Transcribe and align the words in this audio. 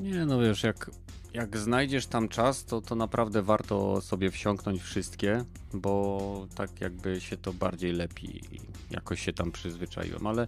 Nie, 0.00 0.26
no 0.26 0.40
wiesz, 0.40 0.62
jak, 0.62 0.90
jak 1.34 1.56
znajdziesz 1.56 2.06
tam 2.06 2.28
czas, 2.28 2.64
to, 2.64 2.80
to 2.80 2.94
naprawdę 2.94 3.42
warto 3.42 4.00
sobie 4.00 4.30
wsiąknąć 4.30 4.82
wszystkie, 4.82 5.44
bo 5.74 6.46
tak 6.54 6.80
jakby 6.80 7.20
się 7.20 7.36
to 7.36 7.52
bardziej 7.52 7.92
lepi 7.92 8.26
i 8.54 8.60
jakoś 8.90 9.22
się 9.22 9.32
tam 9.32 9.52
przyzwyczaiłem, 9.52 10.26
ale 10.26 10.46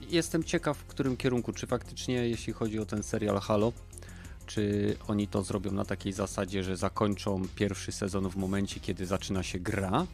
jestem 0.00 0.44
ciekaw, 0.44 0.78
w 0.78 0.86
którym 0.86 1.16
kierunku, 1.16 1.52
czy 1.52 1.66
faktycznie 1.66 2.14
jeśli 2.14 2.52
chodzi 2.52 2.78
o 2.78 2.86
ten 2.86 3.02
serial 3.02 3.40
Halo, 3.40 3.72
czy 4.46 4.96
oni 5.08 5.28
to 5.28 5.42
zrobią 5.42 5.72
na 5.72 5.84
takiej 5.84 6.12
zasadzie, 6.12 6.62
że 6.62 6.76
zakończą 6.76 7.42
pierwszy 7.54 7.92
sezon 7.92 8.30
w 8.30 8.36
momencie, 8.36 8.80
kiedy 8.80 9.06
zaczyna 9.06 9.42
się 9.42 9.58
gra, 9.58 10.06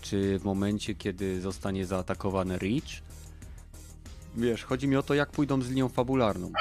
czy 0.00 0.38
w 0.38 0.44
momencie, 0.44 0.94
kiedy 0.94 1.40
zostanie 1.40 1.86
zaatakowany 1.86 2.58
Reach. 2.58 3.02
Wiesz, 4.36 4.64
chodzi 4.64 4.88
mi 4.88 4.96
o 4.96 5.02
to, 5.02 5.14
jak 5.14 5.30
pójdą 5.30 5.62
z 5.62 5.68
linią 5.68 5.88
fabularną, 5.88 6.52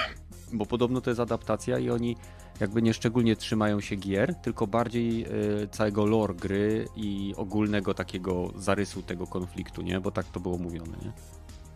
bo 0.54 0.66
podobno 0.66 1.02
to 1.02 1.10
jest 1.10 1.20
adaptacja 1.20 1.80
i 1.80 1.90
oni 1.90 2.16
jakby 2.60 2.82
nie 2.82 2.94
szczególnie 2.94 3.36
trzymają 3.36 3.82
się 3.82 3.96
gier, 3.96 4.36
tylko 4.36 4.68
bardziej 4.68 5.26
y, 5.64 5.68
całego 5.72 6.06
lore 6.06 6.34
gry 6.34 6.88
i 6.96 7.34
ogólnego 7.38 7.94
takiego 7.94 8.52
zarysu 8.56 9.02
tego 9.02 9.28
konfliktu, 9.28 9.82
nie? 9.82 10.00
Bo 10.00 10.12
tak 10.12 10.26
to 10.26 10.40
było 10.40 10.58
mówione, 10.58 10.98
nie? 11.02 11.12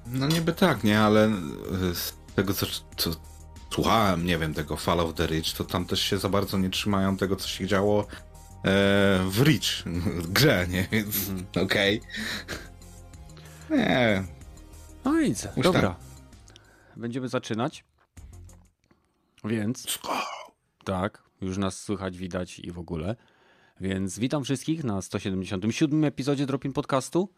No 0.08 0.27
niby 0.27 0.54
tak, 0.54 0.84
nie? 0.84 0.99
Ale 0.99 1.30
z 1.94 2.13
tego, 2.36 2.54
co, 2.54 2.66
co 2.98 3.12
słuchałem, 3.73 4.26
nie 4.26 4.38
wiem, 4.38 4.54
tego 4.54 4.77
Fall 4.77 4.99
of 4.99 5.13
the 5.13 5.27
Rich, 5.27 5.54
to 5.54 5.63
tam 5.63 5.85
też 5.85 6.02
się 6.02 6.18
za 6.18 6.30
bardzo 6.30 6.58
nie 6.58 6.70
trzymają 6.70 7.18
tego, 7.18 7.35
co 7.35 7.48
się 7.48 7.68
działo 7.68 8.02
e, 8.02 8.05
w 9.30 9.41
Rich, 9.44 9.84
w 9.85 10.32
grze, 10.34 10.68
nie? 10.70 10.87
Więc 10.91 11.30
mm 11.30 11.43
-hmm. 11.43 11.63
okej. 11.63 12.02
Okay. 13.68 13.77
Nie. 13.77 14.24
No 15.05 15.21
nic, 15.21 15.48
dobra. 15.58 15.96
Będziemy 16.96 17.27
zaczynać. 17.27 17.84
Więc... 19.44 19.99
Tak, 20.84 21.24
już 21.41 21.58
nas 21.58 21.82
słychać, 21.82 22.18
widać 22.18 22.60
i 22.60 22.72
w 22.72 22.80
ogóle. 22.80 23.16
Więc 23.82 24.20
witam 24.20 24.44
wszystkich 24.44 24.84
na 24.84 25.02
177 25.02 26.04
epizodzie 26.04 26.46
Dropin 26.46 26.74
Podcastu. 26.74 27.30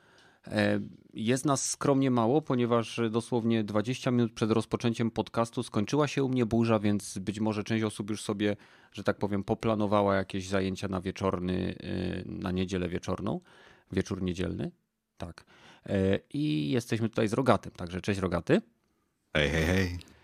E, 0.48 0.80
jest 1.14 1.46
nas 1.46 1.70
skromnie 1.70 2.12
mało, 2.12 2.42
ponieważ 2.42 3.02
dosłownie 3.12 3.64
20 3.64 4.12
minut 4.12 4.34
przed 4.34 4.52
rozpoczęciem 4.52 5.12
podcastu 5.12 5.64
skończyła 5.64 6.08
się 6.08 6.24
u 6.24 6.30
mnie 6.30 6.46
burza, 6.46 6.80
więc 6.80 7.18
być 7.18 7.40
może 7.40 7.64
część 7.64 7.84
osób 7.84 8.10
już 8.10 8.24
sobie, 8.24 8.56
że 8.92 9.04
tak 9.04 9.18
powiem, 9.18 9.44
poplanowała 9.44 10.16
jakieś 10.16 10.48
zajęcia 10.48 10.88
na 10.88 11.02
wieczorny, 11.02 11.76
e, 11.80 12.24
na 12.26 12.52
niedzielę 12.52 12.90
wieczorną, 12.90 13.42
wieczór 13.92 14.22
niedzielny. 14.22 14.72
Tak. 15.18 15.46
E, 15.86 16.20
I 16.34 16.70
jesteśmy 16.70 17.10
tutaj 17.10 17.28
z 17.28 17.34
Rogatym, 17.34 17.72
także 17.72 18.02
cześć 18.02 18.20
Rogaty. 18.20 18.62
Hej, 19.34 19.50
hej, 19.50 19.66
hej. 19.66 20.15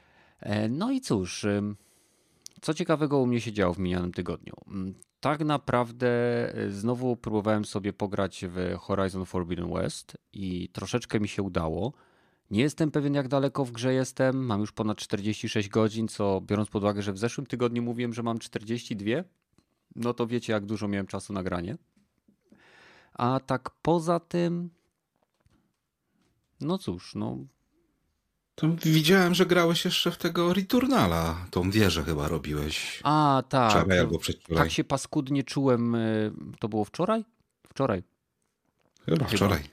No 0.69 0.91
i 0.91 1.01
cóż, 1.01 1.45
co 2.61 2.73
ciekawego 2.73 3.19
u 3.19 3.27
mnie 3.27 3.41
się 3.41 3.53
działo 3.53 3.73
w 3.73 3.79
minionym 3.79 4.13
tygodniu? 4.13 4.53
Mm, 4.67 4.93
tak 5.19 5.45
naprawdę 5.45 6.07
e, 6.55 6.71
znowu 6.71 7.15
próbowałem 7.15 7.65
sobie 7.65 7.93
pograć 7.93 8.45
w 8.49 8.75
Horizon 8.79 9.25
Forbidden 9.25 9.73
West 9.73 10.17
i 10.33 10.69
troszeczkę 10.69 11.19
mi 11.19 11.27
się 11.27 11.43
udało. 11.43 11.93
Nie 12.51 12.61
jestem 12.61 12.91
pewien, 12.91 13.13
jak 13.13 13.27
daleko 13.27 13.65
w 13.65 13.71
grze 13.71 13.93
jestem. 13.93 14.45
Mam 14.45 14.59
już 14.61 14.71
ponad 14.71 14.97
46 14.97 15.69
godzin, 15.69 16.07
co 16.07 16.41
biorąc 16.41 16.69
pod 16.69 16.83
uwagę, 16.83 17.01
że 17.01 17.13
w 17.13 17.17
zeszłym 17.17 17.47
tygodniu 17.47 17.83
mówiłem, 17.83 18.13
że 18.13 18.23
mam 18.23 18.39
42, 18.39 19.05
no 19.95 20.13
to 20.13 20.27
wiecie, 20.27 20.53
jak 20.53 20.65
dużo 20.65 20.87
miałem 20.87 21.07
czasu 21.07 21.33
na 21.33 21.43
granie. 21.43 21.77
A 23.13 23.39
tak 23.39 23.69
poza 23.81 24.19
tym, 24.19 24.69
no 26.61 26.77
cóż, 26.77 27.15
no 27.15 27.37
to 28.61 28.67
widziałem, 28.85 29.33
że 29.33 29.45
grałeś 29.45 29.85
jeszcze 29.85 30.11
w 30.11 30.17
tego 30.17 30.53
Returnala. 30.53 31.45
Tą 31.51 31.71
wieżę 31.71 32.03
chyba 32.03 32.27
robiłeś. 32.27 32.99
A, 33.03 33.43
tak. 33.49 33.71
Wczoraj 33.71 33.99
albo 33.99 34.19
przedwczoraj. 34.19 34.63
Tak 34.63 34.71
się 34.71 34.83
paskudnie 34.83 35.43
czułem. 35.43 35.95
Y, 35.95 36.31
to 36.59 36.69
było 36.69 36.85
wczoraj? 36.85 37.25
Wczoraj. 37.69 38.03
Chyba, 39.05 39.17
chyba. 39.17 39.37
wczoraj. 39.37 39.63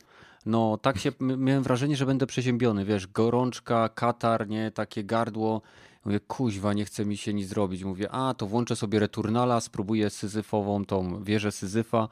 No, 0.46 0.78
tak 0.82 0.98
się, 0.98 1.12
miałem 1.20 1.62
wrażenie, 1.62 1.96
że 1.96 2.06
będę 2.06 2.26
przeziębiony. 2.26 2.84
Wiesz, 2.84 3.06
gorączka, 3.06 3.88
katar, 3.88 4.48
nie, 4.48 4.70
takie 4.70 5.04
gardło. 5.04 5.62
Mówię, 6.04 6.20
kuźwa, 6.20 6.72
nie 6.72 6.84
chce 6.84 7.04
mi 7.04 7.16
się 7.16 7.34
nic 7.34 7.48
zrobić. 7.48 7.84
Mówię, 7.84 8.10
a, 8.10 8.34
to 8.34 8.46
włączę 8.46 8.76
sobie 8.76 8.98
Returnala, 8.98 9.60
spróbuję 9.60 10.10
syzyfową 10.10 10.84
tą 10.84 11.24
wieżę 11.24 11.52
Syzyfa 11.52 12.08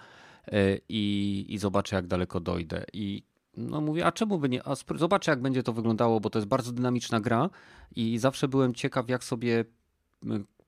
y, 0.48 0.80
i, 0.88 1.46
i 1.48 1.58
zobaczę, 1.58 1.96
jak 1.96 2.06
daleko 2.06 2.40
dojdę. 2.40 2.84
I 2.92 3.22
no 3.56 3.80
mówię, 3.80 4.06
a 4.06 4.12
czemu 4.12 4.38
by 4.38 4.48
nie? 4.48 4.68
A 4.68 4.74
zobaczę, 4.94 5.30
jak 5.30 5.42
będzie 5.42 5.62
to 5.62 5.72
wyglądało, 5.72 6.20
bo 6.20 6.30
to 6.30 6.38
jest 6.38 6.48
bardzo 6.48 6.72
dynamiczna 6.72 7.20
gra 7.20 7.50
i 7.96 8.18
zawsze 8.18 8.48
byłem 8.48 8.74
ciekaw, 8.74 9.08
jak 9.08 9.24
sobie 9.24 9.64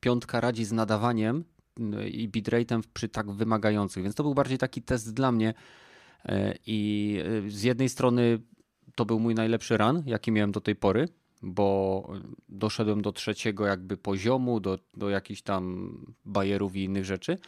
piątka 0.00 0.40
radzi 0.40 0.64
z 0.64 0.72
nadawaniem 0.72 1.44
i 2.10 2.28
bitrate'em 2.28 2.82
przy 2.94 3.08
tak 3.08 3.30
wymagających, 3.30 4.02
więc 4.02 4.14
to 4.14 4.22
był 4.22 4.34
bardziej 4.34 4.58
taki 4.58 4.82
test 4.82 5.14
dla 5.14 5.32
mnie 5.32 5.54
e, 6.24 6.54
i 6.66 7.18
e, 7.46 7.50
z 7.50 7.62
jednej 7.62 7.88
strony 7.88 8.38
to 8.94 9.04
był 9.04 9.20
mój 9.20 9.34
najlepszy 9.34 9.76
run, 9.76 10.02
jaki 10.06 10.32
miałem 10.32 10.52
do 10.52 10.60
tej 10.60 10.76
pory, 10.76 11.08
bo 11.42 12.02
doszedłem 12.48 13.02
do 13.02 13.12
trzeciego 13.12 13.66
jakby 13.66 13.96
poziomu, 13.96 14.60
do, 14.60 14.78
do 14.96 15.10
jakichś 15.10 15.42
tam 15.42 15.92
bajerów 16.24 16.76
i 16.76 16.84
innych 16.84 17.04
rzeczy, 17.04 17.38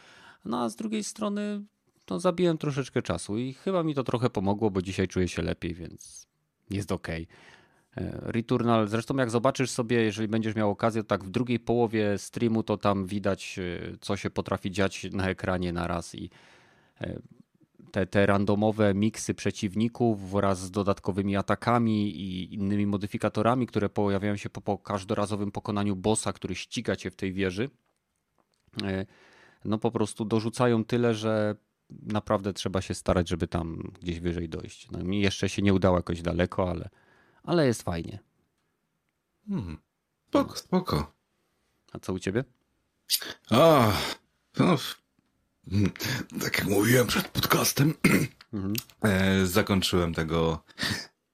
no 0.45 0.61
a 0.63 0.69
z 0.69 0.77
drugiej 0.77 1.05
strony 1.05 1.65
no, 2.11 2.21
zabiłem 2.21 2.59
troszeczkę 2.59 3.03
czasu 3.03 3.39
i 3.39 3.53
chyba 3.53 3.83
mi 3.83 3.95
to 3.95 4.05
trochę 4.05 4.31
pomogło, 4.31 4.71
bo 4.71 4.83
dzisiaj 4.83 5.09
czuję 5.09 5.29
się 5.29 5.43
lepiej, 5.43 5.75
więc 5.75 6.27
jest 6.71 6.93
ok. 6.93 7.09
E, 7.09 7.25
Returnal, 8.23 8.89
zresztą 8.89 9.17
jak 9.17 9.31
zobaczysz 9.31 9.71
sobie, 9.71 10.03
jeżeli 10.03 10.29
będziesz 10.29 10.55
miał 10.55 10.71
okazję, 10.71 11.05
tak 11.05 11.25
w 11.25 11.31
drugiej 11.31 11.61
połowie 11.61 12.19
streamu 12.19 12.63
to 12.63 12.77
tam 12.77 13.07
widać, 13.07 13.59
e, 13.59 13.97
co 14.01 14.17
się 14.17 14.31
potrafi 14.31 14.71
dziać 14.71 15.07
na 15.13 15.29
ekranie 15.29 15.73
na 15.73 15.87
raz 15.87 16.15
i 16.15 16.31
e, 17.01 17.21
te, 17.93 18.07
te 18.07 18.27
randomowe 18.27 18.95
miksy 18.95 19.35
przeciwników 19.35 20.31
wraz 20.31 20.61
z 20.61 20.71
dodatkowymi 20.71 21.37
atakami 21.37 22.17
i 22.17 22.55
innymi 22.55 22.87
modyfikatorami, 22.87 23.67
które 23.67 23.89
pojawiają 23.89 24.37
się 24.37 24.51
po, 24.51 24.61
po 24.61 24.79
każdorazowym 24.79 25.53
pokonaniu 25.53 25.97
bossa, 25.97 26.33
który 26.33 26.55
ściga 26.55 26.97
cię 26.97 27.11
w 27.11 27.17
tej 27.17 27.33
wieży, 27.33 27.71
no 29.65 29.79
po 29.79 29.91
prostu 29.91 30.25
dorzucają 30.25 30.85
tyle, 30.85 31.15
że 31.15 31.57
naprawdę 32.03 32.53
trzeba 32.53 32.81
się 32.81 32.95
starać, 32.95 33.29
żeby 33.29 33.49
tam 33.49 33.93
gdzieś 34.03 34.21
wyżej 34.21 34.49
dojść. 34.49 34.91
No, 34.91 35.05
mi 35.05 35.21
jeszcze 35.21 35.49
się 35.49 35.63
nie 35.63 35.75
udało 35.75 35.97
jakoś 35.97 36.23
daleko, 36.23 36.71
ale, 36.71 36.89
ale 37.43 37.67
jest 37.67 37.83
fajnie. 37.83 38.19
Hmm. 39.49 39.79
Spoko, 40.29 40.57
spoko. 40.57 41.13
A 41.93 41.99
co 41.99 42.13
u 42.13 42.19
ciebie? 42.19 42.45
A, 43.51 43.93
no, 44.59 44.77
tak 46.41 46.59
jak 46.59 46.69
mówiłem 46.69 47.07
przed 47.07 47.29
podcastem, 47.29 47.95
mhm. 48.53 48.75
e, 49.03 49.47
zakończyłem 49.47 50.15
tego 50.15 50.65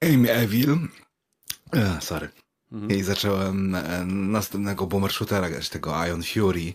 Aim 0.00 0.26
Evil. 0.26 0.78
E, 1.72 2.00
sorry. 2.00 2.28
Mhm. 2.72 3.00
I 3.00 3.02
zacząłem 3.02 3.74
e, 3.74 4.04
następnego 4.06 4.86
boomer 4.86 5.12
shootera 5.12 5.50
grać, 5.50 5.68
tego 5.68 6.06
Ion 6.06 6.22
Fury 6.22 6.74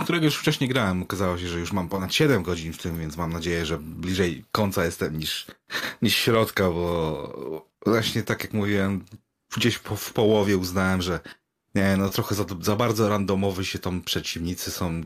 którego 0.00 0.24
już 0.24 0.36
wcześniej 0.36 0.70
grałem. 0.70 1.02
Okazało 1.02 1.38
się, 1.38 1.48
że 1.48 1.58
już 1.58 1.72
mam 1.72 1.88
ponad 1.88 2.14
7 2.14 2.42
godzin 2.42 2.72
w 2.72 2.78
tym, 2.78 2.98
więc 2.98 3.16
mam 3.16 3.32
nadzieję, 3.32 3.66
że 3.66 3.78
bliżej 3.78 4.44
końca 4.52 4.84
jestem 4.84 5.18
niż, 5.18 5.46
niż 6.02 6.16
środka, 6.16 6.70
bo 6.70 7.76
właśnie 7.86 8.22
tak 8.22 8.42
jak 8.42 8.52
mówiłem, 8.52 9.04
gdzieś 9.56 9.78
po, 9.78 9.96
w 9.96 10.12
połowie 10.12 10.56
uznałem, 10.56 11.02
że 11.02 11.20
nie, 11.74 11.96
no 11.96 12.08
trochę 12.08 12.34
za, 12.34 12.44
za 12.60 12.76
bardzo 12.76 13.08
randomowy 13.08 13.64
się 13.64 13.78
tam 13.78 14.02
przeciwnicy 14.02 14.70
są. 14.70 15.00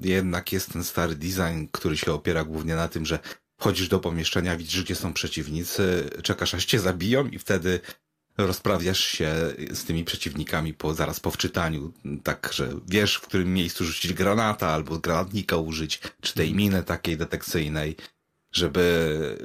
Jednak 0.00 0.52
jest 0.52 0.72
ten 0.72 0.84
stary 0.84 1.14
design, 1.14 1.66
który 1.72 1.96
się 1.96 2.12
opiera 2.12 2.44
głównie 2.44 2.76
na 2.76 2.88
tym, 2.88 3.06
że 3.06 3.18
wchodzisz 3.60 3.88
do 3.88 4.00
pomieszczenia, 4.00 4.56
widzisz, 4.56 4.84
gdzie 4.84 4.94
są 4.94 5.12
przeciwnicy, 5.12 6.10
czekasz 6.22 6.54
aż 6.54 6.64
cię 6.64 6.80
zabiją 6.80 7.26
i 7.26 7.38
wtedy 7.38 7.80
rozprawiasz 8.38 9.00
się 9.00 9.34
z 9.72 9.84
tymi 9.84 10.04
przeciwnikami 10.04 10.74
po, 10.74 10.94
zaraz 10.94 11.20
po 11.20 11.30
wczytaniu, 11.30 11.92
tak, 12.22 12.50
że 12.52 12.70
wiesz, 12.88 13.16
w 13.16 13.20
którym 13.20 13.54
miejscu 13.54 13.84
rzucić 13.84 14.12
granata 14.12 14.68
albo 14.68 14.98
granatnika 14.98 15.56
użyć, 15.56 16.00
czy 16.20 16.34
tej 16.34 16.48
mhm. 16.48 16.58
miny 16.58 16.82
takiej 16.82 17.16
detekcyjnej, 17.16 17.96
żeby 18.52 19.38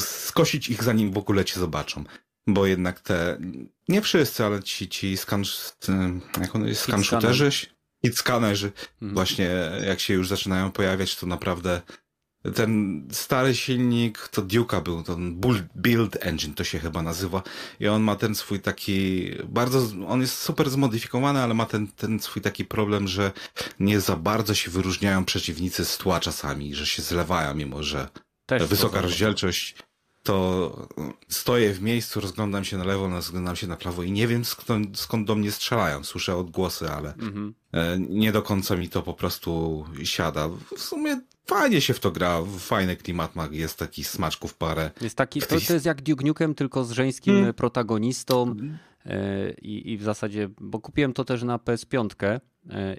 skosić 0.00 0.68
ich 0.68 0.84
zanim 0.84 1.12
w 1.12 1.18
ogóle 1.18 1.44
cię 1.44 1.60
zobaczą. 1.60 2.04
Bo 2.46 2.66
jednak 2.66 3.00
te, 3.00 3.38
nie 3.88 4.02
wszyscy, 4.02 4.44
ale 4.44 4.62
ci, 4.62 4.88
ci 4.88 5.16
skan, 5.16 5.44
jak 6.40 6.56
on 6.56 6.68
jest, 6.68 6.80
skan 6.80 7.04
shooterzy, 7.04 7.50
hit 8.04 8.18
scanerzy, 8.18 8.72
mhm. 8.94 9.14
właśnie 9.14 9.50
jak 9.86 10.00
się 10.00 10.14
już 10.14 10.28
zaczynają 10.28 10.72
pojawiać, 10.72 11.16
to 11.16 11.26
naprawdę 11.26 11.82
ten 12.54 13.02
stary 13.12 13.54
silnik 13.54 14.28
to 14.28 14.42
Duke'a 14.42 14.82
był, 14.82 15.02
ten 15.02 15.40
Build 15.76 16.16
Engine 16.20 16.54
to 16.54 16.64
się 16.64 16.78
chyba 16.78 17.02
nazywa 17.02 17.42
i 17.80 17.88
on 17.88 18.02
ma 18.02 18.16
ten 18.16 18.34
swój 18.34 18.60
taki 18.60 19.30
bardzo, 19.48 19.86
on 20.08 20.20
jest 20.20 20.38
super 20.38 20.70
zmodyfikowany, 20.70 21.40
ale 21.40 21.54
ma 21.54 21.66
ten, 21.66 21.88
ten 21.88 22.20
swój 22.20 22.42
taki 22.42 22.64
problem, 22.64 23.08
że 23.08 23.32
nie 23.80 24.00
za 24.00 24.16
bardzo 24.16 24.54
się 24.54 24.70
wyróżniają 24.70 25.24
przeciwnicy 25.24 25.84
z 25.84 25.98
tła 25.98 26.20
czasami, 26.20 26.74
że 26.74 26.86
się 26.86 27.02
zlewają, 27.02 27.54
mimo 27.54 27.82
że 27.82 28.08
Też 28.46 28.66
wysoka 28.66 29.00
rozdzielczość 29.00 29.74
to 29.76 29.84
to 30.22 30.88
stoję 31.28 31.74
w 31.74 31.82
miejscu, 31.82 32.20
rozglądam 32.20 32.64
się 32.64 32.78
na 32.78 32.84
lewo, 32.84 33.08
rozglądam 33.08 33.56
się 33.56 33.66
na 33.66 33.76
prawo 33.76 34.02
i 34.02 34.12
nie 34.12 34.26
wiem 34.28 34.44
skąd, 34.44 34.98
skąd 34.98 35.26
do 35.26 35.34
mnie 35.34 35.52
strzelają. 35.52 36.04
Słyszę 36.04 36.36
odgłosy, 36.36 36.90
ale 36.90 37.14
mhm. 37.14 37.54
E, 37.72 37.98
nie 37.98 38.32
do 38.32 38.42
końca 38.42 38.76
mi 38.76 38.88
to 38.88 39.02
po 39.02 39.14
prostu 39.14 39.84
siada. 40.04 40.48
W 40.76 40.80
sumie 40.82 41.20
fajnie 41.50 41.80
się 41.80 41.94
w 41.94 42.00
to 42.00 42.10
gra, 42.10 42.42
fajny 42.58 42.96
klimat 42.96 43.36
ma, 43.36 43.48
jest 43.50 43.78
taki 43.78 44.04
smaczków 44.04 44.54
parę. 44.54 44.90
Jest 45.00 45.16
taki, 45.16 45.40
to, 45.40 45.46
to 45.66 45.72
jest 45.74 45.86
jak 45.86 46.02
Duke 46.02 46.26
Nukem, 46.26 46.54
tylko 46.54 46.84
z 46.84 46.90
żeńskim 46.90 47.34
hmm. 47.34 47.54
protagonistą 47.54 48.54
e, 49.06 49.50
i, 49.50 49.92
i 49.92 49.98
w 49.98 50.02
zasadzie, 50.02 50.48
bo 50.60 50.80
kupiłem 50.80 51.12
to 51.12 51.24
też 51.24 51.42
na 51.42 51.56
PS5 51.56 52.08
e, 52.24 52.40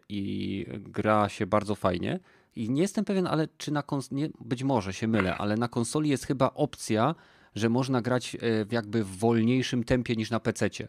i 0.09 0.65
gra 0.69 1.29
się 1.29 1.45
bardzo 1.45 1.75
fajnie. 1.75 2.19
I 2.55 2.69
nie 2.69 2.81
jestem 2.81 3.05
pewien, 3.05 3.27
ale 3.27 3.47
czy 3.57 3.71
na 3.71 3.83
konsoli, 3.83 4.33
być 4.39 4.63
może 4.63 4.93
się 4.93 5.07
mylę, 5.07 5.37
ale 5.37 5.57
na 5.57 5.67
konsoli 5.67 6.09
jest 6.09 6.25
chyba 6.25 6.51
opcja, 6.53 7.15
że 7.55 7.69
można 7.69 8.01
grać 8.01 8.37
w 8.65 8.71
jakby 8.71 9.03
w 9.03 9.17
wolniejszym 9.17 9.83
tempie 9.83 10.15
niż 10.15 10.29
na 10.29 10.39
PC-cie. 10.39 10.87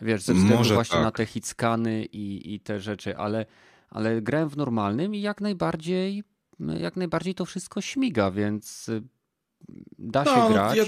Wiesz, 0.00 0.22
ze 0.22 0.34
względu 0.34 0.58
może 0.58 0.74
właśnie 0.74 0.96
tak. 0.96 1.04
na 1.04 1.10
te 1.10 1.26
hitskany 1.26 2.04
i, 2.04 2.54
i 2.54 2.60
te 2.60 2.80
rzeczy, 2.80 3.16
ale, 3.16 3.46
ale 3.90 4.22
grałem 4.22 4.48
w 4.48 4.56
normalnym 4.56 5.14
i 5.14 5.20
jak 5.20 5.40
najbardziej 5.40 6.24
jak 6.80 6.96
najbardziej 6.96 7.34
to 7.34 7.44
wszystko 7.44 7.80
śmiga, 7.80 8.30
więc 8.30 8.88
y, 8.88 9.02
da 9.98 10.24
się 10.24 10.30
no, 10.36 10.48
grać. 10.48 10.78
Ja, 10.78 10.84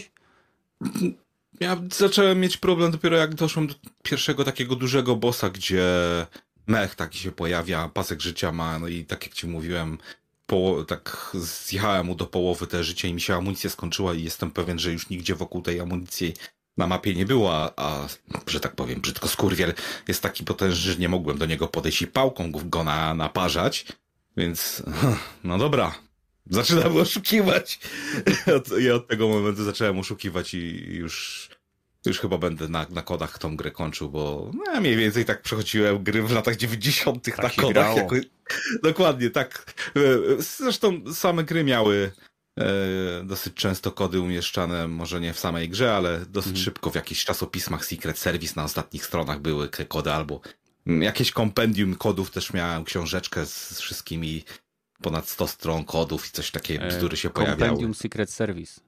ja 1.61 1.77
zacząłem 1.93 2.41
mieć 2.41 2.57
problem 2.57 2.93
dopiero 2.93 3.17
jak 3.17 3.35
doszłem 3.35 3.67
do 3.67 3.75
pierwszego 4.03 4.45
takiego 4.45 4.77
dużego 4.77 5.17
bossa, 5.17 5.51
gdzie 5.51 5.87
mech 6.67 6.95
taki 6.95 7.19
się 7.19 7.33
pojawia, 7.33 7.89
pasek 7.89 8.21
życia 8.21 8.53
ma, 8.53 8.79
no 8.79 8.89
i 8.89 9.05
tak 9.05 9.25
jak 9.25 9.35
ci 9.35 9.47
mówiłem, 9.47 9.99
po, 10.47 10.85
tak 10.89 11.31
zjechałem 11.35 12.07
mu 12.07 12.15
do 12.15 12.27
połowy 12.27 12.67
te 12.67 12.85
życie 12.85 13.09
i 13.09 13.15
mi 13.15 13.21
się 13.21 13.35
amunicja 13.35 13.71
skończyła 13.71 14.15
i 14.15 14.23
jestem 14.23 14.51
pewien, 14.51 14.79
że 14.79 14.93
już 14.93 15.11
nigdzie 15.11 15.35
wokół 15.35 15.63
tej 15.63 15.81
amunicji 15.81 16.35
na 16.77 16.87
mapie 16.87 17.15
nie 17.15 17.27
było, 17.27 17.55
a, 17.55 17.73
a 17.77 18.09
że 18.47 18.61
tak 18.61 18.75
powiem, 18.75 19.01
brzydko 19.01 19.29
skurwiel 19.29 19.75
jest 20.09 20.23
taki 20.23 20.45
potężny, 20.45 20.93
że 20.93 20.99
nie 20.99 21.09
mogłem 21.09 21.39
do 21.39 21.47
niego 21.47 21.69
podejść 21.69 22.03
i 22.03 22.07
pałką 22.07 22.53
go 22.53 22.85
na, 22.85 23.15
naparzać, 23.15 23.87
więc 24.37 24.83
no 25.45 25.59
dobra, 25.59 25.95
zaczynam 26.51 26.97
oszukiwać. 26.97 27.81
I 28.85 28.91
od 28.91 29.09
tego 29.09 29.29
momentu 29.29 29.65
zacząłem 29.65 29.99
oszukiwać 29.99 30.55
i 30.55 30.95
już 30.95 31.49
już 32.07 32.21
chyba 32.21 32.39
będę 32.39 32.69
na, 32.69 32.87
na 32.91 33.03
kodach 33.03 33.39
tą 33.39 33.57
grę 33.57 33.71
kończył, 33.71 34.11
bo 34.11 34.51
no, 34.55 34.81
mniej 34.81 34.97
więcej 34.97 35.25
tak 35.25 35.43
przechodziłem 35.43 36.03
gry 36.03 36.23
w 36.23 36.33
latach 36.33 36.57
90. 36.57 37.25
Tak 37.25 37.39
na 37.39 37.51
kodach. 37.51 37.97
Jako... 37.97 38.17
Dokładnie, 38.83 39.31
tak. 39.31 39.75
Zresztą 40.39 41.15
same 41.15 41.45
gry 41.45 41.65
miały 41.65 42.13
e, 42.59 42.65
dosyć 43.25 43.55
często 43.55 43.93
kody 43.93 44.21
umieszczane, 44.21 44.89
może 44.89 45.21
nie 45.21 45.33
w 45.33 45.39
samej 45.39 45.69
grze, 45.69 45.95
ale 45.95 46.27
dosyć 46.27 46.51
mhm. 46.51 46.65
szybko 46.65 46.91
w 46.91 46.95
jakichś 46.95 47.25
czasopismach 47.25 47.85
Secret 47.85 48.19
Service 48.19 48.53
na 48.57 48.65
ostatnich 48.65 49.07
stronach 49.07 49.41
były 49.41 49.69
kody 49.69 50.13
albo 50.13 50.41
jakieś 50.87 51.33
kompendium 51.33 51.95
kodów 51.95 52.31
też 52.31 52.53
miałem, 52.53 52.85
książeczkę 52.85 53.47
z 53.47 53.81
wszystkimi 53.81 54.45
ponad 55.03 55.29
100 55.29 55.47
stron 55.47 55.85
kodów 55.85 56.27
i 56.27 56.31
coś 56.31 56.51
takie 56.51 56.83
e, 56.83 56.89
bzdury 56.89 57.17
się 57.17 57.31
pojawiały. 57.31 57.59
Kompendium 57.59 57.95
Secret 57.95 58.31
Service. 58.31 58.81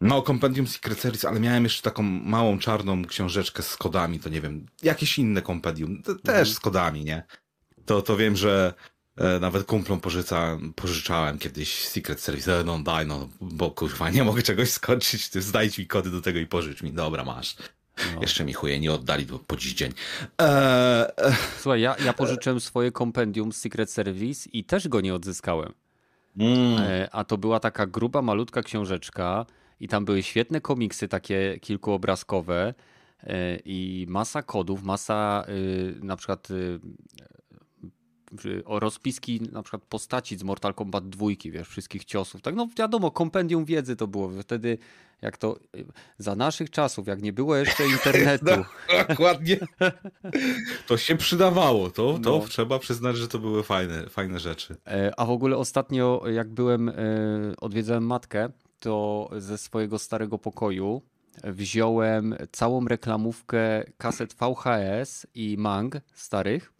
No, 0.00 0.22
Compendium 0.22 0.66
Secret 0.66 0.98
Service, 0.98 1.28
ale 1.28 1.40
miałem 1.40 1.64
jeszcze 1.64 1.82
taką 1.82 2.02
małą 2.02 2.58
czarną 2.58 3.04
książeczkę 3.04 3.62
z 3.62 3.76
kodami, 3.76 4.20
to 4.20 4.28
nie 4.28 4.40
wiem, 4.40 4.66
jakieś 4.82 5.18
inne 5.18 5.42
kompendium, 5.42 6.02
też 6.02 6.18
mhm. 6.26 6.46
z 6.46 6.60
kodami, 6.60 7.04
nie? 7.04 7.22
To, 7.84 8.02
to 8.02 8.16
wiem, 8.16 8.36
że 8.36 8.74
e, 9.16 9.40
nawet 9.40 9.66
kumplom 9.66 10.00
pożyczałem 10.76 11.38
kiedyś 11.38 11.88
Secret 11.88 12.20
Service, 12.20 12.60
e, 12.60 12.64
no 12.64 12.78
daj, 12.78 13.06
no, 13.06 13.28
bo 13.40 13.70
kurwa, 13.70 14.10
nie 14.10 14.24
mogę 14.24 14.42
czegoś 14.42 14.70
skończyć, 14.70 15.28
ty 15.28 15.42
znajdź 15.42 15.78
mi 15.78 15.86
kody 15.86 16.10
do 16.10 16.20
tego 16.20 16.38
i 16.38 16.46
pożycz 16.46 16.82
mi, 16.82 16.92
dobra, 16.92 17.24
masz. 17.24 17.56
No. 18.14 18.20
Jeszcze 18.20 18.44
mi 18.44 18.52
chuje 18.52 18.80
nie 18.80 18.92
oddali 18.92 19.26
po 19.46 19.56
dziś 19.56 19.74
dzień. 19.74 19.92
Eee... 20.38 21.06
Słuchaj, 21.60 21.80
ja, 21.80 21.96
ja 22.04 22.12
pożyczyłem 22.12 22.60
swoje 22.60 22.92
kompendium 22.92 23.52
z 23.52 23.56
Secret 23.56 23.90
Service 23.90 24.48
i 24.52 24.64
też 24.64 24.88
go 24.88 25.00
nie 25.00 25.14
odzyskałem. 25.14 25.72
Mm. 26.36 26.78
E, 26.78 27.08
a 27.12 27.24
to 27.24 27.38
była 27.38 27.60
taka 27.60 27.86
gruba, 27.86 28.22
malutka 28.22 28.62
książeczka, 28.62 29.46
i 29.80 29.88
tam 29.88 30.04
były 30.04 30.22
świetne 30.22 30.60
komiksy, 30.60 31.08
takie 31.08 31.58
kilkuobrazkowe 31.60 32.74
e, 33.22 33.56
i 33.64 34.06
masa 34.08 34.42
kodów, 34.42 34.82
masa 34.82 35.44
y, 35.48 35.94
na 36.04 36.16
przykład 36.16 36.50
y, 36.50 36.80
rozpiski 38.64 39.40
na 39.52 39.62
przykład 39.62 39.82
postaci 39.82 40.36
z 40.36 40.42
Mortal 40.42 40.74
Kombat 40.74 41.08
2, 41.08 41.26
wiesz, 41.44 41.68
wszystkich 41.68 42.04
ciosów. 42.04 42.42
Tak, 42.42 42.54
no 42.54 42.68
wiadomo, 42.78 43.10
kompendium 43.10 43.64
wiedzy 43.64 43.96
to 43.96 44.06
było. 44.06 44.30
Wtedy, 44.42 44.78
jak 45.22 45.38
to 45.38 45.58
za 46.18 46.36
naszych 46.36 46.70
czasów, 46.70 47.06
jak 47.06 47.22
nie 47.22 47.32
było 47.32 47.56
jeszcze 47.56 47.86
internetu. 47.96 48.44
No, 48.46 49.04
dokładnie. 49.08 49.58
To 50.86 50.96
się 50.96 51.16
przydawało. 51.16 51.90
To, 51.90 52.18
to 52.18 52.38
no. 52.38 52.46
trzeba 52.48 52.78
przyznać, 52.78 53.16
że 53.16 53.28
to 53.28 53.38
były 53.38 53.62
fajne, 53.62 54.08
fajne 54.08 54.38
rzeczy. 54.38 54.76
E, 54.86 55.12
a 55.16 55.24
w 55.24 55.30
ogóle 55.30 55.56
ostatnio, 55.56 56.22
jak 56.32 56.48
byłem, 56.48 56.88
e, 56.88 56.94
odwiedzałem 57.60 58.06
matkę, 58.06 58.48
to 58.80 59.30
ze 59.38 59.58
swojego 59.58 59.98
starego 59.98 60.38
pokoju 60.38 61.02
wziąłem 61.44 62.34
całą 62.52 62.88
reklamówkę 62.88 63.84
kaset 63.98 64.34
VHS 64.34 65.26
i 65.34 65.56
Mang 65.58 65.96
starych. 66.14 66.72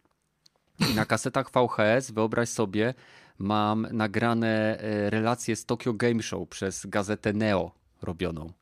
Na 0.95 1.05
kasetach 1.05 1.51
VHS, 1.51 2.11
wyobraź 2.11 2.49
sobie, 2.49 2.93
mam 3.39 3.87
nagrane 3.91 4.79
e, 4.79 5.09
relacje 5.09 5.55
z 5.55 5.65
Tokyo 5.65 5.93
Game 5.93 6.23
Show 6.23 6.49
przez 6.49 6.85
gazetę 6.85 7.33
Neo 7.33 7.71
robioną. 8.01 8.53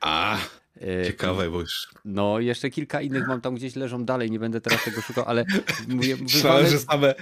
A, 0.00 0.36
Ciekawe, 1.06 1.50
bo 1.50 1.60
już... 1.60 1.88
No, 2.04 2.40
jeszcze 2.40 2.70
kilka 2.70 3.00
innych 3.00 3.26
mam 3.28 3.40
tam 3.40 3.54
gdzieś 3.54 3.76
leżą 3.76 4.04
dalej, 4.04 4.30
nie 4.30 4.38
będę 4.38 4.60
teraz 4.60 4.84
tego 4.84 5.00
szukał, 5.00 5.24
ale 5.26 5.44
mówię, 5.88 6.16
Myślałem, 6.22 6.66
że 6.66 6.78
same 6.78 7.14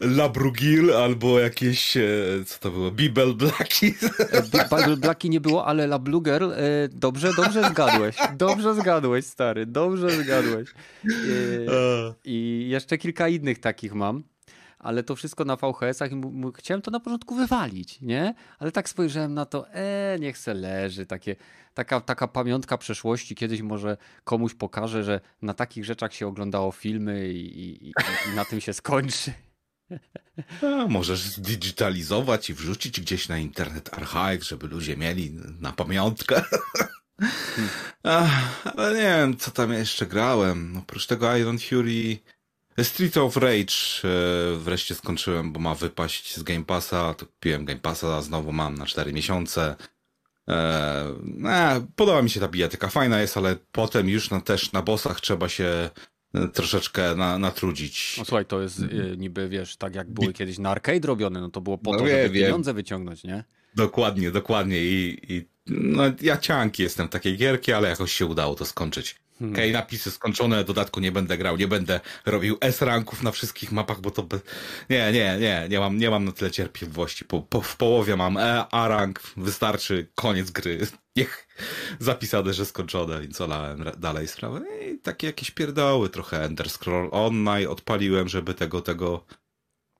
Labrugil 0.00 0.92
albo 0.92 1.40
jakieś, 1.40 1.96
e, 1.96 2.02
co 2.46 2.58
to 2.58 2.70
było, 2.70 2.90
Bibel 2.90 3.34
Blacki. 3.34 3.94
E, 4.18 4.42
Bibel 4.42 4.96
Blacki 4.96 5.30
nie 5.30 5.40
było, 5.40 5.66
ale 5.66 5.86
Labluger, 5.86 6.42
dobrze, 6.90 7.30
dobrze 7.36 7.68
zgadłeś, 7.70 8.16
dobrze 8.36 8.74
zgadłeś, 8.74 9.24
stary, 9.24 9.66
dobrze 9.66 10.10
zgadłeś. 10.10 10.68
I 12.24 12.66
jeszcze 12.68 12.98
kilka 12.98 13.28
innych 13.28 13.58
takich 13.58 13.94
mam 13.94 14.22
ale 14.86 15.02
to 15.02 15.16
wszystko 15.16 15.44
na 15.44 15.56
VHS-ach 15.56 16.12
i 16.12 16.20
chciałem 16.56 16.82
to 16.82 16.90
na 16.90 17.00
początku 17.00 17.34
wywalić, 17.34 18.00
nie? 18.00 18.34
Ale 18.58 18.72
tak 18.72 18.88
spojrzałem 18.88 19.34
na 19.34 19.46
to, 19.46 19.68
e, 19.70 20.16
niech 20.20 20.38
se 20.38 20.54
leży, 20.54 21.06
takie, 21.06 21.36
taka, 21.74 22.00
taka 22.00 22.28
pamiątka 22.28 22.78
przeszłości, 22.78 23.34
kiedyś 23.34 23.62
może 23.62 23.96
komuś 24.24 24.54
pokaże, 24.54 25.04
że 25.04 25.20
na 25.42 25.54
takich 25.54 25.84
rzeczach 25.84 26.14
się 26.14 26.26
oglądało 26.26 26.72
filmy 26.72 27.28
i, 27.28 27.86
i, 27.86 27.92
i 28.32 28.36
na 28.36 28.44
tym 28.44 28.60
się 28.60 28.72
skończy. 28.72 29.32
A, 30.62 30.86
możesz 30.88 31.20
zdigitalizować 31.20 32.50
i 32.50 32.54
wrzucić 32.54 33.00
gdzieś 33.00 33.28
na 33.28 33.38
internet 33.38 33.94
archive, 33.94 34.44
żeby 34.44 34.66
ludzie 34.66 34.96
mieli 34.96 35.32
na 35.60 35.72
pamiątkę. 35.72 36.42
Ach, 38.02 38.66
ale 38.76 38.94
nie 38.94 39.02
wiem, 39.18 39.36
co 39.36 39.50
tam 39.50 39.72
jeszcze 39.72 40.06
grałem. 40.06 40.76
Oprócz 40.76 41.06
tego 41.06 41.36
Iron 41.36 41.58
Fury 41.58 42.18
Street 42.82 43.16
of 43.16 43.36
Rage 43.36 43.74
e, 44.04 44.56
wreszcie 44.56 44.94
skończyłem, 44.94 45.52
bo 45.52 45.60
ma 45.60 45.74
wypaść 45.74 46.36
z 46.36 46.42
Game 46.42 46.64
Passa. 46.64 47.14
To 47.14 47.26
kupiłem 47.26 47.64
Game 47.64 47.80
Passa, 47.80 48.22
znowu 48.22 48.52
mam 48.52 48.74
na 48.74 48.86
4 48.86 49.12
miesiące. 49.12 49.76
Eee, 50.48 51.86
podoba 51.96 52.22
mi 52.22 52.30
się 52.30 52.40
ta 52.40 52.48
bijatyka, 52.48 52.88
fajna 52.88 53.20
jest, 53.20 53.36
ale 53.36 53.56
potem 53.72 54.08
już 54.08 54.30
na, 54.30 54.40
też 54.40 54.72
na 54.72 54.82
bossach 54.82 55.20
trzeba 55.20 55.48
się 55.48 55.90
e, 56.34 56.48
troszeczkę 56.48 57.14
na, 57.14 57.38
natrudzić. 57.38 58.14
No 58.18 58.24
słuchaj, 58.24 58.46
to 58.46 58.62
jest 58.62 58.78
y, 58.78 59.14
niby, 59.18 59.48
wiesz, 59.48 59.76
tak 59.76 59.94
jak 59.94 60.10
były 60.10 60.32
kiedyś 60.32 60.58
na 60.58 60.70
arcade 60.70 61.06
robione, 61.06 61.40
no 61.40 61.50
to 61.50 61.60
było 61.60 61.78
po 61.78 61.92
no 61.92 61.98
to, 61.98 62.04
wie, 62.04 62.22
żeby 62.22 62.34
wiem. 62.34 62.44
pieniądze 62.44 62.74
wyciągnąć, 62.74 63.24
nie? 63.24 63.44
Dokładnie, 63.74 64.30
dokładnie 64.30 64.82
i, 64.82 65.18
i 65.28 65.48
no, 65.66 66.02
ja 66.20 66.36
cianki 66.36 66.82
jestem 66.82 67.06
w 67.06 67.10
takiej 67.10 67.36
gierki, 67.36 67.72
ale 67.72 67.88
jakoś 67.88 68.12
się 68.12 68.26
udało 68.26 68.54
to 68.54 68.64
skończyć. 68.64 69.16
Hmm. 69.38 69.54
Okej, 69.54 69.70
okay, 69.70 69.80
napisy 69.80 70.10
skończone, 70.10 70.64
dodatku 70.64 71.00
nie 71.00 71.12
będę 71.12 71.38
grał, 71.38 71.56
nie 71.56 71.68
będę 71.68 72.00
robił 72.26 72.56
S-ranków 72.60 73.22
na 73.22 73.32
wszystkich 73.32 73.72
mapach, 73.72 74.00
bo 74.00 74.10
to 74.10 74.22
by... 74.22 74.40
Nie, 74.90 75.12
nie, 75.12 75.36
nie, 75.40 75.66
nie 75.70 75.80
mam, 75.80 75.98
nie 75.98 76.10
mam 76.10 76.24
na 76.24 76.32
tyle 76.32 76.50
cierpliwości. 76.50 77.24
Po, 77.24 77.42
po, 77.42 77.60
w 77.60 77.76
połowie 77.76 78.16
mam 78.16 78.36
E, 78.36 78.66
A-rank, 78.70 79.22
wystarczy, 79.36 80.08
koniec 80.14 80.50
gry. 80.50 80.86
Niech 81.16 81.48
zapisane, 81.98 82.54
że 82.54 82.66
skończone, 82.66 83.20
więc 83.20 83.40
olałem 83.40 83.84
dalej 83.98 84.28
sprawę. 84.28 84.60
I 84.86 84.98
takie 84.98 85.26
jakieś 85.26 85.50
pierdoły, 85.50 86.08
trochę 86.08 86.44
Ender 86.44 86.70
Scroll 86.70 87.08
Online 87.12 87.68
odpaliłem, 87.68 88.28
żeby 88.28 88.54
tego, 88.54 88.80
tego 88.80 89.24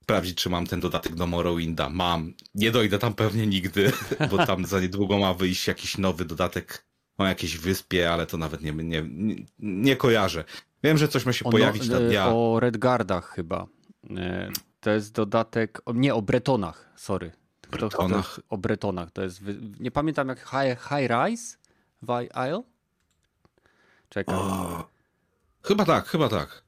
sprawdzić, 0.02 0.42
czy 0.42 0.50
mam 0.50 0.66
ten 0.66 0.80
dodatek 0.80 1.14
do 1.14 1.26
Morrowinda. 1.26 1.88
Mam. 1.88 2.34
Nie 2.54 2.70
dojdę 2.70 2.98
tam 2.98 3.14
pewnie 3.14 3.46
nigdy, 3.46 3.92
bo 4.30 4.46
tam 4.46 4.66
za 4.66 4.80
niedługo 4.80 5.18
ma 5.18 5.34
wyjść 5.34 5.66
jakiś 5.66 5.98
nowy 5.98 6.24
dodatek 6.24 6.86
o 7.18 7.26
jakiejś 7.26 7.58
wyspie, 7.58 8.12
ale 8.12 8.26
to 8.26 8.36
nawet 8.36 8.62
nie, 8.62 8.72
nie, 8.72 9.04
nie, 9.58 9.96
kojarzę. 9.96 10.44
Wiem, 10.82 10.98
że 10.98 11.08
coś 11.08 11.26
ma 11.26 11.32
się 11.32 11.44
o, 11.44 11.50
pojawić 11.50 11.88
no, 11.88 12.00
na 12.00 12.06
dnia. 12.06 12.28
O 12.28 12.60
Redgardach 12.60 13.28
chyba. 13.28 13.66
E, 14.16 14.50
to 14.80 14.90
jest 14.90 15.12
dodatek, 15.12 15.82
nie, 15.94 16.14
o 16.14 16.22
Bretonach, 16.22 16.92
sorry. 16.96 17.32
Bretonach? 17.70 18.34
To, 18.34 18.42
to 18.42 18.48
o 18.48 18.58
Bretonach, 18.58 19.10
to 19.10 19.22
jest, 19.22 19.40
nie 19.80 19.90
pamiętam 19.90 20.28
jak 20.28 20.38
High, 20.38 20.88
high 20.88 21.10
Rise, 21.10 21.56
Vi 22.02 22.28
Isle? 22.48 22.62
Czekaj. 24.08 24.34
O, 24.34 24.88
chyba 25.62 25.84
tak, 25.84 26.06
chyba 26.06 26.28
tak. 26.28 26.62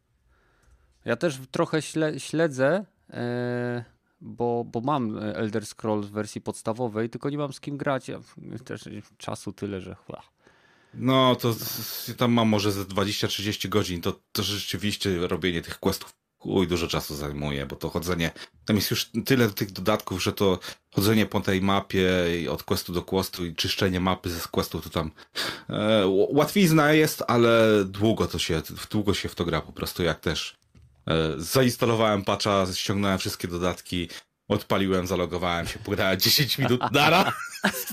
Ja 1.05 1.17
też 1.17 1.39
trochę 1.51 1.83
śledzę, 2.19 2.85
e, 3.11 3.85
bo, 4.21 4.65
bo 4.65 4.81
mam 4.81 5.19
Elder 5.19 5.67
Scrolls 5.67 6.07
w 6.07 6.11
wersji 6.11 6.41
podstawowej, 6.41 7.11
tylko 7.11 7.31
nie 7.31 7.39
mam 7.39 7.53
z 7.53 7.61
kim 7.61 7.77
grać. 7.77 8.09
Ja 8.09 8.19
też 8.65 8.89
czasu 9.19 9.53
tyle, 9.53 9.81
że 9.81 9.95
chła. 9.95 10.23
No, 10.95 11.37
to 11.37 11.55
tam 12.17 12.33
mam 12.33 12.49
może 12.49 12.73
ze 12.73 12.85
20-30 12.85 13.69
godzin, 13.69 14.01
to, 14.01 14.21
to 14.33 14.43
rzeczywiście 14.43 15.29
robienie 15.29 15.63
tych 15.63 15.79
questów 15.79 16.19
uj, 16.45 16.69
dużo 16.69 16.89
czasu 16.89 17.17
zajmuje, 17.17 17.67
bo 17.67 17.77
to 17.77 17.91
chodzenie, 17.91 18.31
tam 18.65 18.77
jest 18.77 18.91
już 18.91 19.11
tyle 19.25 19.51
tych 19.51 19.73
dodatków, 19.73 20.23
że 20.23 20.33
to 20.33 20.59
chodzenie 20.95 21.27
po 21.27 21.41
tej 21.41 21.61
mapie 21.61 22.07
od 22.51 22.63
questu 22.63 22.93
do 22.93 23.03
questu 23.03 23.47
i 23.47 23.55
czyszczenie 23.55 24.01
mapy 24.01 24.31
ze 24.31 24.41
questu 24.51 24.81
to 24.81 24.91
tam 24.91 25.11
e, 25.71 26.05
łatwizna 26.31 26.93
jest, 26.93 27.23
ale 27.27 27.85
długo 27.85 28.27
to 28.27 28.39
się, 28.39 28.63
długo 28.91 29.15
się 29.15 29.29
w 29.29 29.35
to 29.35 29.45
gra 29.45 29.61
po 29.61 29.73
prostu, 29.73 30.03
jak 30.03 30.21
też 30.21 30.57
e, 31.07 31.35
zainstalowałem 31.37 32.25
patcha, 32.25 32.67
ściągnąłem 32.75 33.19
wszystkie 33.19 33.49
dodatki, 33.49 34.09
odpaliłem, 34.49 35.07
zalogowałem 35.07 35.67
się, 35.67 35.79
pograłem 35.79 36.21
10 36.21 36.59
minut, 36.59 36.81
dara, 36.93 37.33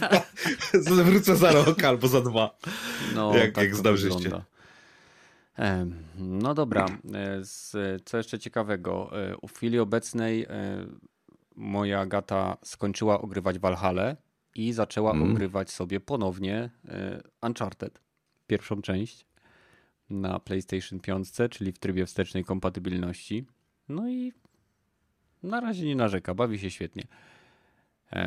wrócę 1.05 1.35
za 1.35 1.51
rok 1.51 1.83
albo 1.83 2.07
za 2.07 2.21
dwa, 2.21 2.57
no, 3.15 3.38
jak, 3.38 3.51
tak 3.51 3.63
jak 3.63 3.75
zdążycie. 3.75 4.29
No 6.17 6.53
dobra, 6.53 6.85
e, 7.13 7.41
co 8.05 8.17
jeszcze 8.17 8.39
ciekawego. 8.39 9.12
E, 9.21 9.47
w 9.47 9.53
chwili 9.53 9.79
obecnej 9.79 10.43
e, 10.43 10.47
moja 11.55 12.05
gata 12.05 12.57
skończyła 12.63 13.21
ogrywać 13.21 13.59
Valhalla 13.59 14.15
i 14.55 14.74
zaczęła 14.74 15.12
mm. 15.12 15.31
ogrywać 15.31 15.71
sobie 15.71 16.00
ponownie 16.00 16.69
Uncharted, 17.41 18.01
pierwszą 18.47 18.81
część 18.81 19.25
na 20.09 20.39
PlayStation 20.39 21.00
5, 21.00 21.27
czyli 21.51 21.71
w 21.71 21.79
trybie 21.79 22.05
wstecznej 22.05 22.43
kompatybilności. 22.43 23.45
No 23.89 24.09
i 24.09 24.33
na 25.44 25.60
razie 25.60 25.86
nie 25.86 25.96
narzeka, 25.96 26.34
bawi 26.34 26.60
się 26.60 26.72
świetnie. 26.72 27.04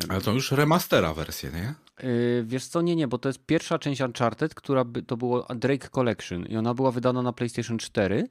Ale 0.09 0.21
to 0.21 0.31
już 0.31 0.51
remastera 0.51 1.13
wersję, 1.13 1.51
nie? 1.53 1.73
Yy, 2.07 2.43
wiesz 2.45 2.65
co, 2.65 2.81
nie, 2.81 2.95
nie, 2.95 3.07
bo 3.07 3.17
to 3.17 3.29
jest 3.29 3.45
pierwsza 3.45 3.79
część 3.79 4.01
Uncharted, 4.01 4.55
która 4.55 4.83
by, 4.83 5.03
to 5.03 5.17
było 5.17 5.47
Drake 5.55 5.89
Collection 5.89 6.45
i 6.45 6.57
ona 6.57 6.73
była 6.73 6.91
wydana 6.91 7.21
na 7.21 7.33
PlayStation 7.33 7.77
4. 7.77 8.27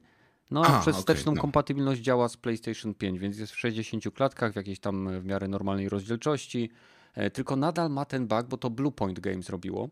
No 0.51 0.61
a, 0.65 0.77
a 0.77 0.81
przez 0.81 0.97
wsteczną 0.97 1.31
no. 1.35 1.41
kompatybilność 1.41 2.01
działa 2.01 2.29
z 2.29 2.37
PlayStation 2.37 2.93
5, 2.93 3.19
więc 3.19 3.37
jest 3.37 3.53
w 3.53 3.59
60 3.59 4.03
klatkach, 4.13 4.53
w 4.53 4.55
jakiejś 4.55 4.79
tam 4.79 5.19
w 5.19 5.25
miarę 5.25 5.47
normalnej 5.47 5.89
rozdzielczości. 5.89 6.69
E, 7.13 7.29
tylko 7.29 7.55
nadal 7.55 7.89
ma 7.89 8.05
ten 8.05 8.27
bug, 8.27 8.47
bo 8.47 8.57
to 8.57 8.69
Bluepoint 8.69 9.19
Games 9.19 9.49
robiło. 9.49 9.89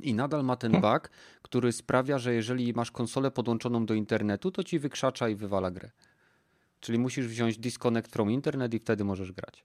I 0.00 0.14
nadal 0.14 0.44
ma 0.44 0.56
ten 0.56 0.72
hmm. 0.72 0.92
bug, 0.92 1.10
który 1.42 1.72
sprawia, 1.72 2.18
że 2.18 2.34
jeżeli 2.34 2.72
masz 2.72 2.90
konsolę 2.90 3.30
podłączoną 3.30 3.86
do 3.86 3.94
internetu, 3.94 4.50
to 4.50 4.64
ci 4.64 4.78
wykrzacza 4.78 5.28
i 5.28 5.34
wywala 5.34 5.70
grę. 5.70 5.90
Czyli 6.80 6.98
musisz 6.98 7.26
wziąć 7.26 7.58
disconnect 7.58 8.12
from 8.12 8.30
internet 8.30 8.74
i 8.74 8.78
wtedy 8.78 9.04
możesz 9.04 9.32
grać. 9.32 9.64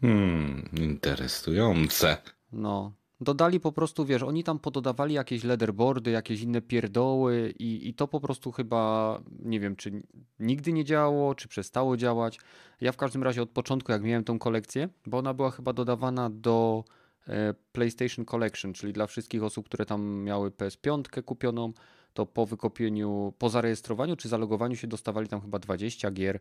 Hmm, 0.00 0.68
interesujące. 0.72 2.16
No. 2.52 2.92
Dodali 3.20 3.60
po 3.60 3.72
prostu, 3.72 4.04
wiesz, 4.04 4.22
oni 4.22 4.44
tam 4.44 4.58
pododawali 4.58 5.14
jakieś 5.14 5.44
leaderboardy, 5.44 6.10
jakieś 6.10 6.40
inne 6.40 6.62
pierdoły 6.62 7.54
i, 7.58 7.88
i 7.88 7.94
to 7.94 8.08
po 8.08 8.20
prostu 8.20 8.52
chyba, 8.52 9.20
nie 9.38 9.60
wiem, 9.60 9.76
czy 9.76 10.02
nigdy 10.38 10.72
nie 10.72 10.84
działało, 10.84 11.34
czy 11.34 11.48
przestało 11.48 11.96
działać. 11.96 12.38
Ja 12.80 12.92
w 12.92 12.96
każdym 12.96 13.22
razie 13.22 13.42
od 13.42 13.50
początku, 13.50 13.92
jak 13.92 14.02
miałem 14.02 14.24
tą 14.24 14.38
kolekcję, 14.38 14.88
bo 15.06 15.18
ona 15.18 15.34
była 15.34 15.50
chyba 15.50 15.72
dodawana 15.72 16.30
do 16.30 16.84
e, 17.28 17.54
PlayStation 17.72 18.24
Collection, 18.24 18.72
czyli 18.72 18.92
dla 18.92 19.06
wszystkich 19.06 19.42
osób, 19.42 19.66
które 19.66 19.86
tam 19.86 20.22
miały 20.22 20.50
PS5 20.50 21.22
kupioną, 21.22 21.72
to 22.16 22.26
po 22.26 22.46
wykopieniu, 22.46 23.34
po 23.38 23.48
zarejestrowaniu 23.48 24.16
czy 24.16 24.28
zalogowaniu 24.28 24.76
się 24.76 24.86
dostawali 24.86 25.28
tam 25.28 25.40
chyba 25.40 25.58
20 25.58 26.10
gier, 26.10 26.40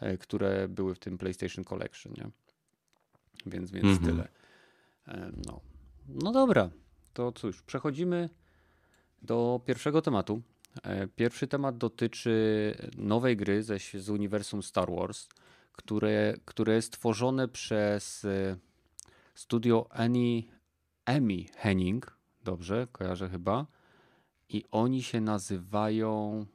e, 0.00 0.18
które 0.18 0.68
były 0.68 0.94
w 0.94 0.98
tym 0.98 1.18
PlayStation 1.18 1.64
Collection, 1.64 2.12
nie? 2.12 2.30
Więc, 3.46 3.70
więc 3.70 3.84
mhm. 3.84 4.06
tyle. 4.06 4.28
E, 5.08 5.32
no. 5.46 5.60
no 6.08 6.32
dobra, 6.32 6.70
to 7.12 7.32
cóż, 7.32 7.62
przechodzimy 7.62 8.30
do 9.22 9.60
pierwszego 9.66 10.02
tematu. 10.02 10.42
E, 10.82 11.06
pierwszy 11.06 11.46
temat 11.46 11.78
dotyczy 11.78 12.76
nowej 12.98 13.36
gry 13.36 13.62
ze, 13.62 13.78
z 13.78 14.08
uniwersum 14.10 14.62
Star 14.62 14.90
Wars, 14.90 15.28
które, 15.72 16.34
które 16.44 16.74
jest 16.74 16.92
tworzone 16.92 17.48
przez 17.48 18.26
studio 19.34 19.86
Annie, 19.90 20.42
Amy 21.04 21.44
Henning. 21.56 22.18
Dobrze, 22.44 22.86
kojarzę 22.92 23.28
chyba. 23.28 23.66
I 24.52 24.64
oni 24.70 25.02
się 25.02 25.20
nazywają. 25.20 26.46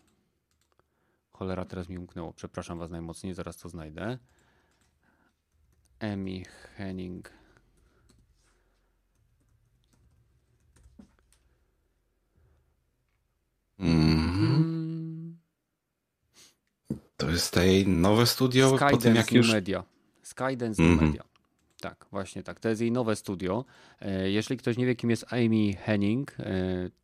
Cholera, 1.31 1.65
teraz 1.65 1.89
mi 1.89 1.97
umknęło. 1.97 2.33
Przepraszam 2.33 2.79
Was 2.79 2.91
najmocniej, 2.91 3.33
zaraz 3.33 3.57
to 3.57 3.69
znajdę. 3.69 4.17
Emi 5.99 6.45
Henning. 6.75 7.31
Mm. 13.79 15.37
To 17.17 17.29
jest 17.29 17.53
tej 17.53 17.87
nowe 17.87 18.25
studio 18.25 18.69
Skydance 18.69 18.95
po 18.95 19.01
tym 19.01 19.15
jak 19.15 19.31
już... 19.31 19.51
Media. 19.51 19.83
Skydance 20.23 20.83
mm 20.83 20.97
-hmm. 20.97 21.01
Media. 21.01 21.23
Tak, 21.81 22.05
właśnie 22.11 22.43
tak. 22.43 22.59
To 22.59 22.69
jest 22.69 22.81
jej 22.81 22.91
nowe 22.91 23.15
studio. 23.15 23.65
E, 24.01 24.31
jeśli 24.31 24.57
ktoś 24.57 24.77
nie 24.77 24.85
wie, 24.85 24.95
kim 24.95 25.09
jest 25.09 25.33
Amy 25.33 25.73
Henning, 25.73 26.39
e, 26.39 26.45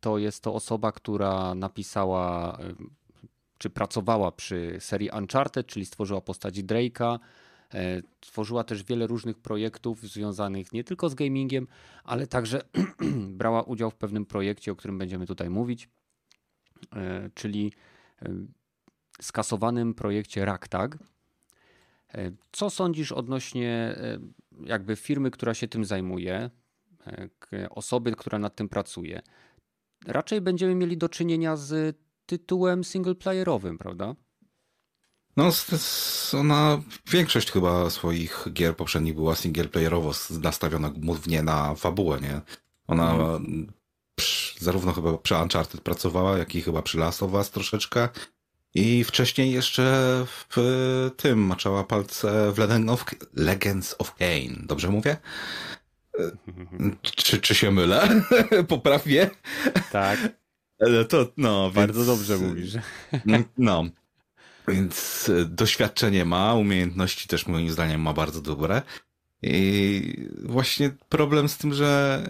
to 0.00 0.18
jest 0.18 0.42
to 0.42 0.54
osoba, 0.54 0.92
która 0.92 1.54
napisała 1.54 2.58
e, 2.58 2.74
czy 3.58 3.70
pracowała 3.70 4.32
przy 4.32 4.76
serii 4.80 5.10
Uncharted, 5.10 5.66
czyli 5.66 5.86
stworzyła 5.86 6.20
postać 6.20 6.54
Drake'a, 6.54 7.18
tworzyła 8.20 8.64
też 8.64 8.84
wiele 8.84 9.06
różnych 9.06 9.38
projektów 9.38 10.00
związanych 10.00 10.72
nie 10.72 10.84
tylko 10.84 11.08
z 11.08 11.14
gamingiem, 11.14 11.66
ale 12.04 12.26
także 12.26 12.62
brała 13.40 13.62
udział 13.62 13.90
w 13.90 13.94
pewnym 13.94 14.26
projekcie, 14.26 14.72
o 14.72 14.76
którym 14.76 14.98
będziemy 14.98 15.26
tutaj 15.26 15.50
mówić, 15.50 15.88
czyli 17.34 17.72
skasowanym 19.20 19.94
projekcie 19.94 20.44
Ragtag. 20.44 20.98
Co 22.52 22.70
sądzisz 22.70 23.12
odnośnie 23.12 23.96
jakby 24.60 24.96
firmy, 24.96 25.30
która 25.30 25.54
się 25.54 25.68
tym 25.68 25.84
zajmuje, 25.84 26.50
osoby, 27.70 28.12
która 28.12 28.38
nad 28.38 28.56
tym 28.56 28.68
pracuje? 28.68 29.22
Raczej 30.06 30.40
będziemy 30.40 30.74
mieli 30.74 30.96
do 30.96 31.08
czynienia 31.08 31.56
z 31.56 31.96
tytułem 32.26 32.84
singleplayerowym, 32.84 33.78
prawda? 33.78 34.14
No, 35.36 35.50
ona 36.40 36.82
większość 37.12 37.50
chyba 37.50 37.90
swoich 37.90 38.46
gier 38.52 38.76
poprzednich 38.76 39.14
była 39.14 39.34
singleplayerowo 39.34 40.12
nastawiona 40.30 40.90
głównie 40.90 41.42
na 41.42 41.74
fabułę, 41.74 42.20
nie? 42.20 42.40
Ona 42.86 43.14
mm. 43.14 43.72
przy, 44.14 44.64
zarówno 44.64 44.92
chyba 44.92 45.18
przy 45.18 45.34
Uncharted 45.34 45.80
pracowała, 45.80 46.38
jak 46.38 46.54
i 46.54 46.62
chyba 46.62 46.82
przy 46.82 46.98
Last 46.98 47.22
of 47.22 47.32
Us 47.32 47.50
troszeczkę. 47.50 48.08
I 48.74 49.04
wcześniej 49.04 49.52
jeszcze 49.52 49.82
w 50.26 50.56
tym 51.16 51.38
maczała 51.38 51.84
palce 51.84 52.52
w 52.52 52.58
Legend 52.58 52.90
of, 52.90 53.04
Legends 53.34 53.96
of 53.98 54.14
Kane. 54.14 54.66
Dobrze 54.66 54.88
mówię? 54.88 55.16
Czy, 57.02 57.40
czy 57.40 57.54
się 57.54 57.70
mylę? 57.70 58.08
Poprawię? 58.68 59.30
Tak. 59.92 60.18
To, 61.08 61.32
no, 61.36 61.70
Bardzo 61.70 62.04
więc, 62.04 62.06
dobrze 62.06 62.38
mówisz. 62.38 62.74
No. 63.58 63.84
Więc 64.68 65.30
doświadczenie 65.46 66.24
ma, 66.24 66.54
umiejętności 66.54 67.28
też 67.28 67.46
moim 67.46 67.70
zdaniem 67.70 68.00
ma 68.00 68.12
bardzo 68.12 68.40
dobre. 68.40 68.82
I 69.42 70.28
właśnie 70.42 70.90
problem 71.08 71.48
z 71.48 71.56
tym, 71.56 71.74
że 71.74 72.22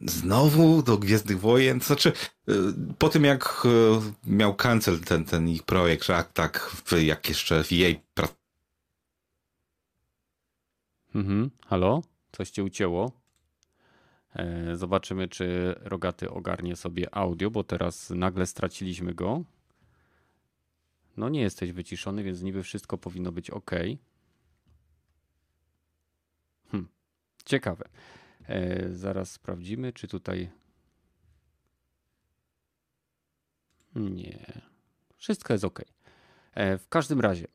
znowu 0.00 0.82
do 0.82 0.98
Gwiezdnych 0.98 1.40
Wojen, 1.40 1.80
znaczy 1.80 2.12
e, 2.48 2.52
po 2.98 3.08
tym 3.08 3.24
jak 3.24 3.62
e, 3.64 3.68
miał 4.26 4.54
cancel 4.54 5.00
ten, 5.00 5.24
ten 5.24 5.48
ich 5.48 5.62
projekt, 5.62 6.04
że 6.04 6.24
tak, 6.34 6.76
jak 7.02 7.28
jeszcze 7.28 7.64
jej 7.70 8.02
Mhm, 11.14 11.50
halo? 11.66 12.02
Coś 12.32 12.50
cię 12.50 12.64
ucięło? 12.64 13.12
Zobaczymy, 14.74 15.28
czy 15.28 15.74
Rogaty 15.80 16.30
ogarnie 16.30 16.76
sobie 16.76 17.14
audio, 17.14 17.50
bo 17.50 17.64
teraz 17.64 18.10
nagle 18.10 18.46
straciliśmy 18.46 19.14
go. 19.14 19.42
No 21.16 21.28
nie 21.28 21.40
jesteś 21.40 21.72
wyciszony, 21.72 22.22
więc 22.22 22.42
niby 22.42 22.62
wszystko 22.62 22.98
powinno 22.98 23.32
być 23.32 23.50
ok. 23.50 23.70
Hm. 26.70 26.88
Ciekawe. 27.44 27.88
E, 28.48 28.88
zaraz 28.94 29.30
sprawdzimy, 29.30 29.92
czy 29.92 30.08
tutaj. 30.08 30.50
Nie. 33.94 34.62
Wszystko 35.16 35.52
jest 35.52 35.64
ok. 35.64 35.80
E, 36.54 36.78
w 36.78 36.88
każdym 36.88 37.20
razie, 37.20 37.46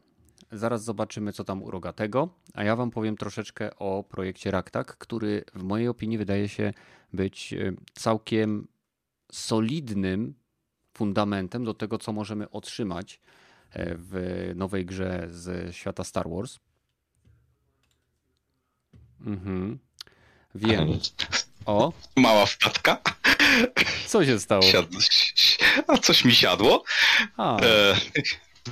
zaraz 0.52 0.84
zobaczymy, 0.84 1.34
co 1.34 1.44
tam 1.44 1.64
u 1.64 1.72
Rogatego, 1.72 2.30
a 2.54 2.64
ja 2.64 2.76
wam 2.76 2.92
powiem 2.92 3.18
troszeczkę 3.18 3.76
o 3.76 4.04
projekcie 4.10 4.52
Raktak, 4.52 4.98
który 4.98 5.44
w 5.56 5.64
mojej 5.64 5.88
opinii 5.88 6.18
wydaje 6.18 6.50
się 6.50 6.74
być 7.14 7.54
e, 7.54 7.74
całkiem 7.94 8.68
solidnym 9.32 10.34
fundamentem 10.94 11.64
do 11.64 11.74
tego, 11.74 11.98
co 11.98 12.14
możemy 12.14 12.50
otrzymać 12.50 13.22
w 13.76 14.52
nowej 14.56 14.86
grze 14.86 15.28
z 15.30 15.76
świata 15.76 16.04
Star 16.04 16.30
Wars. 16.30 16.60
Mhm. 19.26 19.80
Wiem. 20.56 21.00
O. 21.66 21.94
Mała 22.16 22.46
wpadka. 22.46 23.02
Co 24.08 24.26
się 24.26 24.40
stało? 24.40 24.62
Siadło, 24.62 25.00
a 25.88 25.98
coś 25.98 26.26
mi 26.26 26.36
siadło. 26.36 26.84
A. 27.38 27.60
E, 27.60 27.96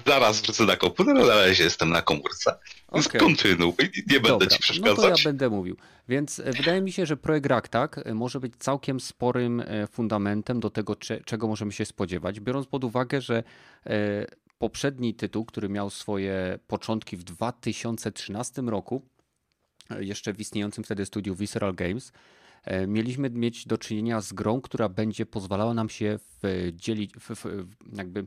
zaraz 0.05 0.41
wrócę 0.41 0.63
na 0.63 0.75
komputer, 0.75 1.17
ale 1.17 1.27
na 1.27 1.35
razie 1.35 1.63
jestem 1.63 1.89
na 1.89 2.01
komórce. 2.01 2.55
Okay. 2.87 3.21
Kontynuuj, 3.21 3.73
nie 4.07 4.19
będę 4.19 4.29
Dobra, 4.29 4.47
ci 4.47 4.59
przeszkadzać. 4.59 4.97
No 4.97 5.03
to 5.03 5.09
ja 5.09 5.15
będę 5.23 5.49
mówił. 5.49 5.77
Więc 6.09 6.39
e, 6.39 6.51
wydaje 6.51 6.81
mi 6.81 6.91
się, 6.91 7.05
że 7.05 7.17
projekt 7.17 7.45
Raktak 7.45 8.01
e, 8.05 8.13
może 8.13 8.39
być 8.39 8.53
całkiem 8.59 8.99
sporym 8.99 9.59
e, 9.59 9.87
fundamentem 9.87 10.59
do 10.59 10.69
tego, 10.69 10.95
czego 11.25 11.47
możemy 11.47 11.71
się 11.71 11.85
spodziewać, 11.85 12.39
biorąc 12.39 12.67
pod 12.67 12.83
uwagę, 12.83 13.21
że 13.21 13.43
poprzedni 14.57 15.13
tytuł, 15.13 15.45
który 15.45 15.69
miał 15.69 15.89
swoje 15.89 16.59
początki 16.67 17.17
w 17.17 17.23
2013 17.23 18.61
roku, 18.61 19.01
jeszcze 19.99 20.33
w 20.33 20.39
istniejącym 20.39 20.83
wtedy 20.83 21.05
studiu 21.05 21.35
Visceral 21.35 21.73
Games, 21.75 22.11
mieliśmy 22.87 23.29
mieć 23.29 23.65
do 23.67 23.77
czynienia 23.77 24.21
z 24.21 24.33
grą, 24.33 24.61
która 24.61 24.89
będzie 24.89 25.25
pozwalała 25.25 25.73
nam 25.73 25.89
się 25.89 26.19
wdzielić, 26.73 27.13
w, 27.13 27.29
w, 27.29 27.65
jakby 27.93 28.25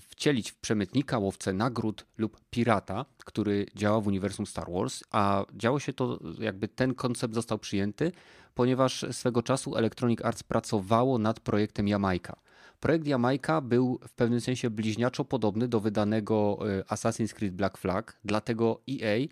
wcielić 0.00 0.50
w 0.50 0.56
przemytnika, 0.56 1.18
łowcę 1.18 1.52
nagród 1.52 2.06
lub 2.18 2.40
pirata, 2.50 3.04
który 3.24 3.66
działa 3.74 4.00
w 4.00 4.06
uniwersum 4.06 4.46
Star 4.46 4.66
Wars, 4.72 5.04
a 5.10 5.44
działo 5.54 5.80
się 5.80 5.92
to, 5.92 6.18
jakby 6.38 6.68
ten 6.68 6.94
koncept 6.94 7.34
został 7.34 7.58
przyjęty, 7.58 8.12
ponieważ 8.54 9.04
swego 9.10 9.42
czasu 9.42 9.76
Electronic 9.76 10.22
Arts 10.22 10.42
pracowało 10.42 11.18
nad 11.18 11.40
projektem 11.40 11.88
Jamajka. 11.88 12.36
Projekt 12.80 13.06
Jamajka 13.06 13.60
był 13.60 14.00
w 14.08 14.12
pewnym 14.12 14.40
sensie 14.40 14.70
bliźniaczo 14.70 15.24
podobny 15.24 15.68
do 15.68 15.80
wydanego 15.80 16.58
e, 16.78 16.82
Assassin's 16.82 17.34
Creed 17.34 17.54
Black 17.54 17.78
Flag, 17.78 18.18
dlatego 18.24 18.80
EA 18.90 19.16
E, 19.16 19.28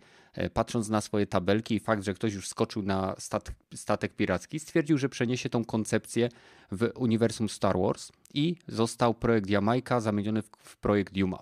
patrząc 0.53 0.89
na 0.89 1.01
swoje 1.01 1.27
tabelki 1.27 1.75
i 1.75 1.81
fakt, 1.81 2.05
że 2.05 2.15
ktoś 2.15 2.35
już 2.35 2.49
skoczył 2.49 2.83
na 2.83 3.15
stat 3.19 3.53
statek 3.75 4.17
piracki, 4.17 4.59
stwierdził, 4.61 4.99
że 4.99 5.09
przeniesie 5.09 5.49
tą 5.49 5.65
koncepcję 5.65 6.29
w 6.73 6.91
uniwersum 6.95 7.49
Star 7.49 7.79
Wars 7.79 8.13
i 8.35 8.57
został 8.69 9.15
projekt 9.15 9.51
Jamajka 9.51 10.01
zamieniony 10.01 10.43
w, 10.43 10.51
w 10.59 10.77
projekt 10.77 11.17
Yuma. 11.17 11.39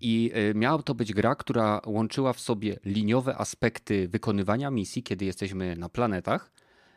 I 0.00 0.30
e, 0.34 0.54
miała 0.54 0.82
to 0.82 0.94
być 0.94 1.12
gra, 1.12 1.34
która 1.34 1.80
łączyła 1.86 2.32
w 2.32 2.40
sobie 2.40 2.78
liniowe 2.84 3.36
aspekty 3.36 4.08
wykonywania 4.08 4.70
misji, 4.70 5.02
kiedy 5.02 5.24
jesteśmy 5.24 5.76
na 5.76 5.88
planetach, 5.88 6.50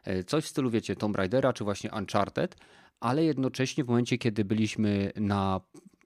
e, 0.03 0.23
coś 0.23 0.43
w 0.43 0.47
stylu, 0.47 0.69
wiecie, 0.69 0.95
Tomb 0.95 1.15
Raidera 1.15 1.53
czy 1.53 1.63
właśnie 1.63 1.91
Uncharted, 1.91 2.55
ale 2.99 3.23
jednocześnie 3.23 3.83
w 3.83 3.87
momencie, 3.87 4.17
kiedy 4.17 4.45
byliśmy 4.45 5.11
na 5.15 5.61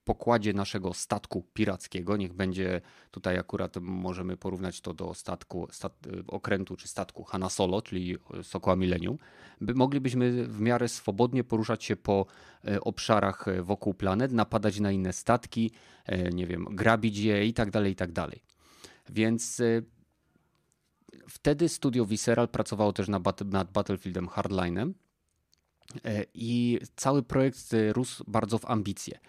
pokładzie 0.06 0.54
naszego 0.54 0.94
statku 0.94 1.46
pirackiego. 1.54 2.18
Niech 2.18 2.34
będzie 2.34 2.82
tutaj 3.12 3.38
akurat 3.38 3.78
możemy 3.82 4.38
porównać 4.38 4.82
to 4.82 4.94
do 4.94 5.14
statku, 5.14 5.68
stat, 5.72 6.08
okrętu 6.28 6.76
czy 6.76 6.88
statku 6.88 7.24
Hanna 7.24 7.50
Solo, 7.50 7.82
czyli 7.82 8.18
Sokoła 8.44 8.76
Millennium. 8.76 9.18
By, 9.62 9.74
moglibyśmy 9.74 10.48
w 10.48 10.60
miarę 10.62 10.88
swobodnie 10.88 11.44
poruszać 11.44 11.84
się 11.84 11.96
po 11.96 12.26
e, 12.66 12.82
obszarach 12.82 13.46
wokół 13.62 13.94
planet, 13.94 14.32
napadać 14.32 14.80
na 14.80 14.92
inne 14.92 15.14
statki, 15.14 15.72
nie 16.34 16.48
wiem, 16.48 16.66
grabić 16.72 17.18
je 17.18 17.46
i 17.46 17.54
tak 17.54 17.72
dalej, 17.72 17.92
i 17.92 17.96
tak 17.96 18.12
dalej. 18.12 18.44
Więc 19.10 19.62
wtedy 21.30 21.70
studio 21.70 22.06
Visceral 22.06 22.50
pracowało 22.50 22.94
też 22.94 23.08
nad 23.46 23.72
Battlefieldem 23.72 24.28
Hardline'em 24.28 24.94
i 26.34 26.80
cały 26.96 27.24
projekt 27.24 27.58
rósł 27.94 28.24
bardzo 28.28 28.58
w 28.58 28.66
ambicje. 28.66 29.20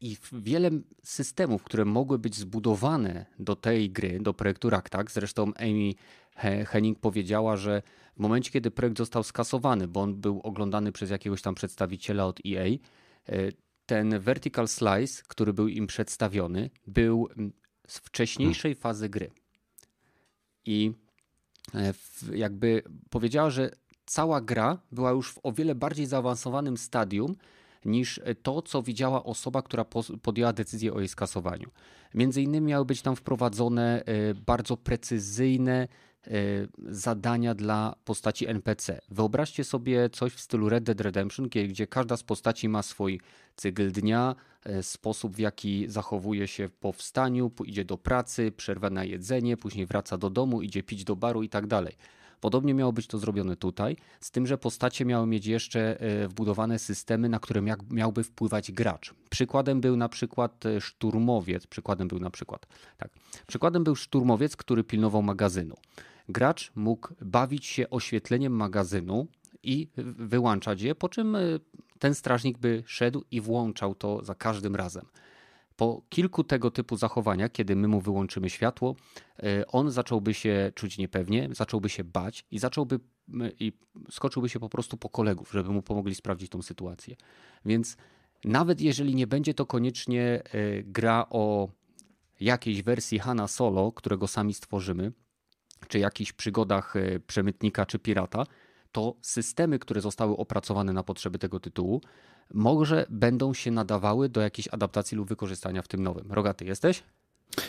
I 0.00 0.16
wiele 0.32 0.70
systemów, 1.02 1.62
które 1.62 1.84
mogły 1.84 2.18
być 2.18 2.34
zbudowane 2.34 3.26
do 3.38 3.56
tej 3.56 3.90
gry, 3.90 4.20
do 4.20 4.34
projektu 4.34 4.70
Raktak, 4.70 5.10
zresztą 5.10 5.52
Amy 5.54 5.94
Henning 6.66 6.98
powiedziała, 6.98 7.56
że 7.56 7.82
w 8.16 8.20
momencie, 8.20 8.50
kiedy 8.50 8.70
projekt 8.70 8.98
został 8.98 9.22
skasowany, 9.22 9.88
bo 9.88 10.00
on 10.00 10.14
był 10.14 10.40
oglądany 10.40 10.92
przez 10.92 11.10
jakiegoś 11.10 11.42
tam 11.42 11.54
przedstawiciela 11.54 12.26
od 12.26 12.40
EA, 12.46 12.64
e, 12.64 12.78
ten 13.86 14.20
vertical 14.20 14.68
slice, 14.68 15.22
który 15.28 15.52
był 15.52 15.68
im 15.68 15.86
przedstawiony, 15.86 16.70
był 16.86 17.28
z 17.88 17.98
wcześniejszej 17.98 18.72
hmm. 18.74 18.82
fazy 18.82 19.08
gry. 19.08 19.30
I 20.64 20.92
e, 21.74 21.94
jakby 22.34 22.82
powiedziała, 23.10 23.50
że 23.50 23.70
cała 24.06 24.40
gra 24.40 24.78
była 24.92 25.10
już 25.10 25.32
w 25.32 25.38
o 25.42 25.52
wiele 25.52 25.74
bardziej 25.74 26.06
zaawansowanym 26.06 26.76
stadium 26.76 27.34
niż 27.88 28.20
to, 28.42 28.62
co 28.62 28.82
widziała 28.82 29.24
osoba, 29.24 29.62
która 29.62 29.84
podjęła 30.22 30.52
decyzję 30.52 30.94
o 30.94 30.98
jej 30.98 31.08
skasowaniu. 31.08 31.70
Między 32.14 32.42
innymi 32.42 32.66
miały 32.66 32.84
być 32.84 33.02
tam 33.02 33.16
wprowadzone 33.16 34.02
e, 34.04 34.34
bardzo 34.34 34.76
precyzyjne 34.76 35.88
e, 36.26 36.30
zadania 36.78 37.54
dla 37.54 37.94
postaci 38.04 38.46
NPC. 38.46 39.00
Wyobraźcie 39.08 39.64
sobie 39.64 40.10
coś 40.10 40.32
w 40.32 40.40
stylu 40.40 40.68
Red 40.68 40.84
Dead 40.84 41.00
Redemption, 41.00 41.48
gdzie 41.48 41.86
każda 41.86 42.16
z 42.16 42.22
postaci 42.22 42.68
ma 42.68 42.82
swój 42.82 43.20
cykl 43.56 43.92
dnia, 43.92 44.34
e, 44.64 44.82
sposób 44.82 45.36
w 45.36 45.38
jaki 45.38 45.88
zachowuje 45.88 46.48
się 46.48 46.68
po 46.80 46.92
wstaniu, 46.92 47.50
idzie 47.64 47.84
do 47.84 47.98
pracy, 47.98 48.52
przerwa 48.52 48.90
na 48.90 49.04
jedzenie, 49.04 49.56
później 49.56 49.86
wraca 49.86 50.18
do 50.18 50.30
domu, 50.30 50.62
idzie 50.62 50.82
pić 50.82 51.04
do 51.04 51.16
baru 51.16 51.42
i 51.42 51.48
tak 51.48 51.66
dalej. 51.66 51.96
Podobnie 52.40 52.74
miało 52.74 52.92
być 52.92 53.06
to 53.06 53.18
zrobione 53.18 53.56
tutaj, 53.56 53.96
z 54.20 54.30
tym, 54.30 54.46
że 54.46 54.58
postacie 54.58 55.04
miały 55.04 55.26
mieć 55.26 55.46
jeszcze 55.46 56.00
e, 56.00 56.28
wbudowane 56.28 56.78
systemy, 56.78 57.28
na 57.28 57.40
które 57.40 57.62
miałby 57.90 58.24
wpływać 58.24 58.72
gracz. 58.72 59.14
Przykładem 59.30 59.80
był 59.80 59.96
na 59.96 60.08
przykład 60.08 60.66
e, 60.66 60.80
szturmowiec, 60.80 61.66
przykładem 61.66 62.08
był 62.08 62.18
na 62.18 62.30
przykład, 62.30 62.66
tak, 62.96 63.10
przykładem 63.46 63.84
był 63.84 63.96
szturmowiec, 63.96 64.56
który 64.56 64.84
pilnował 64.84 65.22
magazynu. 65.22 65.76
Gracz 66.28 66.72
mógł 66.74 67.08
bawić 67.20 67.66
się 67.66 67.90
oświetleniem 67.90 68.52
magazynu 68.52 69.26
i 69.62 69.88
wyłączać 70.18 70.82
je, 70.82 70.94
po 70.94 71.08
czym 71.08 71.36
e, 71.36 71.40
ten 71.98 72.14
strażnik 72.14 72.58
by 72.58 72.82
szedł 72.86 73.24
i 73.30 73.40
włączał 73.40 73.94
to 73.94 74.24
za 74.24 74.34
każdym 74.34 74.76
razem. 74.76 75.06
Po 75.78 76.02
kilku 76.08 76.44
tego 76.44 76.70
typu 76.70 76.96
zachowaniach, 76.96 77.52
kiedy 77.52 77.76
my 77.76 77.88
mu 77.88 78.00
wyłączymy 78.00 78.50
światło, 78.50 78.96
e, 79.38 79.66
on 79.66 79.90
zacząłby 79.90 80.34
się 80.34 80.72
czuć 80.74 80.98
niepewnie, 80.98 81.48
zacząłby 81.52 81.88
się 81.88 82.04
bać 82.04 82.44
i 82.50 82.58
zacząłby 82.58 83.00
i 83.60 83.72
skoczyłby 84.10 84.48
się 84.48 84.60
po 84.60 84.68
prostu 84.68 84.96
po 84.96 85.08
kolegów, 85.08 85.50
żeby 85.52 85.70
mu 85.70 85.82
pomogli 85.82 86.14
sprawdzić 86.14 86.50
tą 86.50 86.62
sytuację. 86.62 87.16
Więc 87.64 87.96
nawet 88.44 88.80
jeżeli 88.80 89.14
nie 89.14 89.26
będzie 89.26 89.54
to 89.54 89.66
koniecznie 89.66 90.22
e, 90.22 90.42
gra 90.82 91.26
o 91.30 91.68
jakiejś 92.40 92.82
wersji 92.82 93.18
Hanna 93.18 93.48
Solo, 93.48 93.92
którego 93.92 94.26
sami 94.26 94.54
stworzymy, 94.54 95.12
czy 95.88 95.98
jakichś 95.98 96.32
przygodach 96.32 96.96
e, 96.96 97.20
przemytnika 97.20 97.86
czy 97.86 97.98
pirata, 97.98 98.46
to 98.92 99.16
systemy, 99.22 99.78
które 99.78 100.00
zostały 100.00 100.36
opracowane 100.36 100.92
na 100.92 101.02
potrzeby 101.02 101.38
tego 101.38 101.60
tytułu, 101.60 102.00
może 102.54 103.06
będą 103.10 103.54
się 103.54 103.70
nadawały 103.70 104.28
do 104.28 104.40
jakiejś 104.40 104.68
adaptacji 104.68 105.16
lub 105.16 105.28
wykorzystania 105.28 105.82
w 105.82 105.88
tym 105.88 106.02
nowym. 106.02 106.32
Rogaty 106.32 106.64
jesteś? 106.64 107.02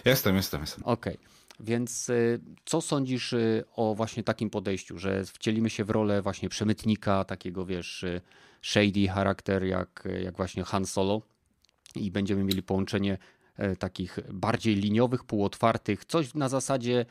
Jestem, 0.06 0.36
jestem, 0.36 0.62
jestem. 0.62 0.84
Okej. 0.84 1.14
Okay. 1.14 1.40
Więc 1.60 2.10
y, 2.10 2.40
co 2.66 2.82
sądzisz 2.82 3.34
y, 3.34 3.64
o 3.76 3.96
właśnie 3.96 4.24
takim 4.24 4.50
podejściu, 4.50 4.98
że 4.98 5.26
wcielimy 5.26 5.70
się 5.70 5.84
w 5.84 5.90
rolę 5.90 6.22
właśnie 6.22 6.50
przemytnika, 6.50 7.24
takiego 7.24 7.66
wiesz, 7.66 8.04
y, 8.04 8.22
shady 8.62 9.08
charakter 9.08 9.64
jak, 9.64 10.08
jak 10.24 10.38
właśnie 10.38 10.64
Han 10.64 10.86
Solo 10.86 11.22
i 11.96 12.12
będziemy 12.12 12.44
mieli 12.44 12.64
połączenie 12.64 13.18
takich 13.80 14.20
bardziej 14.34 14.76
liniowych, 14.76 15.24
półotwartych, 15.24 16.06
coś 16.06 16.34
na 16.34 16.50
zasadzie 16.50 17.06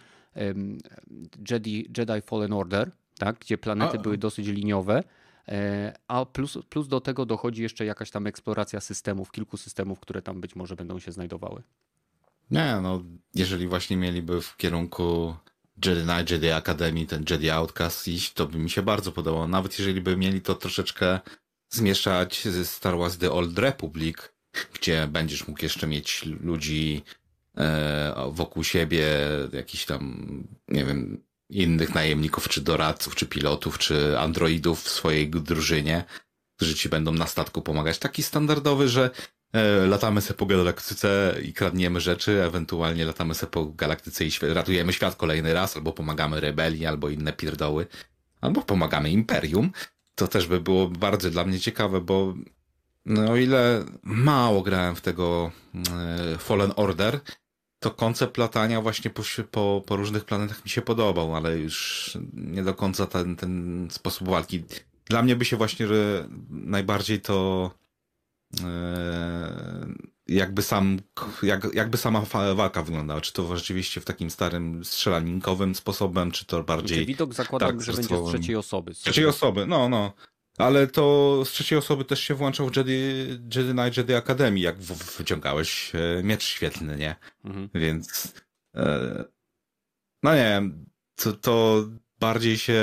Jedi, 1.50 1.90
Jedi 1.96 2.20
Fallen 2.22 2.52
Order, 2.52 2.90
tak? 3.18 3.38
gdzie 3.38 3.58
planety 3.58 3.98
A. 3.98 4.00
były 4.00 4.18
dosyć 4.18 4.46
liniowe, 4.46 5.04
e, 5.48 5.98
a 6.08 6.24
plus, 6.24 6.58
plus 6.68 6.88
do 6.88 7.00
tego 7.00 7.26
dochodzi 7.26 7.62
jeszcze 7.62 7.84
jakaś 7.84 8.10
tam 8.10 8.26
eksploracja 8.26 8.80
systemów, 8.80 9.30
kilku 9.32 9.56
systemów, 9.56 10.00
które 10.00 10.22
tam 10.22 10.40
być 10.40 10.56
może 10.56 10.76
będą 10.76 10.98
się 10.98 11.12
znajdowały. 11.12 11.62
Nie, 12.50 12.78
no 12.82 13.02
jeżeli 13.34 13.66
właśnie 13.66 13.96
mieliby 13.96 14.40
w 14.40 14.56
kierunku 14.56 15.34
Jedi 15.84 16.02
Knight, 16.02 16.30
Jedi 16.30 16.50
Academy, 16.50 17.06
ten 17.06 17.24
Jedi 17.30 17.50
Outcast 17.50 18.08
iść, 18.08 18.32
to 18.32 18.46
by 18.46 18.58
mi 18.58 18.70
się 18.70 18.82
bardzo 18.82 19.12
podobało. 19.12 19.48
Nawet 19.48 19.78
jeżeli 19.78 20.00
by 20.00 20.16
mieli 20.16 20.40
to 20.40 20.54
troszeczkę 20.54 21.20
zmieszać 21.70 22.44
ze 22.44 22.64
Star 22.64 22.98
Wars 22.98 23.18
The 23.18 23.32
Old 23.32 23.58
Republic, 23.58 24.16
gdzie 24.74 25.06
będziesz 25.06 25.48
mógł 25.48 25.62
jeszcze 25.62 25.86
mieć 25.86 26.24
ludzi 26.24 27.02
e, 27.56 28.30
wokół 28.32 28.64
siebie, 28.64 29.06
jakiś 29.52 29.86
tam, 29.86 30.24
nie 30.68 30.84
wiem, 30.84 31.22
innych 31.50 31.94
najemników, 31.94 32.48
czy 32.48 32.60
doradców, 32.60 33.14
czy 33.14 33.26
pilotów, 33.26 33.78
czy 33.78 34.18
androidów 34.18 34.82
w 34.82 34.88
swojej 34.88 35.30
drużynie, 35.30 36.04
którzy 36.56 36.74
ci 36.74 36.88
będą 36.88 37.12
na 37.12 37.26
statku 37.26 37.62
pomagać. 37.62 37.98
Taki 37.98 38.22
standardowy, 38.22 38.88
że 38.88 39.10
e, 39.52 39.86
latamy 39.86 40.20
sobie 40.20 40.38
po 40.38 40.46
galaktyce 40.46 41.34
i 41.42 41.52
kradniemy 41.52 42.00
rzeczy, 42.00 42.44
ewentualnie 42.44 43.04
latamy 43.04 43.34
sobie 43.34 43.50
po 43.50 43.64
galaktyce 43.64 44.24
i 44.24 44.30
ratujemy 44.42 44.92
świat 44.92 45.16
kolejny 45.16 45.54
raz, 45.54 45.76
albo 45.76 45.92
pomagamy 45.92 46.40
rebelii, 46.40 46.86
albo 46.86 47.08
inne 47.08 47.32
pierdoły, 47.32 47.86
albo 48.40 48.62
pomagamy 48.62 49.10
Imperium. 49.10 49.72
To 50.14 50.28
też 50.28 50.46
by 50.46 50.60
było 50.60 50.88
bardzo 50.88 51.30
dla 51.30 51.44
mnie 51.44 51.60
ciekawe, 51.60 52.00
bo 52.00 52.34
no, 53.06 53.30
o 53.30 53.36
ile 53.36 53.84
mało 54.02 54.62
grałem 54.62 54.96
w 54.96 55.00
tego 55.00 55.50
e, 55.74 56.38
Fallen 56.38 56.72
Order, 56.76 57.20
to 57.78 57.90
koncept 57.90 58.38
latania 58.38 58.80
właśnie 58.80 59.10
po, 59.10 59.22
po, 59.50 59.82
po, 59.86 59.96
różnych 59.96 60.24
planetach 60.24 60.64
mi 60.64 60.70
się 60.70 60.82
podobał, 60.82 61.36
ale 61.36 61.58
już 61.58 62.18
nie 62.32 62.62
do 62.62 62.74
końca 62.74 63.06
ten, 63.06 63.36
ten 63.36 63.88
sposób 63.90 64.28
walki. 64.28 64.64
Dla 65.06 65.22
mnie 65.22 65.36
by 65.36 65.44
się 65.44 65.56
właśnie 65.56 65.86
najbardziej 66.50 67.20
to 67.20 67.70
e, 68.64 69.88
jakby 70.26 70.62
sam, 70.62 70.98
jak, 71.42 71.74
jakby 71.74 71.96
sama 71.96 72.22
walka 72.54 72.82
wyglądała. 72.82 73.20
Czy 73.20 73.32
to 73.32 73.56
rzeczywiście 73.56 74.00
w 74.00 74.04
takim 74.04 74.30
starym 74.30 74.84
strzelaninkowym 74.84 75.74
sposobem, 75.74 76.30
czy 76.30 76.44
to 76.44 76.64
bardziej... 76.64 76.98
Czy 76.98 77.06
widok 77.06 77.34
zakładam, 77.34 77.68
tak, 77.68 77.82
że 77.82 77.92
będzie 77.92 78.16
z 78.16 78.28
trzeciej 78.28 78.56
osoby. 78.56 78.94
Z 78.94 78.98
trzeciej 78.98 79.26
osoby, 79.26 79.66
no, 79.66 79.88
no. 79.88 80.12
Ale 80.58 80.86
to 80.86 81.42
z 81.44 81.50
trzeciej 81.50 81.78
osoby 81.78 82.04
też 82.04 82.20
się 82.20 82.34
włączał 82.34 82.70
w 82.70 82.76
Jedi, 82.76 82.98
Jedi 83.56 83.72
Knight 83.72 83.96
Jedi 83.96 84.14
Academy, 84.14 84.58
jak 84.58 84.78
wyciągałeś 85.18 85.92
e, 85.94 86.22
miecz 86.22 86.44
świetlny, 86.44 86.96
nie? 86.96 87.16
Mhm. 87.44 87.68
Więc 87.74 88.34
e, 88.76 89.24
no 90.22 90.34
nie 90.34 90.42
wiem, 90.42 90.86
to, 91.16 91.32
to 91.32 91.84
bardziej 92.20 92.58
się 92.58 92.82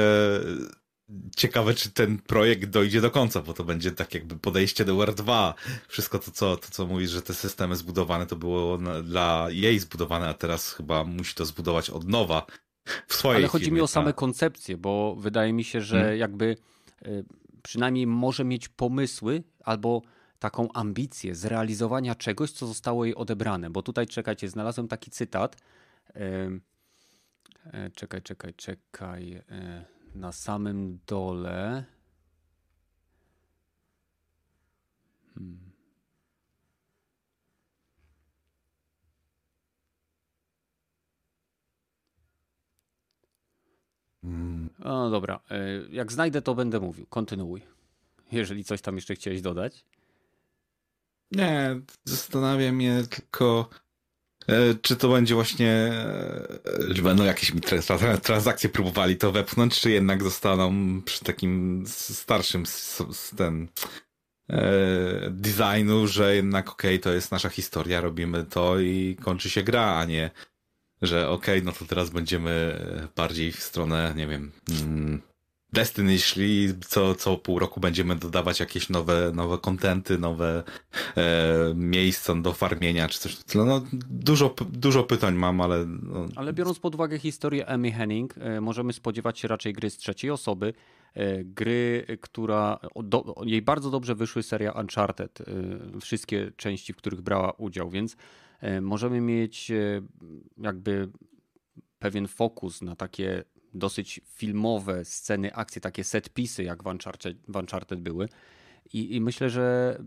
ciekawe, 1.35 1.73
czy 1.73 1.91
ten 1.91 2.17
projekt 2.17 2.69
dojdzie 2.69 3.01
do 3.01 3.11
końca, 3.11 3.41
bo 3.41 3.53
to 3.53 3.63
będzie 3.63 3.91
tak 3.91 4.13
jakby 4.13 4.35
podejście 4.35 4.85
do 4.85 4.95
War 4.95 5.13
2. 5.13 5.53
Wszystko 5.87 6.19
to, 6.19 6.31
co, 6.31 6.57
to, 6.57 6.67
co 6.71 6.85
mówisz, 6.85 7.09
że 7.11 7.21
te 7.21 7.33
systemy 7.33 7.75
zbudowane, 7.75 8.25
to 8.25 8.35
było 8.35 8.77
na, 8.77 9.01
dla 9.01 9.47
jej 9.49 9.79
zbudowane, 9.79 10.29
a 10.29 10.33
teraz 10.33 10.73
chyba 10.73 11.03
musi 11.03 11.35
to 11.35 11.45
zbudować 11.45 11.89
od 11.89 12.07
nowa 12.07 12.45
w 13.07 13.13
swojej 13.13 13.37
Ale 13.37 13.47
chodzi 13.47 13.65
firmie, 13.65 13.77
mi 13.77 13.81
o 13.81 13.87
same 13.87 14.13
koncepcje, 14.13 14.77
bo 14.77 15.15
wydaje 15.15 15.53
mi 15.53 15.63
się, 15.63 15.81
że 15.81 15.99
hmm. 15.99 16.17
jakby 16.17 16.57
y, 17.07 17.25
przynajmniej 17.65 18.07
może 18.07 18.43
mieć 18.43 18.69
pomysły 18.69 19.43
albo 19.63 20.01
taką 20.39 20.71
ambicję 20.73 21.35
zrealizowania 21.35 22.15
czegoś, 22.15 22.51
co 22.51 22.67
zostało 22.67 23.05
jej 23.05 23.15
odebrane. 23.15 23.69
Bo 23.69 23.81
tutaj, 23.81 24.07
czekajcie, 24.07 24.49
znalazłem 24.49 24.87
taki 24.87 25.11
cytat. 25.11 25.55
E, 26.15 27.89
czekaj, 27.93 28.21
czekaj, 28.21 28.53
czekaj. 28.53 29.33
E, 29.33 29.85
na 30.15 30.31
samym 30.31 30.99
dole. 31.07 31.85
Hmm. 35.33 35.74
No 44.79 45.09
dobra, 45.09 45.39
e, 45.51 45.57
jak 45.91 46.11
znajdę, 46.11 46.41
to 46.41 46.55
będę 46.55 46.79
mówił. 46.79 47.05
Kontynuuj. 47.05 47.61
Jeżeli 48.31 48.63
coś 48.63 48.81
tam 48.81 48.95
jeszcze 48.95 49.15
chciałeś 49.15 49.41
dodać. 49.41 49.85
Nie, 51.31 51.79
zastanawia 52.03 52.71
mnie 52.71 53.03
tylko, 53.09 53.69
e, 54.47 54.75
czy 54.81 54.95
to 54.95 55.09
będzie 55.09 55.35
właśnie, 55.35 55.71
e, 56.97 57.01
będą 57.03 57.23
jakieś 57.23 57.51
transakcje 58.23 58.69
próbowali 58.69 59.17
to 59.17 59.31
wepchnąć, 59.31 59.79
czy 59.81 59.91
jednak 59.91 60.23
zostaną 60.23 60.73
przy 61.01 61.23
takim 61.23 61.83
starszym 61.87 62.63
ten 63.37 63.67
designu, 65.29 66.07
że 66.07 66.35
jednak 66.35 66.69
okej, 66.69 66.95
okay, 66.95 67.03
to 67.03 67.13
jest 67.13 67.31
nasza 67.31 67.49
historia, 67.49 68.01
robimy 68.01 68.43
to 68.43 68.79
i 68.79 69.17
kończy 69.21 69.49
się 69.49 69.63
gra, 69.63 69.95
a 69.95 70.05
nie 70.05 70.31
że 71.01 71.29
okej, 71.29 71.55
okay, 71.59 71.65
no 71.65 71.71
to 71.71 71.85
teraz 71.85 72.09
będziemy 72.09 72.79
bardziej 73.15 73.51
w 73.51 73.63
stronę, 73.63 74.13
nie 74.15 74.27
wiem, 74.27 74.51
mm, 74.81 75.21
Destiny 75.75 76.19
szli, 76.19 76.73
co, 76.87 77.15
co 77.15 77.37
pół 77.37 77.59
roku 77.59 77.79
będziemy 77.79 78.15
dodawać 78.15 78.59
jakieś 78.59 78.89
nowe, 78.89 79.31
nowe 79.33 79.57
kontenty, 79.57 80.17
nowe 80.17 80.63
e, 81.17 81.73
miejsca 81.75 82.35
do 82.35 82.53
farmienia 82.53 83.07
czy 83.07 83.19
coś. 83.19 83.37
No, 83.55 83.81
dużo, 84.09 84.55
dużo 84.69 85.03
pytań 85.03 85.35
mam, 85.35 85.61
ale... 85.61 85.85
No. 85.85 86.25
Ale 86.35 86.53
biorąc 86.53 86.79
pod 86.79 86.95
uwagę 86.95 87.19
historię 87.19 87.67
Emmy 87.67 87.91
Henning, 87.91 88.37
e, 88.37 88.61
możemy 88.61 88.93
spodziewać 88.93 89.39
się 89.39 89.47
raczej 89.47 89.73
gry 89.73 89.89
z 89.89 89.97
trzeciej 89.97 90.31
osoby, 90.31 90.73
e, 91.13 91.43
gry, 91.43 92.05
która 92.21 92.79
do, 92.95 93.35
jej 93.45 93.61
bardzo 93.61 93.91
dobrze 93.91 94.15
wyszły 94.15 94.43
seria 94.43 94.71
Uncharted, 94.71 95.41
e, 95.41 95.45
wszystkie 96.01 96.51
części, 96.57 96.93
w 96.93 96.97
których 96.97 97.21
brała 97.21 97.51
udział, 97.51 97.89
więc 97.89 98.15
E, 98.15 98.17
możemy 98.81 99.21
mieć 99.21 99.71
e, 99.71 100.01
jakby 100.57 101.09
pewien 101.99 102.27
fokus 102.27 102.81
na 102.81 102.95
takie 102.95 103.43
dosyć 103.73 104.21
filmowe 104.25 105.05
sceny 105.05 105.53
akcji, 105.53 105.81
takie 105.81 106.03
setpisy 106.03 106.63
jak 106.63 106.83
w 106.83 106.87
Uncharted, 106.87 107.37
w 107.47 107.55
Uncharted 107.55 107.99
były. 107.99 108.29
I, 108.93 109.15
I, 109.15 109.21
myślę, 109.21 109.49
że 109.49 109.97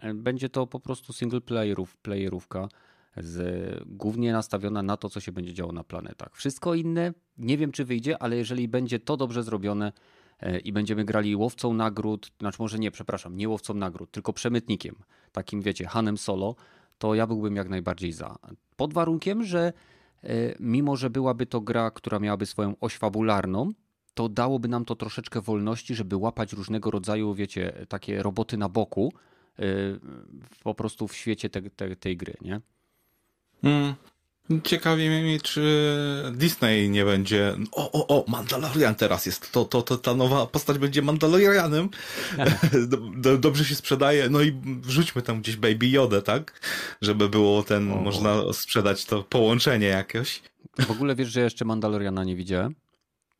e, 0.00 0.14
będzie 0.14 0.48
to 0.48 0.66
po 0.66 0.80
prostu 0.80 1.12
single 1.12 1.40
playerów, 1.40 1.96
playerówka 1.96 2.68
z, 3.16 3.82
głównie 3.86 4.32
nastawiona 4.32 4.82
na 4.82 4.96
to, 4.96 5.10
co 5.10 5.20
się 5.20 5.32
będzie 5.32 5.54
działo 5.54 5.72
na 5.72 5.84
planetach. 5.84 6.36
Wszystko 6.36 6.74
inne 6.74 7.12
nie 7.38 7.58
wiem, 7.58 7.72
czy 7.72 7.84
wyjdzie, 7.84 8.22
ale 8.22 8.36
jeżeli 8.36 8.68
będzie 8.68 8.98
to 8.98 9.16
dobrze 9.16 9.42
zrobione 9.42 9.92
i 10.64 10.72
będziemy 10.72 11.04
grali 11.04 11.36
łowcą 11.36 11.74
nagród, 11.74 12.32
znaczy 12.40 12.56
może 12.62 12.78
nie, 12.78 12.90
przepraszam, 12.90 13.36
nie 13.36 13.48
łowcą 13.48 13.74
nagród, 13.74 14.10
tylko 14.10 14.32
przemytnikiem, 14.32 14.94
takim 15.32 15.62
wiecie, 15.62 15.86
Hanem 15.86 16.18
Solo, 16.18 16.54
to 16.98 17.14
ja 17.14 17.26
byłbym 17.26 17.56
jak 17.56 17.68
najbardziej 17.68 18.12
za. 18.12 18.36
Pod 18.76 18.94
warunkiem, 18.94 19.44
że 19.44 19.72
e, 20.22 20.28
mimo, 20.60 20.96
że 20.96 21.10
byłaby 21.10 21.46
to 21.46 21.60
gra, 21.60 21.90
która 21.90 22.18
miałaby 22.18 22.46
swoją 22.46 22.74
oś 22.80 22.96
fabularną, 22.96 23.72
to 24.14 24.28
dałoby 24.28 24.68
nam 24.68 24.84
to 24.84 24.96
troszeczkę 24.96 25.40
wolności, 25.40 25.94
żeby 25.94 26.16
łapać 26.16 26.52
różnego 26.52 26.90
rodzaju, 26.90 27.34
wiecie, 27.34 27.86
takie 27.88 28.22
roboty 28.22 28.56
na 28.56 28.68
boku, 28.68 29.12
e, 29.58 29.62
po 30.62 30.74
prostu 30.74 31.08
w 31.08 31.14
świecie 31.14 31.50
te, 31.50 31.62
te, 31.62 31.96
tej 31.96 32.16
gry, 32.16 32.34
nie? 32.40 32.60
Mm, 33.62 33.94
Ciekawi 34.64 35.08
mnie, 35.10 35.40
czy 35.40 35.92
Disney 36.32 36.90
nie 36.90 37.04
będzie. 37.04 37.56
O, 37.72 37.92
o, 37.92 38.06
o, 38.06 38.30
Mandalorian 38.30 38.94
teraz 38.94 39.26
jest. 39.26 39.52
To, 39.52 39.64
to, 39.64 39.82
to 39.82 39.98
ta 39.98 40.14
nowa 40.14 40.46
postać 40.46 40.78
będzie 40.78 41.02
Mandalorianem. 41.02 41.88
Dobrze 43.38 43.64
się 43.64 43.74
sprzedaje. 43.74 44.28
No 44.30 44.42
i 44.42 44.52
wrzućmy 44.82 45.22
tam 45.22 45.40
gdzieś 45.40 45.56
Baby 45.56 45.86
Yoda, 45.86 46.22
tak? 46.22 46.60
Żeby 47.00 47.28
było 47.28 47.62
ten, 47.62 47.92
o. 47.92 47.96
można 47.96 48.52
sprzedać 48.52 49.04
to 49.04 49.22
połączenie 49.22 49.86
jakieś. 49.86 50.42
W 50.78 50.90
ogóle 50.90 51.14
wiesz, 51.14 51.28
że 51.28 51.40
jeszcze 51.40 51.64
Mandaloriana 51.64 52.24
nie 52.24 52.36
widziałem? 52.36 52.74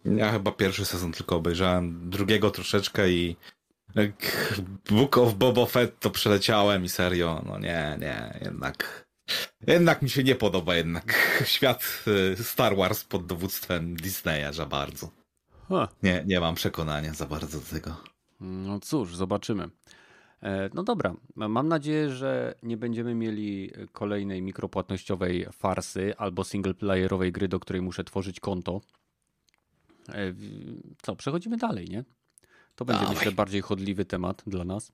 Ja 0.05 0.33
chyba 0.33 0.53
pierwszy 0.53 0.85
sezon 0.85 1.13
tylko 1.13 1.37
obejrzałem, 1.37 2.11
drugiego 2.11 2.51
troszeczkę 2.51 3.11
i 3.11 3.37
Book 4.91 5.19
of 5.19 5.35
Boba 5.35 5.67
Fett 5.67 6.01
to 6.01 6.11
przeleciałem 6.11 6.85
i 6.85 6.89
serio, 6.89 7.43
no 7.47 7.59
nie, 7.59 7.99
nie, 8.01 8.39
jednak 8.45 9.04
jednak 9.67 10.03
mi 10.03 10.11
się 10.11 10.25
nie 10.25 10.35
podoba 10.35 10.75
jednak 10.75 11.15
świat 11.45 12.05
y, 12.39 12.45
Star 12.45 12.77
Wars 12.77 13.05
pod 13.05 13.27
dowództwem 13.27 13.97
Disneya 13.97 14.53
za 14.53 14.67
bardzo. 14.67 15.11
Nie, 16.03 16.25
nie 16.27 16.41
mam 16.41 16.55
przekonania 16.55 17.15
za 17.15 17.27
bardzo 17.27 17.61
do 17.61 17.67
tego. 17.67 17.97
No 18.41 18.81
cóż, 18.81 19.17
zobaczymy. 19.17 19.69
E, 20.43 20.71
no 20.75 20.83
dobra, 20.83 21.15
mam 21.37 21.69
nadzieję, 21.69 22.11
że 22.11 22.55
nie 22.63 22.77
będziemy 22.77 23.15
mieli 23.15 23.71
kolejnej 23.93 24.43
mikropłatnościowej 24.43 25.47
farsy 25.53 26.15
albo 26.17 26.45
singleplayerowej 26.45 27.33
gry, 27.33 27.49
do 27.49 27.61
której 27.61 27.83
muszę 27.83 28.05
tworzyć 28.05 28.41
konto. 28.41 28.81
E, 30.09 30.35
co, 31.03 31.17
przechodzimy 31.17 31.57
dalej, 31.57 31.89
nie? 31.89 32.05
To 32.75 32.85
będzie 32.85 33.01
Dawaj. 33.01 33.17
myślę 33.17 33.33
bardziej 33.33 33.61
chodliwy 33.61 34.05
temat 34.05 34.43
dla 34.47 34.65
nas, 34.65 34.93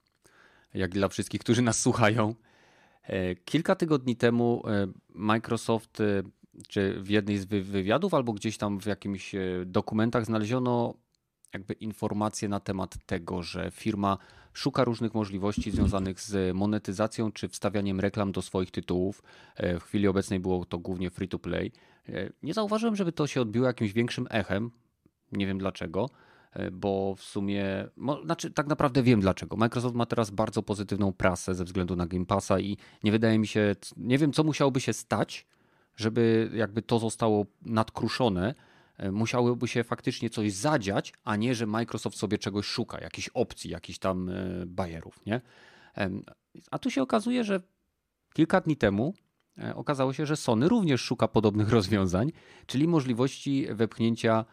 jak 0.74 0.90
dla 0.90 1.08
wszystkich, 1.08 1.40
którzy 1.40 1.62
nas 1.62 1.80
słuchają. 1.80 2.34
E, 3.11 3.35
kilka 3.35 3.75
tygodni 3.75 4.16
temu 4.16 4.62
e, 4.66 4.87
Microsoft, 5.14 6.01
e, 6.01 6.23
czy 6.68 7.01
w 7.03 7.11
jednej 7.11 7.38
z 7.38 7.44
wywiadów, 7.44 8.14
albo 8.14 8.33
gdzieś 8.33 8.59
tam 8.59 8.81
w 8.81 8.87
jakimś 8.87 9.33
dokumentach 9.66 10.27
znaleziono 10.27 10.94
jakby 11.55 11.75
informacje 11.75 12.49
na 12.49 12.61
temat 12.61 13.07
tego, 13.07 13.42
że 13.42 13.70
firma 13.70 14.18
szuka 14.53 14.85
różnych 14.85 15.14
możliwości 15.14 15.70
związanych 15.70 16.20
z 16.20 16.57
monetyzacją 16.57 17.33
czy 17.33 17.49
wstawianiem 17.49 18.01
reklam 18.01 18.33
do 18.33 18.42
swoich 18.42 18.70
tytułów. 18.70 19.23
W 19.59 19.83
chwili 19.83 20.09
obecnej 20.09 20.40
było 20.40 20.64
to 20.64 20.79
głównie 20.79 21.11
free 21.11 21.29
to 21.29 21.38
play. 21.38 21.73
Nie 22.42 22.55
zauważyłem, 22.55 22.96
żeby 22.96 23.12
to 23.12 23.27
się 23.27 23.40
odbiło 23.40 23.66
jakimś 23.66 23.92
większym 23.92 24.27
echem. 24.31 24.70
Nie 25.33 25.46
wiem 25.46 25.59
dlaczego. 25.59 26.11
E, 26.52 26.70
bo 26.70 27.14
w 27.14 27.22
sumie, 27.22 27.88
znaczy 28.24 28.50
tak 28.50 28.66
naprawdę 28.66 29.02
wiem 29.02 29.20
dlaczego. 29.20 29.56
Microsoft 29.56 29.94
ma 29.94 30.06
teraz 30.06 30.30
bardzo 30.30 30.62
pozytywną 30.62 31.12
prasę 31.12 31.54
ze 31.54 31.64
względu 31.64 31.96
na 31.96 32.06
Game 32.06 32.26
Passa 32.26 32.60
i 32.60 32.76
nie 33.04 33.12
wydaje 33.12 33.38
mi 33.38 33.46
się, 33.46 33.76
nie 33.96 34.18
wiem 34.18 34.32
co 34.32 34.44
musiałoby 34.44 34.80
się 34.80 34.92
stać, 34.92 35.46
żeby 35.96 36.50
jakby 36.54 36.82
to 36.82 36.98
zostało 36.98 37.46
nadkruszone. 37.62 38.54
E, 38.96 39.12
musiałoby 39.12 39.68
się 39.68 39.84
faktycznie 39.84 40.30
coś 40.30 40.52
zadziać, 40.52 41.12
a 41.24 41.36
nie, 41.36 41.54
że 41.54 41.66
Microsoft 41.66 42.18
sobie 42.18 42.38
czegoś 42.38 42.66
szuka, 42.66 43.00
jakichś 43.00 43.28
opcji, 43.28 43.70
jakichś 43.70 43.98
tam 43.98 44.28
e, 44.28 44.66
bajerów, 44.66 45.26
nie? 45.26 45.40
A 46.70 46.78
tu 46.78 46.90
się 46.90 47.02
okazuje, 47.02 47.44
że 47.44 47.60
kilka 48.32 48.60
dni 48.60 48.76
temu 48.76 49.14
okazało 49.74 50.12
się, 50.12 50.26
że 50.26 50.36
Sony 50.36 50.68
również 50.68 51.00
szuka 51.00 51.28
podobnych 51.28 51.68
rozwiązań, 51.78 52.32
czyli 52.66 52.88
możliwości 52.88 53.66
wepchnięcia 53.70 54.44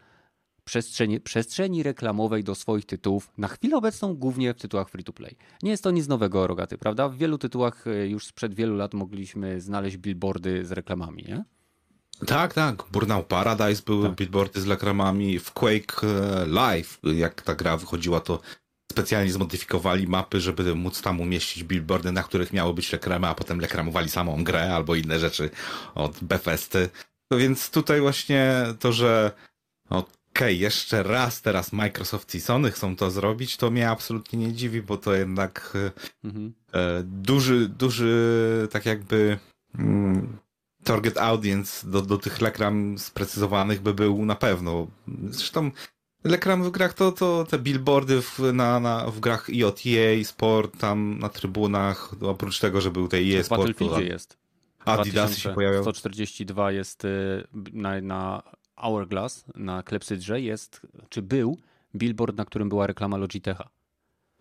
przestrzeni, 0.67 1.19
przestrzeni 1.19 1.83
reklamowej 1.83 2.43
do 2.43 2.55
swoich 2.55 2.85
tytułów, 2.85 3.31
na 3.37 3.47
chwilę 3.47 3.77
obecną 3.77 4.15
głównie 4.15 4.53
w 4.53 4.57
tytułach 4.57 4.89
free-to-play. 4.89 5.35
Nie 5.63 5.71
jest 5.71 5.83
to 5.83 5.91
nic 5.91 6.07
nowego, 6.07 6.47
Rogaty, 6.47 6.77
prawda? 6.77 7.09
W 7.09 7.17
wielu 7.17 7.37
tytułach 7.37 7.87
e, 7.87 8.07
już 8.07 8.25
sprzed 8.25 8.53
wielu 8.53 8.75
lat 8.75 8.93
mogliśmy 8.93 9.61
znaleźć 9.61 9.97
billboardy 9.97 10.65
z 10.65 10.71
reklamami, 10.71 11.23
nie? 11.27 11.43
Tak, 12.25 12.53
tak. 12.53 12.83
Burnout 12.91 13.25
Paradise 13.25 13.81
były 13.85 14.07
tak. 14.07 14.17
billboardy 14.17 14.61
z 14.61 14.67
reklamami. 14.67 15.39
W 15.39 15.51
Quake 15.51 16.03
e, 16.03 16.45
Live, 16.45 16.99
jak 17.03 17.41
ta 17.41 17.55
gra 17.55 17.77
wychodziła, 17.77 18.19
to 18.19 18.39
specjalnie 18.91 19.31
zmodyfikowali 19.31 20.07
mapy, 20.07 20.41
żeby 20.41 20.75
móc 20.75 21.01
tam 21.01 21.21
umieścić 21.21 21.63
billboardy, 21.63 22.11
na 22.11 22.23
których 22.23 22.53
miało 22.53 22.73
być 22.73 22.91
reklamy, 22.91 23.27
a 23.27 23.35
potem 23.35 23.61
reklamowali 23.61 24.09
samą 24.09 24.43
grę 24.43 24.75
albo 24.75 24.95
inne 24.95 25.19
rzeczy 25.19 25.49
od 25.95 26.23
Bethesdy. 26.23 26.89
No 27.31 27.37
więc 27.37 27.69
tutaj 27.69 28.01
właśnie 28.01 28.65
to, 28.79 28.91
że 28.91 29.31
okej, 30.37 30.59
jeszcze 30.59 31.03
raz 31.03 31.41
teraz 31.41 31.73
Microsoft 31.73 32.35
i 32.35 32.41
Sony 32.41 32.71
chcą 32.71 32.95
to 32.95 33.11
zrobić, 33.11 33.57
to 33.57 33.71
mnie 33.71 33.89
absolutnie 33.89 34.39
nie 34.39 34.53
dziwi, 34.53 34.81
bo 34.81 34.97
to 34.97 35.15
jednak 35.15 35.73
e, 35.75 36.27
mhm. 36.27 36.53
e, 36.73 37.03
duży, 37.03 37.69
duży 37.69 38.67
tak 38.71 38.85
jakby 38.85 39.39
mm, 39.79 40.37
target 40.83 41.17
audience 41.17 41.89
do, 41.89 42.01
do 42.01 42.17
tych 42.17 42.39
reklam 42.39 42.97
sprecyzowanych 42.97 43.81
by 43.81 43.93
był 43.93 44.25
na 44.25 44.35
pewno. 44.35 44.87
Zresztą 45.29 45.71
reklam 46.23 46.63
w 46.63 46.71
grach 46.71 46.93
to, 46.93 47.11
to 47.11 47.45
te 47.49 47.59
billboardy 47.59 48.21
w, 48.21 48.39
na, 48.53 48.79
na, 48.79 49.11
w 49.11 49.19
grach 49.19 49.49
IOTA, 49.49 50.23
sport, 50.23 50.79
tam 50.79 51.19
na 51.19 51.29
trybunach, 51.29 52.13
oprócz 52.21 52.59
tego, 52.59 52.81
że 52.81 52.91
był 52.91 53.07
tej 53.07 53.35
EA 53.35 53.43
Sport. 53.43 53.61
W 53.61 53.65
Battlefieldzie 53.65 54.07
jest. 54.13 54.37
Adidasy 54.85 55.39
się 55.39 55.53
pojawiają. 55.53 55.81
142 55.81 56.71
jest 56.71 57.05
y, 57.05 57.47
na, 57.73 58.01
na 58.01 58.43
Hourglass, 58.77 59.45
na 59.55 59.83
Klepsydrze 59.83 60.41
jest, 60.41 60.81
czy 61.09 61.21
był 61.21 61.57
billboard, 61.95 62.37
na 62.37 62.45
którym 62.45 62.69
była 62.69 62.87
reklama 62.87 63.17
Logitecha. 63.17 63.69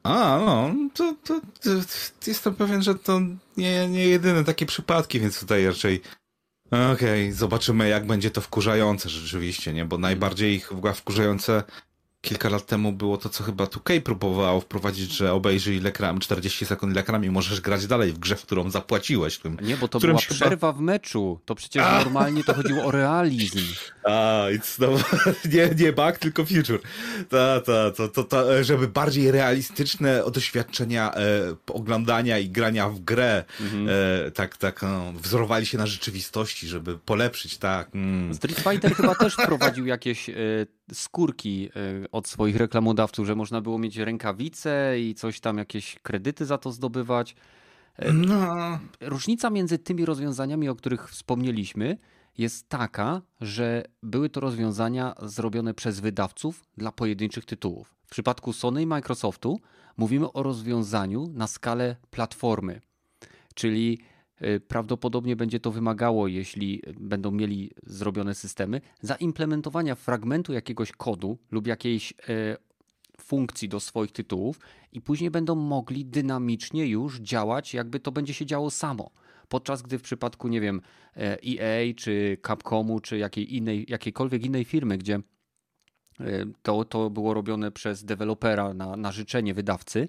A, 0.03 0.39
no, 0.47 0.75
to, 0.95 1.15
to, 1.25 1.41
to, 1.41 1.71
jestem 2.27 2.55
pewien, 2.55 2.83
że 2.83 2.95
to 2.95 3.21
nie, 3.57 3.89
nie 3.89 4.07
jedyne 4.09 4.45
takie 4.45 4.67
przypadki, 4.67 5.21
więc 5.21 5.41
tutaj 5.41 5.67
raczej 5.67 6.01
Okej, 6.67 6.93
okay, 6.93 7.33
zobaczymy 7.33 7.89
jak 7.89 8.07
będzie 8.07 8.31
to 8.31 8.41
wkurzające 8.41 9.09
rzeczywiście, 9.09 9.73
nie? 9.73 9.85
Bo 9.85 9.99
najbardziej 9.99 10.61
chyba 10.61 10.93
wkurzające 10.93 11.63
kilka 12.27 12.49
lat 12.49 12.67
temu 12.67 12.93
było 12.93 13.17
to, 13.17 13.29
co 13.29 13.45
chyba 13.45 13.65
2K 13.65 14.01
próbowało 14.01 14.61
wprowadzić, 14.61 15.13
że 15.13 15.33
obejrzyj 15.33 15.81
lekram 15.81 16.19
40 16.19 16.67
sekund 16.67 16.97
lekram 16.97 17.25
i 17.25 17.31
możesz 17.31 17.61
grać 17.61 17.87
dalej 17.87 18.13
w 18.13 18.19
grze, 18.19 18.37
w 18.37 18.43
którą 18.43 18.71
zapłaciłeś. 18.71 19.39
Którym, 19.39 19.59
nie, 19.63 19.77
bo 19.77 19.89
to 19.89 20.01
była 20.01 20.19
przerwa 20.19 20.73
w 20.73 20.81
meczu. 20.81 21.41
To 21.45 21.55
przecież 21.55 21.83
A. 21.83 22.05
normalnie 22.05 22.45
to 22.45 22.55
chodziło 22.55 22.85
o 22.85 22.91
realizm. 22.91 23.59
A, 24.05 24.47
no, 24.79 24.89
nie, 25.53 25.71
nie 25.85 25.93
bug, 25.93 26.19
tylko 26.19 26.45
future. 26.45 26.79
Ta, 27.29 27.61
ta, 27.61 27.91
to, 27.91 28.09
to, 28.09 28.25
to, 28.25 28.65
żeby 28.65 28.89
bardziej 28.89 29.31
realistyczne 29.31 30.23
doświadczenia 30.33 31.15
e, 31.15 31.21
oglądania 31.67 32.39
i 32.39 32.49
grania 32.49 32.89
w 32.89 33.01
grę 33.01 33.45
mhm. 33.61 33.89
e, 33.89 34.31
tak, 34.31 34.57
tak 34.57 34.83
no, 34.83 35.13
wzorowali 35.13 35.67
się 35.67 35.79
na 35.79 35.87
rzeczywistości, 35.87 36.69
żeby 36.69 36.99
polepszyć, 36.99 37.59
tak. 37.59 37.95
Mm. 37.95 38.35
Street 38.35 38.61
Fighter 38.61 38.95
chyba 38.95 39.15
też 39.15 39.35
wprowadził 39.35 39.87
jakieś 39.87 40.31
e, 40.31 40.35
skórki 40.93 41.71
e, 41.77 42.11
od 42.17 42.29
swoich 42.29 42.57
reklamodawców, 42.57 43.27
że 43.27 43.35
można 43.35 43.61
było 43.61 43.79
mieć 43.79 43.97
rękawice 43.97 45.01
i 45.01 45.15
coś 45.15 45.41
tam, 45.41 45.59
jakieś 45.59 45.99
kredyty 46.03 46.47
za 46.47 46.59
to 46.59 46.73
zdobywać. 46.73 47.37
E, 47.97 48.13
no. 48.13 48.79
Różnica 49.01 49.51
między 49.51 49.79
tymi 49.79 50.05
rozwiązaniami, 50.05 50.69
o 50.69 50.75
których 50.75 51.11
wspomnieliśmy, 51.11 51.99
jest 52.39 52.69
taka, 52.69 53.23
że 53.41 53.85
były 54.03 54.29
to 54.29 54.41
rozwiązania 54.41 55.15
zrobione 55.23 55.75
przez 55.75 56.01
wydawców 56.01 56.65
dla 56.77 56.93
pojedynczych 56.93 57.45
tytułów. 57.45 57.95
W 58.07 58.11
przypadku 58.11 58.53
Sony 58.53 58.83
i 58.83 58.87
Microsoftu 58.87 59.61
mówimy 59.97 60.33
o 60.33 60.43
rozwiązaniu 60.43 61.27
na 61.35 61.47
skalę 61.47 61.97
platformy, 62.11 62.81
czyli 63.55 63.99
prawdopodobnie 64.69 65.37
będzie 65.37 65.61
to 65.61 65.71
wymagało, 65.71 66.29
jeśli 66.29 66.83
będą 67.01 67.31
mieli 67.31 67.71
zrobione 67.87 68.35
systemy, 68.35 68.81
zaimplementowania 69.01 69.95
fragmentu 69.95 70.53
jakiegoś 70.53 70.93
kodu 70.93 71.39
lub 71.51 71.67
jakiejś 71.67 72.11
y, 72.11 72.57
funkcji 73.21 73.69
do 73.69 73.81
swoich 73.81 74.13
tytułów 74.13 74.61
i 74.93 75.01
później 75.01 75.31
będą 75.31 75.55
mogli 75.55 76.05
dynamicznie 76.05 76.87
już 76.87 77.21
działać, 77.21 77.75
jakby 77.75 78.01
to 78.01 78.13
będzie 78.13 78.35
się 78.35 78.47
działo 78.47 78.71
samo. 78.71 79.11
Podczas 79.49 79.83
gdy 79.83 79.99
w 79.99 80.03
przypadku, 80.03 80.49
nie 80.49 80.61
wiem, 80.61 80.81
EA 81.17 81.83
y, 81.83 81.95
czy 81.95 82.39
Capcomu, 82.47 83.01
czy 83.01 83.19
jakiej 83.19 83.57
innej, 83.57 83.87
jakiejkolwiek 83.89 84.45
innej 84.45 84.65
firmy, 84.65 84.99
gdzie 84.99 85.21
to, 86.63 86.85
to 86.85 87.11
było 87.11 87.35
robione 87.35 87.71
przez 87.73 88.05
dewelopera 88.05 88.75
na, 88.75 88.97
na 88.97 89.13
życzenie 89.13 89.55
wydawcy, 89.55 90.09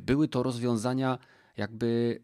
były 0.00 0.28
to 0.28 0.42
rozwiązania 0.42 1.18
jakby 1.56 2.20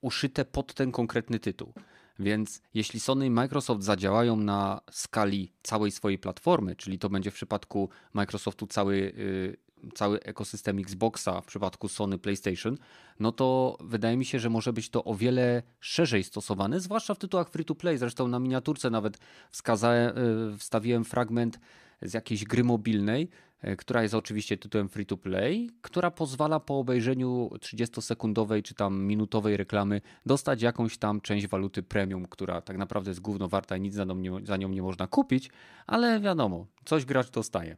uszyte 0.00 0.44
pod 0.44 0.74
ten 0.74 0.92
konkretny 0.92 1.38
tytuł. 1.38 1.72
Więc 2.18 2.62
jeśli 2.74 3.00
Sony 3.00 3.26
i 3.26 3.30
Microsoft 3.30 3.82
zadziałają 3.82 4.36
na 4.36 4.80
skali 4.90 5.52
całej 5.62 5.90
swojej 5.90 6.18
platformy, 6.18 6.76
czyli 6.76 6.98
to 6.98 7.08
będzie 7.08 7.30
w 7.30 7.34
przypadku 7.34 7.88
Microsoftu 8.12 8.66
cały, 8.66 8.96
yy, 8.96 9.90
cały 9.94 10.20
ekosystem 10.20 10.78
Xboxa, 10.78 11.40
w 11.40 11.46
przypadku 11.46 11.88
Sony 11.88 12.18
PlayStation, 12.18 12.78
no 13.20 13.32
to 13.32 13.76
wydaje 13.80 14.16
mi 14.16 14.24
się, 14.24 14.38
że 14.38 14.50
może 14.50 14.72
być 14.72 14.90
to 14.90 15.04
o 15.04 15.14
wiele 15.14 15.62
szerzej 15.80 16.24
stosowane, 16.24 16.80
zwłaszcza 16.80 17.14
w 17.14 17.18
tytułach 17.18 17.50
free 17.50 17.64
to 17.64 17.74
play. 17.74 17.98
Zresztą 17.98 18.28
na 18.28 18.38
miniaturce 18.38 18.90
nawet 18.90 19.18
wskazałem, 19.50 20.16
yy, 20.50 20.58
wstawiłem 20.58 21.04
fragment 21.04 21.58
z 22.02 22.14
jakiejś 22.14 22.44
gry 22.44 22.64
mobilnej, 22.64 23.28
E, 23.62 23.76
która 23.76 24.02
jest 24.02 24.14
oczywiście 24.14 24.56
tytułem 24.56 24.88
free 24.88 25.06
to 25.06 25.16
play, 25.16 25.70
która 25.82 26.10
pozwala 26.10 26.60
po 26.60 26.78
obejrzeniu 26.78 27.50
30-sekundowej 27.54 28.62
czy 28.62 28.74
tam 28.74 29.02
minutowej 29.02 29.56
reklamy 29.56 30.00
dostać 30.26 30.62
jakąś 30.62 30.98
tam 30.98 31.20
część 31.20 31.46
waluty 31.46 31.82
premium, 31.82 32.26
która 32.26 32.60
tak 32.60 32.78
naprawdę 32.78 33.10
jest 33.10 33.20
gówno 33.20 33.48
warta 33.48 33.76
i 33.76 33.80
nic 33.80 33.94
za 33.94 34.04
nią 34.04 34.14
nie, 34.14 34.46
za 34.46 34.56
nią 34.56 34.68
nie 34.68 34.82
można 34.82 35.06
kupić, 35.06 35.50
ale 35.86 36.20
wiadomo, 36.20 36.66
coś 36.84 37.04
gracz 37.04 37.30
dostaje. 37.30 37.76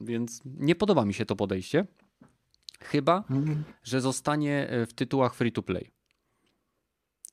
Więc 0.00 0.40
nie 0.44 0.74
podoba 0.74 1.04
mi 1.04 1.14
się 1.14 1.26
to 1.26 1.36
podejście. 1.36 1.86
Chyba, 2.80 3.24
mhm. 3.30 3.64
że 3.82 4.00
zostanie 4.00 4.68
e, 4.68 4.86
w 4.86 4.92
tytułach 4.92 5.34
free 5.34 5.52
to 5.52 5.62
play. 5.62 5.90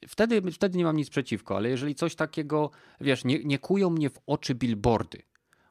Wtedy, 0.07 0.51
wtedy 0.51 0.77
nie 0.77 0.83
mam 0.83 0.97
nic 0.97 1.09
przeciwko, 1.09 1.57
ale 1.57 1.69
jeżeli 1.69 1.95
coś 1.95 2.15
takiego, 2.15 2.71
wiesz, 3.01 3.25
nie, 3.25 3.43
nie 3.43 3.59
kują 3.59 3.89
mnie 3.89 4.09
w 4.09 4.19
oczy 4.25 4.55
billboardy, 4.55 5.21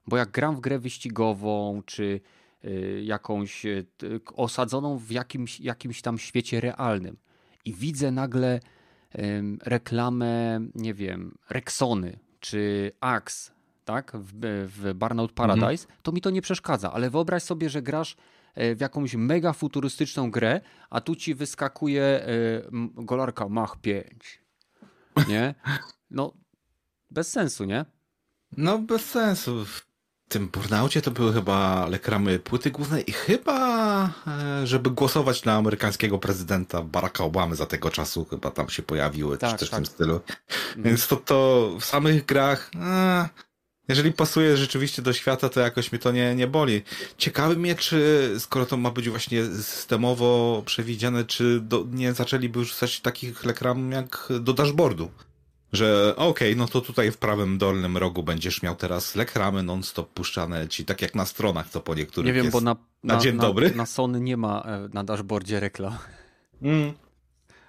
bo 0.09 0.17
jak 0.17 0.31
gram 0.31 0.57
w 0.57 0.61
grę 0.61 0.79
wyścigową, 0.79 1.83
czy 1.87 2.21
y, 2.65 3.03
jakąś 3.05 3.67
y, 3.67 3.87
osadzoną 4.35 4.99
w 4.99 5.11
jakimś, 5.11 5.61
jakimś 5.61 6.03
tam 6.03 6.19
świecie 6.19 6.61
realnym 6.61 7.17
i 7.65 7.75
widzę 7.75 8.11
nagle 8.11 8.61
reklamę, 9.63 10.61
nie 10.75 10.95
wiem, 10.95 11.39
Rexony 11.51 12.19
czy 12.41 12.93
Axe, 13.01 13.53
tak, 13.85 14.13
w, 14.15 14.33
w 14.77 14.95
Burnout 14.95 15.33
Paradise, 15.33 15.85
mhm. 15.85 16.01
to 16.03 16.13
mi 16.13 16.21
to 16.21 16.31
nie 16.31 16.43
przeszkadza, 16.43 16.93
ale 16.93 17.11
wyobraź 17.11 17.43
sobie, 17.43 17.71
że 17.71 17.83
grasz 17.83 18.17
e, 18.55 18.75
w 18.75 18.81
jakąś 18.81 19.15
mega 19.15 19.53
futurystyczną 19.53 20.31
grę, 20.31 20.61
a 20.91 21.01
tu 21.01 21.17
ci 21.17 21.35
wyskakuje 21.35 22.03
e, 22.03 22.27
golarka 22.95 23.49
Mach 23.49 23.77
5. 23.77 24.41
Nie? 25.29 25.55
No, 26.11 26.33
bez 27.11 27.31
sensu, 27.31 27.65
nie? 27.65 27.85
No, 28.57 28.79
bez 28.79 29.05
sensu 29.11 29.65
tym 30.29 30.49
burnaucie 30.49 31.03
to 31.03 31.11
były 31.11 31.33
chyba 31.33 31.87
lekramy 31.87 32.39
płyty 32.39 32.71
głównej 32.71 33.11
i 33.11 33.13
chyba, 33.13 34.13
e, 34.27 34.67
żeby 34.67 34.91
głosować 34.91 35.45
na 35.45 35.55
amerykańskiego 35.55 36.19
prezydenta 36.19 36.83
Baracka 36.83 37.25
Obamy 37.25 37.57
za 37.57 37.67
tego 37.67 37.91
czasu, 37.91 38.25
chyba 38.25 38.51
tam 38.51 38.69
się 38.69 38.83
pojawiły, 38.83 39.39
tak, 39.39 39.51
czy 39.51 39.59
coś 39.59 39.71
tak. 39.71 39.81
w 39.81 39.83
tym 39.83 39.95
stylu. 39.95 40.15
Mhm. 40.15 40.83
Więc 40.85 41.07
to, 41.07 41.17
to 41.17 41.71
w 41.81 41.85
samych 41.85 42.27
grach, 42.27 42.71
a, 42.81 43.29
jeżeli 43.89 44.13
pasuje 44.13 44.57
rzeczywiście 44.57 45.03
do 45.03 45.13
świata, 45.13 45.49
to 45.49 45.61
jakoś 45.61 45.93
mnie 45.93 45.99
to 45.99 46.13
nie, 46.13 46.35
nie 46.35 46.47
boli. 46.47 46.83
Ciekawy 47.19 47.57
mnie, 47.57 47.75
czy 47.75 48.31
skoro 48.39 48.67
to 48.67 48.77
ma 48.77 48.91
być 48.91 49.09
właśnie 49.09 49.45
systemowo 49.45 50.63
przewidziane, 50.67 51.25
czy 51.25 51.61
do, 51.61 51.85
nie 51.91 52.13
zaczęliby 52.13 52.59
już 52.59 52.69
rzucać 52.69 53.01
takich 53.01 53.45
lekram 53.45 53.93
jak 53.93 54.29
do 54.41 54.53
dashboardu 54.53 55.11
że 55.73 56.17
okej, 56.17 56.29
okay, 56.29 56.57
no 56.57 56.69
to 56.69 56.81
tutaj 56.81 57.11
w 57.11 57.17
prawym 57.17 57.59
dolnym 57.59 57.97
rogu 57.97 58.23
będziesz 58.23 58.63
miał 58.63 58.77
teraz 58.77 59.15
lekramy 59.15 59.63
non-stop 59.63 60.09
puszczane 60.09 60.69
ci, 60.69 60.85
tak 60.85 61.03
jak 61.03 61.15
na 61.15 61.27
stronach, 61.27 61.69
co 61.69 61.81
po 61.81 61.95
niektórych 61.95 62.27
Nie 62.27 62.33
wiem, 62.33 62.45
jest. 62.45 62.53
bo 62.53 62.61
na, 62.61 62.77
na, 63.05 63.15
na 63.15 63.21
dzień 63.21 63.37
na, 63.37 63.43
dobry. 63.43 63.75
Na 63.75 63.87
Sony 63.87 64.21
nie 64.21 64.37
ma 64.37 64.63
e, 64.63 64.89
na 64.93 65.05
dashboardzie 65.05 65.61
reklam. 65.61 65.95
Mm. 66.63 66.93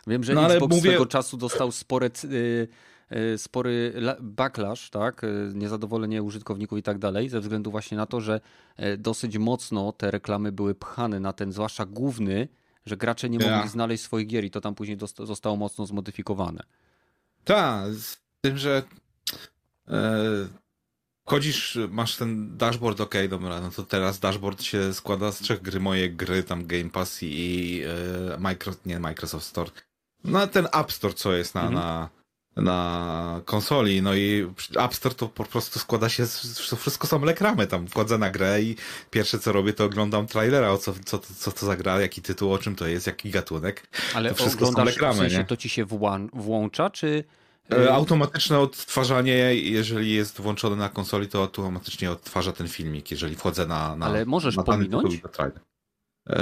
Wiem, 0.07 0.23
że 0.23 0.33
no, 0.33 0.53
Xbox 0.53 0.75
mówię... 0.75 0.89
swego 0.89 1.05
czasu 1.05 1.37
dostał 1.37 1.71
spore, 1.71 2.09
y, 2.23 2.67
y, 3.11 3.37
spory 3.37 3.93
backlash, 4.19 4.89
tak, 4.89 5.23
y, 5.23 5.51
niezadowolenie 5.53 6.23
użytkowników 6.23 6.79
i 6.79 6.83
tak 6.83 6.99
dalej, 6.99 7.29
ze 7.29 7.39
względu 7.39 7.71
właśnie 7.71 7.97
na 7.97 8.05
to, 8.05 8.21
że 8.21 8.41
dosyć 8.97 9.37
mocno 9.37 9.91
te 9.91 10.11
reklamy 10.11 10.51
były 10.51 10.75
pchane 10.75 11.19
na 11.19 11.33
ten, 11.33 11.51
zwłaszcza 11.51 11.85
główny 11.85 12.47
że 12.85 12.97
gracze 12.97 13.29
nie 13.29 13.39
mogli 13.39 13.69
znaleźć 13.69 14.03
swoich 14.03 14.27
gier 14.27 14.43
i 14.43 14.51
to 14.51 14.61
tam 14.61 14.75
później 14.75 14.97
zostało 15.17 15.55
mocno 15.55 15.85
zmodyfikowane. 15.85 16.63
Tak, 17.43 17.93
z 17.93 18.17
tym, 18.41 18.57
że 18.57 18.83
e, 19.87 20.47
chodzisz, 21.25 21.77
masz 21.89 22.15
ten 22.15 22.57
dashboard, 22.57 23.01
ok, 23.01 23.15
dobra, 23.29 23.61
no 23.61 23.71
to 23.71 23.83
teraz 23.83 24.19
dashboard 24.19 24.63
się 24.63 24.93
składa 24.93 25.31
z 25.31 25.39
trzech 25.39 25.61
gry, 25.61 25.79
moje 25.79 26.09
gry, 26.09 26.43
tam 26.43 26.67
Game 26.67 26.89
Pass 26.89 27.17
i 27.21 27.81
e, 28.33 28.37
Microsoft, 28.37 28.85
nie 28.85 28.99
Microsoft 28.99 29.45
Store. 29.45 29.71
No 30.23 30.47
ten 30.47 30.67
App 30.73 30.91
Store, 30.91 31.13
co 31.13 31.33
jest 31.33 31.55
na, 31.55 31.61
mhm. 31.61 31.79
na, 31.79 32.09
na 32.55 33.41
konsoli, 33.45 34.01
no 34.01 34.15
i 34.15 34.47
App 34.75 34.95
Store 34.95 35.15
to 35.15 35.27
po 35.27 35.43
prostu 35.43 35.79
składa 35.79 36.09
się, 36.09 36.25
z, 36.25 36.69
to 36.69 36.75
wszystko 36.75 37.07
są 37.07 37.25
reklamy, 37.25 37.67
tam 37.67 37.87
wchodzę 37.87 38.17
na 38.17 38.29
grę 38.29 38.61
i 38.61 38.75
pierwsze 39.11 39.39
co 39.39 39.51
robię 39.51 39.73
to 39.73 39.85
oglądam 39.85 40.27
trailera, 40.27 40.71
o 40.71 40.77
co, 40.77 40.93
co, 41.05 41.19
co 41.19 41.51
to 41.51 41.65
za 41.65 41.75
gra, 41.75 42.01
jaki 42.01 42.21
tytuł, 42.21 42.53
o 42.53 42.57
czym 42.57 42.75
to 42.75 42.87
jest, 42.87 43.07
jaki 43.07 43.29
gatunek. 43.29 43.87
Ale 44.13 44.29
to 44.29 44.35
wszystko 44.35 44.71
są 44.71 44.83
reklamy, 44.83 45.13
w 45.13 45.17
sensie, 45.17 45.37
nie? 45.37 45.45
to 45.45 45.57
ci 45.57 45.69
się 45.69 45.85
włącza, 46.33 46.89
czy 46.89 47.23
E, 47.71 47.93
automatyczne 47.93 48.59
odtwarzanie, 48.59 49.55
jeżeli 49.55 50.13
jest 50.13 50.41
włączone 50.41 50.75
na 50.75 50.89
konsoli, 50.89 51.27
to 51.27 51.41
automatycznie 51.41 52.11
odtwarza 52.11 52.51
ten 52.51 52.67
filmik, 52.67 53.11
jeżeli 53.11 53.35
wchodzę 53.35 53.67
na. 53.67 53.95
na 53.95 54.05
ale 54.05 54.25
możesz 54.25 54.55
na 54.55 54.63
pominąć? 54.63 55.21
E, 56.29 56.35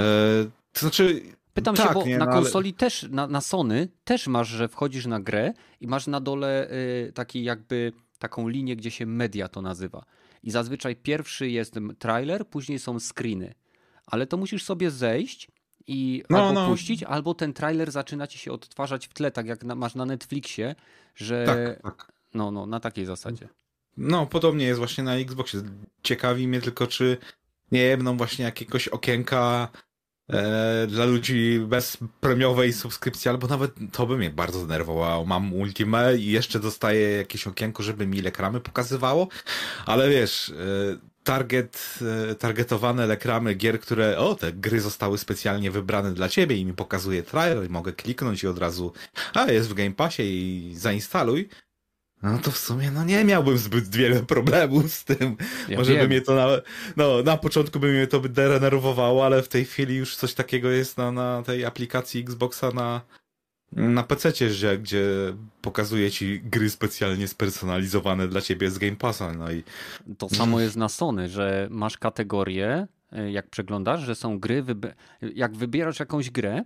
to 0.72 0.80
znaczy. 0.80 1.22
Pytam 1.58 1.74
tak, 1.74 1.88
się, 1.88 1.94
bo 1.94 2.06
nie, 2.06 2.18
na 2.18 2.24
no, 2.26 2.32
konsoli 2.32 2.70
ale... 2.70 2.78
też, 2.78 3.06
na, 3.10 3.26
na 3.26 3.40
Sony 3.40 3.88
też 4.04 4.26
masz, 4.26 4.48
że 4.48 4.68
wchodzisz 4.68 5.06
na 5.06 5.20
grę 5.20 5.52
i 5.80 5.86
masz 5.86 6.06
na 6.06 6.20
dole 6.20 6.70
y, 6.70 7.12
taki 7.12 7.44
jakby 7.44 7.92
taką 8.18 8.48
linię, 8.48 8.76
gdzie 8.76 8.90
się 8.90 9.06
media 9.06 9.48
to 9.48 9.62
nazywa. 9.62 10.04
I 10.42 10.50
zazwyczaj 10.50 10.96
pierwszy 10.96 11.50
jest 11.50 11.74
trailer, 11.98 12.48
później 12.48 12.78
są 12.78 13.00
screeny. 13.00 13.54
Ale 14.06 14.26
to 14.26 14.36
musisz 14.36 14.64
sobie 14.64 14.90
zejść 14.90 15.50
i 15.86 16.22
no, 16.30 16.38
albo 16.38 16.52
no. 16.52 16.68
puścić, 16.68 17.02
albo 17.02 17.34
ten 17.34 17.52
trailer 17.52 17.90
zaczyna 17.90 18.26
ci 18.26 18.38
się 18.38 18.52
odtwarzać 18.52 19.06
w 19.06 19.14
tle, 19.14 19.30
tak 19.30 19.46
jak 19.46 19.64
na, 19.64 19.74
masz 19.74 19.94
na 19.94 20.04
Netflixie, 20.04 20.74
że 21.14 21.44
tak, 21.46 21.82
tak. 21.82 22.12
no, 22.34 22.50
no, 22.50 22.66
na 22.66 22.80
takiej 22.80 23.04
zasadzie. 23.04 23.48
No, 23.96 24.26
podobnie 24.26 24.66
jest 24.66 24.78
właśnie 24.78 25.04
na 25.04 25.16
Xboxie. 25.16 25.62
Ciekawi 26.02 26.48
mnie 26.48 26.60
tylko, 26.60 26.86
czy 26.86 27.18
nie 27.72 27.80
jedną 27.80 28.16
właśnie 28.16 28.44
jakiegoś 28.44 28.88
okienka 28.88 29.68
e, 30.30 30.86
dla 30.86 31.04
ludzi 31.04 31.60
bez 31.66 31.98
premiowej 32.20 32.72
subskrypcji, 32.72 33.28
albo 33.28 33.46
nawet 33.46 33.72
to 33.92 34.06
by 34.06 34.18
mnie 34.18 34.30
bardzo 34.30 34.58
zdenerwowało. 34.58 35.24
Mam 35.24 35.54
Ultimate 35.54 36.18
i 36.18 36.26
jeszcze 36.26 36.60
dostaję 36.60 37.10
jakieś 37.10 37.46
okienko, 37.46 37.82
żeby 37.82 38.06
mi 38.06 38.20
reklamy 38.20 38.60
pokazywało, 38.60 39.28
ale 39.86 40.10
wiesz, 40.10 40.50
e, 40.50 41.08
target, 41.24 41.98
e, 42.30 42.34
targetowane 42.34 43.06
reklamy 43.06 43.54
gier, 43.54 43.80
które, 43.80 44.18
o, 44.18 44.34
te 44.34 44.52
gry 44.52 44.80
zostały 44.80 45.18
specjalnie 45.18 45.70
wybrane 45.70 46.14
dla 46.14 46.28
ciebie 46.28 46.56
i 46.56 46.64
mi 46.64 46.74
pokazuje 46.74 47.22
trailer 47.22 47.70
mogę 47.70 47.92
kliknąć 47.92 48.42
i 48.42 48.46
od 48.46 48.58
razu, 48.58 48.92
a, 49.34 49.52
jest 49.52 49.68
w 49.68 49.74
Game 49.74 49.90
Passie 49.90 50.22
i 50.22 50.74
zainstaluj. 50.76 51.48
No 52.22 52.38
to 52.38 52.50
w 52.50 52.58
sumie, 52.58 52.90
no 52.90 53.04
nie 53.04 53.24
miałbym 53.24 53.58
zbyt 53.58 53.96
wiele 53.96 54.22
problemów 54.34 54.92
z 54.92 55.04
tym. 55.04 55.36
Ja 55.68 55.78
Może 55.78 55.92
wiem. 55.92 56.00
by 56.00 56.08
mnie 56.08 56.20
to 56.20 56.34
na, 56.34 56.46
no, 56.96 57.22
na 57.22 57.36
początku 57.36 57.80
by 57.80 57.92
mnie 57.92 58.06
to 58.06 58.20
denerwowało, 58.20 59.26
ale 59.26 59.42
w 59.42 59.48
tej 59.48 59.64
chwili 59.64 59.96
już 59.96 60.16
coś 60.16 60.34
takiego 60.34 60.70
jest 60.70 60.98
na, 60.98 61.12
na 61.12 61.42
tej 61.42 61.64
aplikacji 61.64 62.20
Xboxa 62.20 62.70
na, 62.70 63.00
na 63.72 64.02
PC, 64.02 64.32
gdzie, 64.32 64.78
gdzie 64.78 65.04
pokazuje 65.62 66.10
ci 66.10 66.40
gry 66.40 66.70
specjalnie 66.70 67.28
spersonalizowane 67.28 68.28
dla 68.28 68.40
ciebie 68.40 68.70
z 68.70 68.78
Game 68.78 68.96
Passa. 68.96 69.32
No 69.32 69.52
i... 69.52 69.62
To 70.18 70.28
samo 70.28 70.60
jest 70.60 70.76
na 70.76 70.88
Sony, 70.88 71.28
że 71.28 71.68
masz 71.70 71.98
kategorie, 71.98 72.86
jak 73.30 73.50
przeglądasz, 73.50 74.00
że 74.00 74.14
są 74.14 74.38
gry, 74.38 74.64
jak 75.34 75.56
wybierasz 75.56 76.00
jakąś 76.00 76.30
grę, 76.30 76.64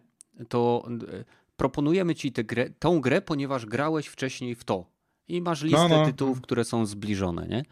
to 0.48 0.88
e, 1.12 1.24
proponujemy 1.56 2.14
ci 2.14 2.32
tę 2.32 2.44
grę, 2.44 2.70
tą 2.78 3.00
grę, 3.00 3.22
ponieważ 3.22 3.66
grałeś 3.66 4.06
wcześniej 4.06 4.54
w 4.54 4.64
to. 4.64 4.91
I 5.28 5.42
masz 5.42 5.62
listę 5.62 5.88
no, 5.88 5.96
no. 5.96 6.06
tytułów, 6.06 6.40
które 6.40 6.64
są 6.64 6.86
zbliżone, 6.86 7.46
nie? 7.46 7.64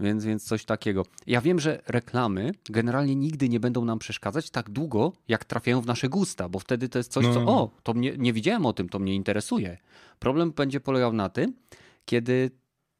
Więc, 0.00 0.24
więc 0.24 0.44
coś 0.44 0.64
takiego. 0.64 1.02
Ja 1.26 1.40
wiem, 1.40 1.60
że 1.60 1.82
reklamy 1.86 2.52
generalnie 2.70 3.14
nigdy 3.14 3.48
nie 3.48 3.60
będą 3.60 3.84
nam 3.84 3.98
przeszkadzać 3.98 4.50
tak 4.50 4.70
długo, 4.70 5.12
jak 5.28 5.44
trafiają 5.44 5.80
w 5.80 5.86
nasze 5.86 6.08
gusta, 6.08 6.48
bo 6.48 6.58
wtedy 6.58 6.88
to 6.88 6.98
jest 6.98 7.12
coś, 7.12 7.24
no. 7.26 7.34
co 7.34 7.40
o, 7.40 7.70
to 7.82 7.94
mnie, 7.94 8.14
nie 8.18 8.32
widziałem 8.32 8.66
o 8.66 8.72
tym, 8.72 8.88
to 8.88 8.98
mnie 8.98 9.14
interesuje. 9.14 9.78
Problem 10.18 10.52
będzie 10.52 10.80
polegał 10.80 11.12
na 11.12 11.28
tym, 11.28 11.54
kiedy 12.04 12.50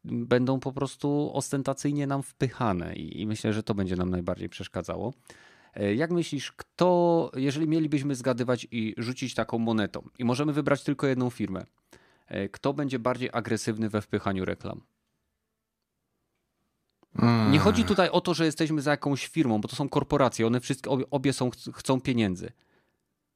będą 0.03 0.59
po 0.59 0.71
prostu 0.73 1.31
ostentacyjnie 1.33 2.07
nam 2.07 2.23
wpychane 2.23 2.95
i, 2.95 3.21
i 3.21 3.27
myślę, 3.27 3.53
że 3.53 3.63
to 3.63 3.73
będzie 3.73 3.95
nam 3.95 4.09
najbardziej 4.09 4.49
przeszkadzało. 4.49 5.13
E, 5.73 5.95
jak 5.95 6.11
myślisz, 6.11 6.51
kto, 6.51 7.31
jeżeli 7.35 7.67
mielibyśmy 7.67 8.15
zgadywać 8.15 8.67
i 8.71 8.95
rzucić 8.97 9.33
taką 9.33 9.57
monetą 9.57 10.09
i 10.19 10.25
możemy 10.25 10.53
wybrać 10.53 10.83
tylko 10.83 11.07
jedną 11.07 11.29
firmę, 11.29 11.65
kto 12.51 12.73
będzie 12.73 12.99
bardziej 12.99 13.29
agresywny 13.33 13.89
we 13.89 14.01
wpychaniu 14.01 14.45
reklam? 14.45 14.81
Hmm. 17.17 17.51
Nie 17.51 17.59
chodzi 17.59 17.83
tutaj 17.83 18.09
o 18.09 18.21
to, 18.21 18.33
że 18.33 18.45
jesteśmy 18.45 18.81
za 18.81 18.91
jakąś 18.91 19.27
firmą, 19.27 19.61
bo 19.61 19.67
to 19.67 19.75
są 19.75 19.89
korporacje, 19.89 20.47
one 20.47 20.59
wszystkie, 20.59 20.89
obie, 20.89 21.33
są, 21.33 21.51
chcą 21.73 22.01
pieniędzy. 22.01 22.51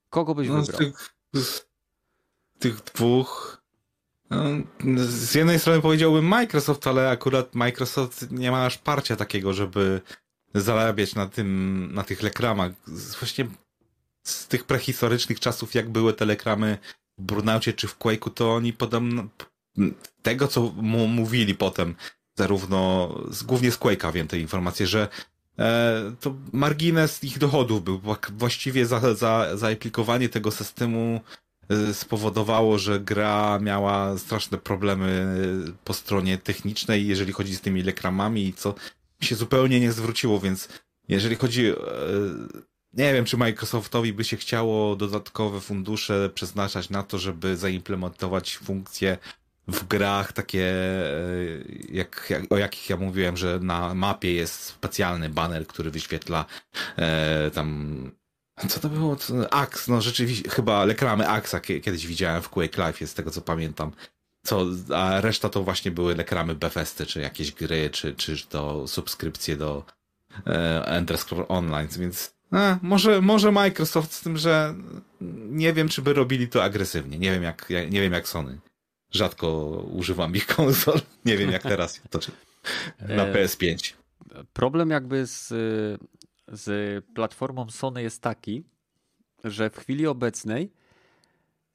Kogo 0.10 0.36
byś 0.36 0.48
no, 0.48 0.62
wybrał? 0.62 0.76
Z 0.76 0.78
tych, 0.78 1.68
tych 2.60 2.82
dwóch 2.82 3.64
no, 4.30 4.44
z 5.08 5.36
jednej 5.36 5.60
strony 5.60 5.82
powiedziałbym 5.82 6.26
Microsoft, 6.26 6.88
ale 6.88 7.10
akurat 7.10 7.56
Microsoft 7.56 8.32
nie 8.32 8.52
ma 8.52 8.66
aż 8.66 8.78
parcia 8.78 9.16
takiego, 9.16 9.54
żeby 9.54 10.02
zarabiać 10.56 11.16
na 11.16 11.28
tym, 11.28 11.90
na 11.94 12.04
tych 12.04 12.22
reklamach. 12.22 12.72
Właśnie 13.20 13.48
z 14.24 14.48
tych 14.48 14.64
prehistorycznych 14.64 15.40
czasów, 15.40 15.74
jak 15.74 15.90
były 15.90 16.14
te 16.14 16.26
reklamy 16.26 16.78
w 17.24 17.26
Burnaucie 17.26 17.74
czy 17.74 17.88
w 17.88 17.98
Quake'u, 18.00 18.32
to 18.32 18.54
oni 18.54 18.74
podobno 18.74 19.28
tego, 20.22 20.48
co 20.48 20.62
mu 20.62 21.08
mówili 21.08 21.56
potem, 21.56 21.96
zarówno, 22.36 23.10
głównie 23.46 23.72
z 23.72 23.80
Quake'a 23.80 24.14
wiem 24.14 24.28
te 24.28 24.40
informacje, 24.40 24.88
że 24.88 25.08
e, 25.60 26.16
to 26.20 26.36
margines 26.54 27.24
ich 27.24 27.38
dochodów 27.38 27.84
był. 27.84 28.02
Właściwie 28.30 28.86
za, 28.86 29.16
za, 29.16 29.58
zaaplikowanie 29.58 30.30
tego 30.30 30.52
systemu 30.52 31.22
e, 31.70 31.94
spowodowało, 31.94 32.78
że 32.78 33.00
gra 33.00 33.60
miała 33.60 34.18
straszne 34.18 34.58
problemy 34.58 35.36
po 35.84 35.94
stronie 35.94 36.38
technicznej, 36.38 37.08
jeżeli 37.08 37.34
chodzi 37.34 37.56
z 37.56 37.62
tymi 37.62 37.84
reklamami, 37.84 38.54
co 38.54 38.76
się 39.22 39.36
zupełnie 39.36 39.80
nie 39.80 39.92
zwróciło, 39.92 40.40
więc 40.40 40.70
jeżeli 41.08 41.36
chodzi. 41.36 41.74
Nie 42.94 43.14
wiem, 43.14 43.26
czy 43.26 43.38
Microsoftowi 43.38 44.14
by 44.14 44.24
się 44.24 44.38
chciało 44.38 44.96
dodatkowe 44.96 45.62
fundusze 45.62 46.30
przeznaczać 46.34 46.90
na 46.90 47.04
to, 47.04 47.18
żeby 47.18 47.58
zaimplementować 47.58 48.58
funkcje 48.58 49.18
w 49.68 49.88
grach 49.88 50.34
takie, 50.34 50.72
e, 50.72 51.14
jak, 51.90 52.28
jak, 52.30 52.44
o 52.50 52.58
jakich 52.58 52.90
ja 52.90 52.98
mówiłem, 52.98 53.38
że 53.38 53.60
na 53.60 53.94
mapie 53.94 54.34
jest 54.34 54.64
specjalny 54.64 55.30
banner, 55.30 55.68
który 55.68 55.92
wyświetla 55.92 56.46
e, 56.98 57.52
tam 57.52 58.12
co 58.70 58.80
to 58.80 58.90
było? 58.90 59.18
Axe, 59.52 59.92
no 59.92 60.02
rzeczywiście, 60.02 60.50
chyba 60.50 60.86
reklamy 60.86 61.30
Axa 61.30 61.60
kiedyś 61.60 62.08
widziałem 62.08 62.42
w 62.42 62.50
Quake 62.50 62.88
Life, 62.88 63.08
z 63.08 63.14
tego 63.14 63.32
co 63.32 63.42
pamiętam. 63.42 63.92
Co, 64.44 64.66
a 64.96 65.22
reszta 65.22 65.50
to 65.50 65.64
właśnie 65.64 65.92
były 65.92 66.14
reklamy 66.16 66.56
Bethesdy, 66.56 67.06
czy 67.06 67.22
jakieś 67.22 67.52
gry, 67.52 67.90
czy, 67.90 68.16
czy 68.16 68.48
to 68.48 68.88
subskrypcje 68.88 69.58
do 69.58 69.86
e, 70.48 71.06
Online, 71.48 71.88
więc 72.00 72.33
e, 72.54 72.80
może, 72.82 73.22
może 73.22 73.52
Microsoft 73.52 74.14
z 74.14 74.22
tym, 74.22 74.38
że 74.38 74.76
nie 75.50 75.74
wiem, 75.74 75.90
czy 75.90 76.02
by 76.02 76.14
robili 76.14 76.48
to 76.48 76.64
agresywnie. 76.64 77.20
Nie 77.20 77.32
wiem 77.32 77.44
jak, 77.44 77.70
nie 77.70 78.02
wiem 78.02 78.14
jak 78.14 78.28
Sony 78.28 78.60
rzadko 79.14 79.68
używam 79.92 80.36
ich 80.36 80.46
konsol. 80.46 81.02
Nie 81.26 81.38
wiem, 81.38 81.52
jak 81.52 81.64
teraz 81.64 82.02
to 82.10 82.20
na 83.00 83.26
e, 83.26 83.34
PS5. 83.34 83.94
Problem 84.54 84.90
jakby 84.90 85.28
z, 85.28 85.48
z 86.48 87.06
platformą 87.16 87.70
Sony 87.70 88.04
jest 88.04 88.22
taki, 88.22 88.64
że 89.44 89.70
w 89.70 89.78
chwili 89.78 90.08
obecnej 90.08 90.72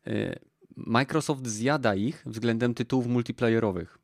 e, 0.06 0.38
Microsoft 0.76 1.46
zjada 1.46 1.94
ich 1.94 2.22
względem 2.26 2.74
tytułów 2.74 3.06
multiplayerowych. 3.06 3.98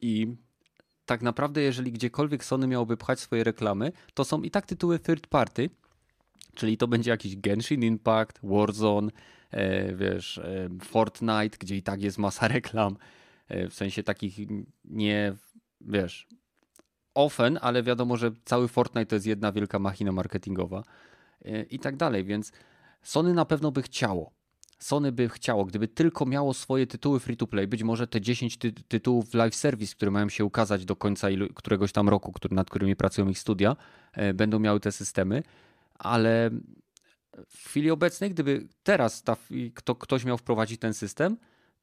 I 0.00 0.36
tak 1.06 1.22
naprawdę, 1.22 1.62
jeżeli 1.62 1.92
gdziekolwiek 1.92 2.44
Sony 2.44 2.66
miałoby 2.66 2.96
pchać 2.96 3.20
swoje 3.20 3.44
reklamy, 3.44 3.92
to 4.14 4.24
są 4.24 4.42
i 4.42 4.50
tak 4.50 4.66
tytuły 4.66 4.98
third 4.98 5.26
party, 5.26 5.70
czyli 6.54 6.76
to 6.76 6.88
będzie 6.88 7.10
jakiś 7.10 7.36
Genshin 7.36 7.82
Impact, 7.82 8.38
Warzone, 8.42 9.10
E, 9.54 9.94
wiesz, 9.94 10.38
e, 10.38 10.68
Fortnite, 10.82 11.58
gdzie 11.58 11.76
i 11.76 11.82
tak 11.82 12.02
jest 12.02 12.18
masa 12.18 12.48
reklam, 12.58 12.96
e, 13.48 13.68
w 13.68 13.74
sensie 13.74 14.02
takich 14.02 14.36
nie, 14.84 15.34
wiesz, 15.80 16.28
often, 17.14 17.58
ale 17.62 17.82
wiadomo, 17.82 18.16
że 18.16 18.30
cały 18.44 18.68
Fortnite 18.68 19.06
to 19.06 19.14
jest 19.14 19.26
jedna 19.26 19.52
wielka 19.52 19.78
machina 19.78 20.12
marketingowa 20.12 20.82
i 21.70 21.78
tak 21.78 21.96
dalej, 21.96 22.24
więc 22.24 22.52
Sony 23.02 23.34
na 23.34 23.44
pewno 23.44 23.72
by 23.72 23.82
chciało. 23.82 24.32
Sony 24.84 25.12
by 25.12 25.28
chciało, 25.28 25.64
gdyby 25.64 25.88
tylko 25.88 26.26
miało 26.26 26.54
swoje 26.54 26.86
tytuły 26.86 27.20
free 27.20 27.36
to 27.36 27.46
play, 27.46 27.66
być 27.66 27.82
może 27.82 28.06
te 28.06 28.20
10 28.20 28.56
ty 28.56 28.72
tytułów 28.72 29.34
live 29.34 29.54
service, 29.54 29.94
które 29.94 30.10
mają 30.10 30.28
się 30.28 30.44
ukazać 30.44 30.84
do 30.84 30.96
końca 30.96 31.28
któregoś 31.54 31.92
tam 31.92 32.08
roku, 32.08 32.32
który, 32.32 32.54
nad 32.54 32.70
którymi 32.70 32.96
pracują 32.96 33.28
ich 33.28 33.38
studia, 33.38 33.76
będą 34.34 34.58
miały 34.58 34.80
te 34.80 34.92
systemy, 34.92 35.42
ale 35.98 36.50
w 37.48 37.68
chwili 37.68 37.90
obecnej, 37.90 38.30
gdyby 38.30 38.68
teraz 38.82 39.22
ta, 39.22 39.36
kto, 39.74 39.94
ktoś 39.94 40.24
miał 40.24 40.38
wprowadzić 40.38 40.80
ten 40.80 40.94
system, 40.94 41.36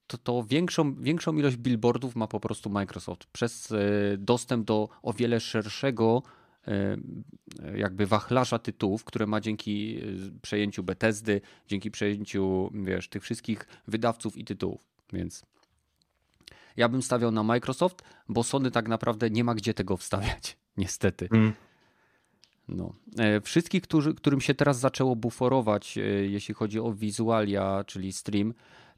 to, 0.08 0.18
to 0.18 0.43
większą, 0.43 0.95
większą 0.95 1.38
ilość 1.38 1.58
billboardów 1.58 2.16
ma 2.16 2.28
po 2.28 2.39
prostu 2.39 2.70
Microsoft. 2.70 3.26
Przez 3.26 3.72
e, 3.72 3.78
dostęp 4.18 4.66
do 4.66 4.89
o 5.02 5.14
wiele 5.14 5.39
szerszego 5.39 6.24
e, 6.26 6.41
jakby 7.76 8.07
wachlarza 8.07 8.59
tytułów, 8.59 9.03
które 9.03 9.28
ma 9.28 9.41
dzięki 9.41 9.97
e, 9.97 10.01
przejęciu 10.41 10.84
Bethesdy, 10.84 11.41
dzięki 11.68 11.91
przejęciu, 11.91 12.72
wiesz, 12.74 13.09
tych 13.09 13.24
wszystkich 13.24 13.68
wydawców 13.88 14.38
i 14.38 14.45
tytułów. 14.45 14.82
Więc 15.14 15.45
ja 16.78 16.89
bym 16.89 17.01
stawiał 17.01 17.32
na 17.32 17.43
Microsoft, 17.43 18.01
bo 18.30 18.43
Sony 18.43 18.72
tak 18.72 18.88
naprawdę 18.88 19.30
nie 19.30 19.43
ma 19.43 19.55
gdzie 19.55 19.74
tego 19.74 19.97
wstawiać, 19.97 20.57
niestety. 20.78 21.28
Mm. 21.32 21.53
No. 22.68 22.93
Wszystkich, 23.43 23.82
którzy, 23.82 24.14
którym 24.14 24.41
się 24.41 24.53
teraz 24.53 24.80
zaczęło 24.80 25.16
buforować, 25.16 25.97
jeśli 26.30 26.53
chodzi 26.53 26.80
o 26.80 26.93
wizualia, 26.93 27.84
czyli 27.88 28.14
stream, 28.14 28.53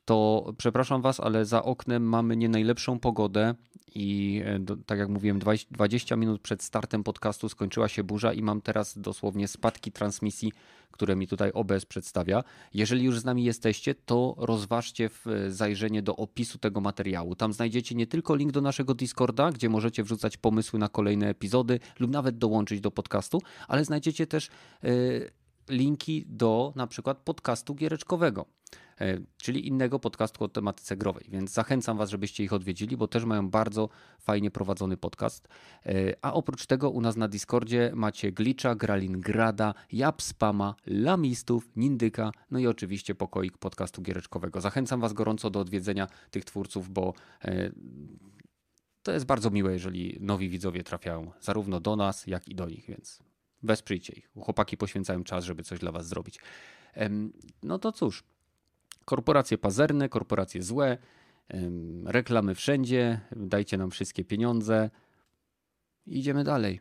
to 0.05 0.45
przepraszam 0.57 1.01
Was, 1.01 1.19
ale 1.19 1.45
za 1.45 1.63
oknem 1.63 2.03
mamy 2.03 2.37
nie 2.37 2.49
najlepszą 2.49 2.99
pogodę 2.99 3.55
i 3.95 4.41
e, 4.45 4.59
do, 4.59 4.77
tak 4.77 4.99
jak 4.99 5.09
mówiłem, 5.09 5.39
20 5.71 6.15
minut 6.15 6.41
przed 6.41 6.63
startem 6.63 7.03
podcastu 7.03 7.49
skończyła 7.49 7.87
się 7.87 8.03
burza 8.03 8.33
i 8.33 8.41
mam 8.41 8.61
teraz 8.61 8.97
dosłownie 8.97 9.47
spadki 9.47 9.91
transmisji, 9.91 10.51
które 10.91 11.15
mi 11.15 11.27
tutaj 11.27 11.51
OBS 11.51 11.85
przedstawia. 11.85 12.43
Jeżeli 12.73 13.03
już 13.03 13.19
z 13.19 13.25
nami 13.25 13.43
jesteście, 13.43 13.95
to 13.95 14.35
rozważcie 14.37 15.09
e, 15.27 15.51
zajrzenie 15.51 16.01
do 16.01 16.15
opisu 16.15 16.57
tego 16.57 16.81
materiału. 16.81 17.35
Tam 17.35 17.53
znajdziecie 17.53 17.95
nie 17.95 18.07
tylko 18.07 18.35
link 18.35 18.51
do 18.51 18.61
naszego 18.61 18.93
Discorda, 18.93 19.51
gdzie 19.51 19.69
możecie 19.69 20.03
wrzucać 20.03 20.37
pomysły 20.37 20.79
na 20.79 20.89
kolejne 20.89 21.29
epizody 21.29 21.79
lub 21.99 22.11
nawet 22.11 22.37
dołączyć 22.37 22.81
do 22.81 22.91
podcastu, 22.91 23.41
ale 23.67 23.85
znajdziecie 23.85 24.27
też 24.27 24.49
yy, 24.83 25.31
linki 25.69 26.25
do 26.27 26.73
na 26.75 26.87
przykład 26.87 27.17
podcastu 27.17 27.75
giereczkowego. 27.75 28.45
E, 29.01 29.19
czyli 29.37 29.67
innego 29.67 29.99
podcastu 29.99 30.43
o 30.43 30.47
tematyce 30.47 30.97
growej. 30.97 31.25
Więc 31.29 31.51
zachęcam 31.51 31.97
Was, 31.97 32.09
żebyście 32.09 32.43
ich 32.43 32.53
odwiedzili, 32.53 32.97
bo 32.97 33.07
też 33.07 33.25
mają 33.25 33.49
bardzo 33.49 33.89
fajnie 34.19 34.51
prowadzony 34.51 34.97
podcast. 34.97 35.47
E, 35.85 35.91
a 36.21 36.33
oprócz 36.33 36.65
tego 36.65 36.89
u 36.89 37.01
nas 37.01 37.15
na 37.15 37.27
Discordzie 37.27 37.91
macie 37.95 38.31
Glitcha, 38.31 38.75
Gralingrada, 38.75 39.73
Japspama, 39.91 40.75
Lamistów, 40.85 41.69
Nindyka, 41.75 42.31
no 42.51 42.59
i 42.59 42.67
oczywiście 42.67 43.15
pokoik 43.15 43.57
podcastu 43.57 44.01
giereczkowego. 44.01 44.61
Zachęcam 44.61 45.01
Was 45.01 45.13
gorąco 45.13 45.49
do 45.49 45.59
odwiedzenia 45.59 46.07
tych 46.31 46.45
twórców, 46.45 46.89
bo 46.89 47.13
e, 47.45 47.71
to 49.03 49.11
jest 49.11 49.25
bardzo 49.25 49.49
miłe, 49.49 49.73
jeżeli 49.73 50.17
nowi 50.21 50.49
widzowie 50.49 50.83
trafiają 50.83 51.31
zarówno 51.41 51.79
do 51.79 51.95
nas, 51.95 52.27
jak 52.27 52.47
i 52.47 52.55
do 52.55 52.69
nich, 52.69 52.85
więc 52.87 53.19
wesprzyjcie 53.63 54.13
ich. 54.13 54.29
Chłopaki 54.39 54.77
poświęcają 54.77 55.23
czas, 55.23 55.45
żeby 55.45 55.63
coś 55.63 55.79
dla 55.79 55.91
Was 55.91 56.07
zrobić. 56.07 56.39
No 57.63 57.79
to 57.79 57.91
cóż, 57.91 58.23
Korporacje 59.05 59.57
pazerne, 59.57 60.09
korporacje 60.09 60.63
złe, 60.63 60.97
reklamy 62.05 62.55
wszędzie, 62.55 63.19
dajcie 63.35 63.77
nam 63.77 63.91
wszystkie 63.91 64.25
pieniądze. 64.25 64.89
Idziemy 66.05 66.43
dalej, 66.43 66.79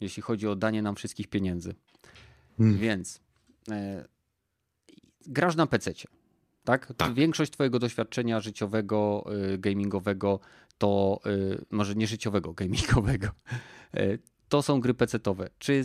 jeśli 0.00 0.22
chodzi 0.22 0.48
o 0.48 0.56
danie 0.56 0.82
nam 0.82 0.96
wszystkich 0.96 1.28
pieniędzy. 1.28 1.74
Hmm. 2.58 2.78
Więc 2.78 3.20
e, 3.70 4.04
grasz 5.26 5.56
na 5.56 5.66
PC. 5.66 5.92
Tak? 6.64 6.92
tak? 6.96 7.14
Większość 7.14 7.52
Twojego 7.52 7.78
doświadczenia 7.78 8.40
życiowego, 8.40 9.24
y, 9.54 9.58
gamingowego 9.58 10.40
to, 10.78 11.20
y, 11.26 11.64
może 11.70 11.94
nie 11.94 12.06
życiowego, 12.06 12.52
gamingowego, 12.52 13.28
y, 13.96 14.18
to 14.48 14.62
są 14.62 14.80
gry 14.80 14.94
PC-owe. 14.94 15.50
Czy 15.58 15.82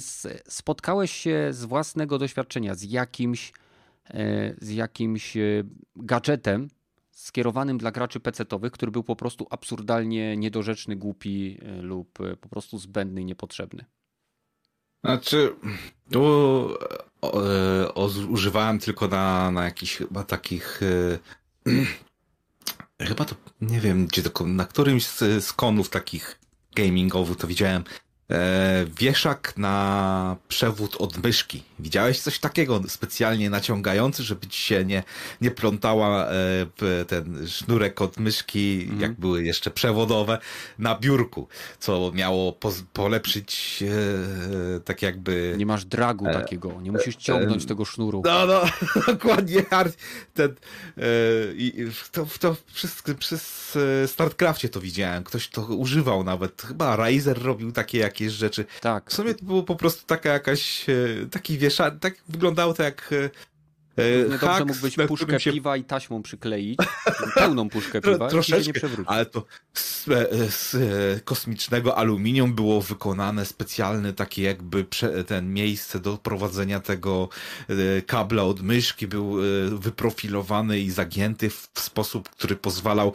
spotkałeś 0.48 1.12
się 1.12 1.48
z 1.52 1.66
własnego 1.66 2.18
doświadczenia 2.18 2.76
z 2.76 2.84
jakimś 2.84 3.54
z 4.62 4.70
jakimś 4.70 5.38
e, 5.38 5.64
gadżetem 5.96 6.68
skierowanym 7.12 7.78
dla 7.78 7.92
graczy 7.92 8.20
PC-owych, 8.20 8.72
który 8.72 8.92
był 8.92 9.04
po 9.04 9.16
prostu 9.16 9.48
absurdalnie 9.50 10.38
niedorzeczny, 10.38 10.96
głupi 10.96 11.58
e, 11.62 11.82
lub 11.82 12.20
po 12.42 12.50
prostu 12.50 12.78
zbędny 12.78 13.22
i 13.22 13.26
niepotrzebny. 13.26 13.86
Znaczy, 15.04 15.56
tu 16.12 16.24
o, 17.22 17.44
o, 17.96 18.10
używałem 18.30 18.80
tylko 18.80 19.08
na, 19.08 19.52
na 19.52 19.64
jakichś 19.64 19.96
chyba 19.96 20.24
takich. 20.24 20.80
chyba 23.02 23.26
to 23.26 23.36
nie 23.62 23.80
wiem, 23.80 24.08
gdzie 24.08 24.22
na 24.46 24.66
którymś 24.66 25.06
z, 25.06 25.46
z 25.46 25.54
konów 25.54 25.90
takich 25.90 26.40
gamingowych 26.76 27.38
to 27.38 27.48
widziałem 27.48 27.84
e, 27.84 28.13
wieszak 29.00 29.54
na 29.58 30.36
przewód 30.48 30.96
od 30.96 31.24
myszki. 31.24 31.64
Widziałeś 31.80 32.20
coś 32.20 32.40
takiego 32.40 32.82
specjalnie 32.88 33.50
naciągający, 33.50 34.24
żeby 34.24 34.48
ci 34.48 34.62
się 34.62 34.86
nie, 34.86 35.04
nie 35.42 35.52
plątała 35.52 36.28
e, 36.28 37.06
ten 37.08 37.48
sznurek 37.48 38.02
od 38.02 38.18
myszki, 38.18 38.86
mm. 38.90 39.02
jak 39.02 39.14
były 39.14 39.44
jeszcze 39.44 39.72
przewodowe, 39.72 40.38
na 40.80 40.96
biurku, 41.00 41.48
co 41.80 42.12
miało 42.14 42.58
polepszyć 42.94 43.84
e, 44.78 44.80
tak 44.80 45.02
jakby... 45.02 45.56
Nie 45.58 45.66
masz 45.66 45.86
dragu 45.86 46.28
e, 46.28 46.34
takiego, 46.34 46.82
nie 46.82 46.92
musisz 46.92 47.16
ciągnąć 47.16 47.66
tego 47.66 47.86
sznuru. 47.86 48.22
No, 48.26 48.46
no, 48.46 48.62
dokładnie. 49.14 49.66
Ten, 50.34 50.56
e, 50.98 51.04
to, 52.12 52.28
to 52.40 52.56
przez, 52.74 53.04
przez 53.20 53.74
e, 54.04 54.08
StartCraftie 54.08 54.70
to 54.70 54.82
widziałem. 54.82 55.24
Ktoś 55.24 55.50
to 55.50 55.62
używał 55.62 56.24
nawet. 56.24 56.62
Chyba 56.62 56.96
Razer 56.96 57.44
robił 57.44 57.72
takie 57.72 57.98
jakieś 57.98 58.23
rzeczy. 58.32 58.66
Tak. 58.82 59.10
W 59.10 59.14
sumie 59.14 59.34
to 59.34 59.46
było 59.46 59.64
po 59.64 59.76
prostu 59.76 60.06
taka 60.06 60.30
jakaś, 60.30 60.90
e, 60.90 60.94
taki 61.32 61.58
wieszak, 61.58 62.00
tak 62.00 62.14
wyglądało 62.30 62.74
to 62.74 62.84
jak 62.84 63.14
Równie 63.98 64.38
dobrze 64.38 64.66
mógłbyś 64.66 64.96
puszkę 65.08 65.40
się... 65.40 65.52
piwa 65.52 65.78
i 65.78 65.84
taśmą 65.84 66.24
przykleić, 66.24 66.80
pełną 67.36 67.70
puszkę 67.70 68.02
piwa 68.02 68.28
Troszeczkę, 68.30 68.62
i 68.62 68.64
się 68.64 68.68
nie 68.68 68.74
przewróci. 68.74 69.10
Ale 69.10 69.26
to 69.26 69.46
z, 69.74 70.06
z, 70.54 70.76
kosmicznego 71.24 71.98
aluminium 71.98 72.54
było 72.54 72.82
wykonane 72.82 73.46
specjalne 73.46 74.14
takie 74.14 74.44
jakby 74.44 74.84
prze, 74.84 75.24
ten 75.24 75.54
miejsce 75.54 76.00
do 76.00 76.18
prowadzenia 76.18 76.80
tego 76.80 77.30
kabla 78.08 78.44
od 78.44 78.62
myszki 78.62 79.08
był 79.08 79.36
wyprofilowany 79.72 80.80
i 80.80 80.92
zagięty 80.92 81.50
w 81.50 81.70
sposób, 81.76 82.30
który 82.30 82.56
pozwalał 82.56 83.14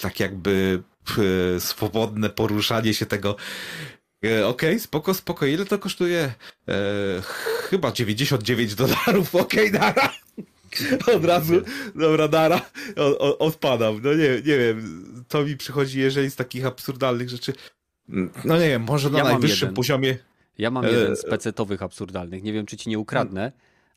tak 0.00 0.20
jakby 0.20 0.82
swobodne 1.58 2.30
poruszanie 2.30 2.94
się 2.94 3.06
tego 3.06 3.36
E, 3.36 3.95
okej, 4.26 4.44
okay, 4.44 4.80
spoko, 4.80 5.14
spoko. 5.14 5.46
Ile 5.46 5.64
to 5.64 5.78
kosztuje? 5.78 6.32
E, 6.68 6.74
chyba 7.70 7.92
99 7.92 8.74
dolarów. 8.74 9.34
Okej, 9.44 9.68
okay, 9.68 9.80
dara. 9.80 10.12
Od 11.16 11.24
razu, 11.24 11.54
dobra, 11.94 12.28
dara. 12.28 12.60
O, 12.96 13.38
odpadam. 13.38 14.00
No 14.02 14.14
nie, 14.14 14.28
nie 14.28 14.58
wiem. 14.58 15.24
To 15.28 15.44
mi 15.44 15.56
przychodzi, 15.56 16.00
jeżeli 16.00 16.30
z 16.30 16.36
takich 16.36 16.66
absurdalnych 16.66 17.28
rzeczy. 17.28 17.52
No 18.44 18.58
nie 18.58 18.68
wiem, 18.68 18.82
może 18.82 19.10
na 19.10 19.18
ja 19.18 19.24
najwyższym 19.24 19.74
poziomie. 19.74 20.16
Ja 20.58 20.70
mam 20.70 20.84
jeden 20.84 21.12
e, 21.12 21.16
z 21.16 21.24
pecetowych 21.24 21.82
absurdalnych. 21.82 22.42
Nie 22.42 22.52
wiem, 22.52 22.66
czy 22.66 22.76
ci 22.76 22.90
nie 22.90 22.98
ukradnę. 22.98 23.52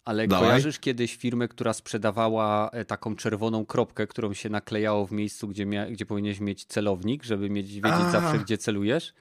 Ale 0.05 0.27
Dawaj. 0.27 0.47
kojarzysz 0.47 0.79
kiedyś 0.79 1.15
firmę, 1.15 1.47
która 1.47 1.73
sprzedawała 1.73 2.69
e, 2.69 2.85
taką 2.85 3.15
czerwoną 3.15 3.65
kropkę, 3.65 4.07
którą 4.07 4.33
się 4.33 4.49
naklejało 4.49 5.05
w 5.05 5.11
miejscu, 5.11 5.47
gdzie, 5.47 5.65
mia- 5.65 5.91
gdzie 5.91 6.05
powinieneś 6.05 6.39
mieć 6.39 6.65
celownik, 6.65 7.23
żeby 7.23 7.49
mieć, 7.49 7.67
wiedzieć 7.67 7.91
A. 7.91 8.11
zawsze, 8.11 8.39
gdzie 8.39 8.57
celujesz? 8.57 9.13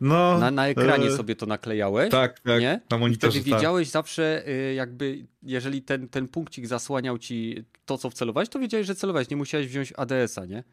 No, 0.00 0.38
na, 0.38 0.50
na 0.50 0.68
ekranie 0.68 1.06
e... 1.06 1.16
sobie 1.16 1.36
to 1.36 1.46
naklejałeś. 1.46 2.10
Tak, 2.10 2.40
tak. 2.40 2.60
Nie? 2.60 2.80
Na 2.90 2.98
monitorze. 2.98 3.30
Wtedy 3.30 3.50
tak. 3.50 3.58
wiedziałeś 3.58 3.88
zawsze, 3.88 4.48
y, 4.48 4.74
jakby, 4.74 5.26
jeżeli 5.42 5.82
ten, 5.82 6.08
ten 6.08 6.28
punkcik 6.28 6.66
zasłaniał 6.66 7.18
ci 7.18 7.64
to, 7.84 7.98
co 7.98 8.10
wcelowałeś, 8.10 8.48
to 8.48 8.58
wiedziałeś, 8.58 8.86
że 8.86 8.94
celowałeś. 8.94 9.30
Nie 9.30 9.36
musiałeś 9.36 9.68
wziąć 9.68 9.92
ADS-a, 9.96 10.44
nie? 10.44 10.64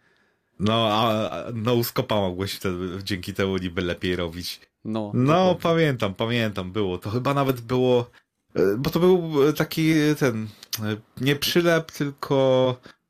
No, 0.59 0.87
a 0.91 1.31
no 1.53 1.83
skopa 1.83 2.15
mogłeś 2.15 2.59
dzięki 3.03 3.33
temu 3.33 3.57
niby 3.57 3.81
lepiej 3.81 4.15
robić. 4.15 4.59
No, 4.85 5.11
no 5.13 5.55
pamiętam, 5.61 6.13
pamiętam, 6.13 6.71
było. 6.71 6.97
To 6.97 7.09
chyba 7.09 7.33
nawet 7.33 7.61
było, 7.61 8.11
e, 8.55 8.61
bo 8.77 8.89
to 8.89 8.99
był 8.99 9.31
taki 9.53 9.93
ten, 10.19 10.47
e, 10.83 10.97
nie 11.21 11.35
przylep, 11.35 11.91
tylko 11.91 12.75
E, 12.77 13.02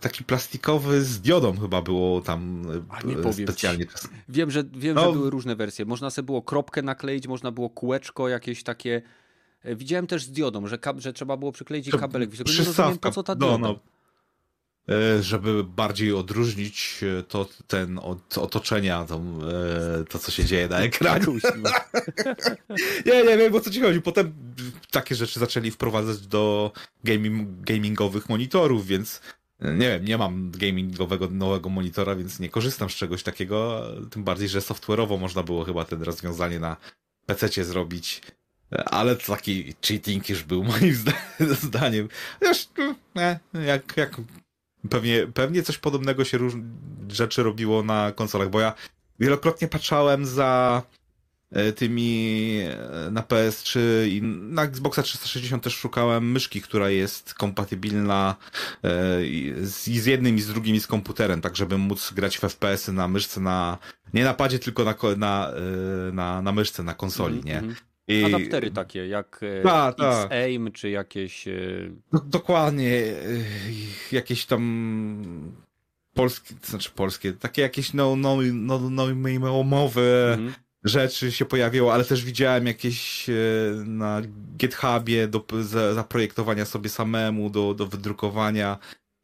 taki 0.00 0.24
plastikowy 0.24 1.04
z 1.04 1.20
diodą 1.20 1.56
chyba 1.60 1.82
było 1.82 2.20
tam 2.20 2.62
e, 3.26 3.32
specjalnie. 3.32 3.86
Wiem, 4.28 4.50
że, 4.50 4.64
wiem 4.64 4.94
no. 4.94 5.06
że 5.06 5.12
były 5.12 5.30
różne 5.30 5.56
wersje. 5.56 5.84
Można 5.84 6.10
sobie 6.10 6.26
było 6.26 6.42
kropkę 6.42 6.82
nakleić, 6.82 7.26
można 7.26 7.50
było 7.50 7.70
kółeczko 7.70 8.28
jakieś 8.28 8.62
takie. 8.62 9.02
E, 9.62 9.76
widziałem 9.76 10.06
też 10.06 10.24
z 10.24 10.30
diodą, 10.30 10.66
że, 10.66 10.78
że 10.98 11.12
trzeba 11.12 11.36
było 11.36 11.52
przykleić 11.52 11.90
kabelek. 11.90 12.30
Nie 12.38 12.64
rozumiem, 12.64 12.98
po 12.98 13.10
co 13.10 13.22
ta 13.22 13.34
dioda. 13.34 13.58
No, 13.58 13.68
no. 13.68 13.80
Żeby 15.20 15.64
bardziej 15.64 16.12
odróżnić 16.12 17.04
to 17.28 17.48
ten 17.66 17.98
od 17.98 18.38
otoczenia, 18.38 19.04
to, 19.04 19.20
to 20.08 20.18
co 20.18 20.30
się 20.30 20.44
dzieje 20.44 20.68
na 20.68 20.78
ekranie. 20.78 21.26
nie, 23.06 23.24
nie 23.24 23.38
wiem, 23.38 23.54
o 23.54 23.60
co 23.60 23.70
ci 23.70 23.80
chodzi. 23.80 24.00
Potem 24.00 24.32
takie 24.90 25.14
rzeczy 25.14 25.40
zaczęli 25.40 25.70
wprowadzać 25.70 26.26
do 26.26 26.72
gaming, 27.04 27.48
gamingowych 27.60 28.28
monitorów, 28.28 28.86
więc 28.86 29.20
nie 29.60 29.88
wiem, 29.88 30.04
nie 30.04 30.18
mam 30.18 30.50
gamingowego 30.50 31.28
nowego 31.30 31.68
monitora, 31.68 32.16
więc 32.16 32.40
nie 32.40 32.48
korzystam 32.48 32.90
z 32.90 32.94
czegoś 32.94 33.22
takiego, 33.22 33.82
tym 34.10 34.24
bardziej, 34.24 34.48
że 34.48 34.58
software'owo 34.58 35.18
można 35.18 35.42
było 35.42 35.64
chyba 35.64 35.84
ten 35.84 36.02
rozwiązanie 36.02 36.60
na 36.60 36.76
PC 37.26 37.64
zrobić. 37.64 38.22
ale 38.70 39.16
taki 39.16 39.74
cheating 39.86 40.28
już 40.28 40.42
był 40.42 40.64
moim 40.80 40.94
zdaniem. 41.62 42.08
Wiesz, 42.42 42.68
jak, 43.66 43.96
jak 43.96 44.20
pewnie, 44.90 45.26
pewnie 45.34 45.62
coś 45.62 45.78
podobnego 45.78 46.24
się 46.24 46.38
róż, 46.38 46.54
rzeczy 47.08 47.42
robiło 47.42 47.82
na 47.82 48.12
konsolach, 48.12 48.50
bo 48.50 48.60
ja 48.60 48.74
wielokrotnie 49.20 49.68
patrzałem 49.68 50.26
za 50.26 50.82
e, 50.82 50.95
tymi 51.72 52.60
e, 52.60 53.10
na 53.10 53.22
PS3 53.22 53.78
i 54.08 54.22
na 54.22 54.62
Xboxa 54.62 55.02
360 55.02 55.62
też 55.62 55.76
szukałem 55.76 56.32
myszki, 56.32 56.62
która 56.62 56.90
jest 56.90 57.34
kompatybilna 57.34 58.36
e, 58.84 59.26
i 59.26 59.54
z 59.62 60.06
jednym 60.06 60.36
i 60.36 60.40
z 60.40 60.48
drugim 60.48 60.76
i 60.76 60.80
z 60.80 60.86
komputerem, 60.86 61.40
tak 61.40 61.56
żeby 61.56 61.78
móc 61.78 62.12
grać 62.12 62.38
w 62.38 62.40
FPS-y 62.40 62.92
na 62.92 63.08
myszce 63.08 63.40
na, 63.40 63.78
nie 64.14 64.24
na 64.24 64.34
padzie, 64.34 64.58
tylko 64.58 64.84
na, 64.84 64.94
na, 65.16 65.52
na, 66.12 66.42
na 66.42 66.52
myszce, 66.52 66.82
na 66.82 66.94
konsoli, 66.94 67.34
mm 67.34 67.44
-hmm. 67.44 67.46
nie? 67.46 67.58
Mhm. 67.58 67.76
I... 68.08 68.24
Adaptery 68.24 68.70
takie, 68.70 69.08
jak 69.08 69.40
ta, 69.62 69.92
ta. 69.92 70.24
X-Aim, 70.24 70.72
czy 70.72 70.90
jakieś... 70.90 71.44
Do, 72.12 72.18
dokładnie, 72.18 73.02
jakieś 74.12 74.46
tam 74.46 75.54
polskie, 76.14 76.54
to 76.54 76.66
znaczy 76.66 76.90
polskie, 76.94 77.32
takie 77.32 77.62
jakieś 77.62 77.94
no, 77.94 78.16
no, 78.16 78.36
no, 78.52 78.90
no, 78.90 79.06
no 79.40 79.64
mowy 79.64 80.34
mhm. 80.34 80.65
Rzeczy 80.86 81.32
się 81.32 81.44
pojawiło, 81.44 81.94
ale 81.94 82.04
też 82.04 82.24
widziałem 82.24 82.66
jakieś 82.66 83.28
e, 83.30 83.32
na 83.84 84.22
GitHubie 84.56 85.28
do 85.28 85.44
zaprojektowania 85.94 86.64
sobie 86.64 86.88
samemu, 86.88 87.50
do, 87.50 87.74
do 87.74 87.86
wydrukowania 87.86 88.78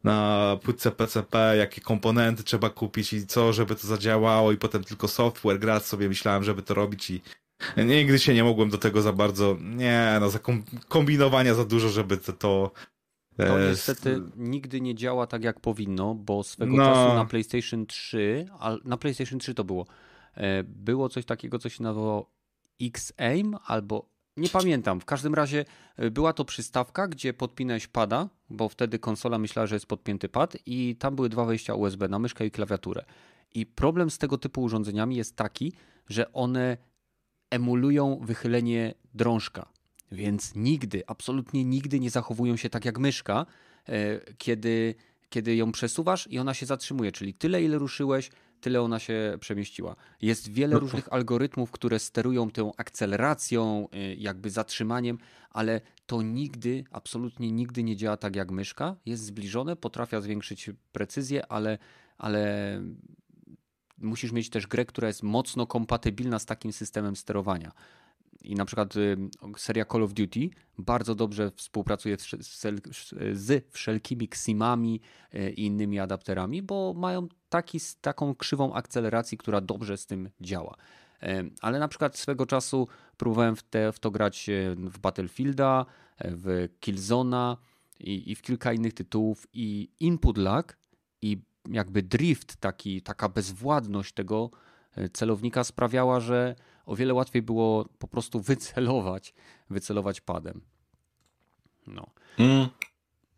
na 0.05 0.59
płytce 0.63 0.91
PCP, 0.91 1.55
jakie 1.59 1.81
komponenty 1.81 2.43
trzeba 2.45 2.71
kupić 2.71 3.13
i 3.13 3.27
co, 3.27 3.53
żeby 3.53 3.75
to 3.75 3.87
zadziałało 3.87 4.53
i 4.53 4.57
potem 4.57 4.85
tylko 4.85 5.09
software 5.09 5.59
grać 5.59 5.85
sobie 5.85 6.09
myślałem, 6.09 6.45
żeby 6.45 6.63
to 6.63 6.75
robić 6.75 7.11
i 7.11 7.23
nigdy 7.77 8.19
się 8.19 8.35
nie 8.35 8.45
mogłem 8.45 8.71
do 8.71 8.79
tego 8.79 9.03
za 9.03 9.13
bardzo, 9.13 9.57
nie, 9.61 10.17
no 10.21 10.31
za 10.31 10.39
kombinowania 10.89 11.55
za 11.55 11.65
dużo, 11.65 11.89
żeby 11.89 12.17
to, 12.17 12.33
to 12.33 12.71
to 13.37 13.61
e, 13.61 13.71
niestety 13.71 14.23
nigdy 14.37 14.81
nie 14.81 14.95
działa 14.95 15.27
tak 15.27 15.45
jak 15.45 15.61
powinno, 15.61 16.15
bo 16.15 16.43
swego 16.43 16.77
no. 16.77 16.85
czasu 16.85 17.15
na 17.15 17.25
PlayStation 17.25 17.87
3, 17.87 18.47
a 18.59 18.77
na 18.85 18.97
PlayStation 18.97 19.39
3 19.39 19.55
to 19.55 19.65
było, 19.65 19.87
było 20.65 21.09
coś 21.09 21.25
takiego, 21.25 21.59
co 21.59 21.69
się 21.69 21.83
nazywało 21.83 22.31
X-Aim 22.81 23.57
albo 23.67 24.13
nie 24.37 24.49
pamiętam. 24.49 25.01
W 25.01 25.05
każdym 25.05 25.35
razie 25.35 25.65
e, 25.97 26.11
była 26.11 26.33
to 26.33 26.45
przystawka, 26.45 27.09
gdzie 27.09 27.35
podpinałeś 27.35 27.87
pada, 27.87 28.29
bo 28.51 28.69
wtedy 28.69 28.99
konsola 28.99 29.39
myślała, 29.39 29.67
że 29.67 29.77
jest 29.77 29.87
podpięty 29.87 30.29
pad 30.29 30.57
i 30.67 30.97
tam 30.97 31.17
były 31.17 31.29
dwa 31.29 31.45
wejścia 31.45 31.75
USB 31.75 32.09
na 32.09 32.19
myszkę 32.19 32.47
i 32.47 32.51
klawiaturę. 32.51 33.05
I 33.55 33.67
problem 33.67 34.11
z 34.11 34.19
tego 34.19 34.39
typu 34.39 34.63
urządzeniami 34.63 35.17
jest 35.17 35.37
taki, 35.37 35.73
że 36.09 36.33
one 36.33 36.77
emulują 37.51 38.21
wychylenie 38.23 38.95
drążka. 39.15 39.69
Więc 40.13 40.55
nigdy, 40.55 41.03
absolutnie 41.07 41.65
nigdy 41.65 42.01
nie 42.01 42.11
zachowują 42.11 42.57
się 42.57 42.71
tak 42.71 42.85
jak 42.85 42.99
myszka, 42.99 43.47
e, 43.89 44.21
kiedy, 44.39 44.95
kiedy 45.29 45.57
ją 45.57 45.73
przesuwasz 45.73 46.27
i 46.31 46.39
ona 46.39 46.55
się 46.55 46.67
zatrzymuje, 46.67 47.13
czyli 47.13 47.35
tyle 47.35 47.63
ile 47.63 47.79
ruszyłeś, 47.79 48.31
tyle 48.63 48.83
ona 48.83 48.99
się 48.99 49.37
przemieściła. 49.41 49.97
Jest 50.21 50.49
wiele 50.49 50.75
no 50.75 50.81
różnych 50.81 51.13
algorytmów, 51.13 51.71
które 51.71 51.99
sterują 51.99 52.51
tą 52.51 52.73
akceleracją, 52.77 53.89
e, 53.93 54.15
jakby 54.15 54.51
zatrzymaniem, 54.51 55.19
ale 55.51 55.81
to 56.07 56.23
nigdy, 56.23 56.85
absolutnie 56.91 57.53
nigdy 57.53 57.83
nie 57.83 57.97
działa 57.97 58.17
tak 58.17 58.37
jak 58.37 58.51
myszka. 58.51 58.97
Jest 59.07 59.25
zbliżone, 59.25 59.77
potrafia 59.77 60.21
zwiększyć 60.21 60.71
precyzję, 60.93 61.47
ale, 61.47 61.79
ale 62.19 62.43
musisz 63.99 64.33
mieć 64.33 64.51
też 64.51 64.67
grę, 64.67 64.85
która 64.85 65.09
jest 65.09 65.23
mocno 65.23 65.67
kompatybilna 65.67 66.39
z 66.39 66.47
takim 66.47 66.73
systemem 66.73 67.17
sterowania. 67.17 67.73
I 68.43 68.55
na 68.55 68.65
przykład 68.65 68.97
y, 68.97 69.17
seria 69.57 69.85
Call 69.85 70.03
of 70.03 70.13
Duty 70.13 70.51
bardzo 70.79 71.15
dobrze 71.15 71.51
współpracuje 71.57 72.17
z 73.33 73.65
wszelkimi 73.71 74.25
Ximami 74.25 75.01
y, 75.35 75.51
i 75.51 75.67
innymi 75.67 75.99
adapterami, 75.99 76.63
bo 76.63 76.95
mają 76.97 77.29
taki, 77.53 77.79
taką 78.01 78.35
krzywą 78.35 78.75
akceleracji, 78.75 79.39
która 79.39 79.61
dobrze 79.61 79.97
z 79.97 80.07
tym 80.07 80.31
działa. 80.41 80.77
Ale 81.61 81.79
na 81.79 81.89
przykład 81.89 82.19
swego 82.19 82.47
czasu 82.47 82.89
próbowałem 83.17 83.57
w, 83.57 83.63
te, 83.63 83.93
w 83.93 83.99
to 83.99 84.11
grać 84.11 84.49
y, 84.49 84.75
w 84.77 84.99
Battlefielda, 84.99 85.87
w 86.21 86.69
Killzona 86.81 87.57
i, 88.01 88.31
i 88.31 88.35
w 88.35 88.43
kilka 88.43 88.73
innych 88.73 88.95
tytułów 88.95 89.47
i 89.53 89.91
input 90.01 90.39
lag 90.39 90.77
i 91.23 91.43
jakby 91.69 92.03
drift, 92.03 92.57
taki, 92.57 93.03
taka 93.03 93.29
bezwładność 93.29 94.13
tego 94.15 94.51
celownika 95.13 95.65
sprawiała, 95.65 96.21
że 96.21 96.55
o 96.87 96.97
wiele 96.97 97.15
łatwiej 97.15 97.43
było 97.43 97.89
po 97.99 98.09
prostu 98.09 98.41
wycelować, 98.51 99.35
wycelować 99.71 100.21
padem. 100.21 100.61
No. 101.87 102.07
Mm. 102.39 102.69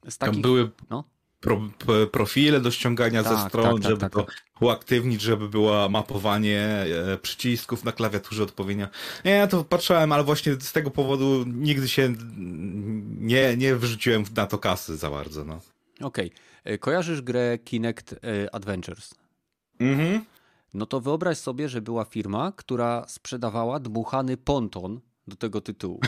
Z 0.08 0.18
takich, 0.18 0.40
były 0.40 0.70
no? 0.90 1.04
Pro, 1.44 2.06
profile 2.12 2.60
do 2.60 2.70
ściągania 2.70 3.22
tak, 3.22 3.32
ze 3.32 3.48
stron, 3.48 3.64
tak, 3.64 3.74
tak, 3.74 3.82
żeby 3.82 4.00
tak, 4.00 4.12
to 4.12 4.22
tak. 4.22 4.34
uaktywnić, 4.60 5.20
żeby 5.20 5.48
było 5.48 5.88
mapowanie 5.88 6.60
e, 6.60 7.18
przycisków 7.18 7.84
na 7.84 7.92
klawiaturze 7.92 8.42
odpowiednio. 8.42 8.86
Nie, 9.24 9.30
ja 9.30 9.46
to 9.46 9.64
patrzyłem, 9.64 10.12
ale 10.12 10.24
właśnie 10.24 10.54
z 10.60 10.72
tego 10.72 10.90
powodu 10.90 11.44
nigdy 11.46 11.88
się 11.88 12.14
nie, 13.18 13.56
nie 13.56 13.76
wyrzuciłem 13.76 14.24
na 14.36 14.46
to 14.46 14.58
kasy 14.58 14.96
za 14.96 15.10
bardzo. 15.10 15.44
No. 15.44 15.60
Okej. 16.00 16.26
Okay. 16.26 16.30
E, 16.64 16.78
kojarzysz 16.78 17.22
grę 17.22 17.58
Kinect 17.58 18.12
e, 18.12 18.54
Adventures? 18.54 19.14
Mhm 19.80 20.24
no 20.74 20.86
to 20.86 21.00
wyobraź 21.00 21.38
sobie, 21.38 21.68
że 21.68 21.82
była 21.82 22.04
firma, 22.04 22.52
która 22.56 23.04
sprzedawała 23.08 23.80
dmuchany 23.80 24.36
ponton 24.36 25.00
do 25.26 25.36
tego 25.36 25.60
tytułu. 25.60 26.00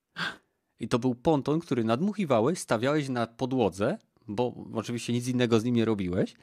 I 0.80 0.88
to 0.88 0.98
był 0.98 1.14
ponton, 1.14 1.60
który 1.60 1.84
nadmuchiwałeś, 1.84 2.58
stawiałeś 2.58 3.08
na 3.08 3.26
podłodze, 3.26 3.98
bo 4.28 4.54
oczywiście 4.74 5.12
nic 5.12 5.28
innego 5.28 5.60
z 5.60 5.64
nim 5.64 5.74
nie 5.74 5.84
robiłeś, 5.84 6.34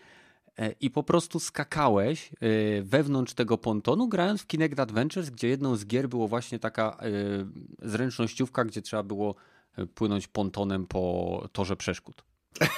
e, 0.57 0.71
i 0.71 0.89
po 0.89 1.03
prostu 1.03 1.39
skakałeś 1.39 2.29
e, 2.29 2.81
wewnątrz 2.81 3.33
tego 3.33 3.57
pontonu, 3.57 4.07
grając 4.07 4.41
w 4.41 4.47
Kinect 4.47 4.79
Adventures, 4.79 5.29
gdzie 5.29 5.47
jedną 5.47 5.75
z 5.75 5.85
gier 5.85 6.09
było 6.09 6.27
właśnie 6.27 6.59
taka 6.59 6.97
e, 6.99 7.07
zręcznościówka, 7.89 8.65
gdzie 8.65 8.81
trzeba 8.81 9.03
było 9.03 9.35
płynąć 9.95 10.27
pontonem 10.27 10.87
po 10.87 11.49
torze 11.51 11.75
przeszkód. 11.75 12.23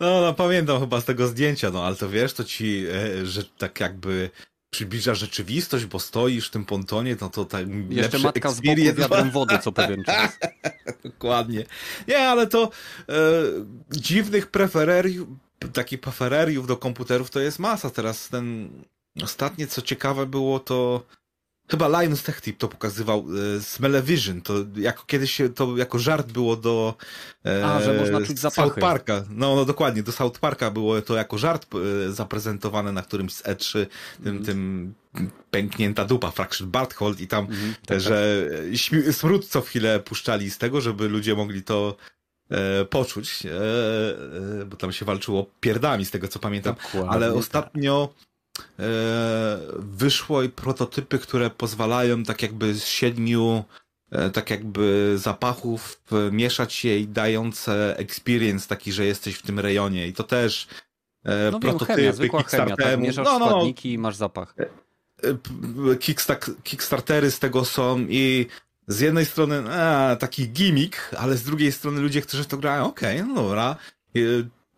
No, 0.00 0.20
no, 0.20 0.34
pamiętam 0.34 0.80
chyba 0.80 1.00
z 1.00 1.04
tego 1.04 1.26
zdjęcia, 1.26 1.70
no 1.70 1.84
ale 1.84 1.96
to 1.96 2.08
wiesz, 2.08 2.32
to 2.32 2.44
ci, 2.44 2.84
że 3.24 3.44
tak 3.44 3.80
jakby 3.80 4.30
przybliża 4.70 5.14
rzeczywistość, 5.14 5.84
bo 5.84 5.98
stoisz 5.98 6.48
w 6.48 6.50
tym 6.50 6.64
pontonie, 6.64 7.16
no 7.20 7.30
to 7.30 7.44
tak 7.44 7.66
Jeszcze 7.90 8.18
matka 8.18 8.50
z 8.50 8.60
boku 8.60 8.80
wiadrem 8.96 9.30
wody 9.30 9.58
co 9.58 9.72
pewien 9.82 10.04
czas. 10.04 10.38
Dokładnie. 11.04 11.64
Nie, 12.08 12.18
ale 12.18 12.46
to 12.46 12.70
e, 13.08 13.12
dziwnych 13.90 14.46
prefereriów, 14.46 15.28
takich 15.72 16.00
prefereriów 16.00 16.66
do 16.66 16.76
komputerów 16.76 17.30
to 17.30 17.40
jest 17.40 17.58
masa. 17.58 17.90
Teraz 17.90 18.28
ten 18.28 18.70
ostatnie, 19.22 19.66
co 19.66 19.82
ciekawe 19.82 20.26
było, 20.26 20.60
to 20.60 21.06
Chyba 21.70 22.02
Lions 22.02 22.22
Tech 22.22 22.40
Tip 22.40 22.58
to 22.58 22.68
pokazywał, 22.68 23.24
e, 23.56 23.60
Smelevision, 23.60 24.40
to 24.40 24.54
jako 24.76 25.04
kiedyś 25.06 25.38
to 25.54 25.76
jako 25.76 25.98
żart 25.98 26.32
było 26.32 26.56
do 26.56 26.94
e, 27.46 27.66
A, 27.66 27.80
że 27.80 27.94
można 27.94 28.26
czuć 28.26 28.38
zapachy. 28.38 28.70
South 28.70 28.80
Parka. 28.80 29.24
No, 29.30 29.56
no 29.56 29.64
dokładnie, 29.64 30.02
do 30.02 30.12
South 30.12 30.38
Parka 30.38 30.70
było 30.70 31.02
to 31.02 31.16
jako 31.16 31.38
żart 31.38 31.66
e, 31.74 32.12
zaprezentowane 32.12 32.92
na 32.92 33.02
którymś 33.02 33.32
z 33.32 33.42
E3, 33.42 33.86
tym, 34.22 34.32
mm. 34.32 34.44
tym 34.44 34.94
pęknięta 35.50 36.04
dupa, 36.04 36.30
Fraction 36.30 36.70
Barthold 36.70 37.20
i 37.20 37.28
tam, 37.28 37.44
mm, 37.44 37.74
tak, 37.86 38.00
że 38.00 38.48
tak. 39.04 39.14
smród 39.14 39.46
co 39.46 39.60
chwilę 39.60 40.00
puszczali 40.00 40.50
z 40.50 40.58
tego, 40.58 40.80
żeby 40.80 41.08
ludzie 41.08 41.34
mogli 41.34 41.62
to 41.62 41.96
e, 42.50 42.84
poczuć, 42.84 43.46
e, 43.46 43.50
e, 44.62 44.64
bo 44.64 44.76
tam 44.76 44.92
się 44.92 45.04
walczyło 45.04 45.46
pierdami 45.60 46.04
z 46.04 46.10
tego 46.10 46.28
co 46.28 46.38
pamiętam, 46.38 46.74
Dokładnie, 46.74 47.10
ale 47.10 47.28
tak. 47.28 47.36
ostatnio 47.36 48.14
E, 48.22 48.27
wyszło 49.78 50.42
i 50.42 50.48
prototypy, 50.48 51.18
które 51.18 51.50
pozwalają 51.50 52.22
tak 52.22 52.42
jakby 52.42 52.74
z 52.74 52.84
siedmiu 52.84 53.64
e, 54.10 54.30
tak 54.30 54.50
jakby 54.50 55.14
zapachów 55.18 56.02
mieszać 56.32 56.84
je 56.84 57.00
i 57.00 57.08
dające 57.08 57.96
experience 57.96 58.68
taki, 58.68 58.92
że 58.92 59.04
jesteś 59.04 59.34
w 59.34 59.42
tym 59.42 59.58
rejonie 59.58 60.08
i 60.08 60.12
to 60.12 60.24
też 60.24 60.68
e, 61.24 61.50
no 61.50 61.60
prototypy 61.60 61.94
chemia, 61.94 62.12
zwykła 62.12 62.42
chemia, 62.42 62.76
tak? 62.76 63.00
mieszasz 63.00 63.24
no, 63.24 63.32
no, 63.32 63.38
no. 63.38 63.46
składniki 63.46 63.92
i 63.92 63.98
masz 63.98 64.16
zapach. 64.16 64.54
Kickstartery 66.64 67.30
z 67.30 67.38
tego 67.38 67.64
są 67.64 68.06
i 68.08 68.46
z 68.88 69.00
jednej 69.00 69.26
strony 69.26 69.74
a, 69.74 70.16
taki 70.16 70.48
gimmick, 70.48 71.14
ale 71.18 71.36
z 71.36 71.42
drugiej 71.42 71.72
strony 71.72 72.00
ludzie, 72.00 72.22
którzy 72.22 72.44
w 72.44 72.46
to 72.46 72.56
grają, 72.56 72.86
okej, 72.86 73.20
okay, 73.20 73.34
no 73.34 73.42
dobra, 73.42 73.76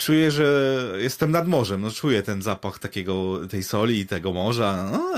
czuję, 0.01 0.31
że 0.31 0.79
jestem 0.99 1.31
nad 1.31 1.49
morzem. 1.49 1.81
No, 1.81 1.91
czuję 1.91 2.23
ten 2.23 2.43
zapach 2.43 2.79
takiego, 2.79 3.41
tej 3.49 3.63
soli 3.63 4.01
i 4.01 4.07
tego 4.07 4.33
morza. 4.33 4.91
No, 4.93 5.13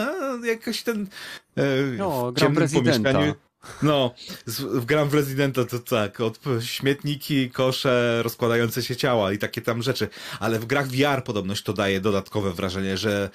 e, 0.45 0.47
jakoś 0.47 0.83
ten. 0.83 1.09
E, 1.57 1.63
no, 1.99 2.33
gram 2.33 2.55
prezydenta. 2.55 3.21
No, 3.83 4.15
w 4.47 4.85
gram 4.85 5.09
w 5.09 5.15
Residenta 5.15 5.65
to 5.65 5.79
tak, 5.79 6.21
od 6.21 6.41
śmietniki, 6.61 7.51
kosze, 7.51 8.21
rozkładające 8.23 8.83
się 8.83 8.97
ciała 8.97 9.33
i 9.33 9.39
takie 9.39 9.61
tam 9.61 9.83
rzeczy. 9.83 10.09
Ale 10.41 10.59
w 10.59 10.67
grach 10.67 10.89
VR 10.89 11.25
podobność 11.25 11.63
to 11.63 11.73
daje 11.73 12.01
dodatkowe 12.01 12.53
wrażenie, 12.53 12.97
że 12.97 13.31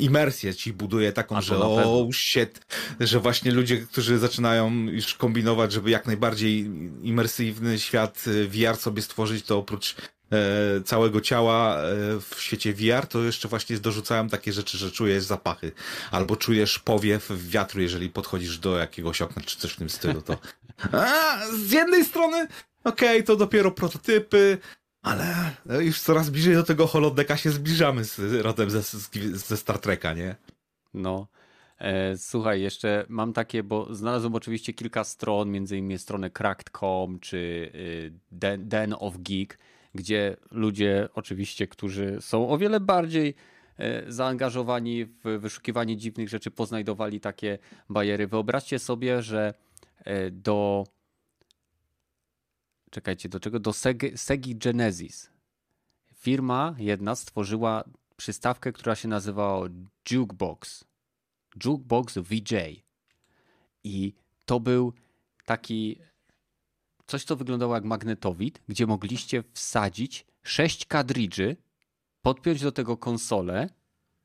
imersję 0.00 0.54
ci 0.54 0.72
buduje 0.72 1.12
taką, 1.12 1.40
że 1.40 1.58
o 1.58 2.08
shit, 2.12 2.60
że 3.00 3.20
właśnie 3.20 3.52
ludzie, 3.52 3.76
którzy 3.78 4.18
zaczynają 4.18 4.72
już 4.74 5.14
kombinować, 5.14 5.72
żeby 5.72 5.90
jak 5.90 6.06
najbardziej 6.06 6.70
imersywny 7.02 7.78
świat 7.78 8.24
y, 8.26 8.48
VR 8.48 8.76
sobie 8.76 9.02
stworzyć, 9.02 9.44
to 9.44 9.58
oprócz 9.58 9.94
e, 9.94 9.96
całego 10.84 11.20
ciała 11.20 11.76
e, 11.76 11.84
w 12.20 12.34
świecie 12.38 12.74
VR, 12.74 13.06
to 13.06 13.22
jeszcze 13.22 13.48
właśnie 13.48 13.78
dorzucałem 13.78 14.28
takie 14.28 14.52
rzeczy, 14.52 14.78
że 14.78 14.90
czujesz 14.90 15.24
zapachy, 15.24 15.72
albo 16.10 16.36
czujesz 16.36 16.78
powiew 16.78 17.32
wiatru, 17.36 17.80
jeżeli 17.80 18.10
podchodzisz 18.10 18.58
do 18.58 18.78
jakiegoś 18.78 19.22
okna, 19.22 19.42
czy 19.42 19.58
coś 19.58 19.72
w 19.72 19.76
tym 19.76 19.90
stylu, 19.90 20.22
to 20.22 20.38
a, 20.92 21.38
z 21.54 21.70
jednej 21.70 22.04
strony 22.04 22.46
okej, 22.84 23.16
okay, 23.16 23.22
to 23.22 23.36
dopiero 23.36 23.70
prototypy, 23.70 24.58
ale 25.02 25.34
już 25.80 26.00
coraz 26.00 26.30
bliżej 26.30 26.54
do 26.54 26.62
tego 26.62 26.86
holodeka 26.86 27.36
się 27.36 27.50
zbliżamy 27.50 28.04
z 28.04 28.18
rodem 28.42 28.70
ze, 28.70 28.82
ze 29.32 29.56
Star 29.56 29.78
Treka, 29.78 30.14
nie? 30.14 30.36
No. 30.94 31.28
E, 31.78 32.16
słuchaj, 32.16 32.60
jeszcze 32.60 33.06
mam 33.08 33.32
takie, 33.32 33.62
bo 33.62 33.94
znalazłem 33.94 34.34
oczywiście 34.34 34.72
kilka 34.72 35.04
stron, 35.04 35.50
między 35.50 35.76
innymi 35.76 35.98
stronę 35.98 36.30
cracked.com 36.30 37.20
czy 37.20 37.36
y, 37.74 38.12
Den 38.58 38.94
of 38.98 39.14
Geek, 39.18 39.58
gdzie 39.94 40.36
ludzie 40.50 41.08
oczywiście, 41.14 41.66
którzy 41.66 42.16
są 42.20 42.48
o 42.48 42.58
wiele 42.58 42.80
bardziej 42.80 43.34
e, 43.78 44.12
zaangażowani 44.12 45.04
w 45.04 45.38
wyszukiwanie 45.38 45.96
dziwnych 45.96 46.28
rzeczy, 46.28 46.50
poznajdowali 46.50 47.20
takie 47.20 47.58
bajery. 47.88 48.26
Wyobraźcie 48.26 48.78
sobie, 48.78 49.22
że 49.22 49.54
e, 50.04 50.30
do 50.30 50.84
czekajcie, 52.90 53.28
do 53.28 53.40
czego? 53.40 53.60
Do 53.60 53.72
Segi, 53.72 54.18
Segi 54.18 54.56
Genesis. 54.56 55.30
Firma 56.14 56.74
jedna 56.78 57.14
stworzyła 57.16 57.84
przystawkę, 58.16 58.72
która 58.72 58.94
się 58.94 59.08
nazywała 59.08 59.68
Jukebox. 60.10 60.84
Jukebox 61.64 62.18
VJ. 62.18 62.54
I 63.84 64.14
to 64.44 64.60
był 64.60 64.92
taki 65.44 65.98
coś, 67.12 67.24
co 67.24 67.36
wyglądało 67.36 67.74
jak 67.74 67.84
magnetowid, 67.84 68.60
gdzie 68.68 68.86
mogliście 68.86 69.44
wsadzić 69.52 70.26
sześć 70.42 70.86
kadridży, 70.86 71.56
podpiąć 72.22 72.60
do 72.60 72.72
tego 72.72 72.96
konsolę 72.96 73.68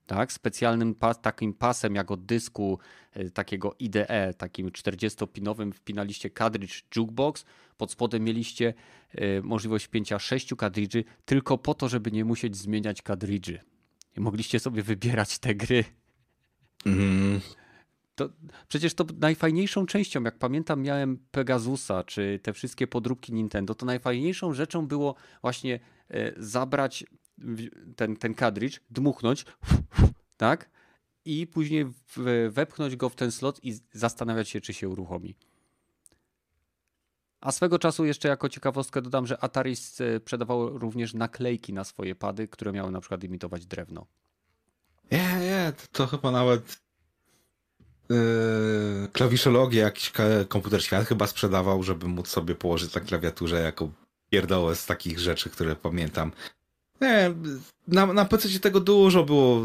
tak? 0.07 0.31
Specjalnym 0.31 0.95
pas, 0.95 1.21
takim 1.21 1.53
pasem 1.53 1.95
jak 1.95 2.11
od 2.11 2.25
dysku 2.25 2.79
e, 3.13 3.29
takiego 3.29 3.75
IDE, 3.79 4.33
takim 4.37 4.69
40-pinowym 4.69 5.71
wpinaliście 5.73 6.29
cartridge 6.29 6.83
jukebox, 6.95 7.45
pod 7.77 7.91
spodem 7.91 8.23
mieliście 8.23 8.73
e, 9.11 9.41
możliwość 9.41 9.85
wpięcia 9.85 10.19
6 10.19 10.55
kadridży 10.57 11.03
tylko 11.25 11.57
po 11.57 11.73
to, 11.73 11.89
żeby 11.89 12.11
nie 12.11 12.25
musieć 12.25 12.57
zmieniać 12.57 13.01
kadridży. 13.01 13.59
I 14.17 14.21
mogliście 14.21 14.59
sobie 14.59 14.83
wybierać 14.83 15.39
te 15.39 15.55
gry. 15.55 15.83
Mm. 16.85 17.41
To, 18.17 18.29
przecież 18.67 18.93
to 18.93 19.05
najfajniejszą 19.19 19.85
częścią, 19.85 20.23
jak 20.23 20.37
pamiętam, 20.37 20.81
miałem 20.81 21.19
Pegasusa, 21.31 22.03
czy 22.03 22.39
te 22.43 22.53
wszystkie 22.53 22.87
podróbki 22.87 23.33
Nintendo, 23.33 23.75
to 23.75 23.85
najfajniejszą 23.85 24.53
rzeczą 24.53 24.87
było 24.87 25.15
właśnie 25.41 25.79
e, 26.09 26.33
zabrać 26.37 27.05
ten, 27.95 28.15
ten 28.15 28.33
kadridż, 28.33 28.79
dmuchnąć, 28.89 29.45
tak? 30.37 30.69
I 31.25 31.47
później 31.47 31.85
wepchnąć 32.49 32.95
go 32.95 33.09
w 33.09 33.15
ten 33.15 33.31
slot 33.31 33.59
i 33.63 33.79
zastanawiać 33.91 34.49
się, 34.49 34.61
czy 34.61 34.73
się 34.73 34.89
uruchomi. 34.89 35.35
A 37.41 37.51
swego 37.51 37.79
czasu 37.79 38.05
jeszcze 38.05 38.27
jako 38.27 38.49
ciekawostkę 38.49 39.01
dodam, 39.01 39.27
że 39.27 39.43
Atari 39.43 39.75
sprzedawało 39.75 40.69
również 40.69 41.13
naklejki 41.13 41.73
na 41.73 41.83
swoje 41.83 42.15
pady, 42.15 42.47
które 42.47 42.71
miały 42.71 42.91
na 42.91 42.99
przykład 42.99 43.23
imitować 43.23 43.65
drewno. 43.65 44.07
Nie, 45.11 45.39
nie, 45.39 45.73
to, 45.77 45.87
to 45.91 46.07
chyba 46.07 46.31
nawet 46.31 46.86
yy, 48.09 49.07
klawiszologię 49.13 49.79
jakiś 49.79 50.11
komputer 50.47 50.83
świat 50.83 51.07
chyba 51.07 51.27
sprzedawał, 51.27 51.83
żeby 51.83 52.07
móc 52.07 52.27
sobie 52.27 52.55
położyć 52.55 52.93
na 52.93 53.01
klawiaturze 53.01 53.61
jako 53.61 53.89
pierdołę 54.29 54.75
z 54.75 54.85
takich 54.85 55.19
rzeczy, 55.19 55.49
które 55.49 55.75
pamiętam. 55.75 56.31
Nie, 57.01 57.33
na, 57.87 58.13
na 58.13 58.25
PC 58.25 58.59
tego 58.59 58.79
dużo 58.79 59.23
było. 59.23 59.61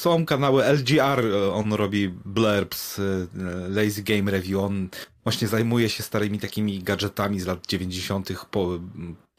Są 0.00 0.26
kanały 0.26 0.64
LGR, 0.64 1.24
on 1.52 1.72
robi 1.72 2.08
blurbs, 2.08 2.98
y, 2.98 3.28
Lazy 3.68 4.02
Game 4.02 4.30
Review, 4.30 4.60
on 4.60 4.88
właśnie 5.24 5.48
zajmuje 5.48 5.88
się 5.88 6.02
starymi 6.02 6.38
takimi 6.38 6.82
gadżetami 6.82 7.40
z 7.40 7.46
lat 7.46 7.66
90., 7.66 8.46
po, 8.50 8.78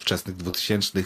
wczesnych 0.01 0.35
2000 0.35 0.99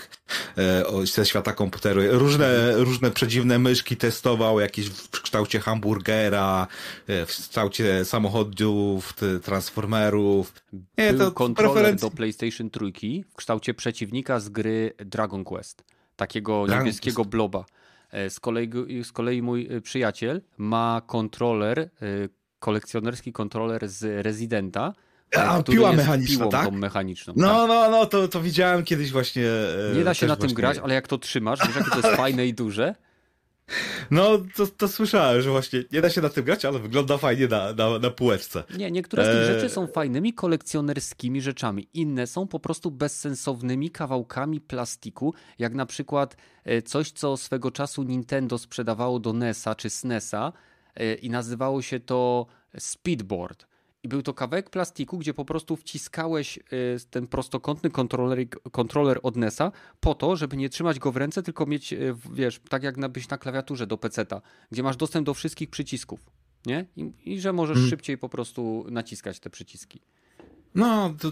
e, 0.57 0.83
ze 1.05 1.25
świata 1.25 1.53
komputeru. 1.53 2.01
Różne, 2.11 2.73
różne 2.75 3.11
przedziwne 3.11 3.59
myszki 3.59 3.97
testował, 3.97 4.59
jakieś 4.59 4.89
w 4.89 5.09
kształcie 5.09 5.59
hamburgera, 5.59 6.67
e, 7.07 7.25
w 7.25 7.29
kształcie 7.29 8.05
samochodów, 8.05 9.13
transformerów. 9.43 10.53
Nie, 10.97 11.13
Był 11.13 11.19
to 11.19 11.31
kontroler 11.31 11.95
do 11.95 12.11
PlayStation 12.11 12.69
3 12.69 12.91
w 13.29 13.35
kształcie 13.35 13.73
przeciwnika 13.73 14.39
z 14.39 14.49
gry 14.49 14.93
Dragon 14.97 15.43
Quest. 15.43 15.83
Takiego 16.15 16.65
Dragon 16.65 16.85
niebieskiego 16.85 17.15
Quest. 17.15 17.29
bloba. 17.29 17.65
E, 18.11 18.29
z 18.29 18.39
kolei, 18.39 18.69
z 19.03 19.11
kolei 19.11 19.41
mój 19.41 19.69
przyjaciel 19.81 20.41
ma 20.57 21.01
kontroler, 21.07 21.89
kolekcjonerski 22.59 23.33
kontroler 23.33 23.89
z 23.89 24.25
Residenta, 24.25 24.93
a, 25.35 25.63
piła 25.63 25.93
mechaniczna, 25.93 26.47
tak? 26.47 26.71
mechaniczną. 26.71 27.33
No, 27.37 27.47
tak. 27.47 27.67
no, 27.67 27.89
no, 27.89 28.05
to, 28.05 28.27
to 28.27 28.41
widziałem 28.41 28.83
kiedyś 28.83 29.11
właśnie. 29.11 29.43
Nie 29.95 30.03
da 30.03 30.13
się 30.13 30.27
na 30.27 30.35
tym 30.35 30.53
grać, 30.53 30.77
ale 30.77 30.93
jak 30.93 31.07
to 31.07 31.17
trzymasz, 31.17 31.59
wiesz, 31.67 31.75
jakie 31.75 31.89
to 31.89 32.07
jest 32.07 32.17
fajne 32.23 32.47
i 32.47 32.53
duże? 32.53 32.95
No, 34.11 34.37
to, 34.55 34.67
to 34.67 34.87
słyszałem, 34.87 35.41
że 35.41 35.49
właśnie 35.49 35.83
nie 35.91 36.01
da 36.01 36.09
się 36.09 36.21
na 36.21 36.29
tym 36.29 36.43
grać, 36.43 36.65
ale 36.65 36.79
wygląda 36.79 37.17
fajnie 37.17 37.47
na, 37.47 37.73
na, 37.73 37.99
na 37.99 38.09
półeczce. 38.09 38.63
Nie, 38.77 38.91
niektóre 38.91 39.25
z 39.25 39.27
tych 39.27 39.49
e... 39.49 39.53
rzeczy 39.53 39.69
są 39.69 39.87
fajnymi 39.87 40.33
kolekcjonerskimi 40.33 41.41
rzeczami. 41.41 41.87
Inne 41.93 42.27
są 42.27 42.47
po 42.47 42.59
prostu 42.59 42.91
bezsensownymi 42.91 43.91
kawałkami 43.91 44.61
plastiku, 44.61 45.33
jak 45.59 45.73
na 45.73 45.85
przykład 45.85 46.37
e, 46.65 46.81
coś, 46.81 47.11
co 47.11 47.37
swego 47.37 47.71
czasu 47.71 48.03
Nintendo 48.03 48.57
sprzedawało 48.57 49.19
do 49.19 49.33
NESa 49.33 49.75
czy 49.75 49.89
SNESa 49.89 50.53
e, 50.95 51.13
i 51.13 51.29
nazywało 51.29 51.81
się 51.81 51.99
to 51.99 52.45
Speedboard 52.77 53.67
i 54.05 54.07
był 54.07 54.21
to 54.21 54.33
kawałek 54.33 54.69
plastiku, 54.69 55.17
gdzie 55.17 55.33
po 55.33 55.45
prostu 55.45 55.75
wciskałeś 55.75 56.57
y, 56.57 56.61
ten 57.09 57.27
prostokątny 57.27 57.89
kontroler, 57.89 58.49
kontroler 58.71 59.19
od 59.23 59.35
NESa 59.35 59.71
po 59.99 60.15
to, 60.15 60.35
żeby 60.35 60.57
nie 60.57 60.69
trzymać 60.69 60.99
go 60.99 61.11
w 61.11 61.17
ręce, 61.17 61.43
tylko 61.43 61.65
mieć, 61.65 61.93
y, 61.93 62.15
wiesz, 62.33 62.61
tak 62.69 62.83
jak 62.83 63.09
byś 63.09 63.29
na 63.29 63.37
klawiaturze 63.37 63.87
do 63.87 63.97
PC-ta, 63.97 64.41
gdzie 64.71 64.83
masz 64.83 64.97
dostęp 64.97 65.25
do 65.25 65.33
wszystkich 65.33 65.69
przycisków, 65.69 66.19
nie? 66.65 66.85
I, 66.95 67.11
i 67.25 67.39
że 67.39 67.53
możesz 67.53 67.75
hmm. 67.75 67.89
szybciej 67.89 68.17
po 68.17 68.29
prostu 68.29 68.85
naciskać 68.91 69.39
te 69.39 69.49
przyciski. 69.49 70.01
No, 70.75 71.13
to 71.19 71.31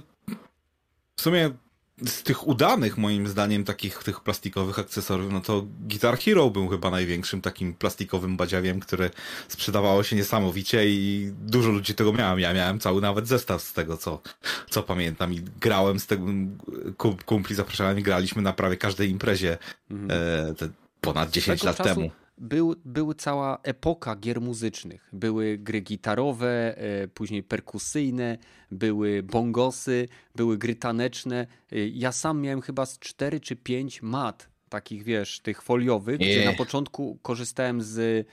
w 1.15 1.21
sumie 1.21 1.51
z 2.01 2.23
tych 2.23 2.47
udanych, 2.47 2.97
moim 2.97 3.27
zdaniem, 3.27 3.63
takich 3.63 4.03
tych 4.03 4.19
plastikowych 4.19 4.79
akcesoriów, 4.79 5.31
no 5.31 5.41
to 5.41 5.65
Guitar 5.79 6.17
Hero 6.17 6.49
był 6.49 6.67
chyba 6.67 6.91
największym 6.91 7.41
takim 7.41 7.73
plastikowym 7.73 8.37
badziawiem, 8.37 8.79
które 8.79 9.09
sprzedawało 9.47 10.03
się 10.03 10.15
niesamowicie 10.15 10.89
i 10.89 11.31
dużo 11.41 11.69
ludzi 11.69 11.95
tego 11.95 12.13
miałem. 12.13 12.39
Ja 12.39 12.53
miałem 12.53 12.79
cały 12.79 13.01
nawet 13.01 13.27
zestaw 13.27 13.61
z 13.61 13.73
tego, 13.73 13.97
co, 13.97 14.21
co 14.69 14.83
pamiętam 14.83 15.33
i 15.33 15.41
grałem 15.61 15.99
z 15.99 16.07
tego, 16.07 16.25
kumpli 17.25 17.55
zapraszałem 17.55 18.01
graliśmy 18.01 18.41
na 18.41 18.53
prawie 18.53 18.77
każdej 18.77 19.09
imprezie 19.09 19.57
mhm. 19.91 20.11
e, 20.61 20.69
ponad 21.01 21.29
10 21.31 21.63
lat 21.63 21.77
czasu... 21.77 21.89
temu 21.89 22.22
był, 22.43 22.75
była 22.85 23.13
cała 23.13 23.59
epoka 23.63 24.15
gier 24.15 24.41
muzycznych. 24.41 25.09
Były 25.13 25.57
gry 25.57 25.81
gitarowe, 25.81 26.77
e, 26.77 27.07
później 27.07 27.43
perkusyjne, 27.43 28.37
były 28.71 29.23
bongosy, 29.23 30.07
były 30.35 30.57
gry 30.57 30.75
taneczne. 30.75 31.47
E, 31.71 31.87
ja 31.87 32.11
sam 32.11 32.41
miałem 32.41 32.61
chyba 32.61 32.85
z 32.85 32.99
4 32.99 33.39
czy 33.39 33.55
5 33.55 34.01
mat, 34.01 34.49
takich 34.69 35.03
wiesz, 35.03 35.39
tych 35.39 35.61
foliowych, 35.61 36.19
Nie. 36.19 36.25
gdzie 36.25 36.45
na 36.45 36.53
początku 36.53 37.19
korzystałem 37.21 37.81
z 37.81 38.27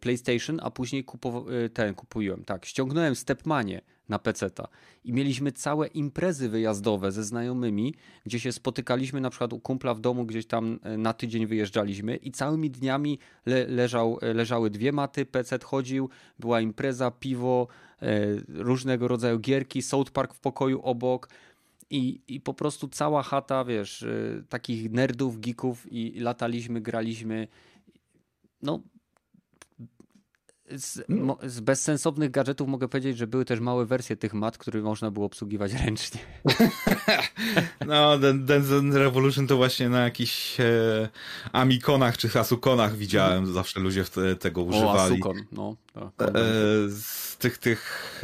PlayStation, 0.00 0.60
a 0.62 0.70
później 0.70 1.04
kupow- 1.04 1.70
ten 1.74 1.94
kupiłem. 1.94 2.44
Tak, 2.44 2.64
ściągnąłem 2.66 3.14
Stepmanie 3.14 3.82
na 4.08 4.18
peceta. 4.18 4.68
I 5.04 5.12
mieliśmy 5.12 5.52
całe 5.52 5.86
imprezy 5.86 6.48
wyjazdowe 6.48 7.12
ze 7.12 7.24
znajomymi, 7.24 7.94
gdzie 8.24 8.40
się 8.40 8.52
spotykaliśmy 8.52 9.20
na 9.20 9.30
przykład 9.30 9.52
u 9.52 9.60
kumpla 9.60 9.94
w 9.94 10.00
domu, 10.00 10.26
gdzieś 10.26 10.46
tam 10.46 10.78
e, 10.82 10.96
na 10.98 11.12
tydzień 11.12 11.46
wyjeżdżaliśmy 11.46 12.16
i 12.16 12.30
całymi 12.32 12.70
dniami 12.70 13.18
le 13.46 13.66
leżał, 13.66 14.18
e, 14.22 14.34
leżały 14.34 14.70
dwie 14.70 14.92
maty, 14.92 15.26
pecet 15.26 15.64
chodził, 15.64 16.08
była 16.38 16.60
impreza, 16.60 17.10
piwo, 17.10 17.68
e, 18.02 18.06
różnego 18.48 19.08
rodzaju 19.08 19.38
gierki, 19.38 19.82
South 19.82 20.10
Park 20.10 20.34
w 20.34 20.40
pokoju 20.40 20.80
obok. 20.82 21.28
I, 21.90 22.20
I 22.28 22.40
po 22.40 22.54
prostu 22.54 22.88
cała 22.88 23.22
chata, 23.22 23.64
wiesz, 23.64 24.06
takich 24.48 24.90
nerdów, 24.90 25.40
geeków 25.40 25.92
i 25.92 26.20
lataliśmy, 26.20 26.80
graliśmy. 26.80 27.48
No, 28.62 28.82
z, 30.76 31.06
hmm? 31.06 31.36
z, 31.42 31.60
bezsensownych 31.60 32.30
gadżetów 32.30 32.68
mogę 32.68 32.88
powiedzieć, 32.88 33.18
że 33.18 33.26
były 33.26 33.44
też 33.44 33.60
małe 33.60 33.86
wersje 33.86 34.16
tych 34.16 34.34
mat, 34.34 34.58
które 34.58 34.80
można 34.80 35.10
było 35.10 35.26
obsługiwać 35.26 35.72
ręcznie. 35.72 36.20
no, 37.86 38.18
Dance 38.18 38.80
Revolution 38.98 39.46
to 39.46 39.56
właśnie 39.56 39.88
na 39.88 40.00
jakichś 40.00 40.60
e, 40.60 40.64
Amikonach 41.52 42.16
czy 42.16 42.40
Asukonach 42.40 42.96
widziałem, 42.96 43.52
zawsze 43.52 43.80
ludzie 43.80 44.04
te, 44.04 44.36
tego 44.36 44.62
używali. 44.62 44.98
O, 44.98 45.14
Asukon, 45.14 45.36
no. 45.52 45.76
Tak, 46.16 46.28
e, 46.28 46.32
z 46.88 47.36
tych, 47.36 47.58
tych 47.58 48.22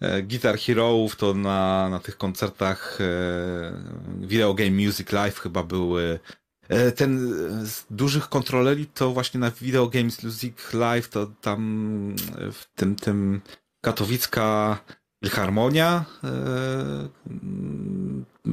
e, 0.00 0.06
e, 0.06 0.22
Guitar 0.22 0.56
Hero'ów 0.56 1.16
to 1.16 1.34
na, 1.34 1.88
na 1.88 1.98
tych 1.98 2.16
koncertach 2.18 2.98
e, 3.00 3.06
Video 4.18 4.54
Game 4.54 4.70
Music 4.70 5.12
Live 5.12 5.38
chyba 5.38 5.62
były 5.62 6.18
ten 6.96 7.32
e, 7.62 7.66
z 7.66 7.86
dużych 7.90 8.28
kontroleri 8.28 8.86
to 8.86 9.10
właśnie 9.10 9.40
na 9.40 9.50
Video 9.50 9.88
Games 9.88 10.22
Music 10.22 10.72
Live 10.72 11.08
to 11.08 11.26
tam 11.26 12.14
e, 12.38 12.52
w 12.52 12.64
tym, 12.74 12.96
tym 12.96 13.40
katowicka 13.80 14.78
Harmonia, 15.30 16.04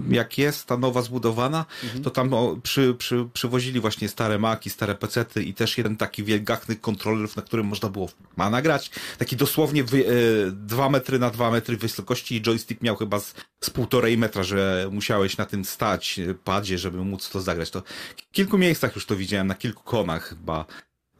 jak 0.09 0.37
jest 0.37 0.67
ta 0.67 0.77
nowa 0.77 1.01
zbudowana, 1.01 1.65
mhm. 1.83 2.03
to 2.03 2.09
tam 2.09 2.31
przy, 2.63 2.95
przy, 2.97 3.27
przywozili 3.33 3.79
właśnie 3.79 4.09
stare 4.09 4.39
maki, 4.39 4.69
stare 4.69 4.95
pecety 4.95 5.43
i 5.43 5.53
też 5.53 5.77
jeden 5.77 5.97
taki 5.97 6.23
wielgachny 6.23 6.75
kontroler, 6.75 7.29
na 7.35 7.41
którym 7.41 7.65
można 7.65 7.89
było 7.89 8.09
ma 8.37 8.49
nagrać. 8.49 8.91
Taki 9.17 9.35
dosłownie 9.35 9.83
wy, 9.83 10.05
e, 10.07 10.11
dwa 10.51 10.89
metry 10.89 11.19
na 11.19 11.29
dwa 11.29 11.51
metry 11.51 11.77
wysokości 11.77 12.35
i 12.35 12.41
joystick 12.41 12.81
miał 12.81 12.95
chyba 12.95 13.19
z, 13.19 13.33
z 13.63 13.69
półtorej 13.69 14.17
metra, 14.17 14.43
że 14.43 14.89
musiałeś 14.91 15.37
na 15.37 15.45
tym 15.45 15.65
stać 15.65 16.19
e, 16.19 16.33
padzie, 16.33 16.77
żeby 16.77 16.97
móc 16.97 17.29
to 17.29 17.41
zagrać. 17.41 17.71
To 17.71 17.83
w 18.17 18.31
kilku 18.31 18.57
miejscach 18.57 18.95
już 18.95 19.05
to 19.05 19.15
widziałem, 19.15 19.47
na 19.47 19.55
kilku 19.55 19.83
konach 19.83 20.29
chyba. 20.29 20.65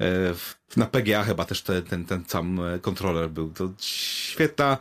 E, 0.02 0.34
na 0.78 0.86
PGA 0.86 1.24
chyba 1.24 1.46
też 1.46 1.62
ten, 1.62 1.84
ten, 1.84 2.06
ten 2.06 2.24
sam 2.28 2.60
kontroler 2.82 3.30
był. 3.30 3.50
To 3.50 3.70
świetna, 3.80 4.78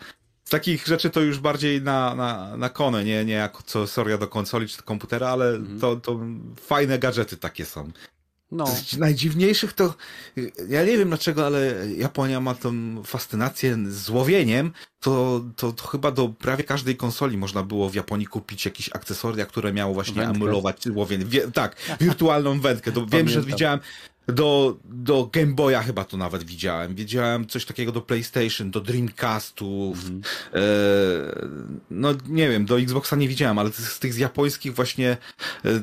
takich 0.51 0.86
rzeczy 0.86 1.11
to 1.11 1.20
już 1.20 1.38
bardziej 1.38 1.82
na, 1.82 2.14
na, 2.14 2.57
na 2.57 2.68
konę, 2.68 3.05
nie, 3.05 3.24
nie 3.24 3.34
jako 3.34 3.62
co 3.62 3.86
soria 3.86 4.18
do 4.18 4.28
konsoli 4.28 4.68
czy 4.68 4.76
do 4.76 4.82
komputera, 4.82 5.28
ale 5.28 5.48
mhm. 5.48 5.80
to, 5.80 5.96
to 5.96 6.20
fajne 6.57 6.98
gadżety 6.98 7.36
takie 7.36 7.64
są. 7.64 7.90
No. 8.53 8.66
Z 8.66 8.98
najdziwniejszych 8.98 9.72
to, 9.72 9.94
ja 10.68 10.84
nie 10.84 10.98
wiem 10.98 11.09
dlaczego, 11.09 11.46
ale 11.46 11.74
Japonia 11.96 12.40
ma 12.40 12.55
tą 12.55 13.03
fascynację 13.05 13.78
złowieniem, 13.88 14.72
to, 15.01 15.44
to, 15.57 15.72
to 15.72 15.86
chyba 15.86 16.11
do 16.11 16.28
prawie 16.28 16.64
każdej 16.64 16.96
konsoli 16.96 17.38
można 17.38 17.62
było 17.62 17.90
w 17.90 17.94
Japonii 17.94 18.26
kupić 18.26 18.64
jakieś 18.64 18.90
akcesoria, 18.92 19.46
które 19.46 19.72
miało 19.72 19.94
właśnie 19.94 20.14
wędkę. 20.14 20.36
emulować 20.36 20.86
łowienie. 20.94 21.24
Wie, 21.24 21.51
tak, 21.51 21.76
wirtualną 22.01 22.61
wędkę. 22.61 22.92
To 22.92 23.07
wiem, 23.07 23.28
że 23.28 23.42
widziałem, 23.42 23.80
do, 24.32 24.78
do 24.84 25.30
Game 25.32 25.52
Boya 25.52 25.82
chyba 25.82 26.04
to 26.04 26.16
nawet 26.16 26.44
widziałem. 26.44 26.94
Widziałem 26.94 27.46
coś 27.46 27.64
takiego 27.64 27.92
do 27.92 28.00
PlayStation, 28.00 28.70
do 28.70 28.80
Dreamcastów. 28.80 30.06
Mm. 30.06 30.22
E, 30.54 30.60
no 31.90 32.14
nie 32.28 32.48
wiem, 32.48 32.64
do 32.64 32.80
Xboxa 32.80 33.16
nie 33.16 33.28
widziałem, 33.28 33.58
ale 33.58 33.70
z, 33.70 33.76
z 33.76 33.98
tych 33.98 34.14
z 34.14 34.16
japońskich 34.16 34.74
właśnie 34.74 35.16
e, 35.64 35.82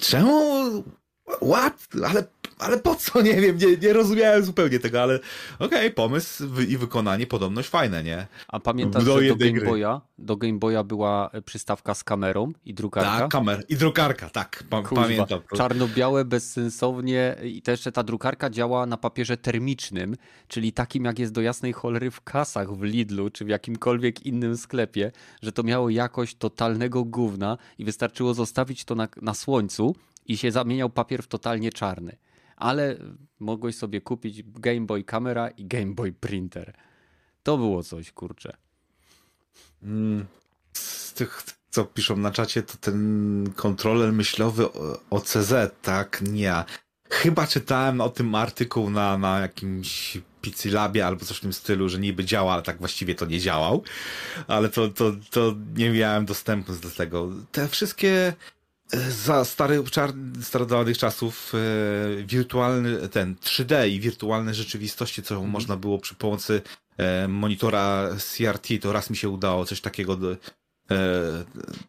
czemu 0.00 0.84
What? 1.42 1.88
Ale, 2.04 2.24
ale 2.58 2.78
po 2.78 2.94
co? 2.94 3.22
Nie 3.22 3.40
wiem, 3.40 3.58
nie, 3.58 3.76
nie 3.76 3.92
rozumiałem 3.92 4.44
zupełnie 4.44 4.78
tego, 4.78 5.02
ale 5.02 5.14
okej, 5.58 5.78
okay, 5.78 5.90
pomysł 5.90 6.44
i 6.68 6.76
wykonanie 6.76 7.26
podobność 7.26 7.68
fajne, 7.68 8.04
nie? 8.04 8.26
A 8.48 8.60
pamiętasz, 8.60 9.04
do 9.04 9.20
że 9.20 9.28
do 9.28 9.36
Game, 9.36 9.60
Boya, 9.60 10.00
do 10.18 10.36
Game 10.36 10.58
Boya 10.58 10.84
była 10.84 11.30
przystawka 11.44 11.94
z 11.94 12.04
kamerą 12.04 12.52
i 12.64 12.74
drukarka? 12.74 13.18
Tak, 13.18 13.30
kamer 13.30 13.64
i 13.68 13.76
drukarka, 13.76 14.30
tak, 14.30 14.64
pa 14.70 14.82
Kurwa, 14.82 15.02
pamiętam. 15.02 15.40
Czarno-białe, 15.56 16.24
bezsensownie 16.24 17.36
i 17.42 17.62
też 17.62 17.88
ta 17.94 18.02
drukarka 18.02 18.50
działa 18.50 18.86
na 18.86 18.96
papierze 18.96 19.36
termicznym, 19.36 20.16
czyli 20.48 20.72
takim 20.72 21.04
jak 21.04 21.18
jest 21.18 21.32
do 21.32 21.40
jasnej 21.40 21.72
cholery 21.72 22.10
w 22.10 22.20
kasach 22.20 22.76
w 22.76 22.82
Lidlu 22.82 23.30
czy 23.30 23.44
w 23.44 23.48
jakimkolwiek 23.48 24.26
innym 24.26 24.56
sklepie, 24.56 25.12
że 25.42 25.52
to 25.52 25.62
miało 25.62 25.90
jakość 25.90 26.36
totalnego 26.36 27.04
gówna 27.04 27.58
i 27.78 27.84
wystarczyło 27.84 28.34
zostawić 28.34 28.84
to 28.84 28.94
na, 28.94 29.08
na 29.22 29.34
słońcu 29.34 29.94
i 30.26 30.36
się 30.36 30.52
zamieniał 30.52 30.90
papier 30.90 31.22
w 31.22 31.26
totalnie 31.26 31.72
czarny. 31.72 32.16
Ale 32.58 32.96
mogłeś 33.38 33.76
sobie 33.76 34.00
kupić 34.00 34.42
Game 34.42 34.80
Boy 34.80 35.04
Camera 35.04 35.48
i 35.48 35.64
Game 35.66 35.94
Boy 35.94 36.12
Printer. 36.12 36.74
To 37.42 37.58
było 37.58 37.82
coś, 37.82 38.12
kurczę. 38.12 38.56
Mm, 39.82 40.26
z 40.72 41.12
tych, 41.12 41.42
co 41.70 41.84
piszą 41.84 42.16
na 42.16 42.30
czacie, 42.30 42.62
to 42.62 42.76
ten 42.80 43.52
kontroler 43.56 44.12
myślowy 44.12 44.66
OCZ, 45.10 45.52
tak? 45.82 46.22
Nie. 46.22 46.64
Chyba 47.10 47.46
czytałem 47.46 48.00
o 48.00 48.08
tym 48.08 48.34
artykuł 48.34 48.90
na, 48.90 49.18
na 49.18 49.38
jakimś 49.38 50.18
Pizzylabie 50.40 51.06
albo 51.06 51.24
coś 51.24 51.36
w 51.36 51.40
tym 51.40 51.52
stylu, 51.52 51.88
że 51.88 51.98
niby 51.98 52.24
działa, 52.24 52.52
ale 52.52 52.62
tak 52.62 52.78
właściwie 52.78 53.14
to 53.14 53.26
nie 53.26 53.40
działał. 53.40 53.82
Ale 54.48 54.68
to, 54.68 54.88
to, 54.88 55.12
to 55.30 55.54
nie 55.76 55.90
miałem 55.90 56.26
dostępu 56.26 56.72
do 56.72 56.90
tego. 56.90 57.28
Te 57.52 57.68
wszystkie 57.68 58.32
za 59.08 59.44
starych, 59.44 59.80
starodawnych 60.42 60.98
czasów 60.98 61.52
e, 61.54 62.22
wirtualny, 62.24 63.08
ten 63.08 63.34
3D 63.34 63.88
i 63.88 64.00
wirtualne 64.00 64.54
rzeczywistości, 64.54 65.22
co 65.22 65.36
mm. 65.36 65.50
można 65.50 65.76
było 65.76 65.98
przy 65.98 66.14
pomocy 66.14 66.62
e, 66.96 67.28
monitora 67.28 68.08
CRT, 68.18 68.68
to 68.80 68.92
raz 68.92 69.10
mi 69.10 69.16
się 69.16 69.28
udało 69.28 69.64
coś 69.64 69.80
takiego 69.80 70.16
do, 70.16 70.32
e, 70.32 70.36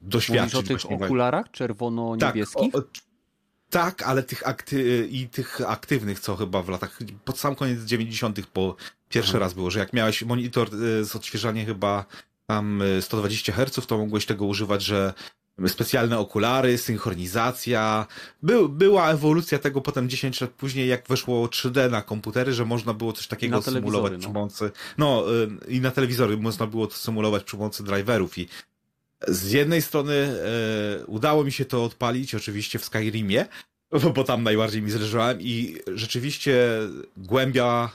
doświadczyć. 0.02 0.54
Mówisz 0.54 0.86
o 0.86 0.90
tych 0.90 1.02
okularach 1.02 1.52
czerwono-niebieskich? 1.52 2.74
Tak, 2.74 2.84
tak, 3.70 4.04
ale 4.04 4.24
tych 4.24 4.48
akty 4.48 5.08
i 5.12 5.28
tych 5.28 5.62
aktywnych, 5.68 6.20
co 6.20 6.36
chyba 6.36 6.62
w 6.62 6.70
latach, 6.70 7.00
pod 7.26 7.40
sam 7.40 7.56
koniec 7.56 7.84
90. 7.84 8.48
po 8.54 8.76
pierwszy 9.10 9.32
Aha. 9.32 9.40
raz 9.40 9.54
było, 9.54 9.72
że 9.72 9.80
jak 9.80 9.94
miałeś 9.94 10.24
monitor 10.24 10.68
e, 10.68 11.04
z 11.06 11.16
odświeżaniem 11.16 11.66
chyba 11.66 12.06
tam 12.48 12.84
120 13.02 13.54
Hz, 13.54 13.88
to 13.88 13.98
mogłeś 13.98 14.26
tego 14.26 14.46
używać, 14.46 14.84
że 14.84 15.14
specjalne 15.68 16.20
okulary, 16.20 16.78
synchronizacja. 16.78 18.08
Był, 18.44 18.70
była 18.70 19.12
ewolucja 19.12 19.60
tego 19.60 19.82
potem 19.82 20.10
10 20.10 20.42
lat 20.42 20.50
później, 20.50 20.88
jak 20.88 21.08
weszło 21.08 21.48
3D 21.48 21.92
na 21.92 22.02
komputery, 22.02 22.54
że 22.54 22.66
można 22.66 22.94
było 22.94 23.14
coś 23.14 23.28
takiego 23.28 23.62
symulować 23.62 24.14
no. 24.14 24.20
przy 24.20 24.28
pomocy. 24.28 24.72
No 24.98 25.26
y, 25.34 25.50
i 25.68 25.82
na 25.82 25.92
telewizory 25.92 26.38
można 26.38 26.68
było 26.68 26.88
to 26.88 26.96
symulować 26.96 27.44
przy 27.44 27.58
pomocy 27.58 27.84
driverów 27.84 28.38
i 28.38 28.48
z 29.28 29.52
jednej 29.52 29.82
strony 29.82 30.14
e, 30.14 31.06
udało 31.06 31.44
mi 31.44 31.52
się 31.52 31.66
to 31.66 31.84
odpalić, 31.84 32.36
oczywiście 32.36 32.80
w 32.80 32.86
Skyrimie, 32.86 33.46
bo 34.16 34.24
tam 34.24 34.44
najbardziej 34.44 34.82
mi 34.82 34.92
zależałem 34.92 35.42
i 35.42 35.78
rzeczywiście 35.96 36.80
głębia, 37.18 37.90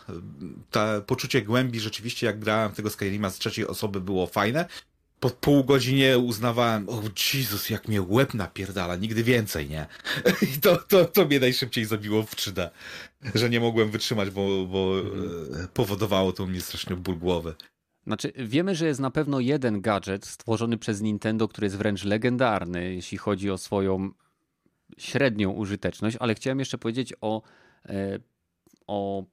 to 0.70 0.80
poczucie 1.06 1.42
głębi 1.42 1.80
rzeczywiście 1.80 2.26
jak 2.26 2.38
grałem 2.38 2.72
tego 2.72 2.90
Skyrima 2.90 3.30
z 3.30 3.38
trzeciej 3.38 3.66
osoby 3.66 4.00
było 4.00 4.26
fajne, 4.26 4.66
po 5.24 5.30
pół 5.30 5.64
godzinie 5.64 6.18
uznawałem, 6.18 6.88
o 6.88 7.02
Jezus, 7.34 7.70
jak 7.70 7.88
mnie 7.88 8.02
łeb 8.02 8.34
napierdala, 8.34 8.96
nigdy 8.96 9.24
więcej, 9.24 9.70
nie? 9.70 9.86
I 10.56 10.60
to, 10.60 10.76
to, 10.76 11.04
to 11.04 11.24
mnie 11.24 11.40
najszybciej 11.40 11.84
zabiło 11.84 12.22
w 12.22 12.36
3D, 12.36 12.70
że 13.34 13.50
nie 13.50 13.60
mogłem 13.60 13.90
wytrzymać, 13.90 14.30
bo, 14.30 14.66
bo 14.66 15.00
mhm. 15.00 15.68
powodowało 15.74 16.32
to 16.32 16.46
mnie 16.46 16.60
strasznie 16.60 16.96
ból 16.96 17.18
głowy. 17.18 17.54
Znaczy, 18.06 18.32
wiemy, 18.36 18.74
że 18.74 18.86
jest 18.86 19.00
na 19.00 19.10
pewno 19.10 19.40
jeden 19.40 19.80
gadżet 19.80 20.26
stworzony 20.26 20.78
przez 20.78 21.00
Nintendo, 21.00 21.48
który 21.48 21.64
jest 21.64 21.76
wręcz 21.76 22.04
legendarny, 22.04 22.94
jeśli 22.94 23.18
chodzi 23.18 23.50
o 23.50 23.58
swoją 23.58 24.10
średnią 24.98 25.50
użyteczność, 25.50 26.16
ale 26.20 26.34
chciałem 26.34 26.58
jeszcze 26.58 26.78
powiedzieć 26.78 27.12
o, 27.20 27.42
e, 27.86 28.18
o 28.86 29.24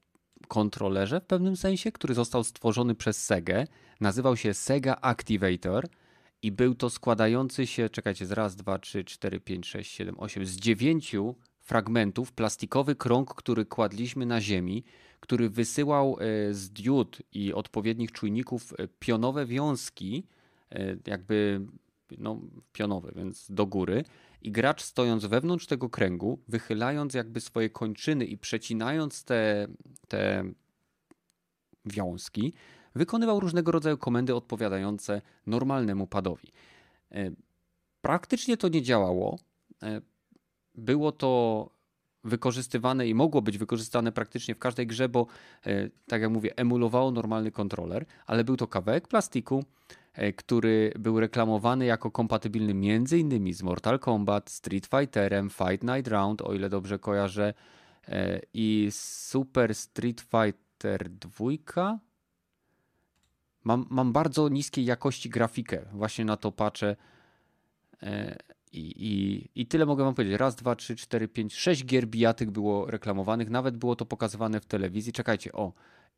kontrolerze 0.51 1.19
w 1.21 1.25
pewnym 1.25 1.55
sensie, 1.55 1.91
który 1.91 2.13
został 2.13 2.43
stworzony 2.43 2.95
przez 2.95 3.25
Sega. 3.25 3.63
Nazywał 4.01 4.37
się 4.37 4.53
Sega 4.53 4.97
Activator 5.01 5.87
i 6.41 6.51
był 6.51 6.75
to 6.75 6.89
składający 6.89 7.67
się, 7.67 7.89
czekajcie, 7.89 8.25
z 8.25 8.31
raz, 8.31 8.55
dwa, 8.55 8.79
trzy, 8.79 9.03
cztery, 9.03 9.39
pięć, 9.39 9.67
sześć, 9.67 9.91
siedem, 9.91 10.19
osiem, 10.19 10.45
z 10.45 10.55
dziewięciu 10.55 11.35
fragmentów 11.59 12.31
plastikowy 12.31 12.95
krąg, 12.95 13.33
który 13.35 13.65
kładliśmy 13.65 14.25
na 14.25 14.41
ziemi, 14.41 14.83
który 15.19 15.49
wysyłał 15.49 16.17
e, 16.19 16.53
z 16.53 16.69
diod 16.69 17.21
i 17.33 17.53
odpowiednich 17.53 18.11
czujników 18.11 18.73
e, 18.73 18.87
pionowe 18.99 19.45
wiązki, 19.45 20.23
e, 20.71 20.95
jakby 21.07 21.61
no, 22.17 22.41
pionowe, 22.73 23.11
więc 23.15 23.51
do 23.51 23.65
góry. 23.65 24.03
I 24.41 24.51
gracz 24.51 24.83
stojąc 24.83 25.25
wewnątrz 25.25 25.67
tego 25.67 25.89
kręgu, 25.89 26.39
wychylając 26.47 27.13
jakby 27.13 27.41
swoje 27.41 27.69
kończyny 27.69 28.25
i 28.25 28.37
przecinając 28.37 29.23
te, 29.23 29.67
te 30.07 30.43
wiązki, 31.85 32.53
wykonywał 32.95 33.39
różnego 33.39 33.71
rodzaju 33.71 33.97
komendy 33.97 34.35
odpowiadające 34.35 35.21
normalnemu 35.47 36.07
padowi. 36.07 36.51
E, 37.11 37.31
praktycznie 38.01 38.57
to 38.57 38.67
nie 38.67 38.81
działało. 38.81 39.39
E, 39.83 40.01
było 40.75 41.11
to 41.11 41.69
wykorzystywane 42.23 43.07
i 43.07 43.13
mogło 43.15 43.41
być 43.41 43.57
wykorzystane 43.57 44.11
praktycznie 44.11 44.55
w 44.55 44.59
każdej 44.59 44.87
grze, 44.87 45.09
bo 45.09 45.27
e, 45.65 45.89
tak 46.07 46.21
jak 46.21 46.31
mówię, 46.31 46.57
emulowało 46.57 47.11
normalny 47.11 47.51
kontroler, 47.51 48.05
ale 48.25 48.43
był 48.43 48.57
to 48.57 48.67
kawałek 48.67 49.07
plastiku, 49.07 49.63
który 50.35 50.93
był 50.99 51.19
reklamowany 51.19 51.85
jako 51.85 52.11
kompatybilny 52.11 52.73
innymi 53.19 53.53
z 53.53 53.63
Mortal 53.63 53.99
Kombat, 53.99 54.49
Street 54.49 54.87
Fighterem, 54.87 55.49
Fight 55.49 55.83
Night 55.83 56.07
Round, 56.07 56.41
o 56.41 56.53
ile 56.53 56.69
dobrze 56.69 56.99
kojarzę, 56.99 57.53
i 58.53 58.87
Super 58.91 59.75
Street 59.75 60.21
Fighter 60.21 60.71
Fighter 60.81 61.09
2. 61.09 61.99
Mam, 63.63 63.85
mam 63.89 64.13
bardzo 64.13 64.49
niskiej 64.49 64.85
jakości 64.85 65.29
grafikę. 65.29 65.85
Właśnie 65.91 66.25
na 66.25 66.37
to 66.37 66.51
patrzę. 66.51 66.95
E, 68.03 68.37
I, 68.71 68.79
i, 68.79 69.49
I 69.61 69.65
tyle 69.65 69.85
mogę 69.85 70.03
wam 70.03 70.15
powiedzieć. 70.15 70.39
Raz, 70.39 70.55
dwa, 70.55 70.75
trzy, 70.75 70.95
cztery, 70.95 71.27
pięć, 71.27 71.55
sześć 71.55 71.85
gier 71.85 72.07
bijatyk 72.07 72.51
było 72.51 72.91
reklamowanych. 72.91 73.49
Nawet 73.49 73.77
było 73.77 73.95
to 73.95 74.05
pokazywane 74.05 74.59
w 74.59 74.65
telewizji. 74.65 75.13
Czekajcie, 75.13 75.51
o. 75.51 75.73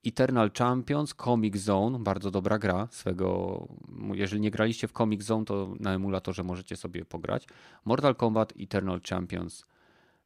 Eternal 0.05 0.51
Champions, 0.57 1.13
Comic 1.13 1.57
Zone, 1.57 1.99
bardzo 1.99 2.31
dobra 2.31 2.59
gra 2.59 2.87
swego. 2.91 3.67
Jeżeli 4.13 4.41
nie 4.41 4.51
graliście 4.51 4.87
w 4.87 4.91
Comic 4.91 5.23
Zone, 5.23 5.45
to 5.45 5.75
na 5.79 5.93
emulatorze 5.93 6.43
możecie 6.43 6.75
sobie 6.75 7.05
pograć. 7.05 7.47
Mortal 7.85 8.15
Kombat 8.15 8.53
Eternal 8.59 9.01
Champions 9.09 9.65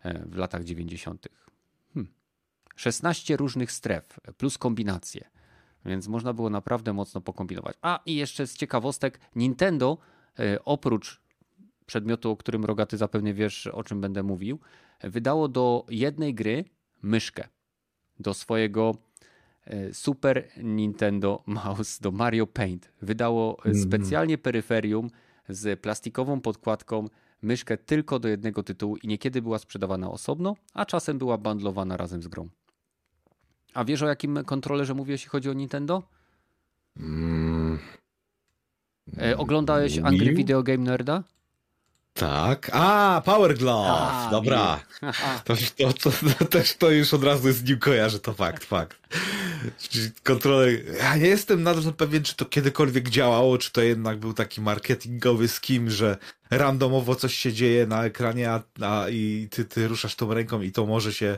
e, 0.04 0.26
w 0.26 0.36
latach 0.36 0.64
90. 0.64 1.28
Hmm. 1.94 2.14
16 2.76 3.38
różnych 3.38 3.72
stref 3.72 4.20
plus 4.38 4.58
kombinacje. 4.58 5.30
Więc 5.86 6.08
można 6.08 6.34
było 6.34 6.50
naprawdę 6.50 6.94
mocno 6.94 7.22
pokombinować. 7.22 7.78
A 7.82 8.00
i 8.06 8.16
jeszcze 8.16 8.48
z 8.48 8.58
ciekawostek, 8.58 9.20
Nintendo 9.36 9.98
e, 10.40 10.66
oprócz 10.66 11.22
przedmiotu, 11.86 12.32
o 12.32 12.38
którym 12.38 12.66
Rogaty 12.66 12.98
zapewne 12.98 13.34
wiesz, 13.34 13.68
o 13.68 13.84
czym 13.84 14.02
będę 14.02 14.24
mówił, 14.24 14.60
wydało 15.04 15.48
do 15.48 15.86
jednej 15.90 16.34
gry 16.34 16.66
myszkę. 17.02 17.48
Do 18.20 18.34
swojego 18.34 19.07
Super 19.94 20.48
Nintendo 20.58 21.44
Mouse, 21.46 22.02
do 22.02 22.12
Mario 22.12 22.48
Paint. 22.48 22.92
Wydało 23.02 23.66
mm. 23.66 23.78
specjalnie 23.82 24.38
peryferium 24.38 25.10
z 25.50 25.80
plastikową 25.80 26.42
podkładką, 26.42 27.08
myszkę 27.42 27.78
tylko 27.78 28.20
do 28.20 28.28
jednego 28.28 28.64
tytułu 28.64 28.98
i 28.98 29.08
niekiedy 29.08 29.42
była 29.42 29.60
sprzedawana 29.60 30.12
osobno, 30.12 30.56
a 30.74 30.86
czasem 30.86 31.18
była 31.18 31.38
bundlowana 31.38 31.98
razem 31.98 32.24
z 32.24 32.28
grą. 32.28 32.50
A 33.74 33.86
wiesz 33.86 34.02
o 34.02 34.08
jakim 34.08 34.44
kontrolerze 34.46 34.94
mówię, 34.94 35.12
jeśli 35.12 35.30
chodzi 35.30 35.50
o 35.50 35.54
Nintendo? 35.54 36.04
Mm. 36.98 37.80
E, 39.22 39.38
oglądałeś 39.38 39.98
Angry 39.98 40.34
Video 40.34 40.64
Game 40.64 40.84
Nerda? 40.84 41.24
Tak. 42.14 42.70
A, 42.74 43.22
Power 43.26 43.58
Glove. 43.58 43.88
A, 43.90 44.30
Dobra. 44.32 44.80
To, 45.46 45.56
to, 45.56 45.94
to, 45.94 46.12
to, 46.40 46.46
też 46.46 46.76
to 46.76 46.92
już 46.92 47.14
od 47.14 47.24
razu 47.24 47.52
z 47.52 47.64
nim 47.64 47.80
kojarzę, 47.80 48.20
to 48.20 48.34
fakt, 48.34 48.64
fakt. 48.64 48.98
Kontroler. 50.24 50.96
Ja 50.98 51.16
nie 51.16 51.28
jestem 51.28 51.64
nadal 51.64 51.94
pewien, 51.94 52.24
czy 52.24 52.36
to 52.36 52.46
kiedykolwiek 52.46 53.10
działało, 53.10 53.58
czy 53.58 53.72
to 53.72 53.82
jednak 53.82 54.18
był 54.18 54.34
taki 54.34 54.62
marketingowy 54.62 55.48
skim, 55.48 55.90
że 55.90 56.18
randomowo 56.52 57.16
coś 57.16 57.36
się 57.36 57.54
dzieje 57.54 57.88
na 57.88 58.06
ekranie, 58.06 58.52
a, 58.52 58.64
a 58.82 59.10
i 59.10 59.48
ty, 59.52 59.66
ty 59.66 59.88
ruszasz 59.88 60.16
tą 60.16 60.34
ręką 60.34 60.62
i 60.62 60.72
to 60.72 60.86
może 60.86 61.14
się 61.14 61.38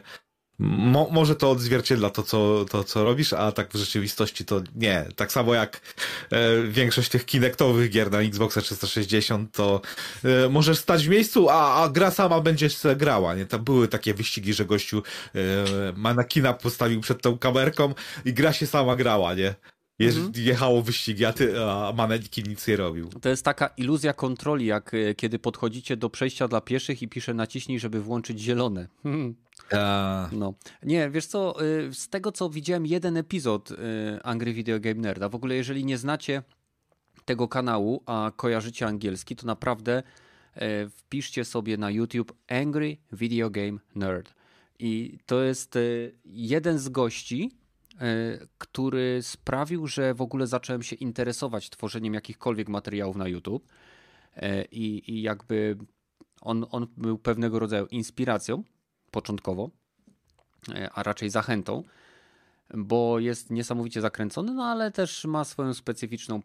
Mo, 0.60 1.08
może 1.12 1.36
to 1.36 1.52
odzwierciedla 1.52 2.10
to 2.10 2.24
co, 2.24 2.66
to, 2.70 2.84
co 2.84 3.04
robisz, 3.04 3.34
a 3.34 3.52
tak 3.52 3.70
w 3.74 3.76
rzeczywistości 3.76 4.46
to 4.46 4.62
nie. 4.76 5.06
Tak 5.16 5.32
samo 5.32 5.54
jak 5.54 5.82
e, 6.32 6.64
większość 6.64 7.10
tych 7.10 7.26
kinektowych 7.26 7.90
gier 7.90 8.12
na 8.12 8.22
Xboxa 8.22 8.62
360, 8.62 9.52
to 9.52 9.82
e, 10.24 10.50
możesz 10.50 10.78
stać 10.78 11.08
w 11.08 11.10
miejscu, 11.10 11.50
a, 11.50 11.84
a 11.84 11.90
gra 11.90 12.12
sama 12.12 12.42
będzie 12.42 12.68
grała. 12.96 13.36
Nie? 13.36 13.46
Tam 13.46 13.64
były 13.64 13.88
takie 13.88 14.14
wyścigi, 14.14 14.54
że 14.54 14.66
gościu 14.66 15.04
e, 15.36 15.40
manakina 15.96 16.54
postawił 16.54 17.02
przed 17.02 17.22
tą 17.22 17.38
kamerką 17.38 17.94
i 18.26 18.34
gra 18.34 18.54
się 18.54 18.68
sama 18.68 18.96
grała, 18.96 19.34
nie? 19.34 19.56
Mhm. 20.00 20.32
Jechało 20.36 20.82
wyścigi, 20.82 21.26
a, 21.26 21.34
ty, 21.34 21.64
a 21.64 21.94
manekin 21.98 22.50
nic 22.50 22.68
nie 22.68 22.76
robił. 22.76 23.10
To 23.22 23.30
jest 23.30 23.46
taka 23.46 23.68
iluzja 23.68 24.14
kontroli, 24.14 24.66
jak 24.66 24.94
e, 24.94 25.16
kiedy 25.16 25.40
podchodzicie 25.40 25.98
do 25.98 26.10
przejścia 26.10 26.48
dla 26.48 26.62
pieszych 26.62 27.02
i 27.02 27.08
pisze 27.08 27.34
naciśnij, 27.34 27.80
żeby 27.80 28.02
włączyć 28.02 28.40
zielone. 28.40 28.88
Hmm. 29.04 29.36
No. 30.32 30.54
Nie, 30.84 31.10
wiesz 31.10 31.26
co, 31.26 31.66
y, 31.66 31.94
z 31.94 32.10
tego 32.10 32.32
co 32.32 32.50
widziałem 32.50 32.86
jeden 32.86 33.18
epizod 33.18 33.72
y, 33.72 33.76
Angry 34.24 34.54
Video 34.54 34.80
Game 34.80 34.96
Nerda, 34.96 35.30
w 35.30 35.36
ogóle 35.36 35.56
jeżeli 35.56 35.86
nie 35.86 35.98
znacie 35.98 36.44
tego 37.30 37.48
kanału, 37.48 38.04
a 38.06 38.32
kojarzycie 38.36 38.88
angielski, 38.88 39.36
to 39.36 39.48
naprawdę 39.48 40.04
e, 40.56 40.90
wpiszcie 40.90 41.46
sobie 41.46 41.78
na 41.78 41.92
YouTube 41.92 42.34
Angry 42.48 42.98
Video 43.12 43.50
Game 43.50 43.78
Nerd. 43.96 44.34
I 44.80 45.18
to 45.26 45.44
jest 45.44 45.76
e, 45.76 45.80
jeden 46.26 46.80
z 46.80 46.90
gości, 46.90 47.52
e, 47.52 47.59
który 48.58 49.20
sprawił, 49.22 49.88
że 49.88 50.14
w 50.14 50.22
ogóle 50.22 50.48
zacząłem 50.48 50.84
się 50.84 50.96
interesować 50.96 51.70
tworzeniem 51.70 52.14
jakichkolwiek 52.14 52.70
materiałów 52.70 53.16
na 53.16 53.28
YouTube. 53.28 53.68
I, 54.72 55.04
i 55.08 55.22
jakby 55.22 55.78
on, 56.42 56.66
on 56.72 56.88
był 56.98 57.18
pewnego 57.18 57.60
rodzaju 57.60 57.86
inspiracją 57.86 58.64
początkowo, 59.12 59.70
e, 60.74 60.90
a 60.94 61.04
raczej 61.04 61.30
zachętą, 61.30 61.84
bo 62.74 63.20
jest 63.20 63.50
niesamowicie 63.50 64.02
zakręcony, 64.02 64.54
no 64.54 64.64
ale 64.64 64.92
też 64.92 65.26
ma 65.26 65.44
swoją 65.44 65.74
specyficzną 65.74 66.42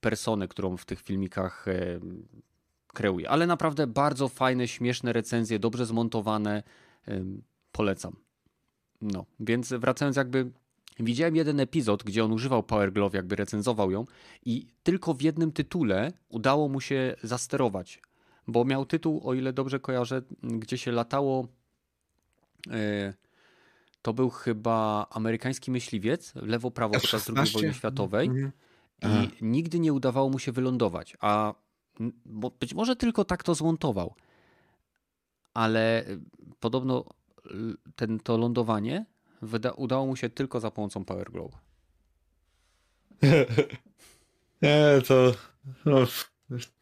personę, 0.00 0.48
którą 0.48 0.76
w 0.76 0.84
tych 0.84 1.00
filmikach 1.00 1.68
e, 1.68 2.00
kreuje. 2.86 3.30
Ale 3.30 3.46
naprawdę 3.46 3.86
bardzo 3.86 4.28
fajne, 4.28 4.68
śmieszne 4.68 5.12
recenzje, 5.12 5.58
dobrze 5.58 5.86
zmontowane. 5.86 6.62
E, 7.08 7.24
polecam. 7.72 8.16
No, 9.00 9.26
więc 9.40 9.72
wracając 9.72 10.16
jakby 10.16 10.50
Widziałem 11.00 11.36
jeden 11.36 11.60
epizod, 11.60 12.02
gdzie 12.02 12.24
on 12.24 12.32
używał 12.32 12.62
Power 12.62 12.92
Glove, 12.92 13.14
jakby 13.14 13.36
recenzował 13.36 13.90
ją 13.90 14.04
i 14.44 14.66
tylko 14.82 15.14
w 15.14 15.22
jednym 15.22 15.52
tytule 15.52 16.12
udało 16.28 16.68
mu 16.68 16.80
się 16.80 17.16
zasterować, 17.22 18.00
bo 18.48 18.64
miał 18.64 18.86
tytuł, 18.86 19.28
o 19.28 19.34
ile 19.34 19.52
dobrze 19.52 19.80
kojarzę, 19.80 20.22
gdzie 20.42 20.78
się 20.78 20.92
latało 20.92 21.48
E, 22.70 23.14
to 24.02 24.12
był 24.12 24.30
chyba 24.30 25.06
amerykański 25.10 25.70
myśliwiec, 25.70 26.34
lewo-prawo 26.34 26.94
podczas 26.94 27.30
II 27.36 27.52
wojny 27.52 27.74
światowej 27.74 28.26
mhm. 28.28 29.30
i 29.40 29.44
nigdy 29.44 29.78
nie 29.78 29.92
udawało 29.92 30.30
mu 30.30 30.38
się 30.38 30.52
wylądować, 30.52 31.16
a 31.20 31.54
być 32.60 32.74
może 32.74 32.96
tylko 32.96 33.24
tak 33.24 33.42
to 33.42 33.54
zmontował, 33.54 34.14
ale 35.54 36.04
podobno 36.60 37.04
ten, 37.96 38.20
to 38.20 38.36
lądowanie 38.36 39.06
wyda, 39.42 39.70
udało 39.70 40.06
mu 40.06 40.16
się 40.16 40.30
tylko 40.30 40.60
za 40.60 40.70
pomocą 40.70 41.04
Power 41.04 41.30
Globe. 41.30 41.56
nie, 44.62 45.02
to 45.08 45.34
no, 45.84 46.06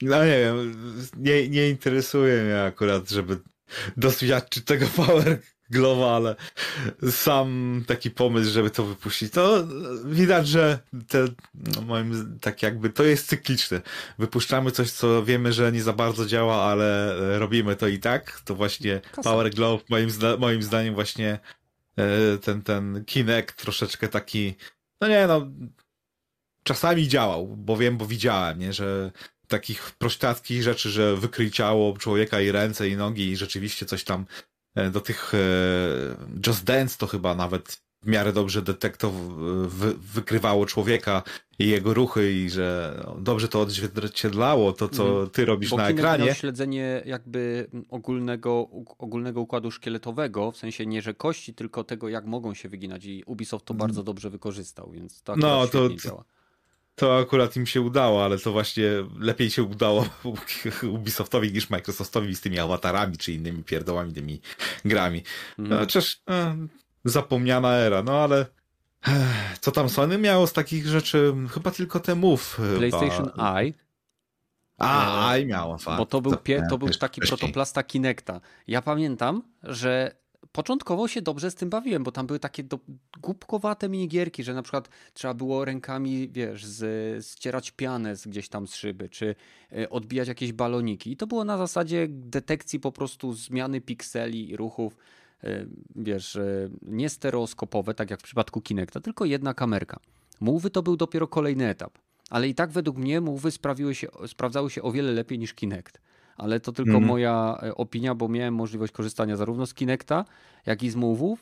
no 0.03 0.25
nie 0.25 0.39
wiem, 0.39 0.75
nie, 1.17 1.49
nie 1.49 1.69
interesuje 1.69 2.43
mnie 2.43 2.63
akurat, 2.63 3.11
żeby 3.11 3.39
doświadczyć 3.97 4.65
tego 4.65 4.87
Power 4.97 5.41
Glowa, 5.71 6.17
ale 6.17 6.37
sam 7.11 7.83
taki 7.87 8.11
pomysł, 8.11 8.51
żeby 8.51 8.71
to 8.71 8.85
wypuścić, 8.85 9.33
to 9.33 9.67
widać, 10.05 10.49
że 10.49 10.79
te, 11.09 11.25
no 11.55 11.83
moim, 11.83 12.39
tak 12.41 12.63
jakby 12.63 12.91
to 12.91 13.05
jest 13.05 13.27
cykliczne. 13.27 13.81
Wypuszczamy 14.19 14.71
coś, 14.71 14.91
co 14.91 15.25
wiemy, 15.25 15.53
że 15.53 15.73
nie 15.73 15.83
za 15.83 15.93
bardzo 15.93 16.27
działa, 16.27 16.63
ale 16.63 17.15
robimy 17.39 17.77
to 17.77 17.89
i 17.89 17.99
tak. 17.99 18.41
To 18.45 18.55
właśnie 18.55 19.01
Kasa. 19.13 19.31
Power 19.31 19.51
Glove, 19.51 19.83
moim, 19.89 20.11
zda, 20.11 20.37
moim 20.37 20.63
zdaniem 20.63 20.95
właśnie 20.95 21.39
ten, 22.43 22.63
ten 22.63 23.05
Kinect 23.05 23.57
troszeczkę 23.57 24.09
taki, 24.09 24.55
no 25.01 25.09
nie 25.09 25.27
no, 25.27 25.47
czasami 26.65 27.09
działał, 27.09 27.47
bo 27.47 27.77
wiem, 27.77 27.97
bo 27.97 28.07
widziałem, 28.07 28.59
nie, 28.59 28.73
że 28.73 29.11
takich 29.49 29.91
prościackich 29.91 30.63
rzeczy, 30.63 30.91
że 30.91 31.17
wykryj 31.17 31.51
ciało 31.51 31.97
człowieka 31.99 32.41
i 32.41 32.53
ręce 32.53 32.89
i 32.89 32.97
nogi 32.97 33.29
i 33.29 33.37
rzeczywiście 33.37 33.87
coś 33.87 34.05
tam 34.05 34.27
E, 34.75 34.91
do 34.91 35.01
tych 35.01 35.35
e, 35.35 35.39
Just 36.47 36.65
Dance 36.65 36.99
to 36.99 37.07
chyba 37.07 37.35
nawet 37.35 37.83
w 38.03 38.07
miarę 38.07 38.33
dobrze 38.33 38.63
detektow 38.63 39.13
wy, 39.67 39.95
wykrywało 39.95 40.67
człowieka 40.67 41.23
i 41.59 41.69
jego 41.69 41.95
ruchy 41.95 42.33
i 42.33 42.51
że 42.51 43.01
no, 43.05 43.17
dobrze 43.21 43.49
to 43.49 43.61
odzwierciedlało 43.61 44.73
to, 44.73 44.89
co 44.89 45.09
mhm. 45.09 45.31
ty 45.31 45.45
robisz 45.45 45.71
Bo 45.71 45.77
na 45.77 45.89
ekranie. 45.89 46.25
Miał 46.25 46.35
śledzenie 46.35 47.03
jakby 47.05 47.71
ogólnego, 47.89 48.69
ogólnego 48.99 49.41
układu 49.41 49.71
szkieletowego, 49.71 50.53
w 50.53 50.57
sensie 50.57 50.87
nie, 50.87 51.03
że 51.03 51.15
kości, 51.15 51.55
tylko 51.55 51.85
tego, 51.85 52.09
jak 52.09 52.27
mogą 52.27 52.55
się 52.55 52.69
wyginać 52.69 53.05
i 53.05 53.23
Ubisoft 53.27 53.65
to 53.65 53.75
bardzo 53.75 54.03
dobrze 54.03 54.31
wykorzystał, 54.31 54.91
więc 54.91 55.23
to 55.23 55.37
no, 55.37 55.67
to, 55.67 55.89
działa. 55.95 56.25
To 56.95 57.19
akurat 57.19 57.57
im 57.57 57.67
się 57.67 57.81
udało, 57.81 58.25
ale 58.25 58.39
to 58.39 58.53
właśnie 58.53 58.91
lepiej 59.19 59.51
się 59.51 59.63
udało 59.63 60.07
Ubisoftowi 60.97 61.53
niż 61.53 61.71
Microsoftowi 61.71 62.37
z 62.37 62.41
tymi 62.41 62.59
awatarami 62.59 63.19
czy 63.19 63.33
innymi 63.33 63.65
pierdołami, 63.65 64.13
tymi 64.13 64.41
grami. 64.85 65.23
Mm. 65.59 65.79
Chociaż 65.79 66.23
e, 66.31 66.57
zapomniana 67.05 67.75
era, 67.75 68.03
no 68.03 68.13
ale 68.13 68.47
e, 69.09 69.27
co 69.61 69.73
tam 69.73 69.89
Sony 69.89 70.19
miało 70.19 70.47
z 70.47 70.53
takich 70.53 70.87
rzeczy? 70.87 71.35
Chyba 71.51 71.71
tylko 71.71 72.01
te 72.01 72.15
Move. 72.15 72.61
PlayStation 72.77 73.31
chyba. 73.31 73.61
Eye. 73.61 73.73
A, 74.79 75.37
i 75.37 75.47
miało, 75.47 75.79
fakt. 75.79 75.99
Bo 75.99 76.07
to 76.07 76.21
był, 76.21 76.37
pie, 76.37 76.67
to 76.71 76.79
był 76.79 76.89
taki 76.89 77.21
protoplasta 77.21 77.83
Kinecta. 77.83 78.41
Ja 78.67 78.83
pamiętam, 78.83 79.43
że 79.63 80.21
początkowo 80.53 81.09
się 81.09 81.23
dobrze 81.23 81.51
z 81.51 81.55
tym 81.55 81.71
bawiłem, 81.71 82.05
bo 82.05 82.13
tam 82.13 82.27
były 82.27 82.39
takie 82.39 82.63
do, 82.63 82.79
głupkowate 83.21 83.89
minigierki, 83.89 84.45
że 84.45 84.55
na 84.55 84.63
przykład 84.63 84.89
trzeba 85.15 85.35
było 85.35 85.65
rękami, 85.65 86.29
wiesz, 86.29 86.67
z, 86.67 87.27
ścierać 87.27 87.71
pianę 87.71 88.17
z 88.17 88.27
gdzieś 88.27 88.49
tam 88.49 88.67
z 88.67 88.75
szyby, 88.75 89.09
czy 89.09 89.35
e, 89.73 89.91
odbijać 89.91 90.29
jakieś 90.29 90.53
baloniki. 90.53 91.13
I 91.13 91.17
to 91.17 91.27
było 91.27 91.45
na 91.45 91.59
zasadzie 91.59 92.07
detekcji 92.09 92.81
po 92.81 92.93
prostu 92.93 93.33
zmiany 93.33 93.81
pikseli 93.81 94.51
i 94.51 94.57
ruchów. 94.57 94.97
Wiesz, 95.97 96.39
nie 96.83 97.09
stereoskopowe, 97.09 97.95
tak 97.95 98.11
jak 98.11 98.21
w 98.21 98.23
przypadku 98.23 98.61
Kinecta, 98.61 99.01
tylko 99.01 99.25
jedna 99.25 99.55
kamerka. 99.55 100.01
Mowy 100.41 100.71
to 100.71 100.83
był 100.83 100.97
dopiero 100.97 101.29
kolejny 101.29 101.69
etap. 101.69 101.99
Ale 102.31 102.49
i 102.49 102.55
tak 102.55 102.71
według 102.71 102.97
mnie 102.97 103.21
Mowy 103.21 103.51
sprawiły 103.51 103.95
się, 103.95 104.09
sprawdzały 104.27 104.71
się 104.71 104.83
o 104.83 104.93
wiele 104.93 105.13
lepiej 105.13 105.39
niż 105.39 105.55
Kinect. 105.55 106.01
Ale 106.37 106.61
to 106.61 106.73
tylko 106.73 106.97
mm. 106.97 107.05
moja 107.05 107.61
opinia, 107.77 108.15
bo 108.15 108.29
miałem 108.29 108.55
możliwość 108.55 108.93
korzystania 108.93 109.37
zarówno 109.37 109.67
z 109.67 109.75
Kinecta, 109.75 110.25
jak 110.67 110.83
i 110.83 110.91
z 110.91 110.97
Move'ów 110.97 111.37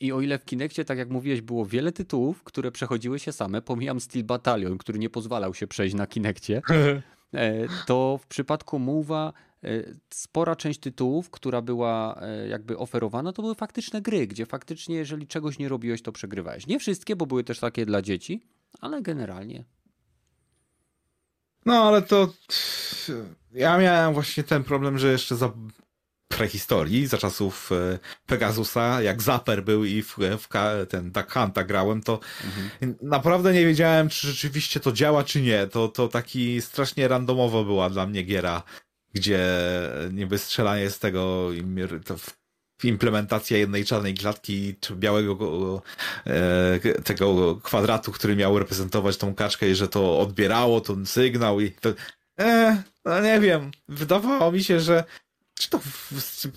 i 0.00 0.12
o 0.12 0.20
ile 0.20 0.38
w 0.38 0.44
Kinectie, 0.44 0.84
tak 0.84 0.98
jak 0.98 1.10
mówiłeś, 1.10 1.40
było 1.40 1.66
wiele 1.66 1.92
tytułów, 1.92 2.42
które 2.42 2.72
przechodziły 2.72 3.18
się 3.18 3.32
same, 3.32 3.62
pomijam 3.62 4.00
Steel 4.00 4.24
Battalion, 4.24 4.78
który 4.78 4.98
nie 4.98 5.10
pozwalał 5.10 5.54
się 5.54 5.66
przejść 5.66 5.94
na 5.94 6.06
Kinectie, 6.06 6.62
e, 7.34 7.66
to 7.86 8.18
w 8.22 8.26
przypadku 8.26 8.78
Move'a 8.78 9.28
e, 9.28 9.32
spora 10.10 10.56
część 10.56 10.80
tytułów, 10.80 11.30
która 11.30 11.62
była 11.62 12.20
e, 12.22 12.48
jakby 12.48 12.78
oferowana, 12.78 13.32
to 13.32 13.42
były 13.42 13.54
faktyczne 13.54 14.02
gry, 14.02 14.26
gdzie 14.26 14.46
faktycznie 14.46 14.96
jeżeli 14.96 15.26
czegoś 15.26 15.58
nie 15.58 15.68
robiłeś, 15.68 16.02
to 16.02 16.12
przegrywałeś. 16.12 16.66
Nie 16.66 16.78
wszystkie, 16.78 17.16
bo 17.16 17.26
były 17.26 17.44
też 17.44 17.58
takie 17.58 17.86
dla 17.86 18.02
dzieci, 18.02 18.42
ale 18.80 19.02
generalnie. 19.02 19.64
No, 21.66 21.74
ale 21.74 22.02
to 22.02 22.32
ja 23.52 23.78
miałem 23.78 24.14
właśnie 24.14 24.42
ten 24.44 24.64
problem, 24.64 24.98
że 24.98 25.12
jeszcze 25.12 25.36
za 25.36 25.52
prehistorii, 26.28 27.06
za 27.06 27.18
czasów 27.18 27.72
e, 27.72 27.98
Pegasusa, 28.26 29.02
jak 29.02 29.22
Zapper 29.22 29.64
był 29.64 29.84
i 29.84 30.02
w, 30.02 30.16
w 30.18 30.48
ten 30.88 31.12
Duck 31.12 31.32
Hunta 31.32 31.64
grałem, 31.64 32.02
to 32.02 32.20
mhm. 32.44 32.96
naprawdę 33.02 33.52
nie 33.52 33.66
wiedziałem, 33.66 34.08
czy 34.08 34.26
rzeczywiście 34.26 34.80
to 34.80 34.92
działa, 34.92 35.24
czy 35.24 35.40
nie. 35.40 35.66
To, 35.66 35.88
to 35.88 36.08
taki 36.08 36.62
strasznie 36.62 37.08
randomowo 37.08 37.64
była 37.64 37.90
dla 37.90 38.06
mnie 38.06 38.22
giera, 38.22 38.62
gdzie 39.16 39.48
niby 40.12 40.38
strzelanie 40.38 40.90
z 40.90 40.98
tego 40.98 41.50
implementacja 42.84 43.58
jednej 43.58 43.84
czarnej 43.84 44.14
klatki 44.14 44.74
czy 44.80 44.94
białego 44.94 45.82
e, 46.26 47.02
tego 47.04 47.56
kwadratu, 47.56 48.12
który 48.12 48.36
miał 48.36 48.58
reprezentować 48.58 49.16
tą 49.16 49.34
kaczkę 49.34 49.70
i 49.70 49.74
że 49.74 49.88
to 49.88 50.20
odbierało 50.20 50.80
ten 50.80 51.06
sygnał 51.06 51.60
i 51.60 51.70
to 51.70 51.92
e, 52.40 52.82
no 53.04 53.20
nie 53.20 53.40
wiem, 53.40 53.70
wydawało 53.88 54.52
mi 54.52 54.64
się, 54.64 54.80
że 54.80 55.04
czy 55.58 55.70
to 55.70 55.80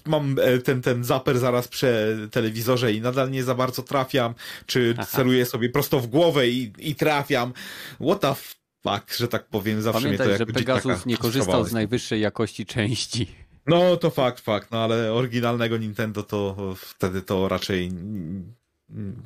mam 0.05 0.36
e, 0.41 0.57
ten, 0.57 0.82
ten 0.82 1.03
zaper 1.03 1.39
zaraz 1.39 1.68
przy 1.68 2.18
telewizorze 2.32 2.93
i 2.93 3.01
nadal 3.01 3.32
nie 3.32 3.43
za 3.43 3.55
bardzo 3.55 3.84
trafiam, 3.84 4.34
czy 4.66 4.95
Aha. 4.97 5.07
celuję 5.12 5.45
sobie 5.45 5.70
prosto 5.70 5.99
w 5.99 6.07
głowę 6.07 6.47
i, 6.47 6.74
i 6.78 6.95
trafiam. 6.95 7.53
What 8.01 8.20
the 8.22 8.36
fuck, 8.84 9.17
że 9.17 9.27
tak 9.27 9.47
powiem, 9.47 9.82
zawsze 9.82 10.01
Pamiętaj, 10.01 10.27
mnie 10.27 10.38
to 10.38 10.45
że 10.45 10.53
Pegasus 10.53 11.05
nie 11.05 11.17
korzystał 11.17 11.65
z 11.65 11.73
najwyższej 11.73 12.21
jakości 12.21 12.65
części. 12.65 13.27
No 13.65 13.97
to 13.97 14.09
fakt, 14.09 14.39
fakt, 14.39 14.71
no 14.71 14.84
ale 14.84 15.13
oryginalnego 15.13 15.77
Nintendo 15.77 16.23
to 16.23 16.75
wtedy 16.77 17.21
to 17.21 17.47
raczej 17.47 17.91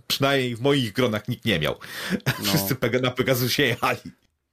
przynajmniej 0.08 0.56
w 0.56 0.62
moich 0.62 0.94
gronach 0.94 1.28
nikt 1.28 1.46
nie 1.46 1.60
miał. 1.60 1.76
No. 2.26 2.44
Wszyscy 2.44 2.76
na 3.02 3.12
Pegasusie 3.12 3.64
jechali. 3.64 4.00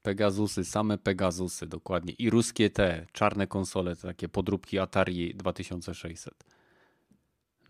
Pegazusy, 0.03 0.64
same 0.64 0.98
Pegazusy, 0.98 1.66
dokładnie. 1.66 2.12
I 2.12 2.30
ruskie 2.30 2.70
te 2.70 3.07
czarne 3.12 3.46
konsole, 3.46 3.96
te 3.96 4.03
takie 4.03 4.28
podróbki 4.28 4.78
Atari 4.78 5.34
2600. 5.34 6.34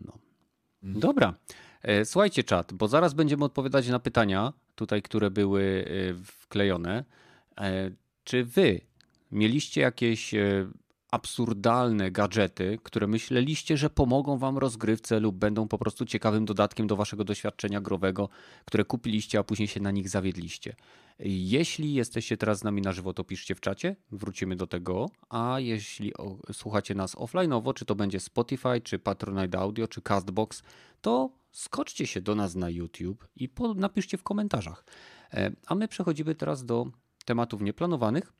No. 0.01 0.13
Mhm. 0.83 0.99
Dobra. 0.99 1.33
E, 1.81 2.05
słuchajcie, 2.05 2.43
czat, 2.43 2.73
bo 2.73 2.87
zaraz 2.87 3.13
będziemy 3.13 3.45
odpowiadać 3.45 3.87
na 3.87 3.99
pytania, 3.99 4.53
tutaj, 4.75 5.01
które 5.01 5.31
były 5.31 5.85
e, 5.87 6.23
wklejone. 6.23 7.05
E, 7.57 7.91
czy 8.23 8.45
wy 8.45 8.81
mieliście 9.31 9.81
jakieś 9.81 10.33
absurdalne 11.11 12.11
gadżety, 12.11 12.79
które 12.83 13.07
myśleliście, 13.07 13.77
że 13.77 13.89
pomogą 13.89 14.37
wam 14.37 14.57
rozgrywce 14.57 15.19
lub 15.19 15.35
będą 15.35 15.67
po 15.67 15.77
prostu 15.77 16.05
ciekawym 16.05 16.45
dodatkiem 16.45 16.87
do 16.87 16.95
waszego 16.95 17.23
doświadczenia 17.23 17.81
growego, 17.81 18.29
które 18.65 18.85
kupiliście, 18.85 19.39
a 19.39 19.43
później 19.43 19.67
się 19.67 19.79
na 19.79 19.91
nich 19.91 20.09
zawiedliście. 20.09 20.75
Jeśli 21.25 21.93
jesteście 21.93 22.37
teraz 22.37 22.59
z 22.59 22.63
nami 22.63 22.81
na 22.81 22.91
żywo, 22.91 23.13
to 23.13 23.23
piszcie 23.23 23.55
w 23.55 23.61
czacie, 23.61 23.95
wrócimy 24.11 24.55
do 24.55 24.67
tego, 24.67 25.09
a 25.29 25.59
jeśli 25.59 26.13
słuchacie 26.53 26.95
nas 26.95 27.15
offline'owo, 27.15 27.73
czy 27.73 27.85
to 27.85 27.95
będzie 27.95 28.19
Spotify, 28.19 28.81
czy 28.83 28.99
Patronite 28.99 29.59
Audio, 29.59 29.87
czy 29.87 30.01
Castbox, 30.01 30.63
to 31.01 31.40
skoczcie 31.51 32.07
się 32.07 32.21
do 32.21 32.35
nas 32.35 32.55
na 32.55 32.69
YouTube 32.69 33.27
i 33.35 33.49
napiszcie 33.75 34.17
w 34.17 34.23
komentarzach. 34.23 34.85
E, 35.33 35.51
a 35.67 35.75
my 35.75 35.87
przechodzimy 35.87 36.35
teraz 36.35 36.65
do 36.65 36.85
tematów 37.25 37.61
nieplanowanych. 37.61 38.33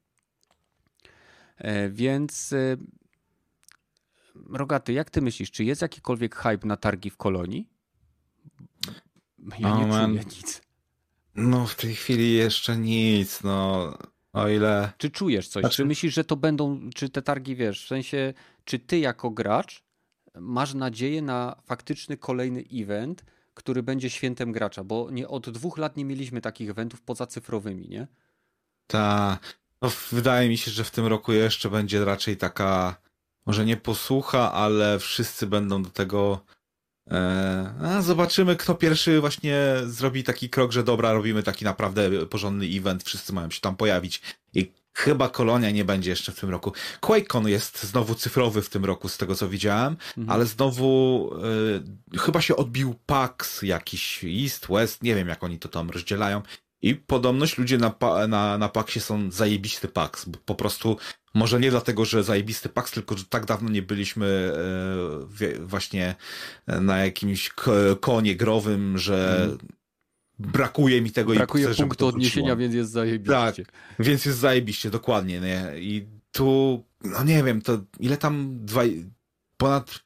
E, 1.57 1.89
więc 1.89 2.53
e, 2.53 2.77
Rogaty, 4.49 4.93
jak 4.93 5.09
ty 5.09 5.21
myślisz, 5.21 5.51
czy 5.51 5.63
jest 5.63 5.81
jakikolwiek 5.81 6.35
hype 6.35 6.67
na 6.67 6.77
targi 6.77 7.09
w 7.09 7.17
kolonii? 7.17 7.69
Ja 9.59 9.77
nie 9.77 9.85
oh, 9.85 10.05
czuję 10.05 10.19
nic. 10.25 10.61
No 11.35 11.67
w 11.67 11.75
tej 11.75 11.95
chwili 11.95 12.33
jeszcze 12.33 12.77
nic, 12.77 13.43
no 13.43 13.93
o 14.33 14.49
ile... 14.49 14.91
Czy 14.97 15.09
czujesz 15.09 15.47
coś? 15.47 15.61
Znaczy... 15.61 15.75
Czy 15.75 15.85
myślisz, 15.85 16.13
że 16.13 16.23
to 16.23 16.35
będą, 16.35 16.89
czy 16.95 17.09
te 17.09 17.21
targi, 17.21 17.55
wiesz, 17.55 17.85
w 17.85 17.87
sensie, 17.87 18.33
czy 18.65 18.79
ty 18.79 18.99
jako 18.99 19.29
gracz 19.29 19.83
masz 20.35 20.73
nadzieję 20.73 21.21
na 21.21 21.55
faktyczny 21.65 22.17
kolejny 22.17 22.63
event, 22.73 23.25
który 23.53 23.83
będzie 23.83 24.09
świętem 24.09 24.51
gracza, 24.51 24.83
bo 24.83 25.11
nie 25.11 25.27
od 25.27 25.49
dwóch 25.49 25.77
lat 25.77 25.97
nie 25.97 26.05
mieliśmy 26.05 26.41
takich 26.41 26.69
eventów 26.69 27.01
poza 27.01 27.27
cyfrowymi, 27.27 27.89
nie? 27.89 28.07
Tak. 28.87 29.61
No, 29.81 29.91
wydaje 30.11 30.49
mi 30.49 30.57
się, 30.57 30.71
że 30.71 30.83
w 30.83 30.91
tym 30.91 31.05
roku 31.05 31.33
jeszcze 31.33 31.69
będzie 31.69 32.05
raczej 32.05 32.37
taka, 32.37 32.95
może 33.45 33.65
nie 33.65 33.77
posłucha, 33.77 34.53
ale 34.53 34.99
wszyscy 34.99 35.47
będą 35.47 35.83
do 35.83 35.89
tego. 35.89 36.45
E, 37.11 38.01
zobaczymy, 38.01 38.55
kto 38.55 38.75
pierwszy 38.75 39.19
właśnie 39.19 39.57
zrobi 39.85 40.23
taki 40.23 40.49
krok, 40.49 40.71
że 40.71 40.83
dobra, 40.83 41.13
robimy 41.13 41.43
taki 41.43 41.65
naprawdę 41.65 42.25
porządny 42.25 42.65
event, 42.65 43.03
wszyscy 43.03 43.33
mają 43.33 43.49
się 43.49 43.61
tam 43.61 43.75
pojawić. 43.75 44.21
Chyba 44.93 45.29
kolonia 45.29 45.71
nie 45.71 45.85
będzie 45.85 46.09
jeszcze 46.09 46.31
w 46.31 46.39
tym 46.39 46.49
roku. 46.49 46.73
QuakeCon 47.01 47.47
jest 47.47 47.83
znowu 47.83 48.15
cyfrowy 48.15 48.61
w 48.61 48.69
tym 48.69 48.85
roku, 48.85 49.09
z 49.09 49.17
tego 49.17 49.35
co 49.35 49.49
widziałem, 49.49 49.97
mhm. 50.17 50.29
ale 50.29 50.45
znowu 50.45 51.29
e, 52.13 52.19
chyba 52.19 52.41
się 52.41 52.55
odbił 52.55 52.95
PAX 53.05 53.61
jakiś, 53.61 54.25
East, 54.43 54.67
West, 54.69 55.03
nie 55.03 55.15
wiem 55.15 55.27
jak 55.27 55.43
oni 55.43 55.59
to 55.59 55.69
tam 55.69 55.89
rozdzielają 55.89 56.41
i 56.81 56.95
podobność 56.95 57.57
ludzie 57.57 57.77
na, 57.77 57.95
na, 58.27 58.57
na 58.57 58.69
Paksie 58.69 58.99
są 58.99 59.31
zajebisty 59.31 59.87
Paks. 59.87 60.25
Bo 60.25 60.39
po 60.45 60.55
prostu, 60.55 60.97
może 61.33 61.59
nie 61.59 61.71
dlatego, 61.71 62.05
że 62.05 62.23
zajebisty 62.23 62.69
Paks, 62.69 62.91
tylko 62.91 63.17
że 63.17 63.25
tak 63.25 63.45
dawno 63.45 63.69
nie 63.69 63.81
byliśmy 63.81 64.53
e, 65.41 65.59
właśnie 65.59 66.15
na 66.67 66.97
jakimś 66.97 67.49
konie 68.01 68.35
growym, 68.35 68.97
że 68.97 69.43
mm. 69.43 69.57
Brakuje 70.47 71.01
mi 71.01 71.11
tego 71.11 71.33
brakuje 71.33 71.63
i 71.63 71.67
chcę, 71.67 71.83
punktu 71.83 72.07
odniesienia, 72.07 72.55
więc 72.55 72.75
jest 72.75 72.91
zajebiście. 72.91 73.33
Tak, 73.33 73.55
więc 73.99 74.25
jest 74.25 74.37
zajebiście, 74.37 74.89
dokładnie. 74.89 75.39
Nie? 75.39 75.71
I 75.75 76.07
tu, 76.31 76.83
no 77.03 77.23
nie 77.23 77.43
wiem, 77.43 77.61
to 77.61 77.79
ile 77.99 78.17
tam 78.17 78.65
dwa, 78.65 78.81
ponad 79.57 80.03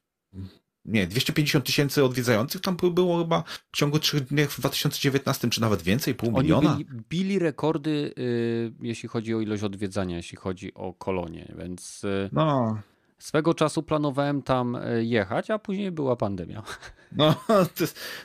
nie, 0.86 1.08
250 1.08 1.66
tysięcy 1.66 2.04
odwiedzających 2.04 2.62
tam 2.62 2.78
było 2.92 3.20
chyba 3.20 3.44
w 3.72 3.78
ciągu 3.78 4.00
trzech 4.00 4.24
dni 4.24 4.46
w 4.46 4.60
2019, 4.60 5.50
czy 5.50 5.62
nawet 5.62 5.82
więcej, 5.82 6.16
pół 6.16 6.30
Oni 6.30 6.44
miliona. 6.44 6.76
Bili, 6.76 6.90
bili 7.10 7.40
rekordy, 7.40 8.14
y, 8.18 8.74
jeśli 8.82 9.10
chodzi 9.10 9.36
o 9.36 9.42
ilość 9.42 9.64
odwiedzania, 9.64 10.18
jeśli 10.18 10.38
chodzi 10.38 10.74
o 10.74 10.94
kolonie, 10.94 11.54
więc 11.58 12.04
y, 12.04 12.30
no. 12.32 12.78
Swego 13.20 13.54
czasu 13.54 13.84
planowałem 13.84 14.42
tam 14.42 14.76
y, 14.76 15.06
jechać, 15.06 15.50
a 15.50 15.60
później 15.60 15.92
była 15.92 16.16
pandemia. 16.16 16.64
No, 17.18 17.36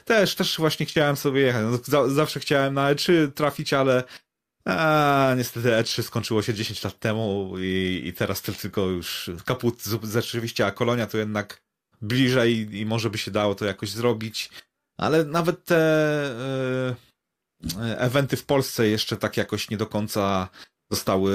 też, 0.05 0.35
też 0.35 0.59
właśnie 0.59 0.87
chciałem 0.87 1.17
sobie 1.17 1.41
jechać. 1.41 1.65
No, 1.89 2.09
zawsze 2.09 2.41
chciałem 2.41 2.75
na 2.75 2.95
E3 2.95 3.33
trafić, 3.33 3.73
ale 3.73 4.05
a, 4.65 5.35
niestety 5.37 5.69
E3 5.69 6.03
skończyło 6.03 6.43
się 6.43 6.55
10 6.55 6.85
lat 6.85 6.99
temu 6.99 7.55
i, 7.59 8.03
i 8.05 8.13
teraz 8.13 8.43
tylko 8.43 8.87
już 8.87 9.31
kaput 9.45 9.83
rzeczywiście, 10.03 10.67
a 10.67 10.71
kolonia 10.71 11.07
to 11.07 11.19
jednak 11.19 11.63
bliżej 12.03 12.77
i 12.77 12.87
może 12.87 13.11
by 13.11 13.19
się 13.19 13.31
dało 13.31 13.55
to 13.55 13.65
jakoś 13.65 13.91
zrobić. 13.91 14.51
Ale 14.99 15.25
nawet 15.25 15.65
te 15.65 15.77
e, 17.79 17.99
eventy 17.99 18.37
w 18.37 18.47
Polsce 18.47 18.89
jeszcze 18.89 19.17
tak 19.17 19.37
jakoś 19.37 19.71
nie 19.71 19.77
do 19.77 19.87
końca 19.87 20.49
zostały 20.91 21.33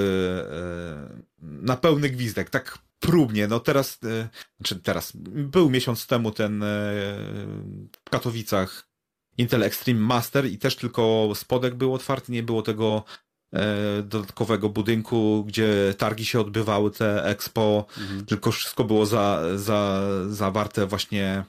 e, 0.52 1.24
na 1.42 1.78
pełny 1.78 2.10
gwizdek, 2.10 2.50
tak 2.50 2.78
próbnie. 3.06 3.48
No 3.48 3.60
teraz, 3.60 4.00
e, 4.04 4.30
czy 4.64 4.76
teraz, 4.76 5.12
był 5.26 5.70
miesiąc 5.70 6.08
temu 6.08 6.32
ten 6.32 6.64
e, 6.64 6.66
w 8.06 8.10
Katowicach 8.10 8.90
Intel 9.38 9.64
Extreme 9.64 10.00
Master 10.00 10.46
i 10.46 10.58
też 10.58 10.76
tylko 10.76 11.32
spodek 11.36 11.76
był 11.76 11.94
otwarty, 11.94 12.32
nie 12.32 12.44
było 12.44 12.62
tego 12.62 13.04
E, 13.56 14.04
dodatkowego 14.04 14.70
budynku, 14.70 15.44
gdzie 15.48 15.94
targi 15.98 16.26
się 16.26 16.40
odbywały, 16.40 16.92
te 16.92 17.26
expo, 17.26 17.86
mhm. 17.98 18.26
tylko 18.26 18.52
wszystko 18.52 18.84
było 18.84 19.06
za, 19.06 19.42
za, 19.56 20.02
zawarte 20.30 20.86
właśnie 20.86 21.44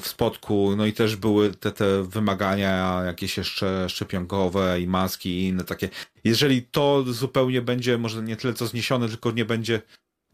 w 0.00 0.08
spodku, 0.08 0.76
no 0.76 0.86
i 0.86 0.92
też 0.92 1.16
były 1.16 1.50
te, 1.50 1.72
te 1.72 2.02
wymagania 2.02 3.02
jakieś 3.04 3.36
jeszcze 3.36 3.88
szczepionkowe 3.88 4.80
i 4.80 4.86
maski 4.86 5.28
i 5.28 5.48
inne 5.48 5.64
takie. 5.64 5.88
Jeżeli 6.24 6.62
to 6.62 7.04
zupełnie 7.08 7.62
będzie, 7.62 7.98
może 7.98 8.22
nie 8.22 8.36
tyle 8.36 8.54
co 8.54 8.66
zniesione, 8.66 9.08
tylko 9.08 9.30
nie 9.30 9.44
będzie, 9.44 9.82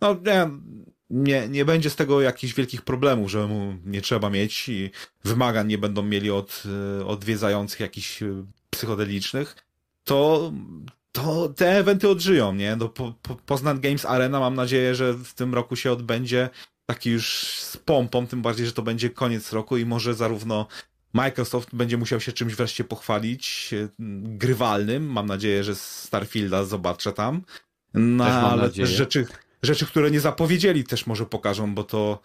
no 0.01 0.17
nie, 0.25 0.51
nie, 1.11 1.49
nie 1.49 1.65
będzie 1.65 1.91
z 1.91 1.97
tego 1.97 2.21
jakichś 2.21 2.55
wielkich 2.55 2.83
problemów, 2.83 3.31
że 3.31 3.47
mu 3.47 3.75
nie 3.85 4.03
trzeba 4.03 4.31
mieć 4.31 4.69
i 4.69 4.91
wymagań 5.25 5.67
nie 5.67 5.79
będą 5.79 6.03
mieli 6.03 6.31
od 6.31 6.63
e, 7.01 7.07
odwiedzających 7.07 7.81
jakichś 7.81 8.23
e, 8.23 8.45
psychodelicznych, 8.71 9.57
to, 10.05 10.53
to 11.13 11.49
te 11.49 11.79
eventy 11.79 12.09
odżyją, 12.09 12.55
nie? 12.55 12.77
Do 12.77 12.89
po, 12.89 13.15
po, 13.23 13.35
Poznań 13.35 13.81
Games 13.81 14.05
Arena 14.05 14.41
mam 14.41 14.55
nadzieję, 14.55 14.95
że 14.95 15.15
w 15.15 15.35
tym 15.35 15.55
roku 15.55 15.77
się 15.77 15.93
odbędzie 15.93 16.51
taki 16.87 17.11
już 17.11 17.29
z 17.49 17.77
pompą, 17.77 18.27
tym 18.27 18.43
bardziej, 18.43 18.67
że 18.67 18.73
to 18.73 18.83
będzie 18.83 19.11
koniec 19.11 19.53
roku 19.53 19.77
i 19.77 19.87
może 19.87 20.15
zarówno 20.15 20.67
Microsoft 21.13 21.75
będzie 21.75 21.97
musiał 21.97 22.21
się 22.21 22.33
czymś 22.33 22.55
wreszcie 22.55 22.85
pochwalić 22.85 23.75
grywalnym. 24.23 25.07
Mam 25.07 25.27
nadzieję, 25.27 25.65
że 25.65 25.75
Starfielda 25.75 26.65
zobaczę 26.65 27.13
tam. 27.13 27.43
No, 27.95 28.25
ale 28.25 28.63
nadzieję. 28.63 28.87
też 28.87 28.97
rzeczy, 28.97 29.27
rzeczy, 29.63 29.87
które 29.87 30.11
nie 30.11 30.21
zapowiedzieli 30.21 30.85
też 30.85 31.07
może 31.07 31.27
pokażą, 31.27 31.75
bo 31.75 31.85
to 31.85 32.21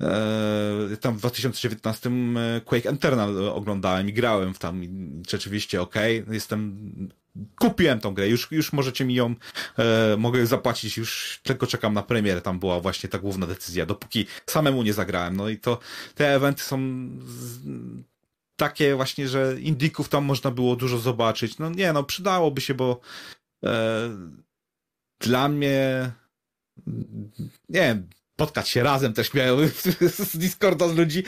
e, 0.00 0.96
tam 1.00 1.14
w 1.14 1.18
2019 1.18 2.10
e, 2.10 2.60
Quake 2.60 2.90
Eternal 2.90 3.48
oglądałem 3.48 4.08
i 4.08 4.12
grałem 4.12 4.54
w 4.54 4.58
tam 4.58 4.84
i 4.84 4.90
rzeczywiście 5.28 5.82
okej, 5.82 6.22
okay, 6.22 6.34
jestem 6.34 6.90
kupiłem 7.58 8.00
tą 8.00 8.14
grę, 8.14 8.28
już, 8.28 8.48
już 8.50 8.72
możecie 8.72 9.04
mi 9.04 9.14
ją, 9.14 9.34
e, 9.78 10.16
mogę 10.16 10.46
zapłacić, 10.46 10.96
już 10.96 11.40
tylko 11.42 11.66
czekam 11.66 11.94
na 11.94 12.02
premierę, 12.02 12.40
tam 12.40 12.58
była 12.58 12.80
właśnie 12.80 13.08
ta 13.08 13.18
główna 13.18 13.46
decyzja, 13.46 13.86
dopóki 13.86 14.26
samemu 14.46 14.82
nie 14.82 14.92
zagrałem, 14.92 15.36
no 15.36 15.48
i 15.48 15.58
to 15.58 15.78
te 16.14 16.34
eventy 16.34 16.62
są 16.62 16.78
z, 17.26 17.58
takie 18.56 18.94
właśnie, 18.94 19.28
że 19.28 19.60
indyków 19.60 20.08
tam 20.08 20.24
można 20.24 20.50
było 20.50 20.76
dużo 20.76 20.98
zobaczyć, 20.98 21.58
no 21.58 21.70
nie, 21.70 21.92
no 21.92 22.04
przydałoby 22.04 22.60
się, 22.60 22.74
bo 22.74 23.00
e, 23.64 24.10
dla 25.20 25.48
mnie 25.48 26.10
nie 27.68 27.80
wiem, 27.80 28.08
spotkać 28.40 28.68
się 28.68 28.82
razem 28.82 29.12
też 29.12 29.34
miałem 29.34 29.68
z 30.30 30.36
Discorda 30.36 30.88
z 30.88 30.96
ludzi, 30.96 31.22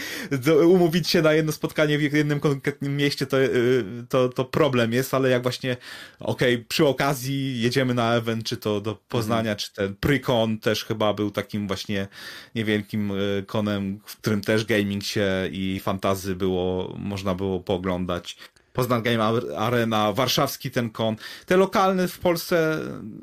umówić 0.66 1.08
się 1.08 1.22
na 1.22 1.32
jedno 1.32 1.52
spotkanie 1.52 1.98
w 1.98 2.02
jednym 2.02 2.40
konkretnym 2.40 2.96
mieście 2.96 3.26
to, 3.26 3.42
y, 3.42 3.84
to, 4.08 4.28
to 4.28 4.44
problem 4.44 4.92
jest, 4.92 5.14
ale 5.14 5.28
jak 5.28 5.42
właśnie 5.42 5.76
okej, 6.20 6.54
okay, 6.54 6.66
przy 6.68 6.86
okazji 6.86 7.60
jedziemy 7.60 7.94
na 7.94 8.14
event, 8.14 8.44
czy 8.44 8.56
to 8.56 8.80
do 8.80 8.94
Poznania, 9.08 9.50
mhm. 9.50 9.58
czy 9.58 9.72
ten 9.72 9.96
Prycon 9.96 10.58
też 10.58 10.84
chyba 10.84 11.14
był 11.14 11.30
takim 11.30 11.66
właśnie 11.66 12.08
niewielkim 12.54 13.10
y, 13.10 13.44
konem, 13.46 14.00
w 14.04 14.16
którym 14.16 14.40
też 14.40 14.64
gaming 14.64 15.04
się 15.04 15.28
i 15.50 15.80
fantazy 15.80 16.34
było, 16.34 16.94
można 16.98 17.34
było 17.34 17.60
pooglądać. 17.60 18.36
Poznań 18.72 19.02
Game 19.02 19.24
Arena, 19.56 20.12
warszawski 20.12 20.70
ten 20.70 20.90
kon. 20.90 21.16
Te 21.46 21.56
lokalne 21.56 22.08
w 22.08 22.18
Polsce 22.18 22.78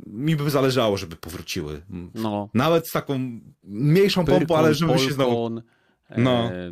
mi 0.07 0.35
by 0.35 0.49
zależało, 0.49 0.97
żeby 0.97 1.15
powróciły. 1.15 1.81
No. 2.13 2.49
Nawet 2.53 2.87
z 2.87 2.91
taką 2.91 3.39
mniejszą 3.63 4.25
Pyrkon, 4.25 4.39
pompą, 4.39 4.57
ale 4.57 4.73
żeby 4.73 4.91
Polkon, 4.91 5.07
się 5.07 5.13
znowu... 5.13 5.61
No. 6.17 6.51
E, 6.51 6.71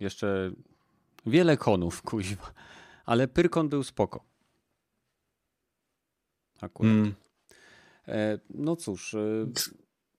jeszcze 0.00 0.52
wiele 1.26 1.56
konów, 1.56 2.02
kuźwa. 2.02 2.52
Ale 3.06 3.28
Pyrkon 3.28 3.68
był 3.68 3.84
spoko. 3.84 4.24
Akurat. 6.60 6.92
Mm. 6.92 7.14
E, 8.08 8.38
no 8.50 8.76
cóż... 8.76 9.14
E, 9.14 9.46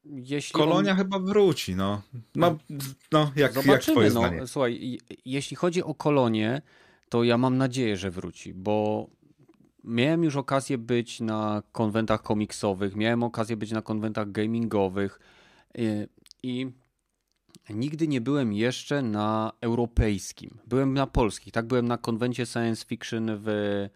jeśli 0.05 0.53
Kolonia 0.53 0.91
on... 0.91 0.97
chyba 0.97 1.19
wróci, 1.19 1.75
no. 1.75 2.01
No, 2.35 2.57
no 3.11 3.31
jak, 3.35 3.53
Zobaczymy, 3.53 3.73
jak 3.73 3.81
twoje 3.81 4.09
no. 4.09 4.19
zdanie? 4.19 4.47
Słuchaj, 4.47 4.99
jeśli 5.25 5.57
chodzi 5.57 5.83
o 5.83 5.93
kolonię, 5.93 6.61
to 7.11 7.23
ja 7.23 7.37
mam 7.37 7.57
nadzieję, 7.57 7.97
że 7.97 8.11
wróci, 8.11 8.53
bo 8.53 9.07
miałem 9.83 10.23
już 10.23 10.35
okazję 10.35 10.77
być 10.77 11.19
na 11.19 11.63
konwentach 11.71 12.21
komiksowych, 12.21 12.95
miałem 12.95 13.23
okazję 13.23 13.57
być 13.57 13.71
na 13.71 13.81
konwentach 13.81 14.31
gamingowych 14.31 15.19
y, 15.77 16.07
i 16.43 16.71
nigdy 17.69 18.07
nie 18.07 18.21
byłem 18.21 18.53
jeszcze 18.53 19.01
na 19.01 19.51
europejskim. 19.61 20.57
Byłem 20.67 20.93
na 20.93 21.07
polskich, 21.07 21.53
tak? 21.53 21.67
Byłem 21.67 21.87
na 21.87 21.97
konwencie 21.97 22.45
science 22.45 22.85
fiction 22.85 23.29
w 23.37 23.47
e, 23.47 23.89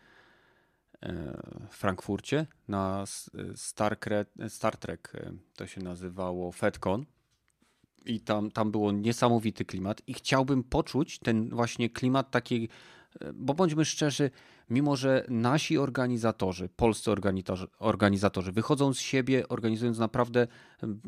Frankfurcie, 1.70 2.48
na 2.68 3.04
Star, 3.56 3.98
Star 4.48 4.78
Trek 4.78 5.12
e, 5.16 5.32
to 5.56 5.68
się 5.68 5.82
nazywało 5.82 6.52
FedCon. 6.52 7.06
I 8.06 8.20
tam, 8.20 8.52
tam 8.52 8.72
było 8.72 8.92
niesamowity 8.92 9.66
klimat, 9.66 10.02
i 10.08 10.14
chciałbym 10.14 10.64
poczuć 10.64 11.20
ten 11.20 11.50
właśnie 11.50 11.90
klimat 11.90 12.32
takiej 12.32 12.70
bo 13.34 13.54
bądźmy 13.54 13.86
szczerzy, 13.86 14.32
mimo 14.70 14.96
że 14.96 15.26
nasi 15.30 15.78
organizatorzy, 15.78 16.70
polscy 16.70 17.12
organizatorzy, 17.80 18.52
wychodzą 18.52 18.94
z 18.94 19.00
siebie, 19.00 19.48
organizując 19.48 20.00
naprawdę 20.00 20.48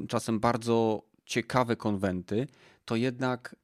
czasem 0.08 0.40
bardzo 0.40 1.04
ciekawe 1.26 1.76
konwenty, 1.76 2.48
to 2.86 2.96
jednak 2.96 3.56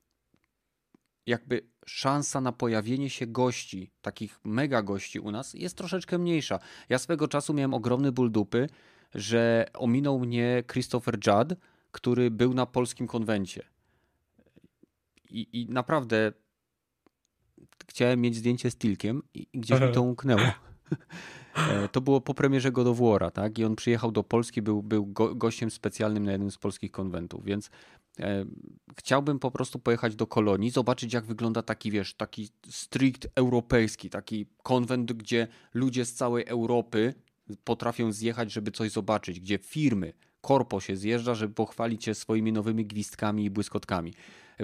jakby 1.25 1.61
szansa 1.85 2.41
na 2.41 2.51
pojawienie 2.51 3.09
się 3.09 3.27
gości, 3.27 3.91
takich 4.01 4.39
mega 4.43 4.81
gości 4.81 5.19
u 5.19 5.31
nas, 5.31 5.53
jest 5.53 5.77
troszeczkę 5.77 6.17
mniejsza. 6.17 6.59
Ja 6.89 6.99
swego 6.99 7.27
czasu 7.27 7.53
miałem 7.53 7.73
ogromny 7.73 8.11
ból 8.11 8.31
dupy, 8.31 8.69
że 9.15 9.65
ominął 9.73 10.19
mnie 10.19 10.63
Christopher 10.71 11.15
Judd, 11.27 11.55
który 11.91 12.31
był 12.31 12.53
na 12.53 12.65
polskim 12.65 13.07
konwencie. 13.07 13.65
I, 15.29 15.61
i 15.61 15.69
naprawdę 15.69 16.33
chciałem 17.87 18.21
mieć 18.21 18.35
zdjęcie 18.35 18.71
z 18.71 18.75
Tilkiem 18.75 19.23
i 19.33 19.47
gdzieś 19.53 19.81
mi 19.81 19.91
to 19.91 20.01
umknęło. 20.01 20.41
E, 21.55 21.87
to 21.87 22.01
było 22.01 22.21
po 22.21 22.33
premierze 22.33 22.71
God 22.71 22.87
of 22.87 22.97
War'a, 22.97 23.31
tak? 23.31 23.59
I 23.59 23.65
on 23.65 23.75
przyjechał 23.75 24.11
do 24.11 24.23
Polski, 24.23 24.61
był, 24.61 24.83
był 24.83 25.05
go, 25.05 25.35
gościem 25.35 25.71
specjalnym 25.71 26.23
na 26.23 26.31
jednym 26.31 26.51
z 26.51 26.57
polskich 26.57 26.91
konwentów, 26.91 27.45
więc 27.45 27.69
e, 28.19 28.45
chciałbym 28.97 29.39
po 29.39 29.51
prostu 29.51 29.79
pojechać 29.79 30.15
do 30.15 30.27
Kolonii, 30.27 30.69
zobaczyć 30.69 31.13
jak 31.13 31.25
wygląda 31.25 31.61
taki, 31.61 31.91
wiesz, 31.91 32.13
taki 32.13 32.49
strict 32.69 33.27
europejski, 33.35 34.09
taki 34.09 34.45
konwent, 34.63 35.13
gdzie 35.13 35.47
ludzie 35.73 36.05
z 36.05 36.13
całej 36.13 36.45
Europy 36.47 37.13
potrafią 37.63 38.11
zjechać, 38.11 38.51
żeby 38.51 38.71
coś 38.71 38.91
zobaczyć, 38.91 39.39
gdzie 39.39 39.57
firmy, 39.57 40.13
korpo 40.41 40.79
się 40.79 40.95
zjeżdża, 40.95 41.35
żeby 41.35 41.53
pochwalić 41.53 42.03
się 42.03 42.15
swoimi 42.15 42.53
nowymi 42.53 42.85
gwizdkami 42.85 43.45
i 43.45 43.49
błyskotkami. 43.49 44.13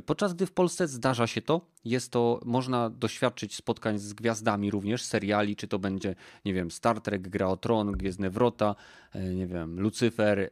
Podczas 0.05 0.33
gdy 0.33 0.45
w 0.45 0.51
Polsce 0.51 0.87
zdarza 0.87 1.27
się 1.27 1.41
to, 1.41 1.61
jest 1.85 2.11
to, 2.11 2.39
można 2.45 2.89
doświadczyć 2.89 3.55
spotkań 3.55 3.99
z 3.99 4.13
gwiazdami 4.13 4.71
również, 4.71 5.03
seriali, 5.03 5.55
czy 5.55 5.67
to 5.67 5.79
będzie, 5.79 6.15
nie 6.45 6.53
wiem, 6.53 6.71
Star 6.71 7.01
Trek, 7.01 7.29
Gra 7.29 7.47
o 7.47 7.57
Tron, 7.57 7.91
Gwiezdne 7.91 8.29
Wrota, 8.29 8.75
e, 9.13 9.33
nie 9.33 9.47
wiem, 9.47 9.79
Lucyfer, 9.79 10.39
e, 10.39 10.49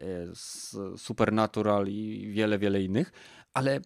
Supernatural 0.97 1.87
i 1.87 2.27
wiele, 2.31 2.59
wiele 2.59 2.83
innych, 2.83 3.11
ale 3.53 3.81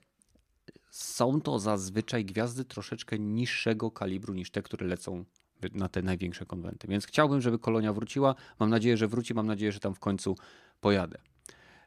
są 0.92 1.42
to 1.42 1.60
zazwyczaj 1.60 2.26
gwiazdy 2.26 2.66
troszeczkę 2.66 3.20
niższego 3.20 3.92
kalibru 3.92 4.34
niż 4.34 4.52
te, 4.52 4.62
które 4.62 4.88
lecą 4.88 5.26
na 5.74 5.90
te 5.90 6.02
największe 6.02 6.46
konwenty. 6.46 6.88
Więc 6.88 7.06
chciałbym, 7.06 7.42
żeby 7.42 7.60
kolonia 7.60 7.94
wróciła. 7.94 8.36
Mam 8.60 8.70
nadzieję, 8.70 8.98
że 8.98 9.08
wróci. 9.08 9.34
Mam 9.34 9.48
nadzieję, 9.48 9.72
że 9.72 9.80
tam 9.80 9.96
w 9.96 10.00
końcu 10.00 10.36
pojadę. 10.82 11.18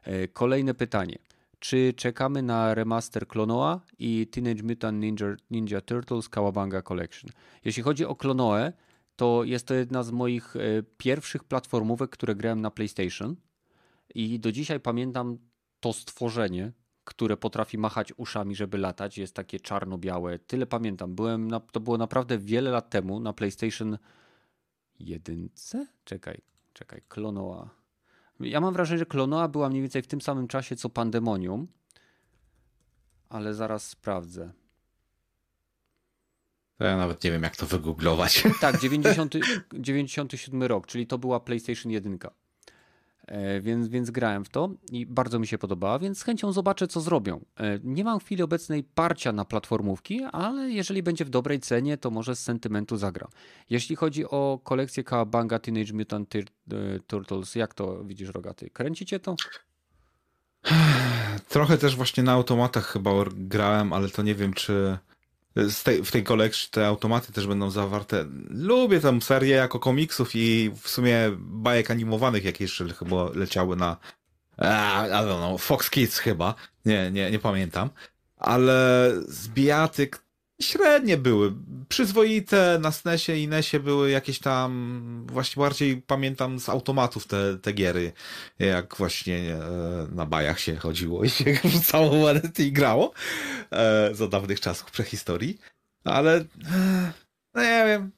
E, 0.03 0.27
kolejne 0.27 0.73
pytanie. 0.73 1.17
Czy 1.65 1.93
czekamy 1.93 2.41
na 2.41 2.73
remaster 2.73 3.27
Klonoa 3.27 3.81
i 3.99 4.27
Teenage 4.27 4.63
Mutant 4.63 5.01
Ninja, 5.01 5.35
Ninja 5.51 5.81
Turtles 5.81 6.29
Kawabanga 6.29 6.81
Collection? 6.81 7.31
Jeśli 7.63 7.83
chodzi 7.83 8.05
o 8.05 8.15
Klonoę, 8.15 8.73
to 9.15 9.43
jest 9.43 9.67
to 9.67 9.73
jedna 9.73 10.03
z 10.03 10.11
moich 10.11 10.55
e, 10.55 10.59
pierwszych 10.97 11.43
platformówek, 11.43 12.09
które 12.09 12.35
grałem 12.35 12.61
na 12.61 12.71
PlayStation. 12.71 13.35
I 14.15 14.39
do 14.39 14.51
dzisiaj 14.51 14.79
pamiętam 14.79 15.37
to 15.79 15.93
stworzenie, 15.93 16.71
które 17.03 17.37
potrafi 17.37 17.77
machać 17.77 18.13
uszami, 18.17 18.55
żeby 18.55 18.77
latać. 18.77 19.17
Jest 19.17 19.33
takie 19.35 19.59
czarno-białe. 19.59 20.39
Tyle 20.39 20.65
pamiętam. 20.65 21.15
Byłem 21.15 21.47
na, 21.47 21.59
to 21.59 21.79
było 21.79 21.97
naprawdę 21.97 22.37
wiele 22.37 22.71
lat 22.71 22.89
temu 22.89 23.19
na 23.19 23.33
PlayStation 23.33 23.97
jedynce? 24.99 25.87
Czekaj, 26.03 26.41
czekaj. 26.73 27.01
Klonoa. 27.07 27.84
Ja 28.39 28.61
mam 28.61 28.73
wrażenie, 28.73 28.99
że 28.99 29.05
Klonoa 29.05 29.47
była 29.47 29.69
mniej 29.69 29.81
więcej 29.81 30.01
w 30.01 30.07
tym 30.07 30.21
samym 30.21 30.47
czasie 30.47 30.75
co 30.75 30.89
Pandemonium, 30.89 31.67
ale 33.29 33.53
zaraz 33.53 33.87
sprawdzę. 33.87 34.51
To 36.77 36.83
ja 36.83 36.97
nawet 36.97 37.23
nie 37.23 37.31
wiem, 37.31 37.43
jak 37.43 37.55
to 37.55 37.65
wygooglować. 37.65 38.43
Tak, 38.61 38.79
90, 38.81 39.35
97 39.73 40.63
rok, 40.63 40.87
czyli 40.87 41.07
to 41.07 41.17
była 41.17 41.39
PlayStation 41.39 41.91
1. 41.91 42.19
E, 43.27 43.61
więc, 43.61 43.87
więc 43.87 44.11
grałem 44.11 44.45
w 44.45 44.49
to 44.49 44.69
i 44.91 45.05
bardzo 45.05 45.39
mi 45.39 45.47
się 45.47 45.57
podobała, 45.57 45.99
więc 45.99 46.17
z 46.17 46.23
chęcią 46.23 46.51
zobaczę, 46.51 46.87
co 46.87 47.01
zrobią. 47.01 47.45
E, 47.59 47.79
nie 47.83 48.03
mam 48.03 48.19
w 48.19 48.23
chwili 48.23 48.43
obecnej 48.43 48.83
parcia 48.83 49.31
na 49.31 49.45
platformówki, 49.45 50.23
ale 50.23 50.69
jeżeli 50.69 51.03
będzie 51.03 51.25
w 51.25 51.29
dobrej 51.29 51.59
cenie, 51.59 51.97
to 51.97 52.11
może 52.11 52.35
z 52.35 52.39
sentymentu 52.39 52.97
zagram. 52.97 53.29
Jeśli 53.69 53.95
chodzi 53.95 54.25
o 54.25 54.59
kolekcję 54.63 55.03
Kawabanga 55.03 55.59
Teenage 55.59 55.93
Mutant 55.93 56.35
e, 56.35 56.39
Turtles, 57.07 57.55
jak 57.55 57.73
to 57.73 58.03
widzisz, 58.03 58.29
Rogaty? 58.29 58.69
Kręcicie 58.69 59.19
to? 59.19 59.35
Trochę 61.49 61.77
też 61.77 61.95
właśnie 61.95 62.23
na 62.23 62.31
automatach 62.31 62.85
chyba 62.85 63.11
grałem, 63.35 63.93
ale 63.93 64.09
to 64.09 64.23
nie 64.23 64.35
wiem, 64.35 64.53
czy 64.53 64.97
tej, 65.83 66.03
w 66.03 66.11
tej 66.11 66.23
kolekcji 66.23 66.69
te 66.71 66.87
automaty 66.87 67.33
też 67.33 67.47
będą 67.47 67.69
zawarte. 67.69 68.25
Lubię 68.49 68.99
tę 68.99 69.21
serię 69.21 69.55
jako 69.55 69.79
komiksów 69.79 70.29
i 70.33 70.71
w 70.81 70.89
sumie 70.89 71.31
bajek 71.37 71.91
animowanych, 71.91 72.43
jakie 72.43 72.63
jeszcze 72.63 72.89
chyba 72.89 73.29
leciały 73.33 73.75
na 73.75 73.97
A, 74.57 75.07
I 75.07 75.11
don't 75.11 75.37
know, 75.37 75.61
Fox 75.61 75.89
Kids 75.89 76.17
chyba. 76.17 76.55
Nie, 76.85 77.11
nie, 77.11 77.31
nie 77.31 77.39
pamiętam. 77.39 77.89
Ale 78.37 79.11
z 79.27 79.47
bijatyk 79.47 80.24
średnie 80.61 81.17
były. 81.17 81.53
Przyzwoite 81.89 82.79
na 82.81 82.91
SNESie 82.91 83.43
i 83.43 83.47
NESie 83.47 83.79
były 83.79 84.09
jakieś 84.09 84.39
tam, 84.39 85.27
właśnie 85.31 85.61
bardziej 85.61 86.01
pamiętam 86.01 86.59
z 86.59 86.69
automatów 86.69 87.27
te, 87.27 87.57
te 87.57 87.73
giery, 87.73 88.11
jak 88.59 88.95
właśnie 88.97 89.37
e, 89.37 90.07
na 90.11 90.25
bajach 90.25 90.59
się 90.59 90.75
chodziło 90.75 91.23
i 91.23 91.29
się 91.29 91.45
wrzucało 91.63 92.15
monety 92.15 92.63
i 92.63 92.71
grało 92.71 93.13
e, 93.71 94.09
za 94.15 94.27
dawnych 94.27 94.59
czasów 94.59 94.91
prehistorii. 94.91 95.57
Ale 96.03 96.35
e, 96.37 96.45
no 97.53 97.61
nie 97.61 97.83
wiem, 97.85 98.11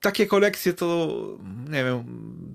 takie 0.00 0.26
kolekcje 0.26 0.72
to, 0.72 1.18
nie 1.70 1.84
wiem, 1.84 2.04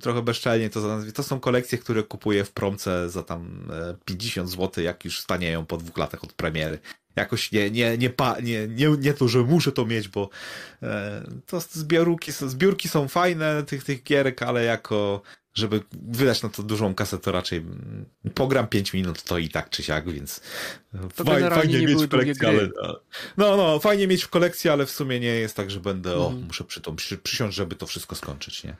trochę 0.01 0.21
bezczelnie 0.21 0.69
to 0.69 0.81
nazwie. 0.81 1.11
To 1.11 1.23
są 1.23 1.39
kolekcje, 1.39 1.77
które 1.77 2.03
kupuję 2.03 2.43
w 2.43 2.51
promce 2.51 3.09
za 3.09 3.23
tam 3.23 3.71
50 4.05 4.49
zł, 4.49 4.83
jak 4.83 5.05
już 5.05 5.19
stanieją 5.19 5.65
po 5.65 5.77
dwóch 5.77 5.97
latach 5.97 6.23
od 6.23 6.33
premiery 6.33 6.79
jakoś 7.15 7.51
nie, 7.51 7.71
nie, 7.71 7.97
nie, 7.97 8.09
pa, 8.09 8.39
nie, 8.39 8.67
nie, 8.67 8.89
nie 8.99 9.13
to, 9.13 9.27
że 9.27 9.39
muszę 9.39 9.71
to 9.71 9.85
mieć, 9.85 10.07
bo 10.07 10.29
e, 10.83 11.23
to 11.45 11.59
zbiorki, 11.59 12.31
zbiórki 12.31 12.89
są 12.89 13.07
fajne 13.07 13.63
tych, 13.63 13.83
tych 13.83 14.03
gierek, 14.03 14.43
ale 14.43 14.63
jako 14.63 15.21
żeby 15.53 15.81
wydać 15.91 16.43
na 16.43 16.49
to 16.49 16.63
dużą 16.63 16.95
kasę, 16.95 17.17
to 17.17 17.31
raczej 17.31 17.59
mm, 17.59 18.05
pogram 18.35 18.67
5 18.67 18.93
minut, 18.93 19.23
to 19.23 19.37
i 19.37 19.49
tak 19.49 19.69
czy 19.69 19.83
siak, 19.83 20.09
więc 20.09 20.41
to 21.15 21.23
fajnie, 21.23 21.49
fajnie 21.49 21.79
mieć 21.79 22.03
w 22.03 22.09
kolekcji, 22.09 22.47
ale, 22.47 22.69
no, 23.37 23.57
no, 23.57 23.79
fajnie 23.79 24.07
mieć 24.07 24.23
w 24.23 24.29
kolekcji, 24.29 24.69
ale 24.69 24.85
w 24.85 24.91
sumie 24.91 25.19
nie 25.19 25.27
jest 25.27 25.55
tak, 25.55 25.71
że 25.71 25.79
będę, 25.79 26.17
o, 26.17 26.25
mhm. 26.25 26.47
muszę 26.47 26.63
przy, 26.63 26.81
przy, 26.95 27.17
przysiąść, 27.17 27.57
żeby 27.57 27.75
to 27.75 27.87
wszystko 27.87 28.15
skończyć, 28.15 28.63
nie? 28.63 28.75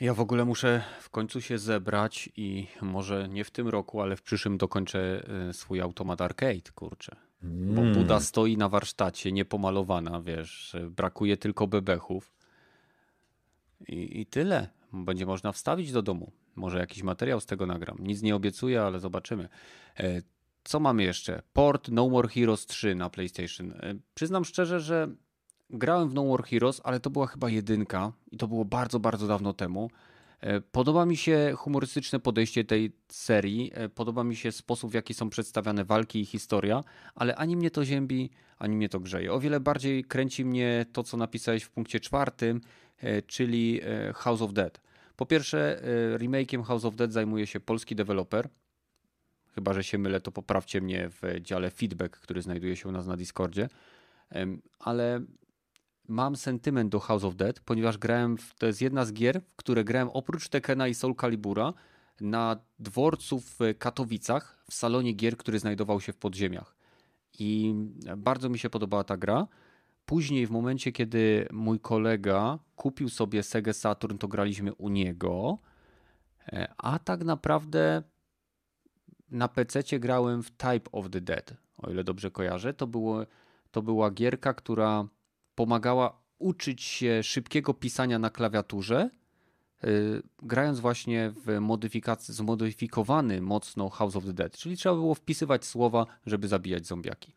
Ja 0.00 0.14
w 0.14 0.20
ogóle 0.20 0.44
muszę 0.44 0.82
w 1.00 1.10
końcu 1.10 1.40
się 1.40 1.58
zebrać 1.58 2.28
i 2.36 2.66
może 2.82 3.28
nie 3.28 3.44
w 3.44 3.50
tym 3.50 3.68
roku, 3.68 4.00
ale 4.00 4.16
w 4.16 4.22
przyszłym 4.22 4.58
dokończę 4.58 5.26
e, 5.48 5.52
swój 5.52 5.80
automat 5.80 6.20
arcade, 6.20 6.70
kurczę. 6.74 7.16
Bo 7.42 7.82
mm. 7.82 7.94
Buda 7.94 8.20
stoi 8.20 8.56
na 8.56 8.68
warsztacie, 8.68 9.32
niepomalowana, 9.32 10.20
wiesz, 10.20 10.76
brakuje 10.90 11.36
tylko 11.36 11.66
bebechów. 11.66 12.32
I, 13.88 14.20
I 14.20 14.26
tyle. 14.26 14.68
Będzie 14.92 15.26
można 15.26 15.52
wstawić 15.52 15.92
do 15.92 16.02
domu. 16.02 16.32
Może 16.56 16.78
jakiś 16.78 17.02
materiał 17.02 17.40
z 17.40 17.46
tego 17.46 17.66
nagram. 17.66 17.98
Nic 18.00 18.22
nie 18.22 18.36
obiecuję, 18.36 18.82
ale 18.82 19.00
zobaczymy. 19.00 19.48
E, 19.98 20.22
co 20.64 20.80
mamy 20.80 21.02
jeszcze? 21.02 21.42
Port 21.52 21.88
No 21.88 22.08
More 22.08 22.28
Heroes 22.28 22.66
3 22.66 22.94
na 22.94 23.10
PlayStation. 23.10 23.72
E, 23.72 23.94
przyznam 24.14 24.44
szczerze, 24.44 24.80
że 24.80 25.08
grałem 25.70 26.08
w 26.08 26.14
No 26.14 26.24
More 26.24 26.42
Heroes, 26.42 26.80
ale 26.84 27.00
to 27.00 27.10
była 27.10 27.26
chyba 27.26 27.50
jedynka 27.50 28.12
i 28.30 28.36
to 28.36 28.48
było 28.48 28.64
bardzo, 28.64 29.00
bardzo 29.00 29.26
dawno 29.26 29.52
temu. 29.52 29.90
E, 30.40 30.60
podoba 30.60 31.06
mi 31.06 31.16
się 31.16 31.52
humorystyczne 31.56 32.20
podejście 32.20 32.64
tej 32.64 32.92
serii, 33.08 33.70
e, 33.74 33.88
podoba 33.88 34.24
mi 34.24 34.36
się 34.36 34.52
sposób, 34.52 34.90
w 34.90 34.94
jaki 34.94 35.14
są 35.14 35.30
przedstawiane 35.30 35.84
walki 35.84 36.20
i 36.20 36.24
historia, 36.24 36.84
ale 37.14 37.36
ani 37.36 37.56
mnie 37.56 37.70
to 37.70 37.84
ziębi, 37.84 38.30
ani 38.58 38.76
mnie 38.76 38.88
to 38.88 39.00
grzeje. 39.00 39.32
O 39.32 39.40
wiele 39.40 39.60
bardziej 39.60 40.04
kręci 40.04 40.44
mnie 40.44 40.86
to, 40.92 41.02
co 41.02 41.16
napisałeś 41.16 41.62
w 41.62 41.70
punkcie 41.70 42.00
czwartym, 42.00 42.60
e, 42.98 43.22
czyli 43.22 43.80
House 44.14 44.42
of 44.42 44.52
Dead. 44.52 44.80
Po 45.16 45.26
pierwsze, 45.26 45.82
remake'iem 46.16 46.64
House 46.64 46.84
of 46.84 46.96
Dead 46.96 47.12
zajmuje 47.12 47.46
się 47.46 47.60
polski 47.60 47.96
deweloper. 47.96 48.48
Chyba, 49.54 49.72
że 49.72 49.84
się 49.84 49.98
mylę, 49.98 50.20
to 50.20 50.32
poprawcie 50.32 50.80
mnie 50.80 51.10
w 51.10 51.40
dziale 51.40 51.70
feedback, 51.70 52.20
który 52.20 52.42
znajduje 52.42 52.76
się 52.76 52.88
u 52.88 52.92
nas 52.92 53.06
na 53.06 53.16
Discordzie. 53.16 53.68
Ale 54.78 55.20
mam 56.08 56.36
sentyment 56.36 56.92
do 56.92 57.00
House 57.00 57.24
of 57.24 57.36
Dead, 57.36 57.60
ponieważ 57.60 57.98
grałem, 57.98 58.38
w, 58.38 58.54
to 58.54 58.66
jest 58.66 58.82
jedna 58.82 59.04
z 59.04 59.12
gier, 59.12 59.40
w 59.40 59.56
które 59.56 59.84
grałem 59.84 60.08
oprócz 60.08 60.48
Tekena 60.48 60.88
i 60.88 60.94
Soul 60.94 61.14
Calibura 61.20 61.72
na 62.20 62.56
dworcu 62.78 63.40
w 63.40 63.58
Katowicach, 63.78 64.64
w 64.70 64.74
salonie 64.74 65.12
gier, 65.12 65.36
który 65.36 65.58
znajdował 65.58 66.00
się 66.00 66.12
w 66.12 66.16
podziemiach. 66.16 66.76
I 67.38 67.74
bardzo 68.16 68.48
mi 68.48 68.58
się 68.58 68.70
podobała 68.70 69.04
ta 69.04 69.16
gra. 69.16 69.46
Później, 70.06 70.46
w 70.46 70.50
momencie, 70.50 70.92
kiedy 70.92 71.48
mój 71.52 71.80
kolega 71.80 72.58
kupił 72.76 73.08
sobie 73.08 73.42
Sega 73.42 73.72
Saturn, 73.72 74.18
to 74.18 74.28
graliśmy 74.28 74.74
u 74.74 74.88
niego. 74.88 75.58
E, 76.52 76.74
a 76.78 76.98
tak 76.98 77.24
naprawdę 77.24 78.02
na 79.30 79.48
PC 79.48 79.98
grałem 79.98 80.42
w 80.42 80.50
Type 80.50 80.90
of 80.92 81.10
the 81.10 81.20
Dead, 81.20 81.54
o 81.78 81.90
ile 81.90 82.04
dobrze 82.04 82.30
kojarzę. 82.30 82.74
To, 82.74 82.86
było, 82.86 83.26
to 83.70 83.82
była 83.82 84.10
gierka, 84.10 84.54
która 84.54 85.08
pomagała 85.56 86.22
uczyć 86.38 86.82
się 86.82 87.22
szybkiego 87.22 87.74
pisania 87.74 88.18
na 88.18 88.30
klawiaturze, 88.30 89.10
yy, 89.82 90.22
grając 90.42 90.80
właśnie 90.80 91.32
w 91.46 91.60
modyfikacji, 91.60 92.34
zmodyfikowany 92.34 93.40
mocno 93.40 93.90
House 93.90 94.16
of 94.16 94.24
the 94.24 94.32
Dead. 94.32 94.56
Czyli 94.56 94.76
trzeba 94.76 94.94
było 94.94 95.14
wpisywać 95.14 95.64
słowa, 95.64 96.06
żeby 96.26 96.48
zabijać 96.48 96.86
zombiaki. 96.86 97.32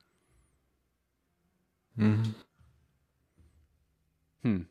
Mhm. 1.97 2.33
Hmm. 4.43 4.65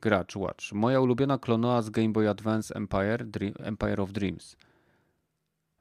Gracz, 0.00 0.36
watch. 0.36 0.72
Moja 0.72 1.00
ulubiona 1.00 1.38
klonoa 1.38 1.82
z 1.82 1.90
Game 1.90 2.08
Boy 2.08 2.30
Advance 2.30 2.74
Empire, 2.74 3.24
Dream, 3.24 3.54
Empire 3.58 4.00
of 4.00 4.12
Dreams. 4.12 4.56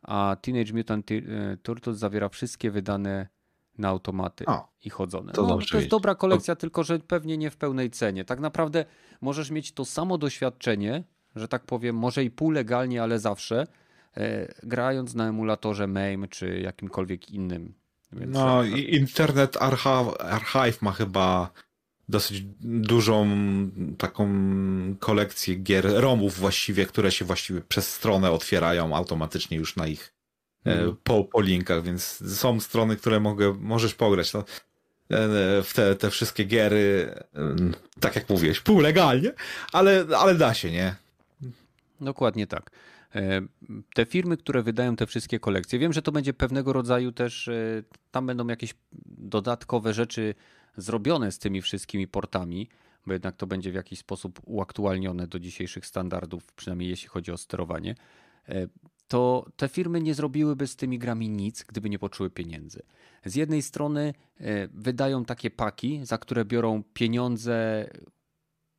A 0.02 0.36
Teenage 0.42 0.74
Mutant 0.74 1.12
y, 1.12 1.58
Turtles 1.64 1.98
zawiera 1.98 2.30
wszystkie 2.30 2.72
wydane 2.72 3.28
na 3.78 3.88
automaty 3.88 4.46
o, 4.46 4.68
i 4.86 4.90
chodzone. 4.90 5.34
To, 5.34 5.48
no, 5.48 5.60
to 5.72 5.78
jest 5.78 5.90
dobra 5.90 6.16
kolekcja, 6.16 6.56
to... 6.56 6.62
tylko 6.62 6.84
że 6.84 7.00
pewnie 7.00 7.38
nie 7.38 7.52
w 7.52 7.58
pełnej 7.58 7.92
cenie. 7.92 8.26
Tak 8.26 8.40
naprawdę 8.40 8.86
możesz 9.22 9.52
mieć 9.52 9.72
to 9.72 9.86
samo 9.86 10.18
doświadczenie, 10.18 11.04
że 11.36 11.48
tak 11.48 11.64
powiem, 11.64 11.96
może 11.96 12.24
i 12.24 12.32
półlegalnie, 12.32 13.04
ale 13.04 13.20
zawsze, 13.20 13.68
e, 14.18 14.54
grając 14.64 15.16
na 15.16 15.28
emulatorze 15.28 15.88
MAME 15.88 16.28
czy 16.28 16.60
jakimkolwiek 16.60 17.30
innym. 17.30 17.74
Więc 18.12 18.34
no, 18.34 18.64
i 18.64 18.96
Internet 18.96 19.58
Archive, 19.58 20.22
Archive 20.22 20.82
ma 20.82 20.92
chyba 20.92 21.52
dosyć 22.10 22.42
dużą 22.62 23.28
taką 23.98 24.30
kolekcję 25.00 25.56
gier, 25.56 25.86
romów 25.94 26.40
właściwie, 26.40 26.86
które 26.86 27.12
się 27.12 27.26
właściwie 27.26 27.62
przez 27.62 27.94
stronę 27.94 28.32
otwierają 28.32 28.96
automatycznie 28.96 29.58
już 29.58 29.76
na 29.76 29.88
ich 29.88 30.15
Mhm. 30.66 30.96
po, 31.04 31.24
po 31.24 31.42
linkach, 31.42 31.84
więc 31.84 32.24
są 32.40 32.60
strony, 32.60 32.96
które 32.96 33.20
mogę, 33.20 33.54
możesz 33.60 33.96
pograć 33.96 34.34
no, 34.34 34.44
w 35.64 35.72
te, 35.76 35.96
te 35.96 36.10
wszystkie 36.10 36.44
giery, 36.44 37.14
tak 38.00 38.16
jak 38.16 38.30
mówiłeś, 38.30 38.60
półlegalnie, 38.60 39.32
ale, 39.72 40.06
ale 40.18 40.36
da 40.36 40.54
się, 40.54 40.72
nie? 40.72 40.96
Dokładnie 42.02 42.48
tak. 42.48 42.72
E, 43.16 43.42
te 43.94 44.06
firmy, 44.06 44.38
które 44.38 44.64
wydają 44.64 44.96
te 44.96 45.08
wszystkie 45.08 45.40
kolekcje, 45.40 45.80
wiem, 45.80 45.94
że 45.94 46.02
to 46.02 46.12
będzie 46.12 46.34
pewnego 46.34 46.74
rodzaju 46.74 47.12
też, 47.12 47.48
e, 47.48 47.84
tam 48.12 48.28
będą 48.28 48.48
jakieś 48.48 48.74
dodatkowe 49.06 49.94
rzeczy 49.94 50.36
zrobione 50.78 51.32
z 51.32 51.40
tymi 51.40 51.62
wszystkimi 51.62 52.08
portami, 52.08 52.70
bo 53.06 53.14
jednak 53.14 53.36
to 53.36 53.48
będzie 53.48 53.72
w 53.72 53.76
jakiś 53.76 54.00
sposób 54.00 54.40
uaktualnione 54.44 55.28
do 55.28 55.40
dzisiejszych 55.40 55.86
standardów, 55.86 56.54
przynajmniej 56.54 56.90
jeśli 56.90 57.08
chodzi 57.08 57.32
o 57.32 57.38
sterowanie 57.38 57.96
to 59.08 59.46
te 59.56 59.68
firmy 59.68 60.02
nie 60.02 60.14
zrobiłyby 60.14 60.68
z 60.68 60.76
tymi 60.76 61.00
grami 61.00 61.30
nic, 61.30 61.64
gdyby 61.64 61.90
nie 61.90 62.00
poczuły 62.00 62.30
pieniędzy. 62.30 62.84
Z 63.26 63.36
jednej 63.36 63.62
strony 63.62 64.14
e, 64.38 64.68
wydają 64.68 65.26
takie 65.26 65.52
paki, 65.52 66.00
za 66.04 66.18
które 66.18 66.46
biorą 66.46 66.84
pieniądze, 66.94 67.90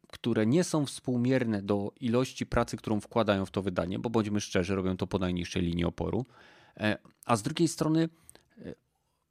które 0.09 0.47
nie 0.47 0.65
są 0.65 0.86
współmierne 0.86 1.62
do 1.62 1.93
ilości 2.01 2.47
pracy, 2.47 2.77
którą 2.77 3.01
wkładają 3.01 3.47
w 3.47 3.51
to 3.51 3.62
wydanie, 3.62 3.98
bo 3.98 4.11
bądźmy 4.11 4.40
szczerzy, 4.40 4.74
robią 4.74 4.97
to 4.97 5.07
po 5.07 5.19
najniższej 5.19 5.62
linii 5.62 5.85
oporu. 5.85 6.27
E, 6.77 6.98
a 7.24 7.36
z 7.36 7.43
drugiej 7.43 7.69
strony 7.69 8.09
e, 8.59 8.74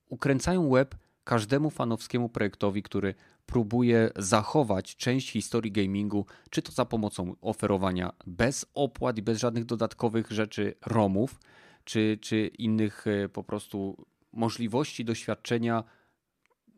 ukręcają 0.10 0.70
web 0.70 0.96
każdemu 1.26 1.70
fanowskiemu 1.70 2.30
projektowi, 2.30 2.84
który 2.84 3.14
próbuje 3.46 4.10
zachować 4.16 4.96
część 4.96 5.32
historii 5.32 5.72
gamingu, 5.72 6.26
czy 6.50 6.62
to 6.62 6.72
za 6.72 6.86
pomocą 6.86 7.36
oferowania 7.42 8.14
bez 8.28 8.66
opłat 8.74 9.18
i 9.18 9.22
bez 9.22 9.40
żadnych 9.40 9.66
dodatkowych 9.66 10.32
rzeczy 10.32 10.74
ROMów, 10.86 11.40
czy, 11.84 12.18
czy 12.22 12.48
innych 12.48 13.06
e, 13.08 13.30
po 13.30 13.44
prostu 13.44 14.06
możliwości 14.34 15.06
doświadczenia 15.06 15.84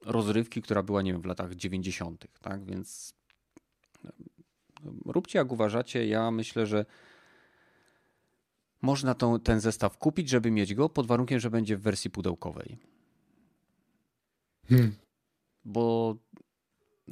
rozrywki, 0.06 0.61
która 0.61 0.84
była, 0.84 1.02
nie 1.02 1.11
wiem, 1.11 1.22
w 1.22 1.26
latach 1.26 1.56
90. 1.56 2.28
Tak 2.41 2.65
więc 2.65 3.14
e, 4.06 4.10
róbcie 5.06 5.40
jak 5.40 5.52
uważacie. 5.52 6.07
Ja 6.07 6.32
myślę, 6.32 6.65
że 6.65 6.86
można 8.82 9.15
tą, 9.15 9.40
ten 9.40 9.60
zestaw 9.60 9.98
kupić, 9.98 10.30
żeby 10.30 10.52
mieć 10.52 10.74
go, 10.74 10.90
pod 10.90 11.07
warunkiem, 11.07 11.40
że 11.40 11.49
będzie 11.49 11.78
w 11.78 11.82
wersji 11.82 12.10
pudełkowej. 12.10 12.97
Hmm. 14.69 14.95
Bo 15.65 16.15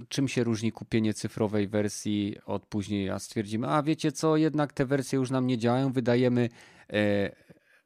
czym 0.10 0.28
się 0.28 0.44
różni 0.44 0.72
kupienie 0.72 1.14
cyfrowej 1.14 1.68
wersji 1.68 2.36
od 2.46 2.66
później, 2.66 3.10
a 3.10 3.20
stwierdzimy, 3.20 3.68
a 3.68 3.84
wiecie 3.84 4.12
co, 4.12 4.38
jednak 4.38 4.74
te 4.74 4.86
wersje 4.86 5.20
już 5.20 5.30
nam 5.30 5.48
nie 5.48 5.58
działają, 5.58 5.92
wydajemy 5.92 6.50
e, 6.90 7.46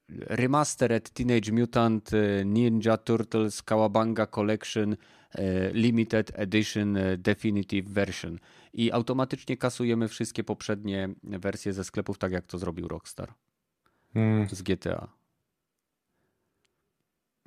Remastered 0.10 1.10
Teenage 1.10 1.52
Mutant 1.52 2.14
e, 2.14 2.46
Ninja 2.46 2.98
Turtles 2.98 3.62
Kawabanga 3.62 4.28
Collection 4.28 4.96
e, 5.32 5.72
Limited 5.74 6.32
Edition 6.36 6.98
e, 6.98 7.18
Definitive 7.18 7.88
Version 7.88 8.40
i 8.74 8.92
automatycznie 8.92 9.58
kasujemy 9.58 10.08
wszystkie 10.08 10.44
poprzednie 10.44 11.10
wersje 11.24 11.74
ze 11.74 11.84
sklepów, 11.84 12.18
tak 12.18 12.32
jak 12.32 12.46
to 12.46 12.58
zrobił 12.58 12.88
Rockstar 12.88 13.34
hmm. 14.14 14.50
z 14.50 14.62
GTA. 14.62 15.19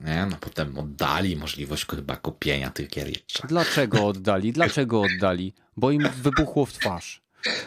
Nie, 0.03 0.27
no 0.31 0.37
potem 0.41 0.79
oddali 0.79 1.37
możliwość 1.37 1.87
chyba 1.87 2.17
kupienia 2.17 2.71
tych 2.71 2.89
gier 2.89 3.09
jeszcze. 3.09 3.49
Dlaczego 3.49 4.07
oddali? 4.13 4.53
Dlaczego 4.53 5.03
oddali? 5.03 5.55
Bo 5.77 5.91
im 5.91 6.09
wybuchło 6.23 6.67
w 6.67 6.73
twarz. 6.73 7.23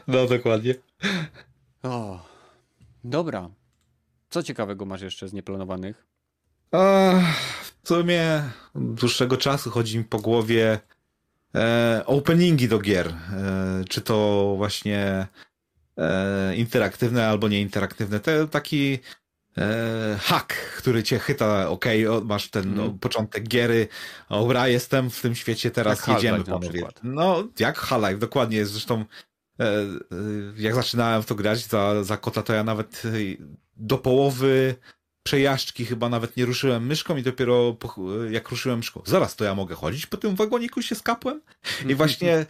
No 0.08 0.28
dokładnie. 0.28 0.76
O, 1.84 2.26
dobra. 3.04 3.50
Co 4.30 4.44
ciekawego 4.44 4.86
masz 4.86 5.02
jeszcze 5.02 5.28
z 5.28 5.34
nieplanowanych? 5.34 6.06
w 7.84 7.88
sumie 7.88 8.44
dłuższego 8.76 9.38
czasu 9.38 9.70
chodzi 9.70 9.98
mi 9.98 10.04
po 10.04 10.20
głowie 10.20 10.80
e, 11.56 12.04
openingi 12.06 12.68
do 12.68 12.80
gier. 12.80 13.08
E, 13.08 13.84
czy 13.90 14.02
to 14.02 14.54
właśnie 14.58 15.28
e, 15.98 16.56
interaktywne 16.56 17.28
albo 17.28 17.48
nieinteraktywne. 17.48 18.20
To 18.20 18.48
taki 18.48 19.00
e, 19.58 20.18
hack, 20.22 20.54
który 20.78 21.04
cię 21.04 21.20
chyta, 21.20 21.70
ok, 21.70 21.86
masz 22.24 22.50
ten 22.50 22.64
mm. 22.64 22.76
no, 22.76 22.90
początek 23.02 23.48
giery, 23.48 23.88
dobra, 24.30 24.68
jestem 24.68 25.10
w 25.10 25.22
tym 25.22 25.36
świecie, 25.36 25.72
teraz 25.72 26.08
jak 26.08 26.16
jedziemy 26.16 26.44
panowie. 26.44 26.88
No, 27.04 27.48
jak 27.60 27.80
Half-Life, 27.80 28.18
dokładnie, 28.18 28.66
zresztą 28.66 29.06
e, 29.60 29.64
e, 29.64 29.76
jak 30.58 30.76
zaczynałem 30.76 31.24
w 31.24 31.26
to 31.26 31.36
grać 31.36 31.66
za, 31.66 32.04
za 32.04 32.18
kota, 32.18 32.44
to 32.44 32.54
ja 32.54 32.64
nawet 32.64 33.04
do 33.78 33.98
połowy 33.98 34.76
przejażdżki 35.24 35.86
chyba 35.86 36.10
nawet 36.10 36.38
nie 36.38 36.46
ruszyłem 36.46 36.86
myszką 36.86 37.18
i 37.18 37.24
dopiero 37.24 37.74
po, 37.74 37.96
jak 38.30 38.50
ruszyłem 38.50 38.78
myszką, 38.78 39.02
zaraz 39.06 39.36
to 39.36 39.46
ja 39.46 39.56
mogę 39.56 39.76
chodzić 39.76 40.06
po 40.06 40.18
tym 40.18 40.36
wagoniku 40.36 40.82
się 40.82 40.96
skapłem? 40.96 41.42
I 41.88 41.96
właśnie 42.02 42.46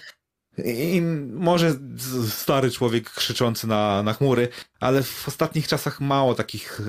i 0.64 1.02
może 1.34 1.76
stary 2.30 2.72
człowiek 2.72 3.10
krzyczący 3.10 3.68
na, 3.68 4.04
na 4.04 4.14
chmury, 4.14 4.48
ale 4.80 5.04
w 5.04 5.28
ostatnich 5.28 5.68
czasach 5.68 6.02
mało 6.02 6.36
takich 6.36 6.80
e, 6.80 6.84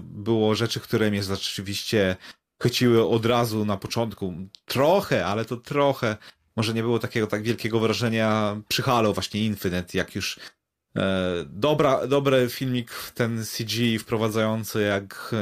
było 0.00 0.54
rzeczy, 0.54 0.80
które 0.80 1.10
mnie 1.10 1.22
rzeczywiście 1.22 2.16
chyciły 2.62 3.08
od 3.08 3.26
razu 3.26 3.64
na 3.64 3.76
początku. 3.76 4.34
Trochę, 4.64 5.26
ale 5.26 5.44
to 5.44 5.56
trochę. 5.56 6.16
Może 6.56 6.74
nie 6.74 6.82
było 6.82 6.98
takiego 6.98 7.26
tak 7.26 7.42
wielkiego 7.42 7.80
wrażenia 7.80 8.60
przy 8.68 8.82
Halo 8.82 9.12
właśnie 9.12 9.44
Infinite, 9.44 9.98
jak 9.98 10.14
już 10.14 10.40
e, 10.96 11.32
dobra, 11.46 12.06
dobry 12.06 12.48
filmik, 12.48 12.90
ten 13.14 13.44
CG 13.44 13.98
wprowadzający, 13.98 14.82
jak 14.82 15.34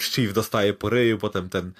Chief 0.00 0.32
dostaje 0.32 0.72
po 0.72 0.90
ryju, 0.90 1.18
potem 1.18 1.48
ten 1.48 1.72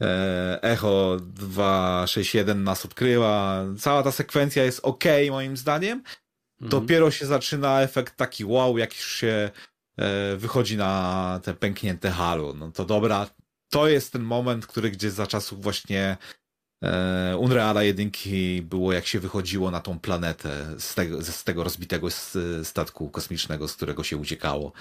e, 0.00 0.62
Echo 0.62 1.16
261 1.20 2.64
nas 2.64 2.84
odkryła. 2.84 3.64
Cała 3.78 4.02
ta 4.02 4.12
sekwencja 4.12 4.64
jest 4.64 4.80
ok, 4.82 5.04
moim 5.30 5.56
zdaniem. 5.56 5.98
Mhm. 5.98 6.70
Dopiero 6.70 7.10
się 7.10 7.26
zaczyna 7.26 7.82
efekt 7.82 8.16
taki 8.16 8.44
wow, 8.44 8.78
jak 8.78 8.94
już 8.96 9.12
się 9.16 9.50
e, 9.98 10.36
wychodzi 10.36 10.76
na 10.76 11.40
te 11.42 11.54
pęknięte 11.54 12.10
halu. 12.10 12.54
No 12.54 12.72
to 12.72 12.84
dobra, 12.84 13.26
to 13.68 13.88
jest 13.88 14.12
ten 14.12 14.22
moment, 14.22 14.66
który 14.66 14.90
gdzie 14.90 15.10
za 15.10 15.26
czasów 15.26 15.62
właśnie 15.62 16.16
e, 16.84 17.36
Unreala 17.38 17.82
jedynki 17.82 18.62
było, 18.62 18.92
jak 18.92 19.06
się 19.06 19.20
wychodziło 19.20 19.70
na 19.70 19.80
tą 19.80 19.98
planetę 19.98 20.74
z 20.78 20.94
tego, 20.94 21.22
z 21.22 21.44
tego 21.44 21.64
rozbitego 21.64 22.08
statku 22.62 23.10
kosmicznego, 23.10 23.68
z 23.68 23.76
którego 23.76 24.04
się 24.04 24.16
uciekało. 24.16 24.72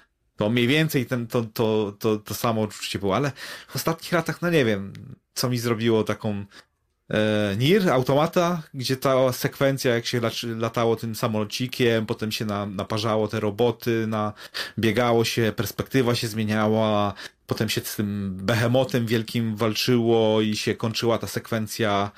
To 0.43 0.49
mniej 0.49 0.67
więcej 0.67 1.05
ten, 1.05 1.27
to, 1.27 1.43
to, 1.43 1.93
to, 1.99 2.17
to 2.17 2.33
samo 2.33 2.61
uczucie 2.61 2.99
było, 2.99 3.15
ale 3.15 3.31
w 3.67 3.75
ostatnich 3.75 4.11
latach, 4.11 4.41
no 4.41 4.49
nie 4.49 4.65
wiem, 4.65 4.93
co 5.33 5.49
mi 5.49 5.57
zrobiło 5.57 6.03
taką 6.03 6.45
e, 7.09 7.55
Nir, 7.57 7.89
automata, 7.89 8.63
gdzie 8.73 8.97
ta 8.97 9.33
sekwencja, 9.33 9.95
jak 9.95 10.05
się 10.05 10.21
latało 10.57 10.95
tym 10.95 11.15
samolocikiem, 11.15 12.05
potem 12.05 12.31
się 12.31 12.45
na, 12.45 12.65
naparzało 12.65 13.27
te 13.27 13.39
roboty, 13.39 14.07
na, 14.07 14.33
biegało 14.79 15.25
się, 15.25 15.53
perspektywa 15.55 16.15
się 16.15 16.27
zmieniała, 16.27 17.13
potem 17.47 17.69
się 17.69 17.81
z 17.81 17.95
tym 17.95 18.37
behemotem 18.37 19.05
wielkim 19.05 19.55
walczyło 19.55 20.41
i 20.41 20.55
się 20.55 20.75
kończyła 20.75 21.17
ta 21.17 21.27
sekwencja 21.27 22.11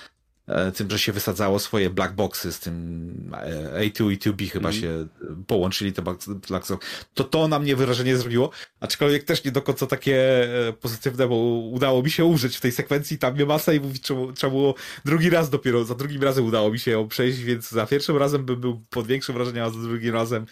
tym, 0.76 0.90
że 0.90 1.00
się 1.00 1.12
wysadzało 1.12 1.60
swoje 1.60 1.90
black 1.90 2.14
boxy 2.14 2.52
z 2.52 2.60
tym 2.60 3.36
e, 3.38 3.80
A2 3.80 4.12
i 4.12 4.18
2B 4.18 4.50
chyba 4.50 4.70
mm. 4.70 4.82
się 4.82 5.08
połączyli 5.48 5.94
te 5.94 6.02
black 6.02 6.28
boxy. 6.50 6.78
To 7.14 7.24
to 7.24 7.48
na 7.48 7.60
mnie 7.60 7.76
wyrażenie 7.76 8.18
zrobiło, 8.18 8.50
aczkolwiek 8.80 9.24
też 9.24 9.44
nie 9.44 9.52
do 9.52 9.62
końca 9.62 9.88
takie 9.88 10.48
e, 10.68 10.74
pozytywne, 10.74 11.28
bo 11.28 11.36
udało 11.72 12.04
mi 12.04 12.12
się 12.12 12.26
użyć 12.26 12.58
w 12.58 12.62
tej 12.62 12.72
sekwencji 12.72 13.18
tam 13.18 13.34
mnie 13.34 13.46
masa 13.46 13.74
i 13.74 13.80
mówić, 13.80 14.04
czemu, 14.04 14.34
czemu 14.34 14.74
drugi 15.06 15.30
raz 15.30 15.50
dopiero, 15.50 15.86
za 15.86 15.96
drugim 15.96 16.24
razem 16.24 16.46
udało 16.46 16.72
mi 16.72 16.80
się 16.80 16.92
ją 16.92 17.08
przejść, 17.08 17.40
więc 17.40 17.72
za 17.72 17.86
pierwszym 17.86 18.18
razem 18.18 18.46
bym 18.46 18.62
był 18.62 18.82
pod 18.90 19.08
większym 19.08 19.36
wrażeniem, 19.36 19.64
a 19.64 19.70
za 19.70 19.80
drugim 19.80 20.14
razem 20.14 20.46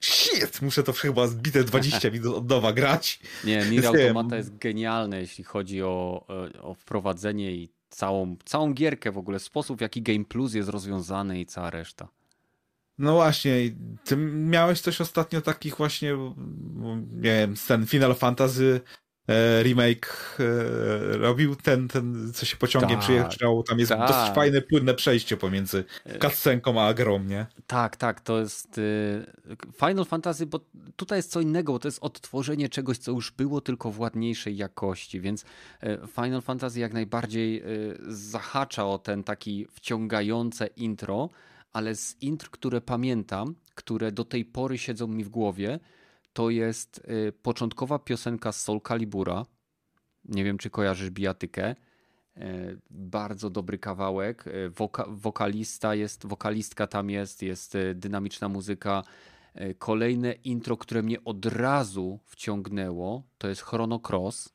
shit, 0.00 0.62
muszę 0.62 0.82
to 0.82 0.92
chyba 0.92 1.26
zbite 1.26 1.64
20 1.64 2.10
minut 2.10 2.36
od 2.36 2.48
nowa 2.48 2.72
grać. 2.72 3.20
Nie, 3.44 3.66
Nier 3.70 3.86
Automata 3.86 4.36
jest 4.36 4.58
genialne, 4.58 5.20
jeśli 5.20 5.44
chodzi 5.44 5.82
o, 5.82 6.26
o 6.60 6.74
wprowadzenie 6.74 7.52
i 7.52 7.79
całą, 7.90 8.36
całą 8.44 8.72
gierkę 8.72 9.12
w 9.12 9.18
ogóle, 9.18 9.38
sposób 9.38 9.78
w 9.78 9.80
jaki 9.80 10.02
Game 10.02 10.24
Plus 10.24 10.54
jest 10.54 10.68
rozwiązany 10.68 11.40
i 11.40 11.46
cała 11.46 11.70
reszta. 11.70 12.08
No 12.98 13.14
właśnie, 13.14 13.52
ty 14.04 14.16
miałeś 14.16 14.80
coś 14.80 15.00
ostatnio 15.00 15.40
takich 15.40 15.76
właśnie, 15.76 16.12
nie 17.12 17.32
wiem, 17.32 17.54
ten 17.68 17.86
Final 17.86 18.14
Fantasy 18.14 18.80
remake 19.62 20.36
e, 20.40 21.16
robił 21.16 21.56
ten, 21.56 21.88
ten, 21.88 22.32
co 22.34 22.46
się 22.46 22.56
pociągiem 22.56 22.90
tak, 22.90 22.98
przyjeżdżał, 22.98 23.62
tam 23.62 23.78
jest 23.78 23.88
tak. 23.88 24.08
dosyć 24.08 24.34
fajne, 24.34 24.62
płynne 24.62 24.94
przejście 24.94 25.36
pomiędzy 25.36 25.84
e, 26.04 26.18
cutscenką 26.18 26.82
a 26.82 26.94
grą, 26.94 27.24
nie? 27.24 27.46
Tak, 27.66 27.96
tak, 27.96 28.20
to 28.20 28.40
jest 28.40 28.80
Final 29.86 30.04
Fantasy, 30.04 30.46
bo 30.46 30.60
tutaj 30.96 31.18
jest 31.18 31.30
co 31.30 31.40
innego, 31.40 31.72
bo 31.72 31.78
to 31.78 31.88
jest 31.88 31.98
odtworzenie 32.02 32.68
czegoś, 32.68 32.98
co 32.98 33.12
już 33.12 33.30
było, 33.30 33.60
tylko 33.60 33.90
w 33.90 34.00
ładniejszej 34.00 34.56
jakości, 34.56 35.20
więc 35.20 35.44
Final 36.14 36.42
Fantasy 36.42 36.80
jak 36.80 36.92
najbardziej 36.92 37.62
zahacza 38.08 38.86
o 38.86 38.98
ten 38.98 39.24
taki 39.24 39.66
wciągające 39.72 40.66
intro, 40.66 41.28
ale 41.72 41.94
z 41.94 42.16
intr, 42.22 42.50
które 42.50 42.80
pamiętam, 42.80 43.54
które 43.74 44.12
do 44.12 44.24
tej 44.24 44.44
pory 44.44 44.78
siedzą 44.78 45.06
mi 45.06 45.24
w 45.24 45.28
głowie, 45.28 45.78
to 46.32 46.50
jest 46.50 46.98
y, 46.98 47.32
początkowa 47.32 47.98
piosenka 47.98 48.52
z 48.52 48.62
Soul 48.62 48.80
Calibura. 48.88 49.46
Nie 50.24 50.44
wiem, 50.44 50.58
czy 50.58 50.70
kojarzysz 50.70 51.10
bijatykę. 51.10 51.74
Y, 52.36 52.78
bardzo 52.90 53.50
dobry 53.50 53.78
kawałek. 53.78 54.46
Y, 54.46 54.70
woka 54.70 55.04
wokalista 55.08 55.94
jest, 55.94 56.26
wokalistka 56.26 56.86
tam 56.86 57.10
jest, 57.10 57.42
jest 57.42 57.76
dynamiczna 57.94 58.48
muzyka. 58.48 59.02
Kolejne 59.78 60.32
intro, 60.32 60.76
które 60.76 61.02
mnie 61.02 61.24
od 61.24 61.46
razu 61.46 62.18
wciągnęło, 62.24 63.22
to 63.38 63.48
jest 63.48 63.62
Chrono 63.62 64.00
Cross, 64.08 64.54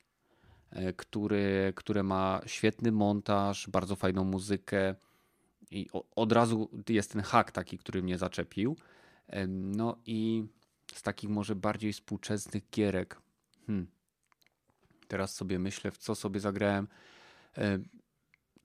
który, 0.98 1.74
które 1.76 2.04
ma 2.04 2.42
świetny 2.46 2.92
montaż, 2.92 3.70
bardzo 3.70 3.96
fajną 3.96 4.24
muzykę 4.24 4.96
i 5.72 5.88
od 6.16 6.32
razu 6.32 6.70
jest 6.90 7.12
ten 7.12 7.22
hack 7.22 7.52
taki, 7.52 7.78
który 7.78 8.04
mnie 8.04 8.18
zaczepił. 8.18 8.76
No 9.48 9.98
i 10.06 10.46
z 10.94 11.02
takich 11.02 11.30
może 11.30 11.56
bardziej 11.56 11.94
współczesnych 11.94 12.70
gierek. 12.70 13.22
Hmm. 13.68 13.88
Teraz 15.08 15.36
sobie 15.36 15.60
myślę, 15.60 15.92
w 15.92 15.98
co 15.98 16.16
sobie 16.16 16.40
zagrałem. 16.40 16.88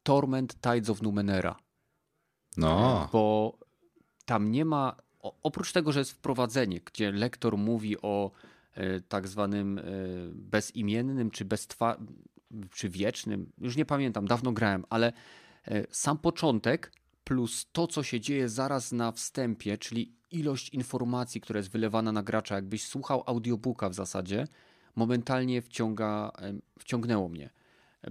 Torment 0.03 0.61
Tides 0.61 0.91
of 0.91 1.03
Numenera. 1.03 1.57
No. 2.57 3.09
Bo 3.13 3.59
tam 4.25 4.51
nie 4.51 4.65
ma, 4.65 4.97
oprócz 5.43 5.73
tego, 5.73 5.93
że 5.93 5.99
jest 5.99 6.13
wprowadzenie, 6.13 6.81
gdzie 6.81 7.13
lektor 7.13 7.59
mówi 7.59 8.03
o 8.03 8.31
e, 8.75 9.01
tak 9.01 9.29
zwanym 9.29 9.79
e, 9.79 9.83
bezimiennym, 10.35 11.31
czy 11.31 11.45
beztwa, 11.45 11.97
czy 12.71 12.89
wiecznym, 12.89 13.53
już 13.59 13.77
nie 13.77 13.85
pamiętam, 13.85 14.27
dawno 14.27 14.53
grałem, 14.53 14.85
ale 14.91 15.13
e, 15.65 15.87
sam 15.91 16.19
początek 16.19 16.93
plus 17.31 17.67
to, 17.73 17.87
co 17.87 18.03
się 18.03 18.21
dzieje 18.21 18.49
zaraz 18.49 18.93
na 18.93 19.13
wstępie, 19.13 19.79
czyli 19.79 20.15
ilość 20.31 20.69
informacji, 20.69 21.41
która 21.41 21.59
jest 21.59 21.71
wylewana 21.71 22.13
na 22.13 22.23
gracza, 22.23 22.55
jakbyś 22.55 22.85
słuchał 22.85 23.25
audiobooka 23.27 23.89
w 23.89 23.95
zasadzie, 23.95 24.47
momentalnie 24.97 25.63
wciąga, 25.63 26.33
wciągnęło 26.79 27.29
mnie. 27.29 27.51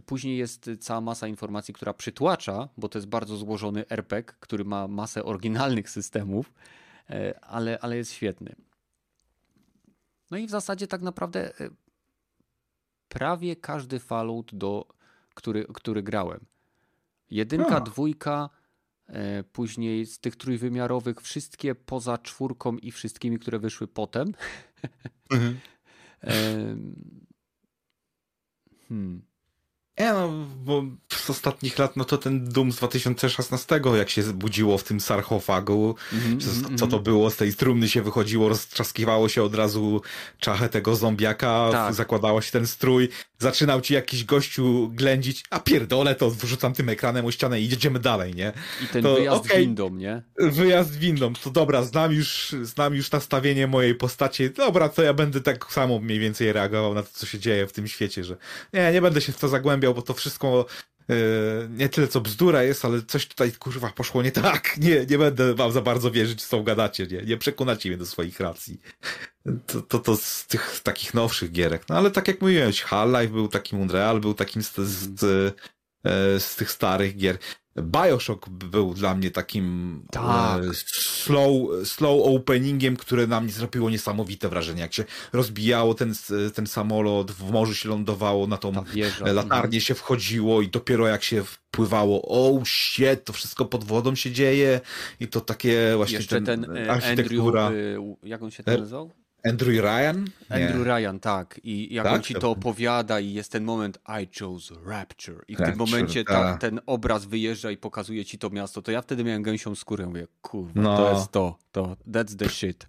Później 0.05 0.37
jest 0.37 0.69
cała 0.79 1.01
masa 1.01 1.27
informacji, 1.27 1.73
która 1.73 1.93
przytłacza, 1.93 2.69
bo 2.77 2.89
to 2.89 2.97
jest 2.97 3.07
bardzo 3.07 3.37
złożony 3.37 3.89
RPG, 3.89 4.33
który 4.39 4.65
ma 4.65 4.87
masę 4.87 5.23
oryginalnych 5.23 5.89
systemów, 5.97 6.53
e, 7.09 7.39
ale, 7.39 7.79
ale 7.81 7.97
jest 7.97 8.11
świetny. 8.11 8.55
No 10.31 10.37
i 10.37 10.47
w 10.47 10.49
zasadzie 10.49 10.87
tak 10.87 11.01
naprawdę 11.01 11.59
e, 11.59 11.69
prawie 13.09 13.55
każdy 13.55 13.99
Fallout, 13.99 14.55
do, 14.55 14.87
który, 15.33 15.65
który 15.73 16.03
grałem. 16.03 16.45
Jedynka, 17.31 17.79
no. 17.79 17.81
dwójka, 17.81 18.49
później 19.51 20.05
z 20.05 20.19
tych 20.19 20.35
trójwymiarowych 20.35 21.21
wszystkie 21.21 21.75
poza 21.75 22.17
czwórką 22.17 22.77
i 22.77 22.91
wszystkimi, 22.91 23.39
które 23.39 23.59
wyszły 23.59 23.87
potem. 23.87 24.33
Mhm. 25.31 25.59
hmm. 28.87 29.28
Nie 29.99 30.13
no, 30.13 30.47
bo 30.63 30.83
z 31.13 31.29
ostatnich 31.29 31.79
lat, 31.79 31.97
no 31.97 32.05
to 32.05 32.17
ten 32.17 32.45
Doom 32.49 32.71
z 32.71 32.75
2016, 32.75 33.81
jak 33.97 34.09
się 34.09 34.23
budziło 34.23 34.77
w 34.77 34.83
tym 34.83 34.99
sarkofagu, 34.99 35.95
mm 36.13 36.39
-hmm, 36.39 36.79
co, 36.79 36.87
to 36.87 36.99
było, 36.99 37.29
z 37.29 37.35
tej 37.35 37.53
trumny 37.53 37.89
się 37.89 38.01
wychodziło, 38.01 38.49
roztrzaskiwało 38.49 39.29
się 39.29 39.43
od 39.43 39.55
razu 39.55 40.01
czachę 40.39 40.69
tego 40.69 40.95
zombiaka, 40.95 41.69
tak. 41.71 41.93
zakładało 41.93 42.41
się 42.41 42.51
ten 42.51 42.67
strój, 42.67 43.09
zaczynał 43.39 43.81
ci 43.81 43.93
jakiś 43.93 44.23
gościu 44.23 44.89
ględzić, 44.93 45.43
a 45.49 45.59
pierdolę, 45.59 46.15
to 46.15 46.31
wrzucam 46.31 46.73
tym 46.73 46.89
ekranem 46.89 47.25
o 47.25 47.31
ścianę 47.31 47.61
i 47.61 47.69
jedziemy 47.69 47.99
dalej, 47.99 48.35
nie? 48.35 48.53
I 48.83 48.87
ten 48.87 49.03
to, 49.03 49.15
wyjazd 49.15 49.45
okay, 49.45 49.59
windą, 49.59 49.89
nie? 49.89 50.21
Wyjazd 50.37 50.97
windą, 50.97 51.33
to 51.33 51.49
dobra, 51.49 51.83
znam 51.83 52.11
już, 52.11 52.55
znam 52.61 52.95
już 52.95 53.11
nastawienie 53.11 53.67
mojej 53.67 53.95
postaci, 53.95 54.49
dobra, 54.49 54.89
to 54.89 55.03
ja 55.03 55.13
będę 55.13 55.41
tak 55.41 55.71
samo 55.71 55.99
mniej 55.99 56.19
więcej 56.19 56.53
reagował 56.53 56.93
na 56.93 57.03
to, 57.03 57.09
co 57.13 57.25
się 57.25 57.39
dzieje 57.39 57.67
w 57.67 57.71
tym 57.71 57.87
świecie, 57.87 58.23
że 58.23 58.37
nie, 58.73 58.91
nie 58.91 59.01
będę 59.01 59.21
się 59.21 59.31
w 59.31 59.37
to 59.37 59.47
zagłębiał, 59.47 59.88
bo 59.93 60.01
to 60.01 60.13
wszystko 60.13 60.65
yy, 61.09 61.15
nie 61.69 61.89
tyle 61.89 62.07
co 62.07 62.21
bzdura 62.21 62.63
jest, 62.63 62.85
ale 62.85 63.01
coś 63.01 63.27
tutaj 63.27 63.51
kurwa 63.51 63.89
poszło 63.89 64.23
nie 64.23 64.31
tak. 64.31 64.77
Nie, 64.77 65.05
nie 65.05 65.17
będę 65.17 65.55
wam 65.55 65.71
za 65.71 65.81
bardzo 65.81 66.11
wierzyć, 66.11 66.45
co 66.45 66.63
gadacie, 66.63 67.07
nie, 67.07 67.21
nie 67.21 67.37
przekonacie 67.37 67.89
mnie 67.89 67.97
do 67.97 68.05
swoich 68.05 68.39
racji. 68.39 68.79
To, 69.67 69.81
to, 69.81 69.99
to 69.99 70.17
z 70.17 70.47
tych 70.47 70.79
takich 70.83 71.13
nowszych 71.13 71.51
gierek. 71.51 71.83
No 71.89 71.97
ale 71.97 72.11
tak 72.11 72.27
jak 72.27 72.41
mówiłem, 72.41 72.71
Half-Life 72.71 73.33
był 73.33 73.47
takim 73.47 73.79
Unreal, 73.79 74.19
był 74.19 74.33
takim 74.33 74.63
z, 74.63 74.75
z, 74.75 75.19
z, 75.19 75.55
e, 76.03 76.39
z 76.39 76.55
tych 76.55 76.71
starych 76.71 77.17
gier. 77.17 77.37
Bioshock 77.81 78.49
był 78.49 78.93
dla 78.93 79.15
mnie 79.15 79.31
takim 79.31 80.01
tak. 80.11 80.63
e, 80.63 80.67
slow, 80.73 81.51
slow 81.83 82.21
openingiem, 82.23 82.97
które 82.97 83.27
na 83.27 83.41
mnie 83.41 83.51
zrobiło 83.51 83.89
niesamowite 83.89 84.49
wrażenie. 84.49 84.81
Jak 84.81 84.93
się 84.93 85.05
rozbijało 85.33 85.93
ten, 85.93 86.13
ten 86.53 86.67
samolot, 86.67 87.31
w 87.31 87.51
morzu 87.51 87.73
się 87.73 87.89
lądowało, 87.89 88.47
na 88.47 88.57
tą 88.57 88.73
latarnię 89.21 89.81
się 89.81 89.95
wchodziło 89.95 90.61
i 90.61 90.67
dopiero 90.67 91.07
jak 91.07 91.23
się 91.23 91.43
wpływało, 91.43 92.21
oh 92.21 92.65
shit, 92.65 93.23
to 93.23 93.33
wszystko 93.33 93.65
pod 93.65 93.83
wodą 93.83 94.15
się 94.15 94.31
dzieje 94.31 94.81
i 95.19 95.27
to 95.27 95.41
takie 95.41 95.93
właśnie 95.95 96.17
Jeszcze 96.17 96.41
ten, 96.41 96.45
ten 96.63 96.77
e, 96.77 96.91
architektura. 96.91 97.65
Andrew, 97.65 98.03
jak 98.23 98.43
on 98.43 98.51
się 98.51 98.63
e, 98.65 98.77
nazywał? 98.77 99.11
Andrew 99.43 99.79
Ryan? 99.79 100.25
Nie. 100.49 100.67
Andrew 100.67 100.87
Ryan, 100.87 101.19
tak. 101.19 101.59
I 101.63 101.93
jak 101.93 102.05
tak, 102.05 102.13
on 102.13 102.21
ci 102.21 102.35
to 102.35 102.51
opowiada 102.51 103.19
i 103.19 103.33
jest 103.33 103.51
ten 103.51 103.63
moment 103.63 103.99
I 104.21 104.39
chose 104.39 104.75
Rapture 104.85 105.43
i 105.47 105.55
w 105.55 105.59
Rapture, 105.59 105.77
tym 105.77 105.77
momencie 105.77 106.23
ta, 106.23 106.33
tak. 106.33 106.61
ten 106.61 106.79
obraz 106.85 107.25
wyjeżdża 107.25 107.71
i 107.71 107.77
pokazuje 107.77 108.25
ci 108.25 108.37
to 108.37 108.49
miasto, 108.49 108.81
to 108.81 108.91
ja 108.91 109.01
wtedy 109.01 109.23
miałem 109.23 109.43
gęsią 109.43 109.75
skórę. 109.75 110.05
Mówię, 110.05 110.27
kurwa, 110.41 110.81
no. 110.81 110.97
to 110.97 111.13
jest 111.13 111.31
to, 111.31 111.57
to, 111.71 111.95
that's 112.07 112.35
the 112.35 112.49
shit. 112.49 112.87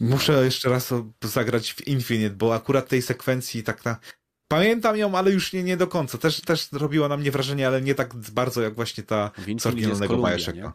Muszę 0.00 0.44
jeszcze 0.44 0.68
raz 0.68 0.94
zagrać 1.22 1.72
w 1.72 1.86
Infinite, 1.86 2.34
bo 2.34 2.54
akurat 2.54 2.88
tej 2.88 3.02
sekwencji 3.02 3.62
tak 3.62 3.84
na... 3.84 3.96
Pamiętam 4.48 4.96
ją, 4.96 5.14
ale 5.14 5.30
już 5.30 5.52
nie, 5.52 5.62
nie 5.62 5.76
do 5.76 5.86
końca. 5.86 6.18
Też, 6.18 6.40
też 6.40 6.72
robiła 6.72 7.08
na 7.08 7.16
mnie 7.16 7.30
wrażenie, 7.30 7.66
ale 7.66 7.82
nie 7.82 7.94
tak 7.94 8.14
bardzo 8.14 8.62
jak 8.62 8.74
właśnie 8.74 9.02
ta 9.02 9.30
z 9.58 9.66
oryginalnego 9.66 10.16
Bioshocka. 10.16 10.72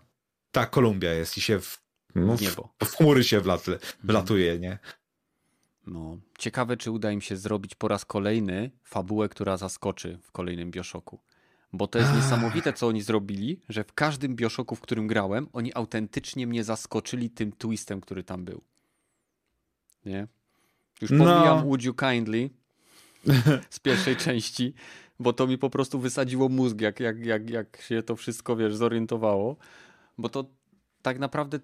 Tak, 0.52 0.70
Kolumbia 0.70 1.14
jest 1.14 1.38
i 1.38 1.42
się 1.42 1.60
w 1.60 1.87
w 2.26 2.42
niebo. 2.42 2.70
W, 2.84 2.86
w 2.86 2.96
chmury 2.96 3.24
się 3.24 3.42
wlatuje, 3.42 3.80
wlatuje, 4.04 4.60
nie? 4.60 4.80
No, 5.88 6.18
ciekawe, 6.40 6.78
czy 6.78 6.92
uda 6.92 7.12
im 7.12 7.22
się 7.22 7.38
zrobić 7.38 7.76
po 7.76 7.88
raz 7.88 8.06
kolejny 8.06 8.72
fabułę, 8.84 9.30
która 9.30 9.58
zaskoczy 9.58 10.20
w 10.22 10.32
kolejnym 10.32 10.72
Bioszoku. 10.72 11.20
Bo 11.74 11.88
to 11.88 12.00
jest 12.00 12.14
niesamowite, 12.16 12.74
co 12.74 12.88
oni 12.88 13.02
zrobili, 13.02 13.62
że 13.70 13.84
w 13.84 13.94
każdym 13.94 14.36
Bioszoku, 14.36 14.76
w 14.76 14.82
którym 14.82 15.08
grałem, 15.08 15.48
oni 15.54 15.74
autentycznie 15.74 16.48
mnie 16.48 16.64
zaskoczyli 16.64 17.30
tym 17.30 17.52
twistem, 17.52 18.02
który 18.02 18.24
tam 18.24 18.46
był. 18.46 18.62
Nie? 20.06 20.28
Już 21.02 21.12
no. 21.12 21.26
pomijam 21.26 21.58
no. 21.58 21.64
Would 21.64 21.84
You 21.84 21.94
Kindly 21.94 22.50
z 23.70 23.80
pierwszej 23.80 24.16
części, 24.16 24.74
bo 25.20 25.34
to 25.34 25.48
mi 25.48 25.58
po 25.58 25.70
prostu 25.70 26.00
wysadziło 26.00 26.50
mózg, 26.50 26.82
jak, 26.82 27.00
jak, 27.00 27.26
jak, 27.26 27.50
jak 27.50 27.82
się 27.82 28.04
to 28.04 28.16
wszystko, 28.16 28.56
wiesz, 28.56 28.76
zorientowało. 28.76 29.58
Bo 30.18 30.30
to 30.30 30.46
tak 31.02 31.20
naprawdę 31.20 31.60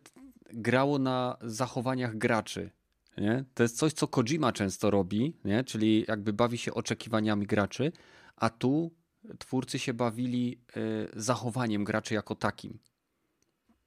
grało 0.54 1.00
na 1.00 1.38
zachowaniach 1.42 2.18
graczy. 2.18 2.70
Nie? 3.18 3.46
To 3.54 3.64
jest 3.64 3.78
coś, 3.78 3.94
co 3.94 4.08
Kojima 4.08 4.52
często 4.52 4.92
robi, 4.92 5.34
nie? 5.46 5.64
czyli 5.64 6.06
jakby 6.08 6.34
bawi 6.34 6.58
się 6.58 6.74
oczekiwaniami 6.74 7.46
graczy, 7.46 7.92
a 8.36 8.50
tu 8.50 8.92
twórcy 9.40 9.80
się 9.80 9.94
bawili 9.94 10.60
y, 10.78 11.10
zachowaniem 11.14 11.84
graczy 11.84 12.14
jako 12.14 12.36
takim. 12.36 12.80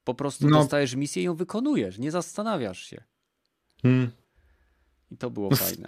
Po 0.04 0.14
prostu 0.14 0.48
no. 0.48 0.58
dostajesz 0.58 0.94
misję 0.94 1.22
i 1.22 1.24
ją 1.24 1.34
wykonujesz, 1.34 1.98
nie 1.98 2.10
zastanawiasz 2.10 2.82
się. 2.82 3.02
Hmm. 3.82 4.10
I 5.10 5.16
to 5.16 5.30
było 5.30 5.56
fajne. 5.56 5.86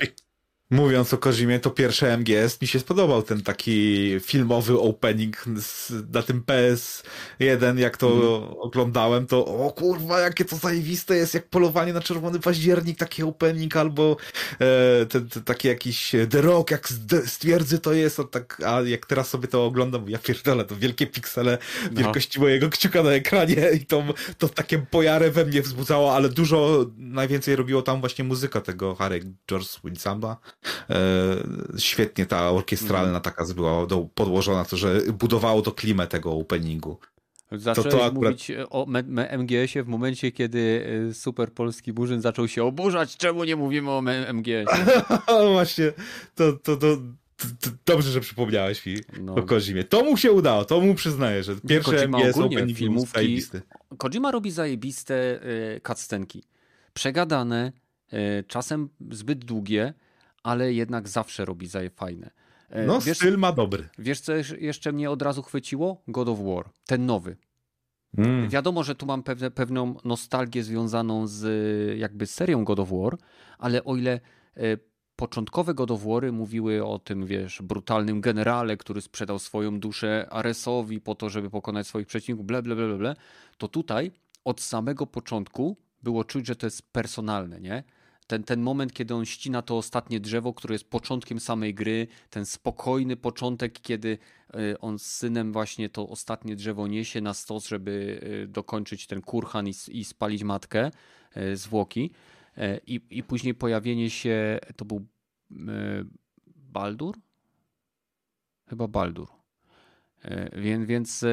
Mówiąc 0.70 1.14
o 1.14 1.18
Kozimie, 1.18 1.60
to 1.60 1.70
pierwsze 1.70 2.16
MGS 2.16 2.60
mi 2.60 2.68
się 2.68 2.80
spodobał 2.80 3.22
ten 3.22 3.42
taki 3.42 4.16
filmowy 4.20 4.80
opening 4.80 5.44
z, 5.56 5.92
na 6.12 6.22
tym 6.22 6.42
PS1, 6.42 7.78
jak 7.78 7.96
to 7.96 8.12
mm. 8.12 8.58
oglądałem, 8.58 9.26
to 9.26 9.46
o 9.46 9.72
kurwa, 9.72 10.20
jakie 10.20 10.44
to 10.44 10.56
zajebiste 10.56 11.16
jest, 11.16 11.34
jak 11.34 11.48
polowanie 11.48 11.92
na 11.92 12.00
czerwony 12.00 12.40
październik, 12.40 12.98
taki 12.98 13.22
opening, 13.22 13.76
albo 13.76 14.16
e, 14.60 15.06
ten, 15.06 15.28
ten, 15.28 15.42
taki 15.42 15.68
jakiś 15.68 16.12
The 16.30 16.40
Rock, 16.40 16.70
jak 16.70 16.88
stwierdzy 17.26 17.78
to 17.78 17.92
jest, 17.92 18.20
a, 18.20 18.24
tak, 18.24 18.62
a 18.66 18.80
jak 18.80 19.06
teraz 19.06 19.28
sobie 19.28 19.48
to 19.48 19.64
oglądam, 19.64 20.08
ja 20.08 20.18
pierdolę, 20.18 20.64
to 20.64 20.76
wielkie 20.76 21.06
piksele 21.06 21.58
no. 21.84 22.02
wielkości 22.02 22.40
mojego 22.40 22.70
kciuka 22.70 23.02
na 23.02 23.10
ekranie 23.10 23.70
i 23.74 23.86
to, 23.86 24.04
to 24.38 24.48
takie 24.48 24.78
pojarę 24.78 25.30
we 25.30 25.44
mnie 25.44 25.62
wzbudzało, 25.62 26.14
ale 26.14 26.28
dużo, 26.28 26.86
najwięcej 26.96 27.56
robiło 27.56 27.82
tam 27.82 28.00
właśnie 28.00 28.24
muzyka 28.24 28.60
tego 28.60 28.94
Harry 28.94 29.20
George 29.50 29.80
Winsamba. 29.84 30.36
E, 30.90 30.98
świetnie 31.78 32.26
ta 32.26 32.50
orkiestralna 32.50 33.16
mhm. 33.16 33.22
taka 33.22 33.44
była 33.54 33.86
podłożona, 34.14 34.64
to 34.64 34.76
że 34.76 35.00
budowało 35.12 35.62
to 35.62 35.72
klimę 35.72 36.06
tego 36.06 36.32
openingu. 36.32 36.98
Zacząłeś 37.52 37.92
to, 37.92 37.98
to 37.98 38.04
akurat... 38.04 38.32
mówić 38.32 38.52
o 38.70 38.86
MGS-ie 39.38 39.82
w 39.84 39.88
momencie, 39.88 40.32
kiedy 40.32 40.86
e, 41.10 41.14
super 41.14 41.52
polski 41.52 41.92
burzyn 41.92 42.20
zaczął 42.20 42.48
się 42.48 42.64
oburzać. 42.64 43.16
Czemu 43.16 43.44
nie 43.44 43.56
mówimy 43.56 43.90
o 43.90 44.02
MGS-ie? 44.32 44.84
Właśnie, 45.52 45.92
to, 46.34 46.52
to, 46.52 46.76
to, 46.76 46.96
to, 47.36 47.70
dobrze, 47.86 48.10
że 48.10 48.20
przypomniałeś 48.20 48.86
mi 48.86 48.96
no. 49.20 49.34
o 49.34 49.42
Kozimie. 49.42 49.84
To 49.84 50.04
mu 50.04 50.16
się 50.16 50.32
udało, 50.32 50.64
to 50.64 50.80
mu 50.80 50.94
przyznaję, 50.94 51.42
że 51.42 51.56
pierwsze 51.68 51.96
Kojima 51.96 52.18
MGS 52.18 52.38
opening 52.38 52.78
filmówki, 52.78 53.14
zajebisty. 53.14 53.62
Kojima 53.98 54.30
robi 54.30 54.50
zajebiste 54.50 55.40
y, 55.76 55.80
cutscenki. 55.86 56.44
Przegadane, 56.94 57.72
czasem 58.46 58.88
zbyt 59.10 59.44
długie, 59.44 59.94
ale 60.48 60.72
jednak 60.72 61.08
zawsze 61.08 61.44
robi 61.44 61.66
zaje 61.66 61.90
fajne. 61.90 62.30
E, 62.70 62.86
no, 62.86 63.00
wiesz, 63.00 63.16
styl 63.16 63.38
ma 63.38 63.52
dobry. 63.52 63.88
Wiesz, 63.98 64.20
co 64.20 64.32
jeszcze 64.58 64.92
mnie 64.92 65.10
od 65.10 65.22
razu 65.22 65.42
chwyciło? 65.42 66.02
God 66.08 66.28
of 66.28 66.38
War, 66.38 66.70
ten 66.86 67.06
nowy. 67.06 67.36
Mm. 68.18 68.48
Wiadomo, 68.48 68.84
że 68.84 68.94
tu 68.94 69.06
mam 69.06 69.22
pewne, 69.22 69.50
pewną 69.50 69.94
nostalgię 70.04 70.62
związaną 70.62 71.26
z 71.26 71.42
jakby 71.98 72.26
serią 72.26 72.64
God 72.64 72.80
of 72.80 72.88
War, 72.90 73.18
ale 73.58 73.84
o 73.84 73.96
ile 73.96 74.20
e, 74.56 74.78
początkowe 75.16 75.74
God 75.74 75.90
of 75.90 76.04
War 76.04 76.32
mówiły 76.32 76.84
o 76.84 76.98
tym, 76.98 77.26
wiesz, 77.26 77.62
brutalnym 77.62 78.20
generale, 78.20 78.76
który 78.76 79.00
sprzedał 79.00 79.38
swoją 79.38 79.80
duszę 79.80 80.26
Aresowi 80.30 81.00
po 81.00 81.14
to, 81.14 81.30
żeby 81.30 81.50
pokonać 81.50 81.86
swoich 81.86 82.06
przeciwników, 82.06 82.46
ble, 82.46 82.62
ble, 82.62 82.76
ble, 82.76 82.98
ble, 82.98 83.16
to 83.58 83.68
tutaj 83.68 84.10
od 84.44 84.60
samego 84.60 85.06
początku 85.06 85.76
było 86.02 86.24
czuć, 86.24 86.46
że 86.46 86.56
to 86.56 86.66
jest 86.66 86.92
personalne, 86.92 87.60
nie? 87.60 87.84
Ten, 88.28 88.44
ten 88.44 88.60
moment, 88.60 88.92
kiedy 88.92 89.14
on 89.14 89.24
ścina 89.24 89.62
to 89.62 89.76
ostatnie 89.76 90.20
drzewo, 90.20 90.54
które 90.54 90.74
jest 90.74 90.90
początkiem 90.90 91.40
samej 91.40 91.74
gry, 91.74 92.06
ten 92.30 92.46
spokojny 92.46 93.16
początek, 93.16 93.80
kiedy 93.80 94.18
e, 94.54 94.80
on 94.80 94.98
z 94.98 95.06
synem 95.06 95.52
właśnie 95.52 95.88
to 95.88 96.08
ostatnie 96.08 96.56
drzewo 96.56 96.86
niesie 96.86 97.20
na 97.20 97.34
stos, 97.34 97.68
żeby 97.68 98.20
e, 98.44 98.46
dokończyć 98.46 99.06
ten 99.06 99.20
kurhan 99.20 99.68
i, 99.68 99.74
i 99.88 100.04
spalić 100.04 100.44
matkę, 100.44 100.90
e, 101.34 101.56
zwłoki. 101.56 102.10
I, 102.86 103.00
I 103.10 103.22
później 103.22 103.54
pojawienie 103.54 104.10
się, 104.10 104.58
to 104.76 104.84
był 104.84 105.06
Baldur? 106.56 107.16
Chyba 108.68 108.88
Baldur. 108.88 109.28
Więc, 110.52 110.86
więc 110.86 111.24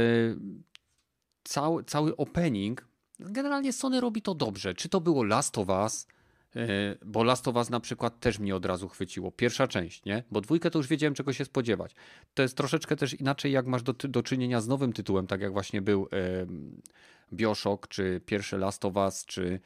cały, 1.44 1.84
cały 1.84 2.18
opening, 2.18 2.88
generalnie 3.20 3.74
Sony 3.74 4.02
robi 4.02 4.22
to 4.22 4.36
dobrze. 4.36 4.74
Czy 4.74 4.90
to 4.90 5.02
było 5.02 5.24
Last 5.24 5.58
of 5.58 5.70
Us, 5.70 6.08
bo 7.06 7.24
Last 7.24 7.48
of 7.48 7.56
Us 7.56 7.70
na 7.70 7.80
przykład 7.80 8.20
też 8.20 8.40
mnie 8.40 8.56
od 8.56 8.66
razu 8.66 8.90
chwyciło. 8.90 9.32
Pierwsza 9.32 9.68
część, 9.68 10.06
nie? 10.06 10.24
Bo 10.32 10.42
dwójkę 10.42 10.72
to 10.72 10.80
już 10.80 10.88
wiedziałem, 10.88 11.14
czego 11.14 11.34
się 11.34 11.46
spodziewać. 11.46 11.96
To 12.34 12.44
jest 12.44 12.58
troszeczkę 12.58 12.96
też 12.96 13.14
inaczej, 13.14 13.52
jak 13.52 13.68
masz 13.68 13.84
do, 13.84 13.94
do 13.94 14.24
czynienia 14.24 14.62
z 14.62 14.68
nowym 14.68 14.94
tytułem, 14.94 15.28
tak 15.28 15.42
jak 15.42 15.54
właśnie 15.54 15.82
był 15.82 16.08
e, 16.14 16.46
Bioshock, 17.34 17.88
czy 17.88 18.22
pierwszy 18.26 18.58
Last 18.58 18.86
of 18.86 18.96
Us, 18.96 19.26
czy 19.26 19.60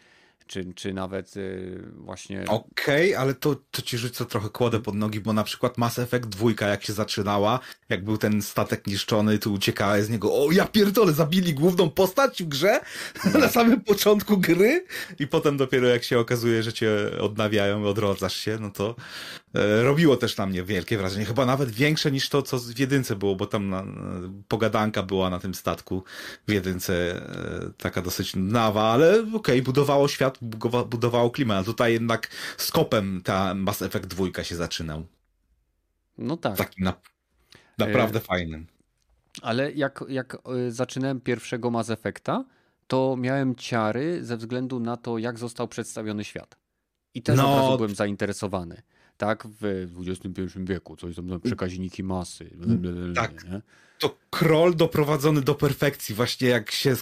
czy, 0.50 0.74
czy 0.76 0.94
nawet 0.94 1.38
y, 1.38 1.84
właśnie... 1.96 2.46
Okej, 2.48 3.14
okay, 3.14 3.20
ale 3.20 3.34
to, 3.34 3.56
to 3.72 3.82
ci 3.82 3.98
rzucę 3.98 4.26
trochę 4.26 4.50
kłodę 4.50 4.80
pod 4.80 4.96
nogi, 4.96 5.20
bo 5.20 5.34
na 5.34 5.44
przykład 5.44 5.78
Mass 5.78 6.00
Effect 6.00 6.26
2, 6.26 6.68
jak 6.68 6.84
się 6.84 6.94
zaczynała, 6.94 7.60
jak 7.90 8.04
był 8.04 8.18
ten 8.18 8.42
statek 8.42 8.88
niszczony, 8.88 9.40
tu 9.40 9.54
uciekałeś 9.54 10.06
z 10.06 10.10
niego, 10.10 10.34
o 10.34 10.52
ja 10.52 10.66
pierdolę, 10.66 11.14
zabili 11.14 11.54
główną 11.54 11.90
postać 11.90 12.44
w 12.44 12.48
grze? 12.48 12.80
Na 13.40 13.50
samym 13.50 13.82
początku 13.82 14.38
gry 14.38 14.86
i 15.20 15.28
potem 15.28 15.58
dopiero 15.58 15.88
jak 15.88 16.04
się 16.04 16.20
okazuje, 16.20 16.64
że 16.64 16.74
cię 16.74 16.92
odnawiają 17.20 17.86
odrodzasz 17.86 18.36
się, 18.38 18.58
no 18.62 18.72
to 18.72 18.96
robiło 19.84 20.18
też 20.18 20.38
na 20.38 20.46
mnie 20.46 20.64
wielkie 20.64 20.98
wrażenie. 20.98 21.26
Chyba 21.26 21.46
nawet 21.46 21.72
większe 21.72 22.12
niż 22.12 22.30
to, 22.30 22.42
co 22.42 22.60
w 22.60 22.80
jedynce 22.80 23.16
było, 23.16 23.36
bo 23.36 23.46
tam 23.46 23.70
na, 23.70 23.86
pogadanka 24.48 25.04
była 25.04 25.30
na 25.30 25.40
tym 25.40 25.56
statku 25.56 26.04
w 26.48 26.52
jedynce 26.52 26.94
e, 26.94 27.72
taka 27.78 28.02
dosyć 28.02 28.36
nawa, 28.36 28.84
ale 28.84 29.20
okej, 29.20 29.36
okay, 29.36 29.62
budowało 29.62 30.08
świat, 30.08 30.38
budowało 30.90 31.32
klimat. 31.32 31.58
A 31.58 31.64
tutaj 31.64 31.94
jednak 31.94 32.30
skopem 32.58 33.22
ta 33.24 33.54
Mass 33.54 33.82
Effect 33.82 34.08
dwójka 34.08 34.44
się 34.44 34.56
zaczynał. 34.56 35.06
No 36.18 36.38
tak. 36.38 36.58
Takim 36.58 36.86
na, 36.86 36.94
naprawdę 37.78 38.20
e... 38.20 38.22
fajnym. 38.22 38.68
Ale 39.42 39.72
jak, 39.72 40.04
jak 40.08 40.36
e, 40.36 40.72
zaczynałem 40.72 41.22
pierwszego 41.22 41.72
Mass 41.72 41.90
Effecta, 41.90 42.46
to 42.88 43.16
miałem 43.20 43.56
ciary 43.56 44.26
ze 44.26 44.38
względu 44.38 44.80
na 44.80 44.98
to, 44.98 45.18
jak 45.18 45.40
został 45.40 45.68
przedstawiony 45.68 46.24
świat. 46.24 46.58
I 47.14 47.22
też 47.22 47.38
no. 47.38 47.54
od 47.54 47.62
razu 47.62 47.78
byłem 47.78 47.96
zainteresowany. 47.96 48.82
Tak, 49.20 49.48
w 49.62 49.88
XXI 50.08 50.42
wieku, 50.58 50.96
coś 50.96 51.16
tam, 51.16 51.42
przekaźniki 51.42 52.04
masy. 52.04 52.50
tak. 53.16 53.44
Nie? 53.44 53.62
To 53.98 54.18
kroll 54.30 54.76
doprowadzony 54.76 55.42
do 55.42 55.56
perfekcji. 55.56 56.16
Właśnie 56.16 56.48
jak 56.48 56.72
się 56.72 56.96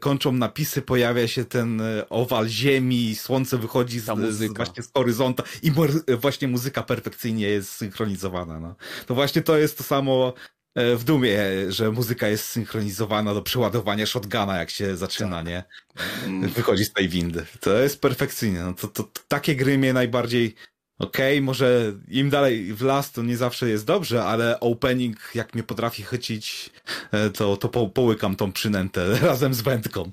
kończą 0.00 0.32
napisy, 0.32 0.82
pojawia 0.82 1.28
się 1.28 1.44
ten 1.44 1.80
e, 1.80 2.08
owal 2.08 2.48
ziemi, 2.48 3.14
słońce 3.14 3.58
wychodzi 3.58 4.00
z, 4.00 4.04
z, 4.30 4.56
właśnie 4.56 4.82
z 4.82 4.92
horyzonta 4.92 5.42
i 5.62 5.72
właśnie 6.16 6.48
muzyka 6.48 6.82
perfekcyjnie 6.82 7.48
jest 7.48 7.72
synchronizowana. 7.72 8.60
No. 8.60 8.74
To 9.06 9.14
właśnie 9.14 9.42
to 9.42 9.58
jest 9.58 9.78
to 9.78 9.84
samo 9.84 10.34
E, 10.74 10.96
w 10.96 11.04
dumie, 11.04 11.38
że 11.68 11.90
muzyka 11.90 12.28
jest 12.28 12.44
synchronizowana 12.44 13.34
do 13.34 13.42
przeładowania 13.42 14.06
shotguna, 14.06 14.58
jak 14.58 14.70
się 14.70 14.96
zaczyna, 14.96 15.36
tak. 15.36 15.46
nie? 15.46 15.64
Wychodzi 16.48 16.84
z 16.84 16.92
tej 16.92 17.08
windy. 17.08 17.46
To 17.60 17.78
jest 17.78 18.00
perfekcyjne. 18.00 18.64
No 18.64 18.74
to, 18.74 18.88
to, 18.88 19.02
to 19.02 19.20
takie 19.28 19.56
gry 19.56 19.78
mnie 19.78 19.92
najbardziej 19.92 20.54
okej, 21.00 21.38
okay, 21.38 21.42
może 21.42 21.92
im 22.08 22.30
dalej 22.30 22.74
w 22.74 22.82
las 22.82 23.12
to 23.12 23.22
nie 23.22 23.36
zawsze 23.36 23.68
jest 23.68 23.86
dobrze, 23.86 24.24
ale 24.24 24.60
opening 24.60 25.30
jak 25.34 25.54
mnie 25.54 25.62
potrafi 25.62 26.02
chycić, 26.02 26.70
e, 27.12 27.30
to, 27.30 27.56
to 27.56 27.68
po, 27.68 27.88
połykam 27.88 28.36
tą 28.36 28.52
przynętę 28.52 29.14
razem 29.28 29.54
z 29.54 29.60
wędką. 29.60 30.10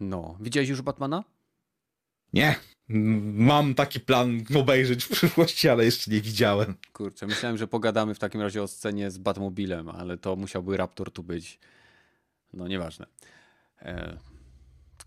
No. 0.00 0.36
Widziałeś 0.40 0.68
już 0.68 0.82
Batmana? 0.82 1.24
Nie. 2.32 2.56
Mam 3.34 3.74
taki 3.74 4.00
plan 4.00 4.40
obejrzeć 4.54 5.04
w 5.04 5.08
przyszłości, 5.08 5.68
ale 5.68 5.84
jeszcze 5.84 6.10
nie 6.10 6.20
widziałem. 6.20 6.74
Kurczę, 6.92 7.26
myślałem, 7.26 7.58
że 7.58 7.66
pogadamy 7.66 8.14
w 8.14 8.18
takim 8.18 8.40
razie 8.40 8.62
o 8.62 8.68
scenie 8.68 9.10
z 9.10 9.18
Batmobilem, 9.18 9.88
ale 9.88 10.16
to 10.16 10.36
musiałby 10.36 10.76
Raptor 10.76 11.10
tu 11.10 11.22
być. 11.22 11.58
No 12.52 12.68
nieważne. 12.68 13.06
E, 13.82 14.18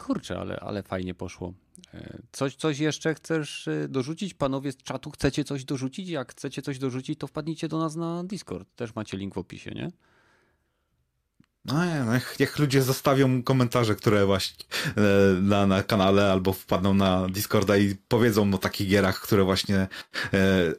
kurczę, 0.01 0.39
ale, 0.39 0.59
ale 0.59 0.83
fajnie 0.83 1.13
poszło. 1.13 1.53
E, 1.93 2.17
coś, 2.31 2.55
coś 2.55 2.79
jeszcze 2.79 3.15
chcesz 3.15 3.67
e, 3.67 3.87
dorzucić? 3.87 4.33
Panowie 4.33 4.71
z 4.71 4.77
czatu, 4.77 5.11
chcecie 5.11 5.43
coś 5.43 5.65
dorzucić? 5.65 6.09
Jak 6.09 6.31
chcecie 6.31 6.61
coś 6.61 6.79
dorzucić, 6.79 7.19
to 7.19 7.27
wpadnijcie 7.27 7.67
do 7.67 7.79
nas 7.79 7.95
na 7.95 8.23
Discord. 8.23 8.75
Też 8.75 8.95
macie 8.95 9.17
link 9.17 9.33
w 9.33 9.37
opisie, 9.37 9.71
nie? 9.71 9.91
No 11.65 11.85
nie, 11.85 12.05
niech, 12.13 12.39
niech 12.39 12.59
ludzie 12.59 12.81
zostawią 12.81 13.43
komentarze, 13.43 13.95
które 13.95 14.25
właśnie 14.25 14.65
e, 14.85 15.01
na, 15.41 15.67
na 15.67 15.83
kanale 15.83 16.31
albo 16.31 16.53
wpadną 16.53 16.93
na 16.93 17.27
Discorda 17.29 17.77
i 17.77 17.95
powiedzą 18.07 18.53
o 18.53 18.57
takich 18.57 18.89
gierach, 18.89 19.21
które 19.21 19.43
właśnie 19.43 19.75
e, 19.77 19.87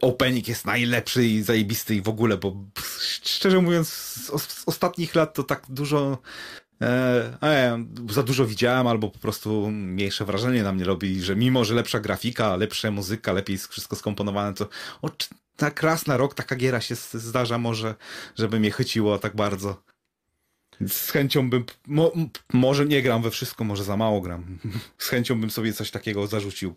opening 0.01 0.49
jest 0.49 0.65
najlepszy 0.65 1.25
i 1.25 1.43
zajebisty 1.43 1.95
i 1.95 2.03
w 2.03 2.09
ogóle, 2.09 2.37
bo 2.37 2.57
szczerze 3.01 3.61
mówiąc 3.61 3.89
z, 3.89 4.27
z 4.43 4.63
ostatnich 4.67 5.15
lat 5.15 5.35
to 5.35 5.43
tak 5.43 5.67
dużo 5.69 6.19
e, 6.83 7.85
za 8.11 8.23
dużo 8.23 8.47
widziałem, 8.47 8.87
albo 8.87 9.11
po 9.11 9.19
prostu 9.19 9.71
mniejsze 9.71 10.25
wrażenie 10.25 10.63
na 10.63 10.73
mnie 10.73 10.85
robi, 10.85 11.23
że 11.23 11.37
mimo, 11.37 11.65
że 11.65 11.75
lepsza 11.75 12.01
grafika, 12.01 12.57
lepsza 12.57 12.91
muzyka, 12.91 13.33
lepiej 13.33 13.59
wszystko 13.59 13.97
skomponowane, 13.97 14.55
to 14.55 14.69
o, 15.03 15.11
tak 15.57 15.83
raz 15.83 16.07
na 16.07 16.17
rok 16.17 16.35
taka 16.35 16.57
giera 16.57 16.81
się 16.81 16.95
zdarza 17.15 17.59
może, 17.59 17.95
żeby 18.37 18.61
mnie 18.61 18.71
chyciło 18.71 19.19
tak 19.19 19.37
bardzo. 19.37 19.83
Z 20.89 21.11
chęcią 21.11 21.51
bym, 21.51 21.65
mo, 21.87 22.13
może 22.53 22.87
nie 22.87 23.03
gram 23.03 23.23
we 23.23 23.31
wszystko, 23.31 23.65
może 23.65 23.85
za 23.85 23.97
mało 23.97 24.21
gram. 24.21 24.59
Z 24.99 25.09
chęcią 25.09 25.41
bym 25.41 25.51
sobie 25.51 25.73
coś 25.73 25.91
takiego 25.91 26.27
zarzucił. 26.27 26.75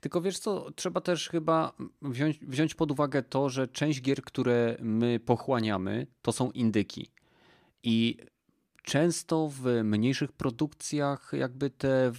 Tylko 0.00 0.20
wiesz 0.20 0.38
co, 0.38 0.70
trzeba 0.76 1.00
też 1.00 1.28
chyba 1.28 1.72
wziąć, 2.02 2.38
wziąć 2.38 2.74
pod 2.74 2.90
uwagę 2.90 3.22
to, 3.22 3.48
że 3.48 3.68
część 3.68 4.02
gier, 4.02 4.22
które 4.22 4.76
my 4.80 5.20
pochłaniamy, 5.20 6.06
to 6.22 6.32
są 6.32 6.50
indyki. 6.50 7.10
I 7.82 8.16
często 8.82 9.48
w 9.48 9.64
mniejszych 9.84 10.32
produkcjach 10.32 11.30
jakby 11.32 11.70
te 11.70 12.12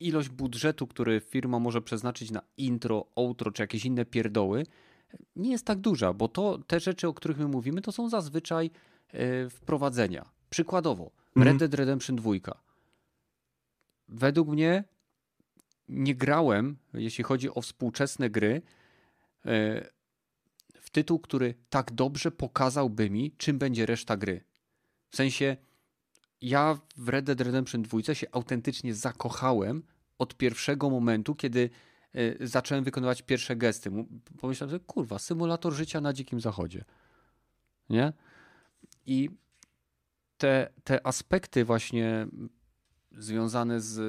ilość 0.00 0.28
budżetu, 0.28 0.86
który 0.86 1.20
firma 1.20 1.58
może 1.58 1.82
przeznaczyć 1.82 2.30
na 2.30 2.42
intro, 2.56 3.06
outro 3.16 3.50
czy 3.50 3.62
jakieś 3.62 3.84
inne 3.84 4.04
pierdoły, 4.04 4.66
nie 5.36 5.50
jest 5.50 5.64
tak 5.64 5.78
duża, 5.78 6.12
bo 6.12 6.28
to 6.28 6.58
te 6.66 6.80
rzeczy, 6.80 7.08
o 7.08 7.14
których 7.14 7.38
my 7.38 7.48
mówimy, 7.48 7.82
to 7.82 7.92
są 7.92 8.08
zazwyczaj 8.08 8.70
yy, 9.12 9.50
wprowadzenia. 9.50 10.30
Przykładowo, 10.50 11.10
mhm. 11.36 11.46
Red 11.46 11.56
Dead 11.56 11.74
Redemption 11.74 12.16
2. 12.16 12.32
Według 14.08 14.48
mnie 14.48 14.84
nie 15.88 16.14
grałem, 16.14 16.76
jeśli 16.94 17.24
chodzi 17.24 17.54
o 17.54 17.60
współczesne 17.60 18.30
gry, 18.30 18.62
e, 19.46 19.88
w 20.80 20.90
tytuł, 20.90 21.18
który 21.18 21.54
tak 21.70 21.92
dobrze 21.92 22.30
pokazałby 22.30 23.10
mi, 23.10 23.32
czym 23.36 23.58
będzie 23.58 23.86
reszta 23.86 24.16
gry. 24.16 24.44
W 25.10 25.16
sensie, 25.16 25.56
ja 26.40 26.78
w 26.96 27.08
Red 27.08 27.24
Dead 27.24 27.40
Redemption 27.40 27.82
2 27.82 28.14
się 28.14 28.26
autentycznie 28.32 28.94
zakochałem 28.94 29.82
od 30.18 30.36
pierwszego 30.36 30.90
momentu, 30.90 31.34
kiedy 31.34 31.70
e, 32.14 32.46
zacząłem 32.46 32.84
wykonywać 32.84 33.22
pierwsze 33.22 33.56
gesty. 33.56 33.90
Pomyślałem, 34.40 34.70
że 34.70 34.80
kurwa, 34.80 35.18
symulator 35.18 35.72
życia 35.72 36.00
na 36.00 36.12
dzikim 36.12 36.40
zachodzie. 36.40 36.84
Nie? 37.90 38.12
I 39.06 39.30
te, 40.38 40.70
te 40.84 41.06
aspekty 41.06 41.64
właśnie 41.64 42.26
związane 43.12 43.80
z 43.80 44.00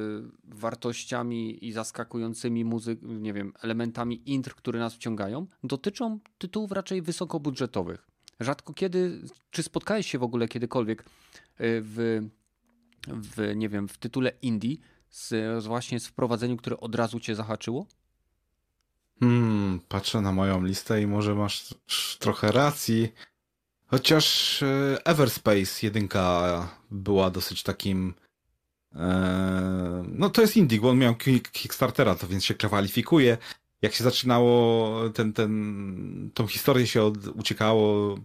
wartościami 0.44 1.66
i 1.66 1.72
zaskakującymi 1.72 2.66
muzyk, 2.66 3.00
nie 3.02 3.34
wiem, 3.34 3.54
elementami 3.62 4.22
intr, 4.26 4.56
które 4.56 4.80
nas 4.80 4.94
wciągają, 4.94 5.48
dotyczą 5.64 6.20
tytułów 6.38 6.72
raczej 6.72 7.02
wysokobudżetowych. 7.02 8.08
Rzadko 8.40 8.74
kiedy, 8.74 9.22
czy 9.52 9.64
spotkałeś 9.64 10.12
się 10.12 10.20
w 10.20 10.24
ogóle 10.24 10.48
kiedykolwiek 10.48 11.06
w, 11.60 12.22
w 13.08 13.56
nie 13.56 13.70
wiem, 13.70 13.88
w 13.88 13.98
tytule 13.98 14.32
indie 14.42 14.76
z, 15.10 15.64
właśnie 15.66 16.00
z 16.00 16.08
wprowadzeniem, 16.08 16.58
które 16.58 16.78
od 16.78 16.96
razu 16.96 17.20
cię 17.20 17.36
zahaczyło? 17.36 17.86
Hmm, 19.20 19.80
patrzę 19.88 20.22
na 20.22 20.32
moją 20.32 20.64
listę 20.64 21.02
i 21.02 21.08
może 21.08 21.36
masz 21.36 21.76
trochę 22.20 22.52
racji. 22.52 23.14
Chociaż 23.86 24.64
e, 24.64 24.98
Everspace 25.06 25.86
jedynka 25.86 26.68
była 26.92 27.30
dosyć 27.30 27.64
takim 27.64 28.14
e, 28.96 30.04
no 30.08 30.30
to 30.30 30.42
jest 30.42 30.58
indie, 30.58 30.82
bo 30.82 30.90
on 30.90 30.98
miał 30.98 31.16
Kickstartera, 31.52 32.16
to 32.16 32.28
więc 32.28 32.46
się 32.46 32.54
kwalifikuje. 32.54 33.38
Jak 33.82 33.94
się 33.94 34.04
zaczynało, 34.04 35.10
ten, 35.10 35.34
ten, 35.34 36.32
tą 36.34 36.48
historię 36.48 36.88
się 36.88 37.04
od, 37.04 37.28
uciekało, 37.28 38.18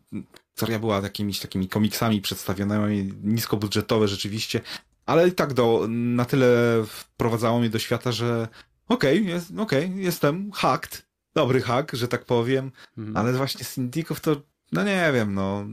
historia 0.54 0.78
była 0.78 1.00
jakimiś 1.00 1.40
takimi 1.40 1.68
komiksami 1.68 2.20
przedstawionymi, 2.20 3.12
niskobudżetowe 3.22 4.08
rzeczywiście, 4.08 4.60
ale 5.06 5.28
i 5.28 5.32
tak 5.32 5.54
do, 5.54 5.86
na 5.88 6.24
tyle 6.24 6.46
wprowadzało 6.86 7.60
mnie 7.60 7.70
do 7.70 7.78
świata, 7.78 8.12
że 8.12 8.48
okej, 8.88 9.18
okay, 9.18 9.30
jest, 9.30 9.52
okay, 9.58 9.92
jestem 9.96 10.52
hacked, 10.52 11.06
dobry 11.34 11.60
hack, 11.60 11.92
że 11.92 12.08
tak 12.08 12.24
powiem, 12.24 12.72
mhm. 12.98 13.16
ale 13.16 13.32
właśnie 13.32 13.64
z 13.64 13.78
Indików 13.78 14.20
to 14.20 14.36
no 14.72 14.84
nie 14.84 15.10
wiem, 15.14 15.34
no 15.34 15.66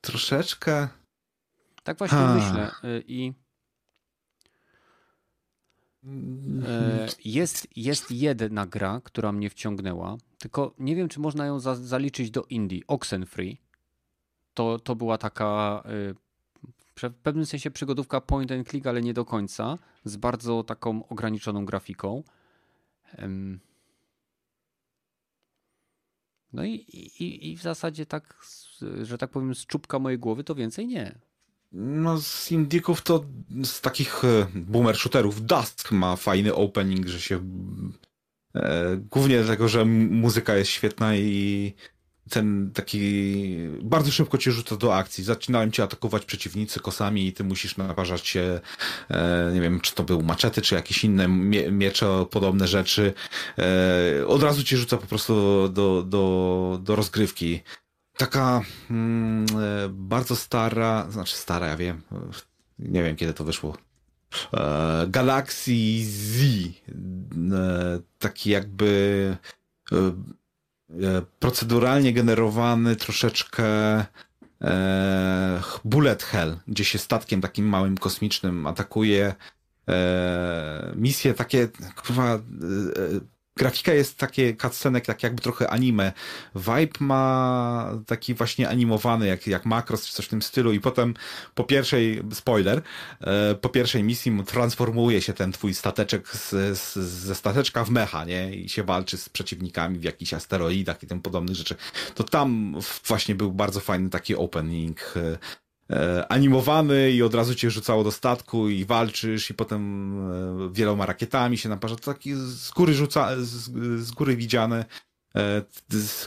troszeczkę. 0.00 0.88
Tak 1.82 1.98
właśnie 1.98 2.18
ha. 2.18 2.34
myślę. 2.34 2.70
Y, 2.84 3.04
I 3.06 3.32
e, 6.66 7.08
jest, 7.24 7.68
jest 7.76 8.10
jedna 8.10 8.66
gra, 8.66 9.00
która 9.04 9.32
mnie 9.32 9.50
wciągnęła, 9.50 10.16
tylko 10.38 10.74
nie 10.78 10.96
wiem, 10.96 11.08
czy 11.08 11.20
można 11.20 11.46
ją 11.46 11.60
za, 11.60 11.74
zaliczyć 11.74 12.30
do 12.30 12.42
indie. 12.42 12.80
Oxenfree. 12.86 13.65
To, 14.56 14.78
to 14.78 14.94
była 14.94 15.18
taka 15.18 15.82
y, 15.86 16.14
w 17.10 17.14
pewnym 17.22 17.46
sensie 17.46 17.70
przygodówka 17.70 18.20
point 18.20 18.52
and 18.52 18.68
click, 18.68 18.86
ale 18.86 19.02
nie 19.02 19.14
do 19.14 19.24
końca, 19.24 19.78
z 20.04 20.16
bardzo 20.16 20.62
taką 20.62 21.08
ograniczoną 21.08 21.64
grafiką. 21.64 22.22
No 26.52 26.64
i, 26.64 26.72
i, 26.72 27.50
i 27.52 27.56
w 27.56 27.62
zasadzie 27.62 28.06
tak, 28.06 28.44
że 29.02 29.18
tak 29.18 29.30
powiem, 29.30 29.54
z 29.54 29.66
czubka 29.66 29.98
mojej 29.98 30.18
głowy 30.18 30.44
to 30.44 30.54
więcej 30.54 30.86
nie. 30.86 31.18
No 31.72 32.20
z 32.20 32.52
Indików 32.52 33.02
to 33.02 33.24
z 33.64 33.80
takich 33.80 34.24
e, 34.24 34.46
boomer 34.54 34.96
shooterów 34.96 35.46
Dusk 35.46 35.92
ma 35.92 36.16
fajny 36.16 36.54
opening, 36.54 37.06
że 37.06 37.20
się 37.20 37.40
e, 38.54 38.96
głównie 38.96 39.38
dlatego, 39.38 39.68
że 39.68 39.84
muzyka 39.84 40.56
jest 40.56 40.70
świetna 40.70 41.16
i 41.16 41.74
ten 42.30 42.70
taki 42.74 43.56
bardzo 43.82 44.10
szybko 44.10 44.38
cię 44.38 44.52
rzuca 44.52 44.76
do 44.76 44.94
akcji. 44.94 45.24
Zaczynają 45.24 45.70
cię 45.70 45.82
atakować 45.82 46.24
przeciwnicy 46.24 46.80
kosami 46.80 47.26
i 47.26 47.32
ty 47.32 47.44
musisz 47.44 47.76
naparzać 47.76 48.26
się, 48.26 48.60
e, 49.10 49.50
nie 49.54 49.60
wiem, 49.60 49.80
czy 49.80 49.94
to 49.94 50.02
był 50.02 50.22
maczety, 50.22 50.62
czy 50.62 50.74
jakieś 50.74 51.04
inne 51.04 51.28
mie 51.28 51.70
miecze, 51.70 52.26
podobne 52.30 52.68
rzeczy. 52.68 53.14
E, 53.58 54.26
od 54.26 54.42
razu 54.42 54.64
cię 54.64 54.76
rzuca 54.76 54.96
po 54.96 55.06
prostu 55.06 55.68
do, 55.68 56.02
do, 56.02 56.78
do 56.82 56.96
rozgrywki. 56.96 57.62
Taka 58.16 58.62
mm, 58.90 59.46
e, 59.46 59.88
bardzo 59.88 60.36
stara, 60.36 61.06
znaczy 61.10 61.36
stara, 61.36 61.66
ja 61.66 61.76
wiem, 61.76 62.02
nie 62.78 63.02
wiem 63.02 63.16
kiedy 63.16 63.34
to 63.34 63.44
wyszło. 63.44 63.76
Galaxy 65.08 65.72
Z, 66.04 66.42
taki 68.18 68.50
jakby 68.50 69.36
proceduralnie 71.38 72.12
generowany 72.12 72.96
troszeczkę 72.96 73.64
e, 74.62 75.60
bullet 75.84 76.22
hell, 76.22 76.58
gdzie 76.68 76.84
się 76.84 76.98
statkiem 76.98 77.40
takim 77.40 77.66
małym 77.66 77.98
kosmicznym 77.98 78.66
atakuje 78.66 79.34
e, 79.88 80.92
misje 80.96 81.34
takie, 81.34 81.68
kurwa, 81.96 82.34
e, 82.34 82.40
grafika 83.56 83.92
jest 83.92 84.18
takie 84.18 84.56
cutscenek, 84.56 85.06
tak 85.06 85.22
jakby 85.22 85.42
trochę 85.42 85.70
anime. 85.70 86.12
Vibe 86.54 86.98
ma 87.00 87.92
taki 88.06 88.34
właśnie 88.34 88.68
animowany, 88.68 89.26
jak, 89.26 89.46
jak 89.46 89.66
Macross 89.66 90.06
czy 90.06 90.12
coś 90.12 90.26
w 90.26 90.28
tym 90.28 90.42
stylu 90.42 90.72
i 90.72 90.80
potem 90.80 91.14
po 91.54 91.64
pierwszej, 91.64 92.22
spoiler, 92.32 92.82
e, 93.20 93.54
po 93.54 93.68
pierwszej 93.68 94.02
misji 94.02 94.44
transformuje 94.46 95.22
się 95.22 95.32
ten 95.32 95.52
twój 95.52 95.74
stateczek 95.74 96.28
z, 96.28 96.78
z, 96.78 96.96
ze 96.98 97.34
stateczka 97.34 97.84
w 97.84 97.90
mecha, 97.90 98.24
nie? 98.24 98.54
I 98.54 98.68
się 98.68 98.82
walczy 98.82 99.16
z 99.16 99.28
przeciwnikami 99.28 99.98
w 99.98 100.04
jakichś 100.04 100.34
asteroidach 100.34 101.02
i 101.02 101.06
tym 101.06 101.20
podobnych 101.22 101.56
rzeczy. 101.56 101.74
To 102.14 102.24
tam 102.24 102.74
właśnie 103.06 103.34
był 103.34 103.52
bardzo 103.52 103.80
fajny 103.80 104.10
taki 104.10 104.34
opening 104.34 105.14
e, 105.16 105.38
animowany 106.28 107.10
i 107.10 107.22
od 107.22 107.34
razu 107.34 107.54
cię 107.54 107.70
rzucało 107.70 108.04
do 108.04 108.12
statku 108.12 108.68
i 108.68 108.84
walczysz 108.84 109.50
i 109.50 109.54
potem 109.54 110.12
e, 110.30 110.72
wieloma 110.72 111.06
rakietami 111.06 111.58
się 111.58 111.68
naparza. 111.68 111.96
To 111.96 112.12
taki 112.12 112.34
z 112.34 112.70
góry 112.70 112.94
rzuca, 112.94 113.36
z, 113.38 113.70
z 114.04 114.12
góry 114.12 114.36
widziane, 114.36 114.84
e, 115.36 115.62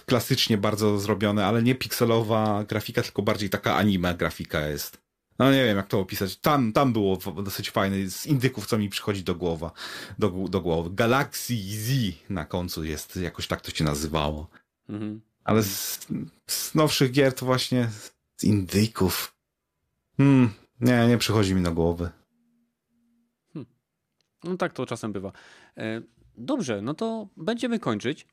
klasycznie 0.06 0.58
bardzo 0.58 1.00
zrobione, 1.00 1.46
ale 1.46 1.64
nie 1.64 1.76
pikselowa 1.76 2.64
grafika, 2.64 3.02
tylko 3.02 3.22
bardziej 3.22 3.50
taka 3.50 3.76
anime 3.76 4.16
grafika 4.16 4.68
jest. 4.68 4.98
No 5.40 5.52
nie 5.52 5.66
wiem, 5.66 5.78
jak 5.78 5.88
to 5.88 6.00
opisać. 6.00 6.38
Tam, 6.38 6.74
tam 6.74 6.94
było 6.94 7.18
dosyć 7.44 7.70
fajne, 7.70 8.10
z 8.10 8.26
indyków, 8.26 8.66
co 8.66 8.78
mi 8.78 8.90
przychodzi 8.90 9.24
do 9.24 9.36
głowa, 9.36 9.72
do, 10.20 10.30
do 10.30 10.62
głowy. 10.62 10.90
Galaxy 10.94 11.56
Z 11.56 12.14
na 12.30 12.46
końcu 12.46 12.84
jest, 12.84 13.16
jakoś 13.16 13.48
tak 13.48 13.62
to 13.62 13.72
się 13.72 13.84
nazywało. 13.84 14.50
Mhm. 14.90 15.22
Ale 15.44 15.64
z, 15.64 16.08
z 16.48 16.76
nowszych 16.76 17.12
gier 17.12 17.34
to 17.34 17.46
właśnie 17.46 17.90
z 18.38 18.44
indyków 18.44 19.39
Hmm, 20.20 20.50
nie, 20.82 21.08
nie 21.08 21.18
przychodzi 21.18 21.56
mi 21.56 21.62
na 21.62 21.72
głowę. 21.72 22.12
Hmm. 23.54 23.72
No 24.44 24.58
tak 24.58 24.74
to 24.74 24.86
czasem 24.86 25.14
bywa. 25.14 25.32
E, 25.78 26.02
dobrze, 26.38 26.82
no 26.82 26.94
to 26.94 27.28
będziemy 27.38 27.80
kończyć. 27.80 28.28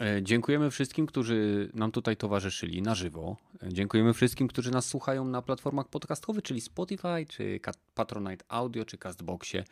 E, 0.00 0.22
dziękujemy 0.22 0.70
wszystkim, 0.70 1.06
którzy 1.06 1.70
nam 1.74 1.92
tutaj 1.92 2.16
towarzyszyli 2.16 2.82
na 2.82 2.94
żywo. 2.94 3.36
E, 3.62 3.72
dziękujemy 3.72 4.12
wszystkim, 4.12 4.48
którzy 4.48 4.70
nas 4.70 4.86
słuchają 4.86 5.24
na 5.24 5.42
platformach 5.42 5.88
podcastowych, 5.88 6.42
czyli 6.42 6.60
Spotify, 6.60 7.26
czy 7.28 7.60
Patronite 7.94 8.44
Audio, 8.48 8.84
czy 8.84 8.98
Castboxie. 8.98 9.64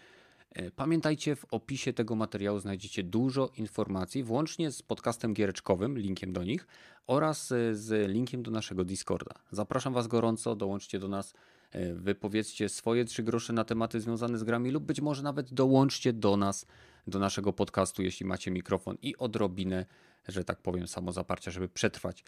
Pamiętajcie, 0.76 1.36
w 1.36 1.44
opisie 1.50 1.92
tego 1.92 2.14
materiału 2.14 2.58
znajdziecie 2.58 3.02
dużo 3.02 3.50
informacji, 3.56 4.22
włącznie 4.22 4.70
z 4.70 4.82
podcastem 4.82 5.34
giereczkowym, 5.34 5.98
linkiem 5.98 6.32
do 6.32 6.44
nich, 6.44 6.66
oraz 7.06 7.52
e, 7.52 7.74
z 7.74 8.10
linkiem 8.10 8.42
do 8.42 8.50
naszego 8.50 8.84
Discorda. 8.84 9.34
Zapraszam 9.50 9.92
Was 9.92 10.06
gorąco, 10.06 10.56
dołączcie 10.56 10.98
do 10.98 11.08
nas, 11.08 11.34
e, 11.70 11.94
wypowiedzcie 11.94 12.68
swoje 12.68 13.04
trzy 13.04 13.22
grosze 13.22 13.52
na 13.52 13.64
tematy 13.64 14.00
związane 14.00 14.38
z 14.38 14.44
grami 14.44 14.70
lub 14.70 14.84
być 14.84 15.00
może 15.00 15.22
nawet 15.22 15.54
dołączcie 15.54 16.12
do 16.12 16.36
nas, 16.36 16.66
do 17.06 17.18
naszego 17.18 17.52
podcastu, 17.52 18.02
jeśli 18.02 18.26
macie 18.26 18.50
mikrofon 18.50 18.96
i 19.02 19.16
odrobinę, 19.16 19.86
że 20.28 20.44
tak 20.44 20.60
powiem, 20.60 20.88
samozaparcia, 20.88 21.50
żeby 21.50 21.68
przetrwać 21.68 22.24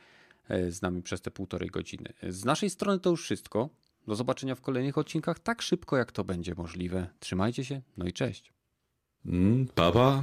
e, 0.48 0.70
z 0.70 0.82
nami 0.82 1.02
przez 1.02 1.20
te 1.22 1.30
półtorej 1.30 1.70
godziny. 1.70 2.12
Z 2.28 2.44
naszej 2.44 2.70
strony 2.70 3.01
to 3.01 3.10
już 3.10 3.22
wszystko. 3.22 3.68
Do 4.06 4.14
zobaczenia 4.14 4.55
w 4.55 4.60
kolejnych 4.60 4.98
odcinkach 4.98 5.39
tak 5.39 5.62
szybko, 5.62 5.97
jak 5.97 6.12
to 6.12 6.24
będzie 6.24 6.55
możliwe. 6.55 7.06
Trzymajcie 7.20 7.64
się, 7.64 7.82
no 7.97 8.06
i 8.06 8.12
cześć. 8.12 8.52
Mm, 9.26 9.68
papa. 9.74 10.22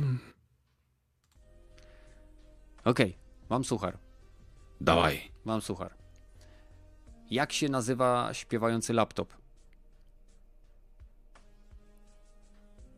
Okej, 2.85 3.05
okay, 3.05 3.13
mam 3.49 3.63
suchar. 3.63 3.97
Dawaj. 4.81 5.31
Mam 5.45 5.61
suchar. 5.61 5.93
Jak 7.31 7.53
się 7.53 7.69
nazywa 7.69 8.33
śpiewający 8.33 8.93
laptop? 8.93 9.33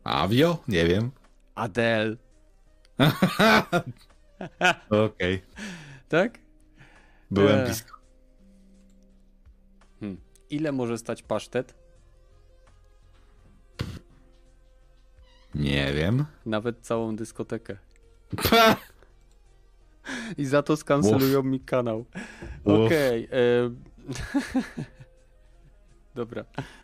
Avio? 0.04 0.58
Nie 0.68 0.86
wiem. 0.86 1.10
Adele. 1.54 2.16
Okej. 4.88 5.34
Okay. 5.34 5.42
Tak? 6.08 6.38
Byłem 7.30 7.58
e... 7.58 7.64
blisko. 7.64 7.93
Ile 10.50 10.72
może 10.72 10.98
stać 10.98 11.22
pasztet? 11.22 11.74
Nie 15.54 15.92
wiem. 15.92 16.24
Nawet 16.46 16.80
całą 16.80 17.16
dyskotekę. 17.16 17.76
I 20.38 20.44
za 20.44 20.62
to 20.62 20.76
skancelują 20.76 21.42
mi 21.42 21.60
kanał. 21.60 22.04
Okej. 22.64 23.26
Okay, 23.26 23.38
e... 23.38 23.70
Dobra. 26.14 26.44